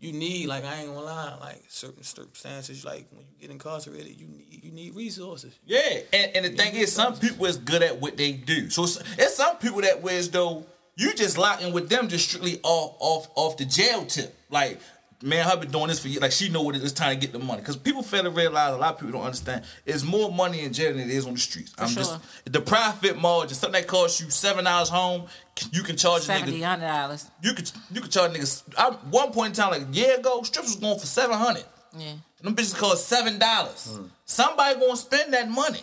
you 0.00 0.12
need, 0.12 0.46
like 0.46 0.64
I 0.64 0.76
ain't 0.76 0.88
gonna 0.94 1.00
lie, 1.00 1.36
like 1.40 1.64
certain 1.68 2.02
circumstances, 2.04 2.84
like 2.84 3.06
when 3.10 3.22
you 3.26 3.34
get 3.40 3.50
incarcerated, 3.50 4.16
you 4.20 4.28
need 4.28 4.60
you 4.62 4.70
need 4.70 4.94
resources. 4.94 5.58
Yeah, 5.66 5.80
and, 6.12 6.36
and 6.36 6.44
the 6.44 6.50
thing 6.50 6.74
is, 6.76 6.92
some 6.92 7.16
people 7.16 7.46
is 7.46 7.56
good 7.56 7.82
at 7.82 8.00
what 8.00 8.16
they 8.16 8.30
do. 8.32 8.70
So 8.70 8.84
it's, 8.84 8.98
it's 9.18 9.34
some 9.36 9.56
people 9.56 9.80
that 9.80 10.00
was 10.02 10.30
though 10.30 10.66
you 10.98 11.14
just 11.14 11.38
locking 11.38 11.72
with 11.72 11.88
them 11.88 12.08
just 12.08 12.28
strictly 12.28 12.60
off 12.62 12.96
off 12.98 13.28
off 13.34 13.56
the 13.56 13.64
jail 13.64 14.04
tip. 14.04 14.36
Like 14.50 14.80
man, 15.22 15.48
her 15.48 15.56
been 15.56 15.70
doing 15.70 15.88
this 15.88 16.00
for 16.00 16.08
years. 16.08 16.22
Like 16.22 16.32
she 16.32 16.48
know 16.48 16.62
what 16.62 16.76
it 16.76 16.82
is 16.82 16.92
time 16.92 17.14
to 17.14 17.20
get 17.20 17.32
the 17.32 17.38
money. 17.38 17.60
Because 17.60 17.76
people 17.76 18.02
fail 18.02 18.24
to 18.24 18.30
realize, 18.30 18.74
a 18.74 18.78
lot 18.78 18.94
of 18.94 19.00
people 19.00 19.12
don't 19.12 19.24
understand. 19.24 19.64
It's 19.86 20.04
more 20.04 20.30
money 20.30 20.60
in 20.60 20.72
jail 20.72 20.92
than 20.92 21.02
it 21.02 21.10
is 21.10 21.26
on 21.26 21.34
the 21.34 21.40
streets. 21.40 21.74
I'm 21.78 21.88
sure. 21.88 22.02
just 22.02 22.20
the 22.44 22.60
profit 22.60 23.20
margin. 23.20 23.54
Something 23.54 23.80
that 23.80 23.88
costs 23.88 24.20
you 24.20 24.30
seven 24.30 24.64
dollars 24.64 24.88
home, 24.88 25.26
you 25.72 25.82
can 25.82 25.96
charge 25.96 26.28
a 26.28 26.32
nigga. 26.32 26.80
dollars. 26.80 27.30
You 27.42 27.54
could 27.54 27.70
you 27.92 28.00
could 28.00 28.10
charge 28.10 28.32
niggas. 28.32 28.62
I, 28.76 28.90
one 29.10 29.32
point 29.32 29.58
in 29.58 29.62
time, 29.62 29.70
like 29.70 29.88
a 29.88 29.92
year 29.92 30.18
ago, 30.18 30.42
strips 30.42 30.68
was 30.68 30.76
going 30.76 30.98
for 30.98 31.06
seven 31.06 31.36
hundred. 31.36 31.64
Yeah. 31.96 32.12
Them 32.42 32.54
bitches 32.54 32.76
cost 32.76 33.08
seven 33.08 33.38
dollars. 33.38 33.98
Somebody 34.24 34.78
gonna 34.78 34.96
spend 34.96 35.32
that 35.32 35.50
money. 35.50 35.80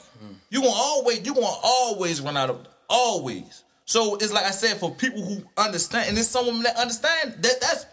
You 0.50 0.62
gonna 0.62 0.72
always 0.74 1.26
you 1.26 1.34
gonna 1.34 1.48
always 1.48 2.22
run 2.22 2.38
out 2.38 2.50
of 2.50 2.68
always. 2.90 3.64
So 3.86 4.16
it's 4.16 4.34
like 4.34 4.46
I 4.46 4.52
said 4.52 4.78
for 4.78 4.92
people 4.92 5.22
who 5.24 5.44
understand, 5.58 6.10
and 6.10 6.18
it's 6.18 6.28
someone 6.28 6.64
that 6.64 6.76
understand 6.78 7.36
that 7.40 7.62
that's 7.62 7.86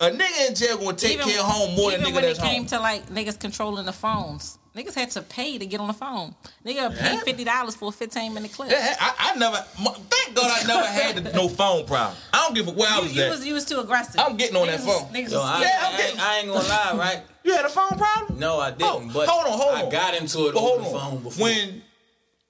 a 0.00 0.10
nigga 0.10 0.48
in 0.48 0.54
jail 0.54 0.78
gonna 0.78 0.96
take 0.96 1.20
care 1.20 1.40
of 1.40 1.44
home 1.46 1.74
more 1.76 1.90
than 1.90 2.00
even 2.02 2.12
nigga 2.12 2.16
when 2.16 2.24
it 2.24 2.38
came 2.38 2.58
home. 2.62 2.66
to 2.66 2.78
like 2.80 3.06
niggas 3.08 3.38
controlling 3.38 3.84
the 3.86 3.92
phones. 3.92 4.58
Niggas 4.76 4.94
had 4.94 5.10
to 5.12 5.22
pay 5.22 5.58
to 5.58 5.66
get 5.66 5.80
on 5.80 5.88
the 5.88 5.92
phone. 5.92 6.36
Nigga 6.64 6.96
pay 6.96 7.14
Yeah. 7.14 7.20
fifty 7.20 7.42
dollars 7.42 7.74
for 7.74 7.88
a 7.88 7.92
fifteen 7.92 8.32
minute 8.32 8.52
clip. 8.52 8.70
Yeah, 8.70 8.94
I, 9.00 9.32
I 9.34 9.36
never. 9.36 9.56
Thank 9.56 10.36
God 10.36 10.46
I 10.62 10.64
never 10.68 10.86
had 10.86 11.16
the, 11.16 11.32
no 11.34 11.48
phone 11.48 11.84
problem. 11.84 12.16
I 12.32 12.44
don't 12.44 12.54
give 12.54 12.68
a 12.68 12.70
where 12.70 12.88
I 12.88 12.98
You, 12.98 13.02
was 13.02 13.16
you 13.16 13.22
at. 13.24 13.30
was 13.30 13.46
you 13.46 13.54
was 13.54 13.64
too 13.64 13.80
aggressive. 13.80 14.20
I'm 14.20 14.36
getting 14.36 14.54
on 14.56 14.68
that 14.68 14.78
Niggas 14.78 14.86
was- 14.86 15.00
phone. 15.02 15.12
Niggas 15.12 15.30
Yo, 15.32 15.40
I, 15.42 15.60
Yeah, 15.62 15.78
I'm 15.80 15.84
I, 15.84 15.88
ain't, 15.88 15.98
getting- 15.98 16.20
I 16.20 16.36
ain't 16.38 16.46
gonna 16.46 16.68
lie, 16.68 16.92
right? 16.96 17.22
you 17.42 17.52
had 17.54 17.64
a 17.64 17.68
phone 17.68 17.88
problem? 17.98 18.38
No, 18.38 18.60
I 18.60 18.70
didn't. 18.70 18.82
Oh, 18.84 19.10
but 19.12 19.28
hold 19.28 19.46
on, 19.52 19.58
hold 19.58 19.74
on. 19.74 19.86
I 19.88 19.90
got 19.90 20.14
into 20.14 20.46
it 20.46 20.54
But 20.54 20.62
over 20.62 20.80
hold 20.82 20.94
the 20.94 20.98
phone 21.00 21.22
before. 21.24 21.44
When 21.46 21.82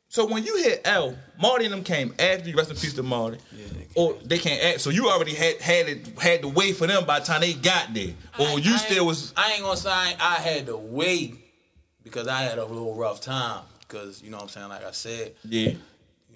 so 0.08 0.26
when 0.26 0.44
you 0.44 0.56
hit 0.62 0.80
L, 0.84 1.16
Marty 1.40 1.64
and 1.66 1.72
them 1.74 1.84
came 1.84 2.14
after 2.18 2.48
you. 2.48 2.56
Rest 2.56 2.70
in 2.70 2.76
peace 2.76 2.94
to 2.94 3.02
Marty. 3.02 3.38
Yeah, 3.52 3.66
they 3.72 3.86
or 3.94 4.14
they 4.24 4.38
can't 4.38 4.62
act. 4.62 4.80
So 4.80 4.90
you 4.90 5.08
already 5.08 5.34
had 5.34 5.60
had 5.60 5.88
it 5.88 6.18
had 6.18 6.42
to 6.42 6.48
wait 6.48 6.76
for 6.76 6.86
them 6.86 7.04
by 7.04 7.20
the 7.20 7.26
time 7.26 7.40
they 7.42 7.52
got 7.54 7.92
there. 7.94 8.14
Or 8.38 8.46
I- 8.46 8.54
you 8.54 8.74
I 8.74 8.78
still 8.78 9.06
was 9.06 9.32
I 9.36 9.52
ain't 9.52 9.62
gonna 9.62 9.76
say 9.76 9.90
I, 9.90 10.16
I 10.18 10.34
had 10.36 10.66
to 10.66 10.76
wait 10.76 11.36
because 12.02 12.26
I 12.28 12.42
had 12.42 12.58
a 12.58 12.64
little 12.64 12.94
rough 12.94 13.20
time. 13.20 13.62
Because 13.80 14.22
you 14.22 14.30
know 14.30 14.36
what 14.36 14.42
I'm 14.44 14.48
saying, 14.50 14.68
like 14.68 14.84
I 14.84 14.90
said, 14.90 15.32
yeah. 15.44 15.70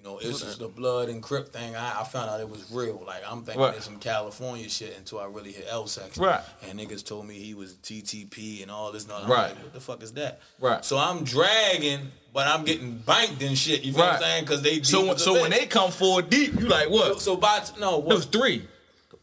You 0.03 0.09
know, 0.09 0.17
it's 0.17 0.41
just 0.41 0.59
the 0.59 0.67
blood 0.67 1.07
and 1.07 1.23
crip 1.23 1.53
thing. 1.53 1.75
I, 1.75 2.01
I 2.01 2.03
found 2.03 2.29
out 2.29 2.41
it 2.41 2.49
was 2.49 2.69
real. 2.71 3.01
Like 3.07 3.21
I'm 3.29 3.43
thinking 3.43 3.61
Right. 3.61 3.75
it's 3.75 3.85
some 3.85 3.99
California 3.99 4.67
shit 4.67 4.97
until 4.97 5.19
I 5.19 5.25
really 5.27 5.51
hit 5.53 5.65
L 5.69 5.87
section. 5.87 6.23
Right. 6.23 6.41
And 6.67 6.77
niggas 6.79 7.05
told 7.05 7.25
me 7.25 7.35
he 7.35 7.53
was 7.53 7.75
TTP 7.75 8.61
and 8.63 8.69
all 8.69 8.91
this 8.91 9.03
and 9.03 9.13
all 9.13 9.21
Right. 9.21 9.49
like, 9.53 9.63
what 9.63 9.73
the 9.73 9.79
fuck 9.79 10.03
is 10.03 10.11
that? 10.13 10.41
Right. 10.59 10.83
So 10.83 10.97
I'm 10.97 11.23
dragging, 11.23 12.11
but 12.33 12.47
I'm 12.47 12.65
getting 12.65 12.97
banked 12.97 13.41
and 13.43 13.57
shit. 13.57 13.83
You 13.83 13.93
feel 13.93 14.01
what 14.03 14.15
I'm 14.15 14.21
saying? 14.21 14.43
Because 14.43 14.61
they 14.61 14.81
So 14.81 15.15
so 15.15 15.33
when 15.41 15.51
they 15.51 15.65
come 15.67 15.91
forward 15.91 16.29
deep, 16.29 16.59
you 16.59 16.67
like 16.67 16.89
what? 16.89 17.13
so, 17.13 17.19
so 17.19 17.35
by 17.37 17.59
t- 17.59 17.79
no 17.79 17.99
it 17.99 18.05
was 18.05 18.25
what, 18.25 18.31
three. 18.33 18.67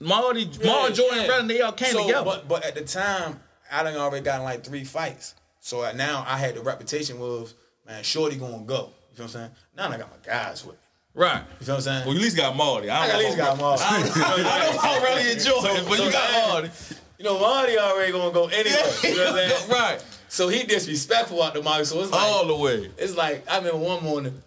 Marty, 0.02 0.48
Marty, 0.64 0.94
Jordan, 0.94 1.18
and 1.18 1.28
Redden, 1.28 1.46
they 1.46 1.60
all 1.60 1.72
came 1.72 1.92
so, 1.92 2.06
together. 2.06 2.24
But 2.24 2.48
but 2.48 2.64
at 2.64 2.74
the 2.74 2.84
time, 2.84 3.38
I 3.70 3.82
done 3.82 3.96
already 3.96 4.24
gotten 4.24 4.44
like 4.44 4.64
three 4.64 4.84
fights. 4.84 5.34
So 5.60 5.82
uh, 5.82 5.92
now 5.92 6.24
I 6.26 6.38
had 6.38 6.54
the 6.54 6.62
reputation 6.62 7.20
of 7.20 7.52
man, 7.86 8.02
Shorty 8.02 8.36
gonna 8.36 8.64
go. 8.64 8.94
You 9.10 9.16
feel 9.16 9.26
what 9.26 9.34
I'm 9.36 9.40
saying? 9.40 9.50
Now 9.76 9.88
I 9.90 9.98
got 9.98 10.10
my 10.10 10.16
guys 10.24 10.64
with 10.64 10.76
me. 10.76 10.80
right. 11.14 11.42
You 11.60 11.66
feel 11.66 11.74
what 11.74 11.78
I'm 11.78 11.82
saying? 11.82 12.04
Well, 12.06 12.14
you 12.14 12.20
at 12.20 12.24
least 12.24 12.36
got 12.36 12.56
Marty. 12.56 12.88
I, 12.90 13.02
I 13.02 13.06
don't 13.06 13.16
at 13.16 13.24
least 13.24 13.36
got 13.36 13.58
Marty. 13.58 13.82
I 13.86 14.02
don't, 14.02 14.16
I 14.16 14.58
don't 14.68 15.02
know 15.02 15.08
really 15.08 15.32
enjoy 15.32 15.80
it, 15.80 15.88
but 15.88 15.96
so 15.96 16.04
you 16.04 16.12
got 16.12 16.30
now- 16.32 16.48
Marty. 16.48 16.70
You 17.18 17.24
know, 17.24 17.38
Marty 17.38 17.78
already 17.78 18.12
gonna 18.12 18.32
go 18.32 18.46
anyway. 18.46 18.76
You 19.02 19.16
know 19.16 19.32
what 19.32 19.42
I'm 19.44 19.50
saying? 19.50 19.70
right. 19.70 20.04
So 20.28 20.48
he 20.48 20.62
disrespectful 20.62 21.42
out 21.42 21.52
the 21.52 21.62
Marty. 21.62 21.84
So 21.84 22.00
it's 22.00 22.10
like 22.10 22.20
All 22.22 22.46
the 22.46 22.56
way. 22.56 22.90
it's 22.96 23.14
like 23.14 23.44
I 23.50 23.58
remember 23.58 23.76
one 23.78 24.02
morning, 24.02 24.42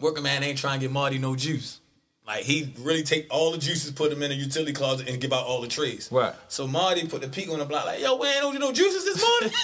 working 0.00 0.24
man 0.24 0.42
ain't 0.42 0.58
trying 0.58 0.80
to 0.80 0.86
get 0.86 0.92
Marty 0.92 1.18
no 1.18 1.36
juice. 1.36 1.78
Like 2.28 2.44
he 2.44 2.70
really 2.80 3.02
take 3.02 3.26
all 3.30 3.52
the 3.52 3.58
juices, 3.58 3.90
put 3.90 4.10
them 4.10 4.22
in 4.22 4.30
a 4.30 4.34
utility 4.34 4.74
closet, 4.74 5.08
and 5.08 5.18
give 5.18 5.32
out 5.32 5.46
all 5.46 5.62
the 5.62 5.66
trees. 5.66 6.10
Right. 6.12 6.34
So 6.48 6.66
Marty 6.66 7.08
put 7.08 7.22
the 7.22 7.28
peak 7.28 7.48
on 7.50 7.58
the 7.58 7.64
block, 7.64 7.86
like, 7.86 8.02
yo, 8.02 8.16
we 8.16 8.28
ain't 8.28 8.42
no, 8.42 8.50
no 8.52 8.70
juices 8.70 9.06
this 9.06 9.18
morning. 9.18 9.50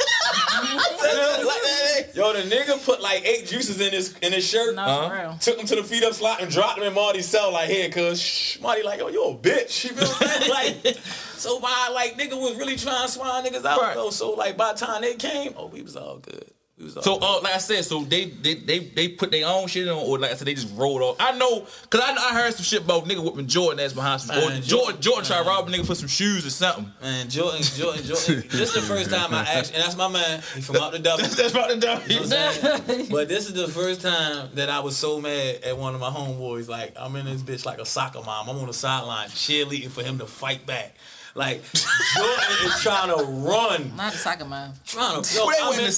yo, 2.14 2.32
the 2.32 2.40
nigga 2.48 2.82
put 2.84 3.00
like 3.02 3.24
eight 3.26 3.46
juices 3.46 3.80
in 3.80 3.92
his 3.92 4.16
in 4.22 4.32
his 4.32 4.46
shirt. 4.48 4.74
No, 4.74 4.82
Uh-huh. 4.82 5.14
real. 5.14 5.36
Took 5.40 5.58
them 5.58 5.66
to 5.66 5.76
the 5.76 5.84
feed 5.84 6.04
up 6.04 6.14
slot 6.14 6.40
and 6.40 6.50
dropped 6.50 6.78
them 6.78 6.86
in 6.88 6.94
Marty's 6.94 7.28
cell 7.28 7.52
like 7.52 7.68
here, 7.68 7.90
cause 7.90 8.20
shh, 8.20 8.58
Marty 8.60 8.82
like, 8.82 8.98
yo, 9.00 9.08
you 9.08 9.24
a 9.24 9.34
bitch. 9.36 9.84
You 9.84 9.90
feel 9.90 10.08
what 10.08 10.22
I'm 10.22 10.40
saying? 10.40 10.50
Like, 10.84 10.96
so 11.36 11.58
my 11.60 11.90
like 11.92 12.16
nigga 12.16 12.40
was 12.40 12.56
really 12.56 12.76
trying 12.76 13.06
to 13.06 13.12
swine 13.12 13.44
niggas 13.44 13.64
out 13.64 13.80
Right. 13.80 13.94
though. 13.94 14.10
So 14.10 14.30
like 14.32 14.56
by 14.56 14.72
the 14.72 14.78
time 14.86 15.02
they 15.02 15.14
came, 15.16 15.52
oh, 15.56 15.66
we 15.66 15.82
was 15.82 15.96
all 15.96 16.18
good. 16.18 16.50
We 16.76 16.86
was 16.86 16.96
all 16.96 17.02
So, 17.04 17.18
uh, 17.20 17.40
like 17.40 17.54
I 17.54 17.58
said, 17.58 17.84
so 17.84 18.00
they 18.02 18.24
they 18.26 18.54
they, 18.54 18.78
they 18.80 19.08
put 19.08 19.30
their 19.30 19.46
own 19.46 19.68
shit 19.68 19.86
on, 19.88 19.96
or 19.96 20.18
like 20.18 20.32
I 20.32 20.34
said, 20.34 20.48
they 20.48 20.54
just 20.54 20.76
rolled 20.76 21.02
off. 21.02 21.16
I 21.20 21.38
know, 21.38 21.60
cause 21.88 22.00
I, 22.02 22.12
I 22.16 22.34
heard 22.34 22.52
some 22.52 22.64
shit 22.64 22.82
about 22.82 23.04
nigga 23.04 23.22
whipping 23.22 23.46
Jordan 23.46 23.78
ass 23.78 23.92
behind 23.92 24.20
some. 24.22 24.36
Or 24.36 24.40
Man, 24.48 24.60
Jordan, 24.60 24.62
Jordan- 24.64 25.00
Jordan 25.00 25.24
tried 25.24 25.42
to 25.44 25.48
rob 25.48 25.68
a 25.68 25.70
nigga 25.70 25.86
for 25.86 25.94
some 25.94 26.08
shoes 26.08 26.44
or 26.44 26.50
something. 26.50 26.90
Man, 27.00 27.28
Jordan, 27.30 27.62
Jordan, 27.62 28.02
Jordan. 28.04 28.44
this 28.50 28.52
is 28.52 28.74
the 28.74 28.82
first 28.82 29.10
time 29.10 29.32
I 29.32 29.42
actually, 29.42 29.76
and 29.76 29.84
that's 29.84 29.96
my 29.96 30.08
man. 30.08 30.42
He 30.56 30.62
from 30.62 30.76
out 30.76 30.90
the 30.90 30.98
W. 30.98 31.26
That's 31.28 31.52
about 31.52 31.68
the 31.68 31.76
dumb. 31.76 32.02
You 32.08 32.16
know 32.16 32.26
what 32.26 32.90
I'm 32.90 33.06
but 33.08 33.28
this 33.28 33.46
is 33.46 33.52
the 33.54 33.68
first 33.68 34.00
time 34.00 34.48
that 34.54 34.68
I 34.68 34.80
was 34.80 34.96
so 34.96 35.20
mad 35.20 35.60
at 35.64 35.78
one 35.78 35.94
of 35.94 36.00
my 36.00 36.10
homeboys. 36.10 36.68
Like 36.68 36.94
I'm 36.98 37.14
in 37.14 37.26
this 37.26 37.42
bitch 37.42 37.64
like 37.64 37.78
a 37.78 37.86
soccer 37.86 38.20
mom. 38.20 38.48
I'm 38.48 38.56
on 38.58 38.66
the 38.66 38.72
sideline 38.74 39.28
cheerleading 39.28 39.90
for 39.90 40.02
him 40.02 40.18
to 40.18 40.26
fight 40.26 40.66
back. 40.66 40.96
Like 41.36 41.62
Jordan 41.72 42.44
is 42.64 42.80
trying 42.80 43.08
to 43.16 43.24
run, 43.24 43.96
Not 43.96 44.14
a 44.14 44.16
soccer 44.16 44.44
mom. 44.44 44.72
trying 44.86 45.20
to. 45.20 45.34
Yo, 45.34 45.46
Where 45.46 45.56
they 45.56 45.62
I'm 45.62 45.70
went 45.70 45.82
in 45.82 45.90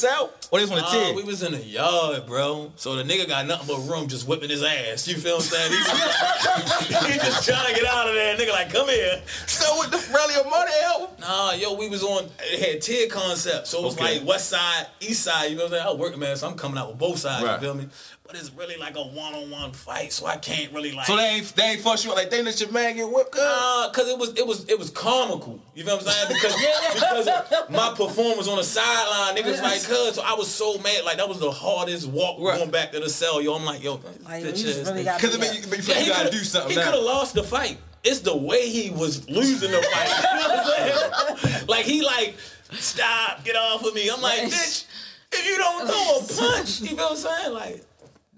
the 0.50 0.56
they 0.56 0.62
was 0.62 0.70
on 0.70 0.76
the 0.78 0.84
Uh, 0.84 0.90
ten? 1.04 1.14
we 1.16 1.22
was 1.22 1.42
in 1.42 1.52
the 1.52 1.62
yard, 1.62 2.26
bro. 2.26 2.72
So 2.76 2.94
the 2.96 3.02
nigga 3.02 3.26
got 3.28 3.46
nothing 3.46 3.66
but 3.68 3.80
room, 3.90 4.08
just 4.08 4.26
whipping 4.28 4.50
his 4.50 4.62
ass. 4.62 5.06
You 5.08 5.16
feel 5.16 5.36
what 5.36 5.44
I'm 5.44 5.50
saying? 5.50 5.72
He, 5.72 7.12
he 7.12 7.18
just 7.18 7.46
trying 7.48 7.66
to 7.74 7.80
get 7.80 7.86
out 7.92 8.08
of 8.08 8.14
there. 8.14 8.36
Nigga 8.36 8.50
like, 8.52 8.72
come 8.72 8.88
here. 8.88 9.22
so 9.46 9.78
with 9.78 9.90
the 9.90 10.12
rally 10.14 10.34
of 10.34 10.48
money 10.48 10.72
album? 10.84 11.08
Nah, 11.20 11.52
yo, 11.52 11.74
we 11.74 11.88
was 11.88 12.02
on. 12.02 12.28
It 12.40 12.72
had 12.72 12.82
tier 12.82 13.08
concept, 13.08 13.66
so 13.66 13.78
it 13.80 13.84
was 13.84 13.94
Okay. 13.96 14.18
like 14.18 14.28
West 14.28 14.48
Side, 14.50 14.86
East 15.00 15.22
Side. 15.24 15.50
You 15.50 15.56
know 15.56 15.64
what 15.64 15.72
I'm 15.72 15.78
saying? 15.78 15.86
I 15.86 15.90
was 15.90 15.98
working 15.98 16.20
man, 16.20 16.36
so 16.36 16.48
I'm 16.48 16.56
coming 16.56 16.78
out 16.78 16.88
with 16.88 16.98
both 16.98 17.18
sides. 17.18 17.44
Right. 17.44 17.54
You 17.54 17.60
feel 17.60 17.74
me? 17.74 17.88
But 18.26 18.34
it's 18.34 18.50
really 18.52 18.76
like 18.76 18.96
a 18.96 19.02
one-on-one 19.02 19.70
fight, 19.70 20.12
so 20.12 20.26
I 20.26 20.36
can't 20.36 20.72
really 20.72 20.90
like. 20.90 21.06
So 21.06 21.16
they 21.16 21.22
ain't 21.36 21.54
they 21.54 21.62
ain't 21.62 21.80
fuss 21.80 22.04
you 22.04 22.12
like 22.12 22.28
they 22.28 22.42
let 22.42 22.60
your 22.60 22.72
man 22.72 22.96
get 22.96 23.08
whipped. 23.08 23.30
cuz? 23.30 23.40
Uh, 23.40 23.88
cause 23.92 24.08
it 24.08 24.18
was 24.18 24.30
it 24.36 24.44
was 24.44 24.64
it 24.68 24.76
was 24.76 24.90
comical. 24.90 25.60
You 25.76 25.84
feel 25.84 25.96
what 25.96 26.06
I'm 26.08 26.12
saying? 26.12 26.28
Because 26.42 26.54
because 26.94 27.70
my 27.70 27.90
performance 27.96 28.48
on 28.48 28.56
the 28.56 28.64
sideline, 28.64 29.36
niggas 29.36 29.62
like, 29.62 29.80
cuz 29.84 30.16
so 30.16 30.22
I 30.24 30.34
was 30.36 30.48
so 30.52 30.78
mad. 30.78 31.04
Like 31.04 31.16
that 31.18 31.28
was 31.28 31.38
the 31.40 31.50
hardest 31.50 32.06
walk 32.08 32.38
Right. 32.40 32.58
going 32.58 32.70
back 32.70 32.92
to 32.92 33.00
the 33.00 33.08
cell. 33.10 33.40
Yo, 33.42 33.54
I'm 33.54 33.64
like, 33.64 33.82
yo, 33.82 34.00
Like, 34.24 34.42
bitch 34.44 34.58
you 34.58 34.64
just 34.64 34.80
ass 34.80 34.88
really 34.90 35.04
nigga. 35.04 35.18
Cause 35.20 35.34
it 35.34 35.40
make, 35.40 35.54
you- 35.54 35.68
make 35.68 35.78
you 35.78 35.82
feel 35.82 35.96
you 35.96 36.02
he 36.04 36.08
gotta 36.08 36.22
coulda- 36.24 36.38
do 36.38 36.44
something 36.44 36.70
He 36.70 36.76
could 36.76 36.94
have 36.94 37.02
lost 37.02 37.34
the 37.34 37.42
fight. 37.44 37.78
It's 38.04 38.20
the 38.20 38.36
way 38.36 38.68
he 38.68 38.90
was 38.90 39.28
losing 39.28 39.70
the 39.72 39.82
fight. 39.82 40.08
You 40.32 40.38
know 40.40 40.48
what 40.48 40.58
I'm 40.60 41.36
saying? 41.38 41.66
Like 41.68 41.84
he 41.84 42.02
like, 42.02 42.34
stop, 42.72 43.44
get 43.44 43.56
off 43.56 43.84
of 43.84 43.94
me. 43.94 44.08
I'm 44.08 44.20
like, 44.20 44.40
bitch, 44.42 44.84
if 45.32 45.46
you 45.46 45.56
don't 45.56 45.86
throw 45.86 46.46
a 46.46 46.50
punch, 46.52 46.80
you 46.82 46.96
know 46.96 47.08
what 47.08 47.12
I'm 47.12 47.16
saying? 47.42 47.52
Like, 47.54 47.84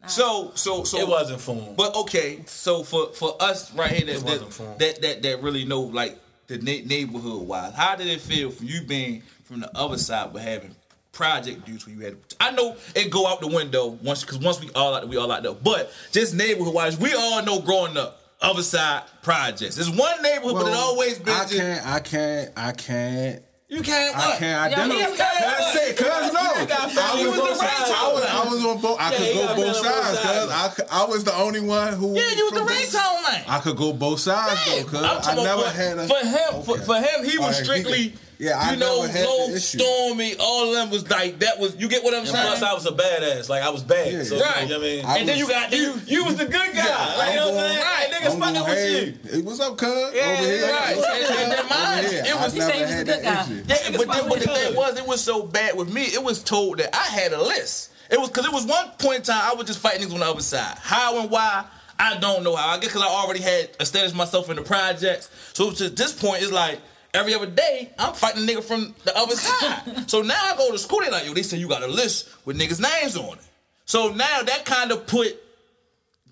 So 0.07 0.53
so 0.55 0.85
so 0.85 0.99
it 0.99 1.09
wasn't 1.09 1.41
for 1.41 1.55
him. 1.55 1.75
But 1.77 1.95
okay, 1.97 2.41
so 2.47 2.83
for 2.83 3.09
for 3.13 3.37
us 3.41 3.73
right 3.75 3.91
here 3.91 4.07
that 4.07 4.17
It 4.17 4.23
wasn't 4.23 4.79
that, 4.79 4.79
that 4.79 5.03
that 5.03 5.23
that 5.23 5.43
really 5.43 5.65
know 5.65 5.83
like 5.83 6.19
the 6.47 6.57
na- 6.59 6.87
neighborhood 6.87 7.43
wise, 7.47 7.75
how 7.75 7.95
did 7.97 8.07
it 8.07 8.21
feel 8.23 8.51
for 8.51 8.65
you 8.65 8.81
being 8.83 9.23
from 9.45 9.61
the 9.61 9.77
other 9.77 9.99
side 9.99 10.33
but 10.33 10.41
having 10.43 10.75
project 11.23 11.67
dudes 11.67 11.85
where 11.85 11.97
you 11.97 12.01
had? 12.03 12.17
I 12.39 12.53
know 12.53 12.77
it 12.95 13.11
go 13.11 13.27
out 13.27 13.41
the 13.41 13.49
window 13.49 13.89
once 14.03 14.23
because 14.23 14.39
once 14.39 14.61
we 14.61 14.71
all 14.77 14.95
out 14.95 15.09
we 15.09 15.17
all 15.17 15.31
out 15.33 15.43
there, 15.43 15.53
but 15.53 15.93
just 16.13 16.33
neighborhood 16.33 16.73
wise, 16.73 16.97
we 16.97 17.13
all 17.13 17.43
know 17.45 17.61
growing 17.61 17.97
up. 17.97 18.15
Other 18.41 18.63
side 18.63 19.03
projects. 19.25 19.75
There's 19.75 19.91
one 19.91 20.23
neighborhood, 20.23 20.55
but 20.55 20.69
it 20.69 20.75
always 20.75 21.19
been. 21.19 21.35
I 21.35 21.41
just- 21.43 21.57
can't. 21.57 21.85
I 21.87 21.99
can't. 21.99 22.51
I 22.57 22.71
can't. 22.71 23.43
You 23.69 23.83
can't. 23.83 24.17
I 24.17 24.37
can't 24.37 24.73
identify. 24.73 24.95
he 25.11 25.17
got- 25.19 25.41
That's 25.41 25.75
it, 25.75 25.97
cuz 25.97 26.07
no. 26.07 26.41
I 26.41 27.19
on 27.21 27.27
was, 27.27 27.37
both 27.37 27.57
sides. 27.59 27.91
I 27.91 28.13
was, 28.15 28.25
I 28.25 28.49
was 28.49 28.65
on 28.65 28.81
both. 28.81 28.97
I 29.01 29.11
Yeah, 29.11 29.19
could 29.19 29.35
go 29.35 29.41
both 29.43 29.49
family 29.49 29.65
on 29.65 29.73
both 29.75 29.77
sides, 29.85 30.19
cuz 30.21 30.87
I, 30.91 31.03
I 31.03 31.05
was 31.07 31.25
the 31.25 31.35
only 31.35 31.61
one 31.61 31.93
who. 31.95 32.15
Yeah, 32.15 32.31
you 32.37 32.45
was 32.45 32.53
the 32.53 32.59
from 32.61 32.69
ringtone 32.69 33.23
man. 33.25 33.45
I 33.49 33.59
could 33.59 33.77
go 33.77 33.93
both 33.93 34.21
sides 34.21 34.61
though, 34.67 34.85
cuz 34.85 34.95
I'm 35.03 35.19
I 35.19 35.21
talking 35.21 35.43
never 35.45 35.63
about 35.63 35.75
had 35.75 35.99
a. 35.99 36.07
for 36.07 36.17
him. 36.25 36.63
For, 36.63 36.75
Okay. 36.77 36.85
for 36.85 36.95
him, 36.95 37.25
he 37.29 37.39
was 37.39 37.47
Alright, 37.47 37.57
he 37.59 37.65
strictly. 37.65 38.09
could- 38.11 38.19
yeah, 38.39 38.59
I 38.59 38.73
you 38.73 38.77
know, 38.79 39.01
never 39.03 39.13
had 39.13 39.25
the 39.25 39.29
low, 39.29 39.55
stormy. 39.57 40.35
All 40.39 40.69
of 40.69 40.75
them 40.75 40.91
was 40.91 41.09
like 41.11 41.41
that. 41.41 41.59
Was 41.59 41.77
you 41.77 41.89
get 41.89 42.05
what 42.05 42.15
I'm 42.15 42.21
And 42.21 42.29
saying? 42.29 42.47
plus, 42.47 42.63
I 42.63 42.73
was 42.73 42.87
a 42.87 42.93
badass. 42.93 43.49
Like 43.49 43.63
I 43.63 43.71
was 43.71 43.83
bad. 43.83 44.13
Yeah. 44.13 44.23
so, 44.23 44.41
Right. 44.41 44.63
You 44.63 44.69
know 44.69 44.79
what 44.79 44.85
I 44.87 44.89
mean? 44.89 45.05
I 45.05 45.19
and 45.19 45.29
then 45.29 45.39
you 45.39 45.49
got 45.49 45.73
you. 45.73 45.95
you 46.07 46.25
was 46.25 46.37
the 46.37 46.45
good 46.45 46.73
guy. 46.73 46.85
Yeah, 46.87 47.15
like, 47.19 47.31
you 47.35 47.37
know 47.41 47.51
what 47.53 47.55
I'm 47.65 47.71
saying? 47.71 47.83
Right, 47.83 48.11
niggas 48.13 48.35
I'm 48.35 48.41
fucking 48.41 48.65
with 48.65 48.79
hey, 48.79 49.05
you. 49.07 49.15
hey, 49.31 49.41
what's 49.43 49.61
up, 49.61 49.77
cuz? 49.77 49.89
Over 49.89 50.17
Yeah, 50.17 50.37
here. 50.37 50.73
right. 50.73 50.97
What's 50.97 51.09
up, 51.09 51.15
And- 51.17 51.27
cuz? 51.27 51.37
and 51.39 51.53
then 51.53 51.69
mine, 51.69 51.99
Over 52.05 52.09
here. 52.15 52.25
it 52.27 52.35
was- 52.41 52.53
he 52.53 52.61
said 52.61 52.69
never 52.69 52.79
he 52.79 52.83
was 52.83 52.93
a 53.01 53.05
good 53.05 53.23
guy. 53.23 53.43
issue. 53.43 53.55
Yeah, 53.55 53.63
but, 53.67 53.93
then, 53.99 54.07
fucking 54.09 54.29
but 54.29 54.39
the 54.41 54.47
thing 54.47 54.75
was, 54.77 54.99
it 54.99 55.07
was 55.07 55.21
so 55.23 55.43
bad 55.43 55.77
with 55.77 55.93
me. 55.93 56.03
It 56.05 56.23
was 56.23 56.43
told 56.43 56.79
that 56.79 56.95
I 56.97 57.05
had 57.05 57.33
a 57.33 57.43
list. 57.43 57.91
It 58.11 58.19
was 58.19 58.29
because 58.31 58.47
it 58.47 58.53
was 58.53 58.65
one 58.65 58.89
point 58.99 59.17
in 59.17 59.23
time 59.25 59.43
I 59.45 59.55
was 59.55 59.67
just 59.67 59.81
fighting 59.81 60.07
niggas 60.09 60.15
on 60.15 60.21
the 60.21 60.27
other 60.31 60.41
side. 60.41 60.79
How 60.81 61.19
and 61.21 61.31
why, 61.31 61.65
I 61.99 62.17
don't 62.19 62.43
know 62.45 62.55
how. 62.57 62.69
I 62.69 62.79
guess 62.79 62.89
because 62.93 63.03
I 63.03 63.07
already 63.07 63.41
had 63.41 63.71
established 63.81 64.15
myself 64.15 64.49
in 64.49 64.57
the 64.57 64.63
projects. 64.63 65.29
So 65.53 65.73
to 65.73 65.91
this 65.91 66.13
point, 66.13 66.43
it's 66.43 66.53
like 66.53 66.81
every 67.15 67.35
other 67.35 67.47
day 67.47 67.91
I'm 67.99 68.15
fighting 68.15 68.45
a 68.45 68.47
nigga 68.47 68.63
from 68.63 68.95
the 69.05 69.17
other 69.17 69.35
side. 69.37 70.09
so 70.11 70.23
now 70.23 70.41
I 70.41 70.57
go 70.57 70.71
to 70.73 70.79
school. 70.79 71.01
They 71.01 71.11
like, 71.11 71.27
yo, 71.27 71.35
they 71.35 71.43
say 71.43 71.57
you 71.59 71.69
got 71.69 71.83
a 71.83 71.87
list 71.87 72.29
with 72.45 72.59
niggas' 72.59 72.81
names 72.81 73.17
on 73.17 73.39
it. 73.39 73.45
So 73.85 74.13
now 74.13 74.43
that 74.43 74.65
kind 74.65 74.93
of 74.93 75.07
put 75.07 75.41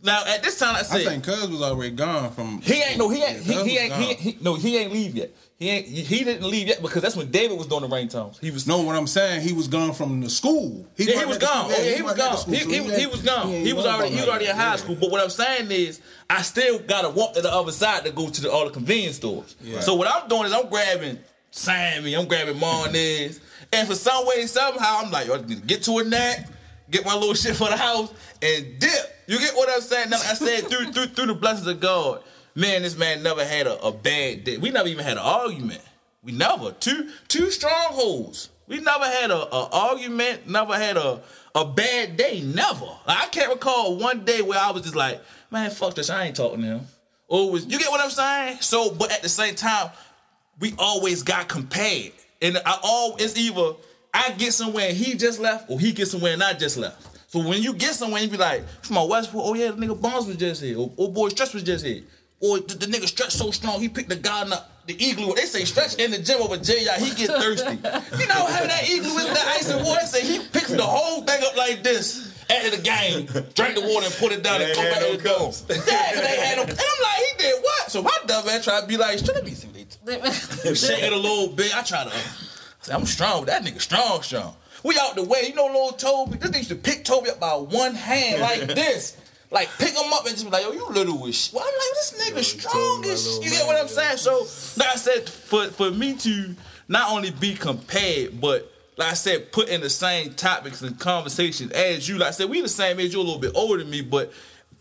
Now 0.07 0.23
at 0.25 0.43
this 0.43 0.59
time, 0.59 0.77
I 0.77 0.83
said 0.83 1.01
I 1.01 1.05
think 1.11 1.25
Cuz 1.25 1.49
was 1.51 1.61
already 1.63 1.91
gone 1.91 2.31
from. 2.33 2.61
he 2.63 2.75
ain't 2.83 2.97
no 2.99 3.09
he 3.09 3.23
ain't 3.23 3.41
he, 3.41 3.55
he 3.65 3.79
ain't 3.79 3.93
he, 3.95 4.15
he 4.15 4.39
no 4.41 4.55
he 4.55 4.79
ain't 4.79 4.93
leave 4.93 5.15
yet. 5.17 5.31
He 5.59 5.69
ain't 5.71 5.87
he 5.87 6.23
didn't 6.23 6.49
leave 6.49 6.69
yet 6.69 6.81
because 6.81 7.03
that's 7.03 7.17
when 7.17 7.31
David 7.31 7.59
was 7.59 7.67
doing 7.67 7.83
the 7.83 7.89
ringtones. 7.89 8.39
He 8.39 8.51
was 8.51 8.67
No, 8.67 8.83
what 8.83 8.95
I'm 8.95 9.07
saying, 9.07 9.41
he 9.41 9.53
was 9.53 9.69
gone 9.69 9.93
from 9.95 10.21
the 10.21 10.31
school. 10.31 10.87
Yeah, 10.97 11.07
he 11.07 11.13
wasn't 11.13 11.29
was 11.29 11.39
gone. 11.39 11.71
school. 11.71 11.71
Yeah, 11.71 11.77
oh, 11.93 11.97
he 11.97 12.03
was 12.03 12.03
wasn't 12.03 12.21
at 12.21 12.25
the 12.25 12.29
gone. 12.31 12.39
school, 12.39 12.55
He, 12.55 12.61
so 12.61 12.69
he, 12.69 12.77
ain't- 12.77 13.01
he 13.01 13.07
was 13.07 13.23
gone. 13.23 13.49
He 13.49 13.73
was 13.73 13.87
already 13.87 14.11
he 14.15 14.21
was 14.21 14.29
already 14.29 14.47
in 14.47 14.57
high 14.57 14.77
school. 14.77 14.95
But 14.95 15.11
what 15.11 15.21
I'm 15.23 15.31
saying 15.31 15.71
is, 15.73 16.01
I 16.31 16.43
still 16.43 16.79
gotta 16.79 17.09
walk 17.11 17.35
to 17.35 17.43
the 17.43 17.53
other 17.53 17.73
side 17.73 18.05
to 18.05 18.13
go 18.13 18.29
to 18.29 18.41
the, 18.43 18.51
all 18.51 18.65
the 18.65 18.71
convenience 18.71 19.17
stores. 19.17 19.57
So 19.81 19.95
what 19.97 20.09
I'm 20.09 20.29
doing 20.29 20.45
is 20.47 20.53
I'm 20.53 20.69
grabbing 20.69 21.19
Sammy, 21.51 22.15
I'm 22.15 22.27
grabbing 22.29 22.59
Monez, 22.59 23.41
and 23.73 23.89
for 23.89 23.95
some 23.97 24.27
way 24.27 24.47
somehow 24.47 25.01
I'm 25.03 25.11
like, 25.11 25.27
yo, 25.27 25.35
I 25.35 25.39
need 25.39 25.61
to 25.63 25.67
get 25.67 25.83
to 25.85 25.99
a 25.99 26.05
net, 26.05 26.49
get 26.91 27.05
my 27.05 27.15
little 27.15 27.35
shit 27.35 27.57
for 27.57 27.69
the 27.69 27.77
house, 27.77 28.13
and 28.41 28.79
dip. 28.79 29.15
You 29.27 29.39
get 29.39 29.55
what 29.57 29.68
I'm 29.68 29.81
saying? 29.81 30.11
Now, 30.11 30.16
I 30.16 30.35
said 30.35 30.68
through 30.68 30.93
through 30.93 31.07
through 31.07 31.27
the 31.27 31.35
blessings 31.35 31.66
of 31.66 31.81
God, 31.81 32.22
man, 32.55 32.83
this 32.83 32.97
man 32.97 33.22
never 33.22 33.45
had 33.45 33.66
a, 33.66 33.81
a 33.83 33.93
bad 33.93 34.45
day. 34.45 34.57
We 34.57 34.70
never 34.70 34.89
even 34.89 35.05
had 35.05 35.16
an 35.16 35.24
argument. 35.24 35.83
We 36.22 36.33
never 36.33 36.72
two 36.72 37.11
two 37.29 37.51
strongholds. 37.51 38.51
We 38.68 38.81
never 38.81 39.05
had 39.05 39.31
a, 39.31 39.55
a 39.55 39.68
argument. 39.70 40.49
Never 40.49 40.74
had 40.74 40.97
a 40.97 41.20
a 41.55 41.64
bad 41.64 42.16
day. 42.16 42.41
Never. 42.43 42.87
I 43.07 43.27
can't 43.31 43.53
recall 43.53 43.97
one 43.97 44.24
day 44.24 44.43
where 44.43 44.59
I 44.59 44.70
was 44.70 44.83
just 44.83 44.97
like, 44.97 45.20
man, 45.51 45.70
fuck 45.70 45.95
this. 45.95 46.11
I 46.11 46.27
ain't 46.27 46.37
talking 46.37 46.61
to 46.61 46.66
him. 46.66 46.81
Or 47.29 47.51
was 47.51 47.66
you 47.66 47.79
get 47.79 47.91
what 47.91 48.01
I'm 48.01 48.11
saying? 48.11 48.59
So, 48.61 48.93
but 48.93 49.11
at 49.11 49.22
the 49.22 49.29
same 49.29 49.57
time, 49.57 49.91
we 50.61 50.74
always 50.79 51.22
got 51.22 51.49
compared, 51.49 52.12
and 52.41 52.59
I 52.64 52.79
all 52.83 53.16
it's 53.18 53.37
either 53.37 53.74
I 54.14 54.31
get 54.33 54.53
somewhere 54.53 54.89
and 54.89 54.97
he 54.97 55.14
just 55.14 55.41
left, 55.41 55.68
or 55.68 55.81
he 55.81 55.93
get 55.93 56.07
somewhere 56.07 56.33
and 56.33 56.43
I 56.43 56.53
just 56.53 56.77
left. 56.77 57.16
So 57.37 57.47
when 57.47 57.62
you 57.62 57.74
get 57.74 57.93
somewhere, 57.93 58.22
you 58.22 58.30
be 58.30 58.39
like, 58.39 58.66
from 58.80 58.95
my 58.95 59.05
Westwood, 59.05 59.43
oh 59.45 59.53
yeah, 59.53 59.70
the 59.70 59.76
nigga 59.76 60.01
Bonds 60.01 60.26
was 60.26 60.37
just 60.37 60.62
here, 60.62 60.78
or 60.78 60.91
oh 60.97 61.09
boy 61.09 61.28
Stretch 61.28 61.53
was 61.53 61.64
just 61.64 61.84
here, 61.84 62.03
or 62.41 62.61
the, 62.61 62.74
the 62.76 62.87
nigga 62.87 63.07
Stretch 63.07 63.32
so 63.32 63.51
strong 63.51 63.78
he 63.78 63.91
picked 63.91 64.09
the 64.09 64.16
guy 64.16 64.41
in 64.41 64.49
the, 64.49 64.62
the 64.87 64.95
igloo. 64.95 65.34
They 65.34 65.45
say 65.45 65.66
Stretch 65.66 65.97
in 65.97 66.12
the 66.12 66.18
gym 66.18 66.41
over 66.41 66.57
J. 66.57 66.78
He 66.99 67.14
get 67.14 67.28
thirsty. 67.28 67.72
you 68.18 68.26
know 68.26 68.47
how 68.47 68.64
that 68.64 68.89
igloo 68.89 69.14
with 69.14 69.34
the 69.34 69.49
ice 69.49 69.68
and 69.68 69.84
water? 69.84 70.01
They 70.01 70.07
say 70.07 70.26
he 70.26 70.49
picks 70.49 70.70
the 70.70 70.82
whole 70.82 71.24
thing 71.24 71.45
up 71.45 71.59
like 71.59 71.82
this. 71.82 72.32
After 72.49 72.70
the 72.70 72.82
game, 72.82 73.26
drank 73.55 73.74
the 73.74 73.82
water 73.82 74.07
and 74.07 74.14
put 74.14 74.32
it 74.32 74.43
down 74.43 74.62
and 74.62 74.72
come 74.74 74.84
back 74.84 75.01
to 75.01 75.16
the 75.18 75.22
cups. 75.22 75.66
Yeah, 75.68 75.76
they 75.76 76.41
had 76.41 76.59
them. 76.59 76.70
And 76.70 76.80
I'm 76.80 77.03
like, 77.03 77.18
he 77.18 77.39
did 77.39 77.62
what? 77.62 77.91
So 77.91 78.01
my 78.03 78.16
dumb 78.24 78.47
man 78.47 78.62
tried 78.62 78.80
to 78.82 78.87
be 78.87 78.97
like, 78.97 79.20
let 79.26 79.45
me 79.45 79.51
see 79.51 79.66
what 79.66 80.22
they 80.62 80.74
shake 80.74 81.03
it 81.03 81.12
a 81.12 81.16
little 81.16 81.49
bit. 81.49 81.76
I 81.76 81.82
try 81.82 82.05
to. 82.05 82.11
I 82.11 82.20
say, 82.80 82.95
I'm 82.95 83.05
strong. 83.05 83.45
That 83.45 83.62
nigga 83.62 83.80
strong, 83.80 84.22
strong. 84.22 84.55
We 84.87 84.97
out 84.99 85.16
the 85.16 85.24
way. 85.24 85.47
You 85.49 85.55
know, 85.55 85.66
little 85.66 85.93
Toby. 85.93 86.39
This 86.39 86.51
nigga 86.51 86.57
used 86.59 86.68
to 86.68 86.76
pick 86.76 87.05
Toby 87.05 87.30
up 87.30 87.41
by 87.41 87.55
one 87.55 87.95
hand 87.95 88.41
like 88.41 88.61
this. 88.74 89.16
Like 89.51 89.68
pick 89.78 89.95
him 89.95 90.12
up 90.12 90.26
and 90.26 90.30
just 90.34 90.45
be 90.45 90.51
like, 90.51 90.62
yo, 90.62 90.72
you 90.72 90.89
little 90.89 91.26
as 91.26 91.34
shit. 91.34 91.55
Well, 91.55 91.64
I'm 91.64 91.72
like, 91.72 92.34
this 92.34 92.55
nigga 92.55 92.61
strong 92.61 93.05
as 93.05 93.39
You 93.45 93.51
get 93.51 93.66
what 93.66 93.76
I'm 93.76 93.89
saying? 93.89 94.18
So, 94.18 94.41
like 94.76 94.93
I 94.93 94.97
said, 94.97 95.28
for 95.28 95.66
for 95.66 95.91
me 95.91 96.14
to 96.16 96.55
not 96.89 97.11
only 97.11 97.30
be 97.30 97.55
compared, 97.55 98.41
but 98.41 98.72
like 98.97 99.11
I 99.11 99.14
said, 99.14 99.53
put 99.53 99.68
in 99.68 99.80
the 99.80 99.91
same 99.91 100.34
topics 100.34 100.82
and 100.82 100.99
conversation 100.99 101.70
as 101.72 102.09
you. 102.09 102.18
Like 102.18 102.28
I 102.28 102.32
said, 102.32 102.51
we 102.51 102.61
the 102.61 102.68
same 102.68 102.99
age. 102.99 103.12
You're 103.12 103.22
a 103.22 103.24
little 103.24 103.41
bit 103.41 103.53
older 103.55 103.78
than 103.78 103.91
me, 103.91 104.03
but 104.03 104.32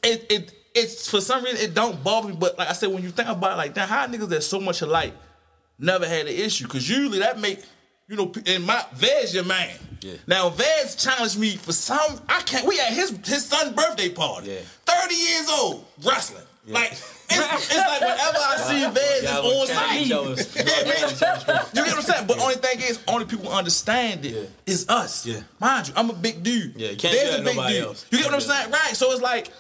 it 0.04 0.26
it 0.30 0.54
it's 0.74 1.10
for 1.10 1.22
some 1.22 1.44
reason 1.44 1.60
it 1.62 1.74
don't 1.74 2.04
bother 2.04 2.30
me. 2.30 2.36
But 2.36 2.58
like 2.58 2.70
I 2.70 2.74
said, 2.74 2.92
when 2.92 3.04
you 3.04 3.10
think 3.10 3.30
about 3.30 3.54
it 3.54 3.58
like 3.58 3.74
that, 3.76 3.90
how 3.90 4.08
niggas 4.08 4.30
that's 4.30 4.48
so 4.48 4.60
much 4.60 4.82
alike 4.82 5.14
never 5.80 6.08
had 6.08 6.28
an 6.28 6.34
issue? 6.34 6.66
Because 6.66 6.90
usually 6.90 7.20
that 7.20 7.40
make 7.40 7.64
you 8.08 8.16
know, 8.16 8.32
in 8.46 8.64
my 8.66 8.84
Vez 8.94 9.34
your 9.34 9.46
man. 9.46 9.72
Yeah. 10.02 10.14
Now 10.28 10.50
Vez 10.50 10.96
challenged 10.96 11.40
me 11.40 11.56
for 11.56 11.74
some. 11.74 12.20
I 12.30 12.42
can't. 12.42 12.66
We 12.68 12.80
at 12.80 12.94
his 12.94 13.10
his 13.26 13.46
son's 13.46 13.72
birthday 13.72 14.10
party. 14.10 14.52
Yeah. 14.52 14.60
Thirty 14.86 15.16
years 15.16 15.50
old, 15.50 15.86
wrestling. 16.04 16.44
Like 16.68 16.92
it's, 16.94 17.12
it's 17.30 17.76
like 17.78 18.02
whenever 18.02 18.38
I 18.40 18.58
see 18.58 18.80
Vez, 18.90 19.24
it's 19.24 19.32
on 19.32 19.68
challenge 19.68 20.02
each 20.02 20.08
sight. 20.10 20.12
other's- 20.12 20.56
Yeah, 20.56 20.64
man. 20.66 21.66
You 21.76 21.84
get 21.86 21.88
what 21.88 21.96
I'm 21.98 22.02
saying? 22.02 22.28
But 22.28 22.40
only 22.40 22.56
thing 22.56 22.80
is, 22.80 23.00
only 23.08 23.26
people 23.26 23.50
understand 23.50 24.26
it 24.26 24.34
Yeah. 24.34 24.42
is 24.74 24.90
us. 24.90 25.26
Yeah. 25.28 25.42
Mind 25.60 25.88
you, 25.90 25.94
I'm 25.96 26.10
a 26.10 26.14
big 26.14 26.42
dude. 26.44 26.74
Yeah, 26.76 26.90
you 26.92 26.98
can't 26.98 27.14
do 27.14 27.42
a 27.42 27.44
big 27.44 27.56
dude. 27.68 27.84
else. 27.84 28.06
You 28.12 28.18
get 28.18 28.26
what 28.26 28.34
I'm 28.36 28.42
saying? 28.42 28.72
Right. 28.72 28.96
So 28.96 29.12
it's 29.12 29.22
like 29.22 29.52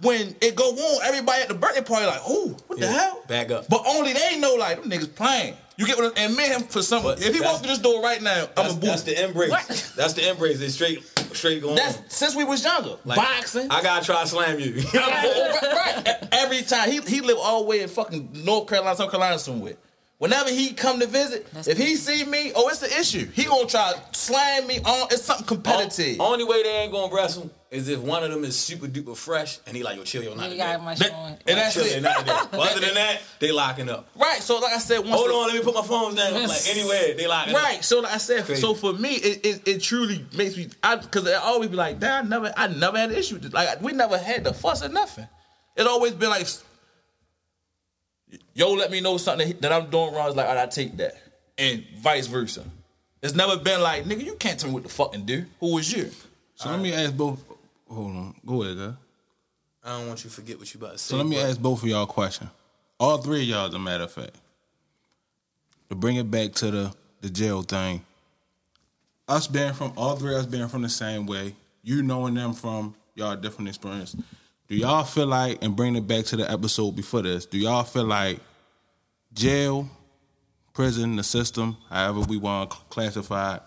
when 0.00 0.34
it 0.40 0.54
go 0.56 0.70
on, 0.70 1.02
everybody 1.04 1.42
at 1.42 1.48
the 1.48 1.54
birthday 1.54 1.82
party 1.82 2.06
like, 2.06 2.20
oh, 2.26 2.56
what 2.66 2.78
the 2.80 2.86
hell? 2.88 3.22
Back 3.28 3.50
up. 3.50 3.68
But 3.68 3.82
only 3.86 4.14
they 4.14 4.38
know 4.38 4.54
like 4.54 4.80
them 4.82 4.90
niggas 4.90 5.14
playing. 5.14 5.54
You 5.76 5.86
get 5.86 5.96
what? 5.96 6.06
I'm, 6.06 6.12
and 6.16 6.36
me 6.36 6.44
and 6.44 6.62
him 6.62 6.68
for 6.68 6.82
some. 6.82 7.02
But 7.02 7.18
If 7.18 7.26
he 7.26 7.32
that's- 7.40 7.52
walk 7.52 7.60
through 7.62 7.70
this 7.70 7.78
door 7.78 8.00
right 8.02 8.22
now, 8.22 8.48
I'm 8.56 8.70
a 8.70 8.74
boo. 8.74 8.86
that's 8.86 9.02
the 9.02 9.24
embrace. 9.24 9.50
What? 9.50 9.92
That's 9.96 10.12
the 10.12 10.28
embrace. 10.30 10.60
It's 10.60 10.74
straight, 10.74 11.02
straight 11.34 11.62
going. 11.62 11.74
That's 11.76 11.96
on. 11.98 12.04
since 12.08 12.34
we 12.36 12.44
was 12.44 12.62
younger. 12.62 12.96
Like, 13.04 13.16
Boxing. 13.16 13.68
I 13.70 13.82
gotta 13.82 14.04
try 14.06 14.22
to 14.22 14.28
slam 14.28 14.60
you. 14.60 14.74
right. 14.94 16.28
Every 16.32 16.62
time 16.62 16.90
he 16.90 17.00
he 17.00 17.20
live 17.20 17.38
all 17.40 17.62
the 17.64 17.68
way 17.68 17.80
in 17.80 17.88
fucking 17.88 18.30
North 18.44 18.68
Carolina, 18.68 18.96
South 18.96 19.10
Carolina 19.10 19.38
somewhere. 19.38 19.74
Whenever 20.18 20.48
he 20.48 20.72
come 20.72 21.00
to 21.00 21.06
visit, 21.06 21.46
That's 21.52 21.66
if 21.66 21.76
he 21.76 21.96
see 21.96 22.24
me, 22.24 22.52
oh, 22.54 22.68
it's 22.68 22.82
an 22.82 22.90
issue. 22.98 23.28
He 23.32 23.44
gonna 23.44 23.66
try 23.66 23.92
to 23.92 24.18
slam 24.18 24.66
me 24.66 24.78
on. 24.78 25.08
It's 25.10 25.24
something 25.24 25.44
competitive. 25.44 26.20
Only 26.20 26.44
way 26.44 26.62
they 26.62 26.68
ain't 26.70 26.92
gonna 26.92 27.12
wrestle 27.14 27.50
is 27.70 27.88
if 27.88 27.98
one 27.98 28.22
of 28.22 28.30
them 28.30 28.44
is 28.44 28.56
super 28.56 28.86
duper 28.86 29.16
fresh 29.16 29.58
and 29.66 29.76
he 29.76 29.82
like, 29.82 29.96
yo, 29.96 30.04
chill 30.04 30.22
your 30.22 30.36
night. 30.36 30.52
You 30.52 30.56
got 30.56 30.82
my 30.84 30.94
That- 30.94 31.04
shit 31.04 31.12
on. 31.12 31.30
and 31.48 31.58
that's 31.58 31.74
chill 31.74 31.86
your 31.86 31.96
it. 31.96 32.02
night. 32.02 32.24
But 32.52 32.60
other 32.70 32.80
than 32.80 32.94
that, 32.94 33.20
they 33.40 33.50
locking 33.50 33.90
up. 33.90 34.08
Right. 34.14 34.40
So 34.40 34.58
like 34.60 34.72
I 34.72 34.78
said, 34.78 34.98
once 35.00 35.10
Hold 35.10 35.30
the- 35.30 35.34
on, 35.34 35.46
let 35.48 35.56
me 35.56 35.62
put 35.62 35.74
my 35.74 35.82
phones 35.82 36.14
down. 36.14 36.32
Like 36.46 36.68
anywhere, 36.68 37.14
they 37.16 37.26
locking 37.26 37.54
up. 37.56 37.62
Right. 37.62 37.84
So 37.84 37.98
like 38.00 38.12
I 38.14 38.18
said, 38.18 38.44
Crazy. 38.44 38.60
so 38.60 38.72
for 38.74 38.92
me, 38.92 39.14
it, 39.16 39.44
it, 39.44 39.68
it 39.68 39.82
truly 39.82 40.24
makes 40.36 40.56
me 40.56 40.68
I 40.82 40.94
because 40.94 41.26
I 41.28 41.34
always 41.34 41.70
be 41.70 41.76
like, 41.76 41.98
damn, 41.98 42.26
I 42.26 42.28
never 42.28 42.54
I 42.56 42.68
never 42.68 42.96
had 42.98 43.10
an 43.10 43.16
issue. 43.16 43.34
with 43.34 43.42
this. 43.42 43.52
Like 43.52 43.82
we 43.82 43.92
never 43.92 44.16
had 44.16 44.44
the 44.44 44.54
fuss 44.54 44.80
or 44.84 44.88
nothing. 44.88 45.26
It 45.76 45.88
always 45.88 46.12
been 46.12 46.30
like, 46.30 46.46
yo, 48.54 48.72
let 48.72 48.90
me 48.90 49.00
know 49.00 49.16
something 49.16 49.56
that 49.60 49.72
I'm 49.72 49.90
doing 49.90 50.14
wrong. 50.14 50.28
It's 50.28 50.36
like, 50.36 50.46
all 50.48 50.54
right, 50.54 50.62
I 50.62 50.66
take 50.66 50.96
that, 50.98 51.14
and 51.58 51.84
vice 51.98 52.26
versa. 52.26 52.64
It's 53.22 53.34
never 53.34 53.56
been 53.56 53.80
like, 53.80 54.04
nigga, 54.04 54.24
you 54.24 54.34
can't 54.34 54.60
tell 54.60 54.68
me 54.68 54.74
what 54.74 54.82
to 54.82 54.90
fucking 54.90 55.24
do. 55.24 55.44
Who 55.60 55.74
was 55.74 55.90
you? 55.90 56.10
So 56.56 56.70
let 56.70 56.80
me 56.80 56.92
ask 56.92 57.16
both. 57.16 57.42
Hold 57.88 58.16
on. 58.16 58.34
Go 58.44 58.62
ahead, 58.62 58.76
guys. 58.76 58.94
I 59.82 59.98
don't 59.98 60.08
want 60.08 60.24
you 60.24 60.30
to 60.30 60.36
forget 60.36 60.58
what 60.58 60.72
you 60.72 60.78
about 60.78 60.92
to 60.92 60.98
say. 60.98 61.12
So 61.12 61.16
let 61.16 61.26
me 61.26 61.36
bro. 61.36 61.46
ask 61.46 61.60
both 61.60 61.82
of 61.82 61.88
y'all 61.88 62.04
a 62.04 62.06
question. 62.06 62.50
All 62.98 63.18
three 63.18 63.42
of 63.42 63.48
y'all, 63.48 63.66
as 63.68 63.74
a 63.74 63.78
matter 63.78 64.04
of 64.04 64.12
fact. 64.12 64.36
To 65.88 65.94
bring 65.94 66.16
it 66.16 66.30
back 66.30 66.52
to 66.54 66.70
the, 66.70 66.94
the 67.20 67.30
jail 67.30 67.62
thing. 67.62 68.04
Us 69.28 69.46
being 69.46 69.72
from, 69.72 69.92
all 69.96 70.16
three 70.16 70.34
of 70.34 70.40
us 70.40 70.46
being 70.46 70.68
from 70.68 70.82
the 70.82 70.88
same 70.88 71.26
way, 71.26 71.54
you 71.82 72.02
knowing 72.02 72.34
them 72.34 72.52
from 72.52 72.94
y'all 73.14 73.36
different 73.36 73.68
experience. 73.68 74.16
Do 74.68 74.76
y'all 74.76 75.04
feel 75.04 75.26
like, 75.26 75.62
and 75.62 75.76
bring 75.76 75.94
it 75.94 76.06
back 76.06 76.24
to 76.26 76.36
the 76.36 76.50
episode 76.50 76.96
before 76.96 77.22
this, 77.22 77.44
do 77.44 77.58
y'all 77.58 77.84
feel 77.84 78.04
like 78.04 78.40
jail, 79.34 79.88
prison, 80.72 81.16
the 81.16 81.22
system, 81.22 81.76
however 81.90 82.20
we 82.20 82.38
want 82.38 82.70
to 82.70 82.76
classify 82.88 83.56
it, 83.56 83.62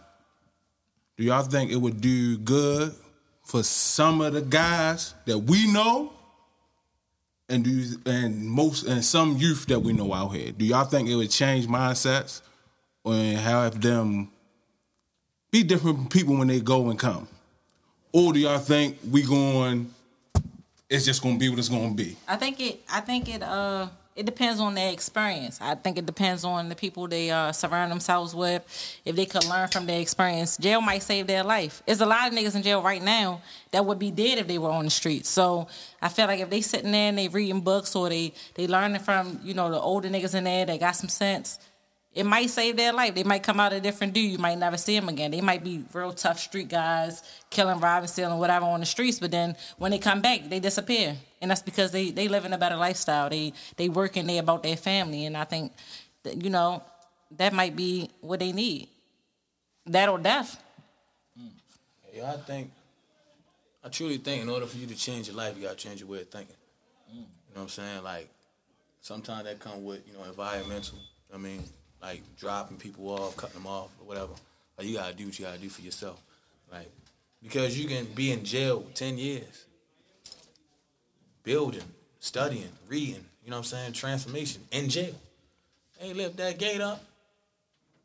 do 1.17 1.23
y'all 1.23 1.43
think 1.43 1.71
it 1.71 1.77
would 1.77 2.01
do 2.01 2.37
good 2.37 2.93
for 3.43 3.63
some 3.63 4.21
of 4.21 4.33
the 4.33 4.41
guys 4.41 5.13
that 5.25 5.37
we 5.37 5.71
know 5.71 6.13
and 7.49 7.63
do 7.63 7.85
and 8.05 8.45
most 8.45 8.85
and 8.85 9.03
some 9.03 9.37
youth 9.37 9.67
that 9.67 9.79
we 9.79 9.93
know 9.93 10.13
out 10.13 10.29
here? 10.29 10.51
Do 10.51 10.65
y'all 10.65 10.85
think 10.85 11.09
it 11.09 11.15
would 11.15 11.31
change 11.31 11.67
mindsets 11.67 12.41
and 13.05 13.37
have 13.37 13.79
them 13.81 14.31
be 15.51 15.63
different 15.63 16.09
people 16.09 16.35
when 16.37 16.47
they 16.47 16.59
go 16.59 16.89
and 16.89 16.99
come? 16.99 17.27
Or 18.11 18.33
do 18.33 18.39
y'all 18.39 18.59
think 18.59 18.97
we 19.09 19.23
going 19.23 19.93
it's 20.89 21.05
just 21.05 21.21
gonna 21.21 21.37
be 21.37 21.49
what 21.49 21.59
it's 21.59 21.69
gonna 21.69 21.93
be? 21.93 22.15
I 22.27 22.35
think 22.35 22.59
it. 22.59 22.81
I 22.89 23.01
think 23.01 23.33
it. 23.33 23.43
Uh, 23.43 23.87
it 24.15 24.25
depends 24.25 24.59
on 24.59 24.73
their 24.73 24.91
experience. 24.91 25.59
I 25.61 25.75
think 25.75 25.99
it 25.99 26.07
depends 26.07 26.43
on 26.43 26.69
the 26.69 26.75
people 26.75 27.07
they 27.07 27.29
uh, 27.29 27.51
surround 27.51 27.91
themselves 27.91 28.33
with. 28.33 28.63
If 29.05 29.15
they 29.15 29.27
could 29.27 29.45
learn 29.45 29.67
from 29.67 29.85
their 29.85 30.01
experience, 30.01 30.57
jail 30.57 30.81
might 30.81 31.03
save 31.03 31.27
their 31.27 31.43
life. 31.43 31.83
There's 31.85 32.01
a 32.01 32.05
lot 32.07 32.27
of 32.27 32.33
niggas 32.33 32.55
in 32.55 32.63
jail 32.63 32.81
right 32.81 33.01
now 33.01 33.41
that 33.69 33.85
would 33.85 33.99
be 33.99 34.09
dead 34.09 34.39
if 34.39 34.47
they 34.47 34.57
were 34.57 34.71
on 34.71 34.85
the 34.85 34.89
streets. 34.89 35.29
So 35.29 35.67
I 36.01 36.09
feel 36.09 36.25
like 36.25 36.39
if 36.39 36.49
they 36.49 36.61
sitting 36.61 36.91
there 36.91 37.09
and 37.09 37.17
they 37.17 37.27
reading 37.27 37.61
books 37.61 37.95
or 37.95 38.09
they 38.09 38.33
they 38.55 38.65
learning 38.65 39.01
from 39.01 39.39
you 39.43 39.53
know 39.53 39.69
the 39.69 39.79
older 39.79 40.09
niggas 40.09 40.33
in 40.33 40.45
there 40.45 40.65
that 40.65 40.79
got 40.79 40.95
some 40.95 41.09
sense. 41.09 41.59
It 42.17 42.25
might 42.25 42.49
save 42.49 42.77
their 42.77 42.93
life. 42.93 43.13
They 43.13 43.23
might 43.23 43.43
come 43.43 43.59
out 43.59 43.73
a 43.73 43.79
different 43.79 44.13
dude. 44.13 44.31
You 44.31 44.39
might 44.39 44.57
never 44.57 44.75
see 44.75 44.99
them 44.99 45.07
again. 45.07 45.29
They 45.29 45.39
might 45.39 45.63
be 45.63 45.83
real 45.93 46.11
tough 46.11 46.39
street 46.39 46.67
guys, 46.67 47.21
killing, 47.51 47.79
robbing, 47.79 48.07
stealing, 48.07 48.39
whatever 48.39 48.65
on 48.65 48.79
the 48.79 48.87
streets. 48.87 49.19
But 49.19 49.29
then 49.29 49.55
when 49.77 49.91
they 49.91 49.99
come 49.99 50.19
back, 50.19 50.49
they 50.49 50.59
disappear, 50.59 51.15
and 51.43 51.51
that's 51.51 51.61
because 51.61 51.91
they 51.91 52.09
they 52.09 52.27
living 52.27 52.53
a 52.53 52.57
better 52.57 52.75
lifestyle. 52.75 53.29
They 53.29 53.53
they 53.75 53.87
working. 53.87 54.25
They 54.25 54.39
about 54.39 54.63
their 54.63 54.77
family, 54.77 55.25
and 55.25 55.37
I 55.37 55.43
think 55.43 55.73
that, 56.23 56.43
you 56.43 56.49
know 56.49 56.81
that 57.37 57.53
might 57.53 57.75
be 57.75 58.09
what 58.21 58.39
they 58.39 58.51
need. 58.51 58.89
That 59.85 60.09
or 60.09 60.17
death. 60.17 60.59
Mm. 61.39 61.51
Yeah, 62.15 62.33
I 62.33 62.37
think, 62.37 62.71
I 63.83 63.89
truly 63.89 64.17
think 64.17 64.41
in 64.41 64.49
order 64.49 64.65
for 64.65 64.77
you 64.77 64.87
to 64.87 64.95
change 64.95 65.27
your 65.27 65.37
life, 65.37 65.55
you 65.55 65.67
got 65.67 65.77
to 65.77 65.87
change 65.87 65.99
your 65.99 66.09
way 66.09 66.21
of 66.21 66.29
thinking. 66.29 66.55
Mm. 67.11 67.15
You 67.15 67.21
know 67.21 67.25
what 67.53 67.61
I'm 67.61 67.69
saying? 67.69 68.03
Like, 68.03 68.27
sometimes 69.01 69.43
that 69.43 69.59
come 69.59 69.85
with, 69.85 70.01
you 70.07 70.13
know, 70.13 70.23
environmental. 70.23 70.97
I 71.31 71.37
mean, 71.37 71.63
like 72.07 72.21
dropping 72.37 72.77
people 72.77 73.09
off, 73.09 73.35
cutting 73.35 73.55
them 73.55 73.67
off, 73.67 73.89
or 73.99 74.07
whatever. 74.07 74.31
Like, 74.77 74.87
you 74.87 74.95
got 74.95 75.09
to 75.09 75.13
do 75.13 75.25
what 75.25 75.37
you 75.37 75.45
got 75.45 75.55
to 75.55 75.59
do 75.59 75.67
for 75.67 75.81
yourself. 75.81 76.21
Like, 76.71 76.89
because 77.43 77.77
you 77.77 77.87
can 77.87 78.05
be 78.05 78.31
in 78.31 78.45
jail 78.45 78.85
10 78.93 79.17
years, 79.17 79.65
building, 81.43 81.83
studying, 82.19 82.69
reading. 82.87 83.25
You 83.43 83.51
know 83.51 83.57
what 83.57 83.59
I'm 83.59 83.63
saying? 83.65 83.93
Transformation 83.93 84.61
in 84.71 84.87
jail. 84.87 85.15
They 85.99 86.13
lift 86.13 86.37
that 86.37 86.57
gate 86.57 86.79
up. 86.79 87.03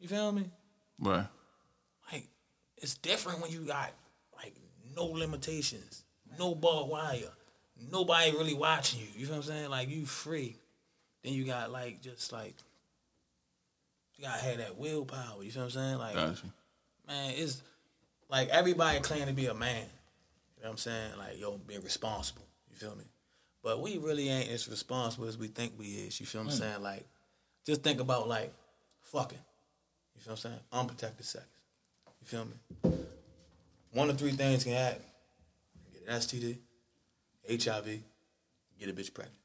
You 0.01 0.09
feel 0.09 0.33
me? 0.33 0.47
Right. 0.99 1.27
Like 2.11 2.27
it's 2.77 2.95
different 2.95 3.41
when 3.41 3.53
you 3.53 3.61
got 3.61 3.91
like 4.37 4.55
no 4.97 5.05
limitations, 5.05 6.03
no 6.39 6.55
barbed 6.55 6.91
wire, 6.91 7.31
nobody 7.91 8.31
really 8.33 8.55
watching 8.55 9.01
you. 9.01 9.07
You 9.17 9.27
feel 9.27 9.37
what 9.37 9.47
I'm 9.47 9.51
saying? 9.51 9.71
Like 9.71 9.91
you 9.91 10.07
free. 10.07 10.57
Then 11.23 11.35
you 11.35 11.45
got 11.45 11.71
like 11.71 12.03
just 12.03 12.33
like 12.33 12.55
you 14.23 14.29
gotta 14.29 14.45
have 14.45 14.59
that 14.59 14.79
willpower. 14.79 15.43
You 15.43 15.51
feel 15.51 15.63
what 15.63 15.75
I'm 15.75 15.81
saying? 15.81 15.99
Like 15.99 16.15
Gotcha. 16.15 16.47
man, 17.09 17.35
it's 17.37 17.61
like 18.31 18.49
everybody 18.51 19.01
claim 19.01 19.27
to 19.27 19.33
be 19.33 19.47
a 19.47 19.55
man. 19.55 19.87
You 20.57 20.63
know 20.63 20.69
what 20.69 20.71
I'm 20.71 20.77
saying? 20.79 21.11
Like, 21.19 21.41
yo, 21.41 21.59
be 21.59 21.77
responsible. 21.79 22.47
You 22.71 22.77
feel 22.77 22.95
me? 22.95 23.05
But 23.65 23.81
we 23.81 23.99
really 23.99 24.29
ain't 24.29 24.49
as 24.51 24.69
responsible 24.69 25.27
as 25.27 25.37
we 25.37 25.49
think 25.49 25.73
we 25.77 25.87
is. 25.87 26.21
You 26.21 26.27
feel 26.27 26.43
what 26.43 26.53
I'm 26.53 26.57
hmm. 26.57 26.63
saying? 26.63 26.83
Like, 26.83 27.05
just 27.67 27.83
think 27.83 28.01
about 28.01 28.29
like 28.29 28.53
fucking. 29.01 29.39
You 30.15 30.21
feel 30.21 30.35
what 30.35 30.45
I'm 30.45 30.51
saying? 30.51 30.61
Unprotected 30.73 31.27
sex. 31.27 31.45
You 32.21 32.27
feel 32.27 32.45
me? 32.45 32.93
One 33.93 34.09
of 34.09 34.19
three 34.19 34.31
things 34.31 34.63
can 34.63 34.75
happen. 34.75 35.03
Get 35.93 36.03
an 36.07 36.21
STD, 36.21 36.59
HIV, 37.49 37.87
get 38.79 38.89
a 38.89 38.93
bitch 38.93 39.13
pregnant. 39.13 39.39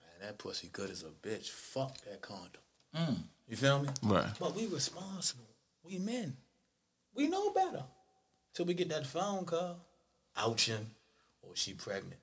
Man, 0.00 0.28
that 0.28 0.38
pussy 0.38 0.68
good 0.72 0.90
as 0.90 1.02
a 1.02 1.26
bitch. 1.26 1.50
Fuck 1.50 1.98
that 2.02 2.22
condom. 2.22 2.63
Mm. 2.96 3.16
You 3.48 3.56
feel 3.56 3.78
me? 3.80 3.88
Right. 4.02 4.26
But 4.38 4.54
we 4.54 4.66
responsible. 4.66 5.44
We 5.84 5.98
men. 5.98 6.36
We 7.14 7.28
know 7.28 7.50
better. 7.50 7.82
Till 8.54 8.64
we 8.66 8.74
get 8.74 8.88
that 8.90 9.06
phone 9.06 9.44
call. 9.44 9.76
Ouching. 10.36 10.86
Or 11.42 11.50
she 11.54 11.74
pregnant. 11.74 12.14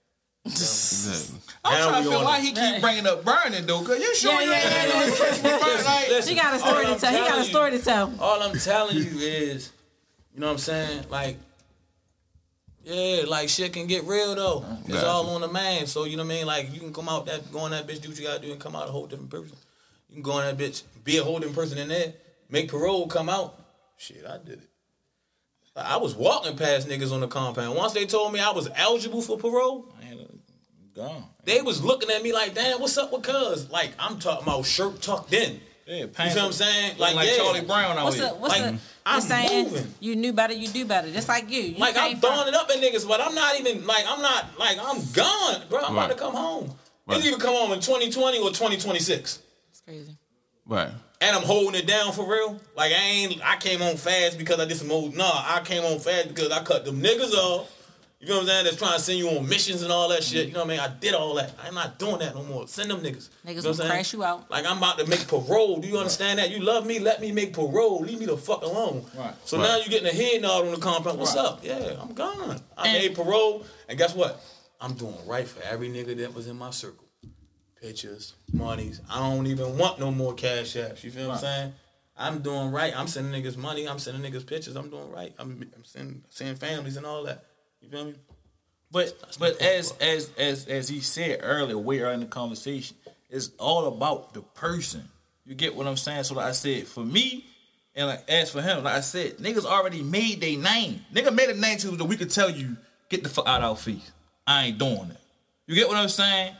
You 0.45 0.51
feel 0.51 0.59
me? 0.61 0.65
Exactly. 0.71 1.39
I'm 1.63 1.73
Now 1.79 1.89
trying 1.89 2.03
to 2.03 2.09
feel 2.09 2.23
why 2.23 2.39
he 2.41 2.51
keep 2.51 2.81
bringing 2.81 3.05
up 3.07 3.23
burning 3.23 3.65
though, 3.67 3.83
cause 3.83 3.99
you 3.99 4.15
sure 4.15 4.33
Yeah, 4.33 4.39
you 4.41 4.49
yeah, 4.49 4.55
ain't 4.55 4.63
yeah, 4.63 4.69
had 4.71 4.89
yeah. 4.89 5.05
no 5.05 5.61
burning? 5.61 5.85
Like, 5.85 6.09
Listen, 6.09 6.33
He 6.35 6.41
got 6.41 6.55
a 6.55 6.59
story 6.59 6.85
to 6.87 6.95
tell. 6.95 7.11
He 7.11 7.17
got 7.19 7.27
telling 7.27 7.41
a 7.41 7.43
you- 7.43 7.49
story 7.49 7.71
to 7.71 7.79
tell. 7.79 8.13
All 8.19 8.41
I'm 8.41 8.57
telling 8.57 8.97
you 8.97 9.03
is, 9.19 9.71
you 10.33 10.39
know 10.39 10.47
what 10.47 10.53
I'm 10.53 10.57
saying? 10.57 11.05
Like, 11.09 11.37
yeah, 12.83 13.23
like 13.27 13.49
shit 13.49 13.73
can 13.73 13.85
get 13.85 14.05
real 14.05 14.33
though. 14.33 14.65
It's 14.85 14.93
Gotcha. 14.93 15.05
all 15.07 15.29
on 15.29 15.41
the 15.41 15.47
man. 15.47 15.85
So 15.85 16.05
you 16.05 16.17
know 16.17 16.23
what 16.23 16.31
I 16.33 16.35
mean? 16.37 16.47
Like 16.47 16.73
you 16.73 16.79
can 16.79 16.91
come 16.93 17.07
out 17.07 17.27
that 17.27 17.51
go 17.51 17.59
on 17.59 17.71
that 17.71 17.85
bitch, 17.87 18.01
do 18.01 18.09
what 18.09 18.17
you 18.17 18.25
gotta 18.25 18.41
do, 18.41 18.51
and 18.51 18.59
come 18.59 18.75
out 18.75 18.87
a 18.89 18.91
whole 18.91 19.05
different 19.05 19.29
person. 19.29 19.55
You 20.11 20.15
can 20.17 20.23
go 20.23 20.33
on 20.33 20.43
that 20.43 20.57
bitch, 20.57 20.83
be 21.05 21.17
a 21.17 21.23
holding 21.23 21.53
person 21.53 21.77
in 21.77 21.87
there, 21.87 22.13
make 22.49 22.69
parole, 22.69 23.07
come 23.07 23.29
out. 23.29 23.57
Shit, 23.97 24.25
I 24.27 24.37
did 24.37 24.59
it. 24.61 24.69
I 25.75 25.95
was 25.97 26.13
walking 26.13 26.57
past 26.57 26.89
niggas 26.89 27.13
on 27.13 27.21
the 27.21 27.27
compound. 27.27 27.77
Once 27.77 27.93
they 27.93 28.05
told 28.05 28.33
me 28.33 28.41
I 28.41 28.51
was 28.51 28.69
eligible 28.75 29.21
for 29.21 29.37
parole, 29.37 29.93
gone. 30.93 31.23
they 31.45 31.61
was 31.61 31.81
looking 31.81 32.09
at 32.09 32.21
me 32.21 32.33
like, 32.33 32.53
damn, 32.53 32.81
what's 32.81 32.97
up 32.97 33.13
with 33.13 33.23
cuz? 33.23 33.69
Like, 33.71 33.91
I'm 33.97 34.19
talking 34.19 34.43
about 34.43 34.65
shirt 34.65 35.01
tucked 35.01 35.31
in. 35.33 35.61
Yeah, 35.87 35.95
You 36.01 36.07
feel 36.09 36.25
what 36.27 36.37
I'm 36.43 36.51
saying? 36.51 36.97
Like, 36.97 37.15
like 37.15 37.29
yeah. 37.29 37.37
Charlie 37.37 37.61
Brown 37.61 37.97
out 37.97 38.03
What's 38.05 38.17
here. 38.17 38.27
the 38.27 38.35
what's 38.35 38.53
Like, 38.59 38.73
the 38.73 38.79
I'm 39.05 39.15
you 39.15 39.27
saying 39.27 39.63
moving. 39.65 39.93
you 40.01 40.15
knew 40.17 40.31
better, 40.33 40.53
you 40.53 40.67
do 40.67 40.85
better. 40.85 41.09
Just 41.11 41.27
like 41.29 41.49
you. 41.49 41.61
you 41.61 41.77
Like 41.77 41.95
I'm 41.97 42.09
came 42.11 42.19
from- 42.19 42.29
throwing 42.33 42.47
it 42.49 42.53
up 42.53 42.69
at 42.69 42.75
niggas, 42.77 43.07
but 43.07 43.19
I'm 43.21 43.33
not 43.33 43.59
even 43.59 43.85
like 43.87 44.03
I'm 44.07 44.21
not 44.21 44.57
like 44.59 44.77
I'm 44.79 45.01
gone, 45.13 45.63
bro. 45.69 45.79
I'm 45.83 45.93
about 45.93 46.11
to 46.11 46.15
come 46.17 46.33
home. 46.35 46.71
Right. 47.07 47.17
It's 47.17 47.27
either 47.27 47.37
come 47.37 47.55
home 47.55 47.71
in 47.71 47.79
2020 47.79 48.37
or 48.39 48.49
2026, 48.49 49.39
It's 49.87 50.05
crazy. 50.05 50.17
Right. 50.67 50.89
and 51.19 51.35
I'm 51.35 51.43
holding 51.43 51.75
it 51.81 51.87
down 51.87 52.13
for 52.13 52.25
real. 52.29 52.59
Like 52.77 52.91
I 52.91 52.95
ain't, 53.03 53.41
I 53.43 53.57
came 53.57 53.81
on 53.81 53.97
fast 53.97 54.37
because 54.37 54.59
I 54.59 54.65
did 54.65 54.77
some 54.77 54.91
old. 54.91 55.15
Nah, 55.15 55.25
I 55.45 55.61
came 55.65 55.83
on 55.83 55.99
fast 55.99 56.29
because 56.29 56.51
I 56.51 56.63
cut 56.63 56.85
them 56.85 57.01
niggas 57.01 57.33
off. 57.33 57.77
You 58.19 58.27
know 58.27 58.35
what 58.35 58.41
I'm 58.41 58.47
saying? 58.49 58.63
That's 58.65 58.75
trying 58.77 58.93
to 58.93 58.99
send 58.99 59.17
you 59.17 59.29
on 59.29 59.49
missions 59.49 59.81
and 59.81 59.91
all 59.91 60.07
that 60.09 60.23
shit. 60.23 60.45
You 60.47 60.53
know 60.53 60.59
what 60.59 60.67
I 60.67 60.69
mean? 60.69 60.79
I 60.79 60.87
did 60.99 61.15
all 61.15 61.33
that. 61.35 61.55
I'm 61.65 61.73
not 61.73 61.97
doing 61.97 62.19
that 62.19 62.35
no 62.35 62.43
more. 62.43 62.67
Send 62.67 62.91
them 62.91 62.99
niggas. 63.01 63.29
Niggas 63.43 63.47
you 63.47 63.55
know 63.55 63.55
will 63.55 63.55
what 63.55 63.67
I'm 63.67 63.73
saying? 63.73 63.89
crash 63.89 64.13
you 64.13 64.23
out. 64.23 64.51
Like 64.51 64.65
I'm 64.67 64.77
about 64.77 64.99
to 64.99 65.07
make 65.07 65.27
parole. 65.27 65.77
Do 65.79 65.87
you 65.87 65.97
understand 65.97 66.37
that? 66.37 66.51
You 66.51 66.59
love 66.59 66.85
me, 66.85 66.99
let 66.99 67.19
me 67.19 67.31
make 67.31 67.53
parole. 67.53 68.01
Leave 68.01 68.19
me 68.19 68.27
the 68.27 68.37
fuck 68.37 68.61
alone. 68.61 69.03
Right. 69.17 69.33
So 69.45 69.57
Right. 69.57 69.63
now 69.67 69.77
you're 69.77 69.87
getting 69.87 70.07
a 70.07 70.13
head 70.13 70.43
nod 70.43 70.65
on 70.67 70.71
the 70.71 70.77
compound. 70.79 71.17
What's 71.17 71.35
Right. 71.35 71.45
up? 71.45 71.59
Yeah, 71.63 71.95
I'm 71.99 72.13
gone. 72.13 72.61
I 72.77 72.87
And- 72.89 72.93
made 72.99 73.15
parole, 73.15 73.65
and 73.89 73.97
guess 73.97 74.13
what? 74.13 74.39
I'm 74.79 74.93
doing 74.93 75.17
right 75.25 75.47
for 75.47 75.61
every 75.63 75.89
nigga 75.89 76.15
that 76.19 76.35
was 76.35 76.45
in 76.47 76.57
my 76.59 76.69
circle. 76.69 77.03
Pictures, 77.81 78.35
monies. 78.53 79.01
I 79.09 79.19
don't 79.19 79.47
even 79.47 79.77
want 79.77 79.99
no 79.99 80.11
more 80.11 80.33
cash 80.33 80.75
apps. 80.75 81.03
You 81.03 81.09
feel 81.09 81.29
what 81.29 81.35
I'm 81.35 81.41
saying? 81.41 81.73
I'm 82.15 82.39
doing 82.43 82.71
right. 82.71 82.93
I'm 82.95 83.07
sending 83.07 83.33
niggas 83.33 83.57
money. 83.57 83.87
I'm 83.87 83.97
sending 83.97 84.21
niggas 84.31 84.45
pictures. 84.45 84.75
I'm 84.75 84.89
doing 84.91 85.11
right. 85.11 85.33
I'm, 85.39 85.67
I'm 85.75 85.83
sending, 85.83 86.23
seeing 86.29 86.55
families 86.55 86.97
and 86.97 87.07
all 87.07 87.23
that. 87.23 87.43
You 87.81 87.89
feel 87.89 88.05
me? 88.05 88.13
But 88.91 89.35
but 89.39 89.59
as 89.61 89.93
as 89.99 90.29
as 90.37 90.67
as 90.67 90.89
he 90.89 90.99
said 90.99 91.39
earlier, 91.41 91.77
way 91.77 92.01
earlier 92.01 92.13
in 92.13 92.19
the 92.19 92.25
conversation, 92.27 92.97
it's 93.29 93.49
all 93.57 93.87
about 93.87 94.33
the 94.33 94.41
person. 94.41 95.07
You 95.45 95.55
get 95.55 95.75
what 95.75 95.87
I'm 95.87 95.97
saying? 95.97 96.25
So 96.25 96.35
like 96.35 96.47
I 96.47 96.51
said, 96.51 96.85
for 96.87 97.03
me, 97.03 97.45
and 97.95 98.07
like 98.07 98.29
as 98.29 98.51
for 98.51 98.61
him, 98.61 98.83
like 98.83 98.95
I 98.95 99.01
said, 99.01 99.37
niggas 99.37 99.65
already 99.65 100.03
made 100.03 100.41
their 100.41 100.57
name. 100.57 101.03
Nigga 101.13 101.33
made 101.33 101.49
a 101.49 101.55
name 101.55 101.77
to 101.79 101.91
that 101.91 102.05
we 102.05 102.17
could 102.17 102.29
tell 102.29 102.49
you, 102.49 102.77
get 103.09 103.23
the 103.23 103.29
fuck 103.29 103.47
out 103.47 103.63
our 103.63 103.75
face. 103.75 104.11
I 104.45 104.65
ain't 104.65 104.77
doing 104.77 105.07
that. 105.07 105.21
You 105.65 105.75
get 105.75 105.87
what 105.87 105.97
I'm 105.97 106.09
saying? 106.09 106.53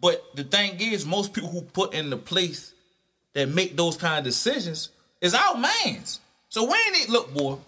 But 0.00 0.22
the 0.34 0.44
thing 0.44 0.80
is, 0.80 1.06
most 1.06 1.32
people 1.32 1.50
who 1.50 1.62
put 1.62 1.94
in 1.94 2.10
the 2.10 2.16
place 2.16 2.74
that 3.32 3.48
make 3.48 3.76
those 3.76 3.96
kind 3.96 4.18
of 4.18 4.24
decisions 4.24 4.90
is 5.20 5.34
our 5.34 5.56
mans. 5.56 6.20
So 6.48 6.64
when 6.64 6.78
it 6.94 7.08
look, 7.08 7.32
boy, 7.34 7.58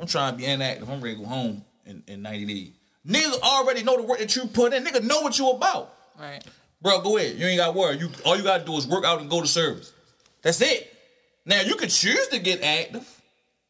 I'm 0.00 0.06
trying 0.06 0.32
to 0.32 0.38
be 0.38 0.44
inactive. 0.46 0.88
I'm 0.90 1.00
ready 1.00 1.16
to 1.16 1.22
go 1.22 1.28
home 1.28 1.64
in, 1.84 2.02
in 2.06 2.22
90 2.22 2.46
days. 2.46 2.72
Niggas 3.06 3.40
already 3.40 3.82
know 3.82 3.96
the 3.96 4.02
work 4.02 4.18
that 4.18 4.34
you 4.34 4.46
put 4.46 4.72
in. 4.72 4.84
Nigga 4.84 5.02
know 5.02 5.20
what 5.20 5.38
you 5.38 5.50
about. 5.50 5.94
Right. 6.18 6.42
Bro, 6.82 7.00
go 7.02 7.16
ahead. 7.16 7.36
You 7.36 7.46
ain't 7.46 7.58
got 7.58 7.72
to 7.72 7.78
worry. 7.78 7.98
You 7.98 8.10
all 8.24 8.36
you 8.36 8.42
gotta 8.42 8.64
do 8.64 8.76
is 8.76 8.86
work 8.86 9.04
out 9.04 9.20
and 9.20 9.30
go 9.30 9.40
to 9.40 9.46
service. 9.46 9.92
That's 10.42 10.60
it. 10.60 10.92
Now 11.44 11.60
you 11.60 11.76
can 11.76 11.88
choose 11.88 12.28
to 12.28 12.38
get 12.38 12.62
active. 12.62 13.12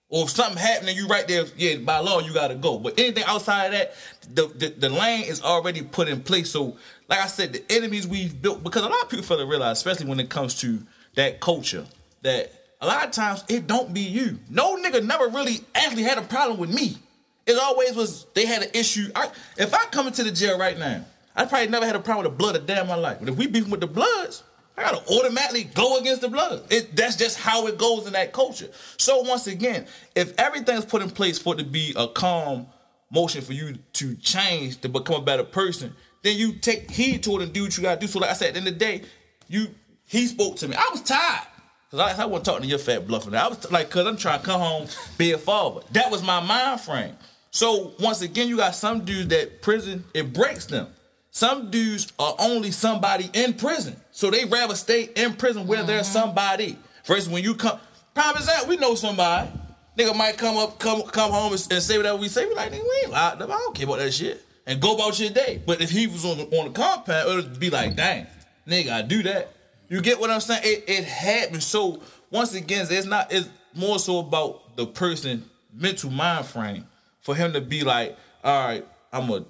Or 0.09 0.25
if 0.25 0.31
something 0.31 0.57
happened 0.57 0.89
and 0.89 0.97
you 0.97 1.09
right 1.09 1.27
there, 1.27 1.45
yeah, 1.57 1.77
by 1.79 1.99
law 1.99 2.21
you 2.21 2.33
gotta 2.33 2.55
go. 2.55 2.79
But 2.79 2.99
anything 2.99 3.25
outside 3.25 3.67
of 3.67 3.73
that, 3.73 3.95
the, 4.33 4.47
the 4.49 4.69
the 4.69 4.89
lane 4.89 5.25
is 5.25 5.43
already 5.43 5.83
put 5.83 6.09
in 6.09 6.21
place. 6.23 6.51
So, 6.51 6.77
like 7.09 7.21
I 7.21 7.27
said, 7.27 7.53
the 7.53 7.65
enemies 7.73 8.07
we've 8.07 8.41
built 8.41 8.63
because 8.63 8.83
a 8.83 8.89
lot 8.89 9.03
of 9.03 9.09
people 9.09 9.25
fail 9.25 9.39
to 9.39 9.47
realize, 9.47 9.79
especially 9.79 10.07
when 10.07 10.21
it 10.21 10.29
comes 10.29 10.61
to 10.61 10.83
that 11.15 11.41
culture, 11.41 11.85
that 12.23 12.53
a 12.81 12.87
lot 12.87 13.05
of 13.05 13.11
times 13.13 13.45
it 13.49 13.67
don't 13.67 13.95
be 13.95 14.01
you. 14.01 14.39
No 14.51 14.77
nigga 14.77 15.05
never 15.05 15.29
really 15.29 15.61
actually 15.75 16.03
had 16.03 16.19
a 16.19 16.23
problem 16.23 16.59
with 16.59 16.75
me. 16.75 16.99
It 17.47 17.57
always 17.59 17.95
was 17.95 18.27
they 18.35 18.45
had 18.45 18.63
an 18.63 18.71
issue. 18.75 19.09
I, 19.15 19.31
if 19.57 19.73
I 19.73 19.85
come 19.87 20.09
into 20.09 20.25
the 20.25 20.33
jail 20.33 20.59
right 20.59 20.77
now, 20.77 21.05
I 21.35 21.45
probably 21.45 21.69
never 21.69 21.87
had 21.87 21.95
a 21.95 22.01
problem 22.01 22.25
with 22.25 22.33
the 22.33 22.39
blood 22.39 22.57
a 22.57 22.59
day 22.59 22.81
in 22.81 22.87
my 22.87 22.97
life. 22.97 23.19
But 23.21 23.29
if 23.29 23.37
we 23.37 23.47
beefing 23.47 23.71
with 23.71 23.81
the 23.81 23.87
bloods, 23.87 24.43
I 24.77 24.83
gotta 24.83 25.03
automatically 25.11 25.65
go 25.65 25.99
against 25.99 26.23
the 26.23 26.29
blood. 26.29 26.65
It, 26.71 26.97
that's 26.97 27.17
just 27.17 27.39
how 27.39 27.67
it 27.67 27.79
goes 27.79 28.07
in 28.07 28.13
that 28.15 28.33
culture. 28.33 28.69
So 28.99 29.21
once 29.21 29.47
again, 29.47 29.87
if 30.15 30.35
everything's 30.39 30.85
put 30.85 31.03
in 31.03 31.11
place 31.11 31.39
for 31.39 31.55
it 31.55 31.59
to 31.59 31.65
be 31.65 31.95
a 31.97 32.09
calm 32.09 32.67
motion 33.11 33.41
for 33.43 33.53
you 33.53 33.79
to 33.95 34.15
change 34.17 34.81
to 34.81 34.89
become 34.89 35.17
a 35.17 35.25
better 35.25 35.45
person, 35.45 35.95
then 36.27 36.37
you 36.37 36.53
take 36.55 36.91
heed 36.91 37.23
to 37.25 37.39
it 37.39 37.43
and 37.43 37.53
do 37.53 37.65
what 37.65 37.77
you 37.77 37.83
gotta 37.83 38.01
do. 38.01 38.07
So 38.07 38.19
like 38.19 38.31
I 38.31 38.35
said, 38.35 38.49
at 38.49 38.55
the 38.55 38.59
end 38.61 38.69
of 38.69 38.75
the 38.75 38.79
day, 38.79 39.03
you 39.49 39.69
he 40.07 40.27
spoke 40.27 40.57
to 40.57 40.69
me. 40.69 40.77
I 40.77 40.89
was 40.91 41.03
tired. 41.03 41.47
Cause 41.91 42.01
I, 42.01 42.23
I 42.23 42.27
wasn't 42.27 42.47
talking 42.47 42.63
to 42.63 42.69
your 42.69 42.79
fat 42.79 43.07
bluffing. 43.07 43.35
I 43.35 43.47
was 43.49 43.71
like, 43.71 43.91
cause 43.91 44.07
I'm 44.07 44.17
trying 44.17 44.41
to 44.41 44.45
come 44.45 44.61
home, 44.61 44.89
be 45.19 45.33
a 45.33 45.39
father. 45.39 45.83
That 45.93 46.11
was 46.11 46.23
my 46.23 46.41
mind 46.41 46.81
frame. 46.81 47.17
So 47.51 47.93
once 48.01 48.23
again, 48.23 48.49
you 48.49 48.57
got 48.57 48.75
some 48.75 49.05
dudes 49.05 49.29
that 49.29 49.63
prison 49.63 50.05
it 50.13 50.33
breaks 50.33 50.67
them. 50.67 50.89
Some 51.31 51.71
dudes 51.71 52.13
are 52.19 52.35
only 52.39 52.71
somebody 52.71 53.31
in 53.35 53.55
prison, 53.55 53.95
so 54.11 54.31
they 54.31 54.47
rather 54.47 54.75
stay 54.75 55.11
in 55.15 55.35
prison 55.35 55.67
where 55.67 55.83
there's 55.83 56.07
mm-hmm. 56.07 56.19
somebody. 56.19 56.79
Versus 57.05 57.29
when 57.29 57.45
you 57.45 57.55
come, 57.55 57.79
problem 58.15 58.43
is 58.43 58.49
example, 58.49 58.71
we 58.71 58.77
know 58.79 58.95
somebody. 58.95 59.51
Nigga 59.99 60.17
might 60.17 60.39
come 60.39 60.57
up, 60.57 60.79
come 60.79 61.03
come 61.03 61.31
home 61.31 61.53
and, 61.53 61.69
and 61.71 61.83
say 61.83 61.99
whatever 61.99 62.19
we 62.19 62.29
say. 62.29 62.47
We 62.47 62.55
like, 62.55 62.73
nigga, 62.73 62.83
we 62.83 63.01
ain't 63.03 63.11
locked 63.11 63.43
up. 63.43 63.51
I 63.51 63.59
don't 63.59 63.75
care 63.75 63.85
about 63.85 63.99
that 63.99 64.13
shit. 64.13 64.46
And 64.67 64.81
go 64.81 64.95
about 64.95 65.19
your 65.21 65.31
day. 65.31 65.61
But 65.65 65.81
if 65.81 65.91
he 65.91 66.07
was 66.07 66.25
on 66.25 66.39
the, 66.39 66.45
on 66.59 66.67
the 66.67 66.73
compound, 66.73 67.31
it 67.31 67.35
would 67.37 67.61
be 67.61 67.71
like, 67.71 67.95
dang, 67.95 68.27
nigga, 68.67 68.91
I 68.91 69.03
do 69.03 69.23
that. 69.23 69.53
You 69.89 70.01
get 70.01 70.19
what 70.19 70.31
I'm 70.31 70.41
saying? 70.41 70.63
It, 70.65 70.85
it 70.89 71.05
happens. 71.05 71.65
So 71.65 72.03
once 72.31 72.55
again, 72.55 72.87
it's 72.91 73.07
not. 73.07 73.33
It's 73.33 73.49
more 73.75 73.99
so 73.99 74.19
about 74.19 74.77
the 74.77 74.87
person 74.87 75.49
mental 75.73 76.11
mind 76.11 76.47
frame 76.47 76.87
for 77.21 77.35
him 77.35 77.53
to 77.53 77.61
be 77.61 77.85
like, 77.85 78.17
all 78.43 78.67
right, 78.67 78.87
I'm 79.13 79.31
a. 79.31 79.45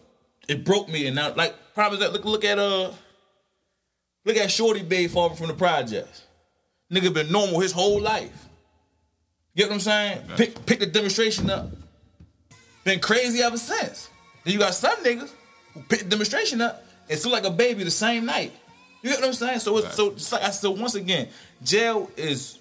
It 0.49 0.65
broke 0.65 0.89
me, 0.89 1.07
and 1.07 1.17
now 1.17 1.35
like 1.35 1.55
probably 1.75 1.99
that. 2.01 2.13
Look, 2.13 2.25
look 2.25 2.45
at 2.45 2.59
uh, 2.59 2.93
look 4.25 4.37
at 4.37 4.51
Shorty 4.51 4.83
Bay 4.83 5.09
falling 5.09 5.37
from 5.37 5.49
the 5.49 5.55
projects. 5.55 6.25
Nigga 6.93 7.13
been 7.13 7.33
normal 7.33 7.61
his 7.61 7.73
whole 7.73 8.01
life. 8.01 8.47
Get 9.57 9.69
what 9.69 9.75
I'm 9.75 9.81
saying? 9.81 10.21
Pick 10.37 10.67
pick 10.67 10.81
the 10.81 10.87
demonstration 10.87 11.49
up. 11.51 11.71
Been 12.85 13.01
crazy 13.01 13.43
ever 13.43 13.57
since. 13.57 14.11
Then 14.47 14.53
you 14.53 14.61
got 14.61 14.75
some 14.75 14.97
niggas 15.03 15.33
who 15.75 15.81
pick 15.89 16.05
the 16.05 16.09
demonstration 16.09 16.61
up 16.61 16.85
and 17.11 17.19
still 17.19 17.33
like 17.33 17.45
a 17.45 17.51
baby 17.51 17.83
the 17.83 17.91
same 17.91 18.25
night. 18.25 18.53
You 19.03 19.11
get 19.11 19.19
what 19.19 19.27
I'm 19.27 19.35
saying? 19.35 19.59
So 19.59 19.77
it's, 19.79 19.97
so 19.97 20.11
it's 20.13 20.31
like 20.31 20.45
I 20.45 20.51
said 20.51 20.69
once 20.69 20.95
again, 20.95 21.29
jail 21.65 22.09
is, 22.17 22.61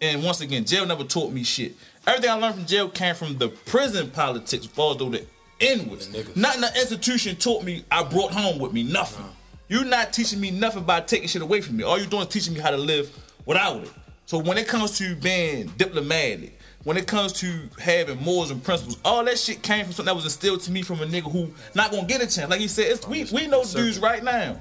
and 0.00 0.22
once 0.22 0.40
again, 0.40 0.64
jail 0.64 0.86
never 0.86 1.02
taught 1.02 1.32
me 1.32 1.42
shit. 1.42 1.74
Everything 2.06 2.30
I 2.30 2.34
learned 2.34 2.54
from 2.54 2.66
jail 2.66 2.88
came 2.88 3.16
from 3.16 3.38
the 3.38 3.48
prison 3.48 4.08
politics, 4.12 4.68
the 4.68 5.26
inwards. 5.58 6.08
The 6.08 6.18
niggas. 6.18 6.36
Nothing 6.36 6.60
the 6.60 6.80
institution 6.80 7.34
taught 7.34 7.64
me 7.64 7.84
I 7.90 8.04
brought 8.04 8.30
home 8.30 8.60
with 8.60 8.72
me. 8.72 8.84
Nothing. 8.84 9.26
You're 9.66 9.84
not 9.84 10.12
teaching 10.12 10.38
me 10.38 10.52
nothing 10.52 10.84
by 10.84 11.00
taking 11.00 11.26
shit 11.26 11.42
away 11.42 11.60
from 11.60 11.76
me. 11.76 11.82
All 11.82 11.98
you're 11.98 12.06
doing 12.06 12.22
is 12.22 12.28
teaching 12.28 12.54
me 12.54 12.60
how 12.60 12.70
to 12.70 12.76
live 12.76 13.10
without 13.46 13.82
it. 13.82 13.90
So 14.26 14.38
when 14.38 14.58
it 14.58 14.68
comes 14.68 14.96
to 14.98 15.16
being 15.16 15.66
diplomatic, 15.76 16.55
when 16.86 16.96
it 16.96 17.08
comes 17.08 17.32
to 17.32 17.68
having 17.80 18.16
morals 18.22 18.52
and 18.52 18.62
principles, 18.62 18.96
all 19.04 19.24
that 19.24 19.36
shit 19.36 19.60
came 19.60 19.84
from 19.84 19.92
something 19.92 20.06
that 20.06 20.14
was 20.14 20.22
instilled 20.22 20.60
to 20.60 20.70
me 20.70 20.82
from 20.82 21.00
a 21.00 21.04
nigga 21.04 21.28
who 21.32 21.52
not 21.74 21.90
gonna 21.90 22.06
get 22.06 22.22
a 22.22 22.28
chance. 22.28 22.48
Like 22.48 22.60
he 22.60 22.68
said, 22.68 22.86
it's, 22.92 23.08
we 23.08 23.24
we 23.32 23.48
know 23.48 23.64
dudes 23.64 23.98
right 23.98 24.22
now. 24.22 24.56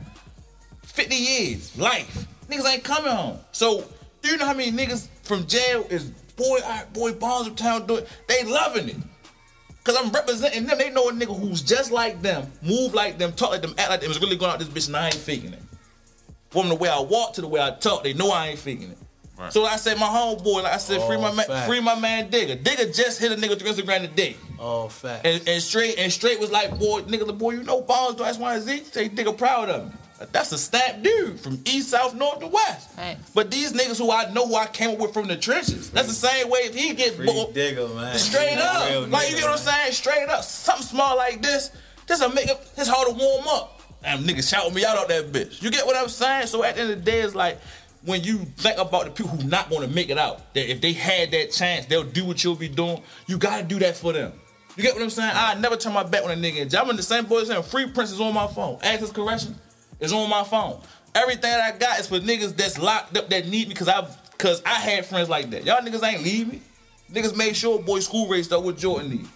50 0.81 1.15
years, 1.15 1.77
life. 1.77 2.25
Niggas 2.49 2.67
ain't 2.67 2.83
coming 2.83 3.11
home. 3.11 3.37
So, 3.51 3.85
do 4.23 4.29
you 4.29 4.37
know 4.37 4.47
how 4.47 4.55
many 4.55 4.71
niggas 4.71 5.07
from 5.21 5.45
jail 5.45 5.85
is 5.91 6.05
boy, 6.35 6.61
right, 6.61 6.91
boy, 6.93 7.13
Bonds 7.13 7.47
of 7.47 7.55
Town 7.55 7.85
doing? 7.85 8.03
They 8.27 8.43
loving 8.43 8.89
it. 8.89 8.97
Cause 9.83 9.95
I'm 9.95 10.09
representing 10.09 10.65
them. 10.65 10.79
They 10.79 10.89
know 10.89 11.09
a 11.09 11.11
nigga 11.11 11.39
who's 11.39 11.61
just 11.61 11.91
like 11.91 12.23
them, 12.23 12.51
move 12.63 12.95
like 12.95 13.19
them, 13.19 13.33
talk 13.33 13.51
like 13.51 13.61
them, 13.61 13.75
act 13.77 13.91
like 13.91 14.01
them, 14.01 14.09
is 14.09 14.19
really 14.19 14.35
going 14.35 14.51
out 14.51 14.57
this 14.57 14.67
bitch 14.67 14.87
and 14.87 14.97
I 14.97 15.05
ain't 15.05 15.13
faking 15.13 15.53
it. 15.53 15.61
From 16.49 16.69
the 16.69 16.75
way 16.75 16.89
I 16.89 16.99
walk 17.01 17.33
to 17.33 17.41
the 17.41 17.47
way 17.47 17.61
I 17.61 17.69
talk, 17.69 18.03
they 18.03 18.13
know 18.13 18.31
I 18.31 18.47
ain't 18.47 18.57
faking 18.57 18.89
it. 18.89 18.97
So 19.49 19.63
like 19.63 19.73
I 19.73 19.75
said, 19.77 19.97
my 19.99 20.05
homeboy, 20.07 20.63
like 20.63 20.73
I 20.73 20.77
said, 20.77 21.01
free 21.01 21.17
Oh, 21.17 21.21
my 21.21 21.33
man, 21.33 21.45
fact. 21.45 21.67
free 21.67 21.81
my 21.81 21.99
man 21.99 22.29
Digger. 22.29 22.55
Digger 22.55 22.91
just 22.91 23.19
hit 23.19 23.31
a 23.31 23.35
nigga 23.35 23.59
through 23.59 23.71
Instagram 23.71 24.01
today. 24.01 24.37
All 24.57 24.87
facts. 24.89 25.21
And, 25.25 25.47
and 25.47 25.61
straight 25.61 25.97
and 25.99 26.11
straight 26.11 26.39
was 26.39 26.51
like, 26.51 26.71
boy, 26.79 27.01
nigga, 27.01 27.27
the 27.27 27.33
boy, 27.33 27.51
you 27.51 27.63
know 27.63 27.81
Bonds, 27.81 28.17
that's 28.19 28.37
why 28.37 28.57
Z. 28.59 28.83
Say, 28.91 29.09
nigga, 29.09 29.37
proud 29.37 29.69
of 29.69 29.87
me. 29.87 29.91
That's 30.31 30.53
a 30.53 30.57
snap 30.57 31.01
dude 31.03 31.37
from 31.41 31.61
east, 31.65 31.89
south, 31.89 32.15
north, 32.15 32.39
to 32.39 32.47
west. 32.47 32.91
Facts. 32.91 33.31
But 33.31 33.51
these 33.51 33.73
niggas 33.73 33.97
who 33.97 34.09
I 34.09 34.31
know 34.31 34.47
who 34.47 34.55
I 34.55 34.65
came 34.67 34.91
up 34.91 34.99
with 34.99 35.13
from 35.13 35.27
the 35.27 35.35
trenches, 35.35 35.91
that's 35.91 36.07
the 36.07 36.13
same 36.13 36.49
way 36.49 36.59
if 36.59 36.73
he 36.73 36.93
get 36.93 37.15
Free 37.15 37.25
bo- 37.25 37.51
digger, 37.51 37.89
man. 37.89 38.17
straight 38.17 38.57
up. 38.57 38.89
Real 38.89 39.01
like 39.07 39.29
you 39.29 39.35
nigga, 39.35 39.39
get 39.41 39.49
what 39.49 39.51
I'm 39.51 39.57
saying? 39.57 39.91
Straight 39.91 40.29
up. 40.29 40.43
Something 40.45 40.85
small 40.87 41.17
like 41.17 41.41
this, 41.41 41.71
this 42.07 42.19
to 42.19 42.29
make 42.29 42.47
it 42.47 42.57
it's 42.77 42.87
hard 42.87 43.09
to 43.09 43.13
warm 43.21 43.45
up. 43.49 43.81
Damn 44.01 44.23
niggas 44.23 44.49
shouting 44.49 44.73
me 44.73 44.85
out 44.85 44.97
out 44.97 45.09
that 45.09 45.33
bitch. 45.33 45.61
You 45.61 45.69
get 45.69 45.85
what 45.85 45.97
I'm 45.97 46.07
saying? 46.07 46.47
So 46.47 46.63
at 46.63 46.75
the 46.75 46.81
end 46.81 46.91
of 46.91 47.03
the 47.03 47.11
day, 47.11 47.19
it's 47.19 47.35
like 47.35 47.59
when 48.05 48.23
you 48.23 48.37
think 48.57 48.77
about 48.77 49.05
the 49.05 49.11
people 49.11 49.31
who 49.31 49.47
not 49.47 49.69
gonna 49.69 49.87
make 49.87 50.09
it 50.09 50.17
out, 50.17 50.53
that 50.53 50.69
if 50.69 50.81
they 50.81 50.93
had 50.93 51.31
that 51.31 51.51
chance, 51.51 51.85
they'll 51.87 52.03
do 52.03 52.25
what 52.25 52.43
you'll 52.43 52.55
be 52.55 52.69
doing. 52.69 53.01
You 53.27 53.37
gotta 53.37 53.63
do 53.63 53.79
that 53.79 53.97
for 53.97 54.13
them. 54.13 54.31
You 54.75 54.83
get 54.83 54.93
what 54.93 55.03
I'm 55.03 55.09
saying? 55.09 55.31
I 55.33 55.55
never 55.55 55.77
turn 55.77 55.93
my 55.93 56.03
back 56.03 56.23
on 56.23 56.31
a 56.31 56.35
nigga. 56.35 56.73
I'm 56.79 56.89
in 56.89 56.97
the 56.97 57.03
same 57.03 57.25
boy 57.25 57.43
saying 57.45 57.63
Free 57.63 57.87
Prince 57.87 58.11
is 58.11 58.19
on 58.19 58.33
my 58.33 58.47
phone. 58.47 58.77
Access 58.83 59.11
correction 59.11 59.55
is 59.99 60.11
on 60.11 60.29
my 60.29 60.43
phone. 60.43 60.81
Everything 61.15 61.51
that 61.51 61.73
I 61.73 61.77
got 61.77 61.99
is 61.99 62.07
for 62.07 62.19
niggas 62.19 62.55
that's 62.57 62.77
locked 62.77 63.17
up 63.17 63.29
that 63.29 63.47
need 63.47 63.67
me 63.67 63.73
because 63.73 63.87
I 63.87 64.05
cause 64.37 64.61
I 64.65 64.73
had 64.73 65.05
friends 65.05 65.29
like 65.29 65.49
that. 65.51 65.65
Y'all 65.65 65.81
niggas 65.81 66.03
ain't 66.03 66.23
leave 66.23 66.51
me. 66.51 66.61
Niggas 67.11 67.35
made 67.35 67.55
sure 67.55 67.81
boy 67.81 67.99
school 68.01 68.27
raced 68.27 68.51
up 68.51 68.63
with 68.63 68.77
Jordan 68.77 69.11
need. 69.11 69.27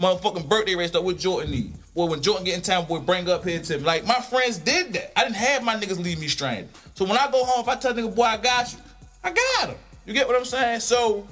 Motherfucking 0.00 0.48
birthday 0.48 0.74
raced 0.74 0.96
up 0.96 1.04
with 1.04 1.18
Jordan 1.18 1.50
need. 1.50 1.72
Boy, 1.94 2.06
when 2.06 2.22
Jordan 2.22 2.44
get 2.44 2.56
in 2.56 2.62
town, 2.62 2.86
boy, 2.86 2.98
bring 2.98 3.28
up 3.28 3.44
here 3.44 3.60
to. 3.60 3.78
Like 3.78 4.06
my 4.06 4.20
friends 4.20 4.58
did 4.58 4.92
that. 4.94 5.18
I 5.18 5.24
didn't 5.24 5.36
have 5.36 5.62
my 5.62 5.76
niggas 5.76 6.02
leave 6.02 6.20
me 6.20 6.28
stranded. 6.28 6.68
So 6.98 7.04
when 7.04 7.16
I 7.16 7.30
go 7.30 7.44
home, 7.44 7.60
if 7.60 7.68
I 7.68 7.76
tell 7.76 7.94
nigga, 7.94 8.12
boy, 8.12 8.24
I 8.24 8.36
got 8.38 8.72
you, 8.72 8.78
I 9.22 9.30
got 9.30 9.68
him. 9.68 9.76
You 10.04 10.12
get 10.12 10.26
what 10.26 10.34
I'm 10.34 10.44
saying? 10.44 10.80
So 10.80 11.28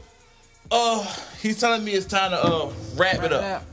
uh 0.71 1.03
he's 1.43 1.59
telling 1.59 1.85
me 1.85 1.91
it's 1.91 2.07
time 2.07 2.31
to 2.31 2.41
uh 2.41 2.71
wrap 2.95 3.25
it 3.25 3.33
up. 3.33 3.65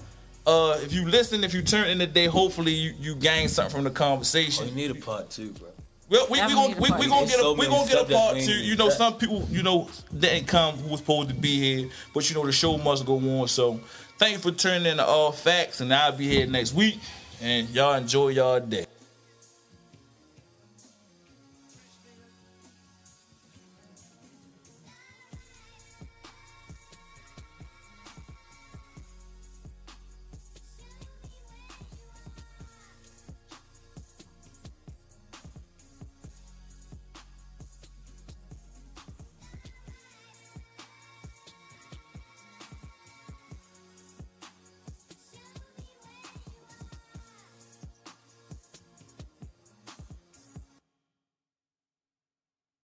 Uh 0.44 0.80
if 0.82 0.92
you 0.92 1.08
listen, 1.08 1.44
if 1.44 1.54
you 1.54 1.62
turn 1.62 1.88
in 1.90 2.00
the 2.00 2.08
day, 2.08 2.26
hopefully 2.26 2.72
you, 2.72 2.96
you 3.00 3.14
gain 3.14 3.48
something 3.48 3.76
from 3.76 3.84
the 3.84 3.92
Oh, 3.92 3.94
conversation. 3.94 4.70
you 4.70 4.74
need 4.74 4.90
a 4.90 4.96
part 4.96 5.30
two, 5.30 5.52
bro. 5.52 5.68
Well, 6.10 6.26
we, 6.26 6.32
we 6.32 6.38
Definitely 6.40 6.64
gonna 6.70 6.82
we, 6.82 6.90
part 6.90 7.00
we 7.00 7.08
gonna 7.08 7.26
get 7.28 7.36
a 7.36 7.42
so 7.42 7.54
we 7.54 7.60
many 7.60 7.70
gonna 7.70 7.92
get 7.92 8.10
a 8.10 8.12
part 8.12 8.36
we 8.38 8.46
two. 8.48 8.54
You 8.54 8.76
know, 8.76 8.86
even 8.86 8.98
some 8.98 9.18
people 9.20 9.48
you 9.52 9.62
know 9.62 9.88
didn't 10.18 10.48
come 10.48 10.78
who 10.78 10.90
was 10.90 11.00
supposed 11.00 11.30
to 11.30 11.36
be 11.36 11.60
here, 11.60 11.90
but 12.12 12.28
you 12.28 12.36
know 12.36 12.44
the 12.44 12.52
show 12.52 12.76
must 12.80 13.06
go 13.06 13.18
on. 13.40 13.48
So 13.50 13.80
thank 14.18 14.34
you 14.34 14.40
for 14.40 14.52
turning 14.52 14.88
in 14.88 14.98
to 14.98 15.06
All 15.06 15.32
Facts, 15.32 15.80
and 15.80 15.94
I'll 15.94 16.12
be 16.12 16.28
here 16.28 16.48
next 16.48 16.74
week. 16.74 16.98
And 17.40 17.70
y'all 17.70 17.94
enjoy 17.94 18.30
y'all 18.30 18.60
day. 18.60 18.88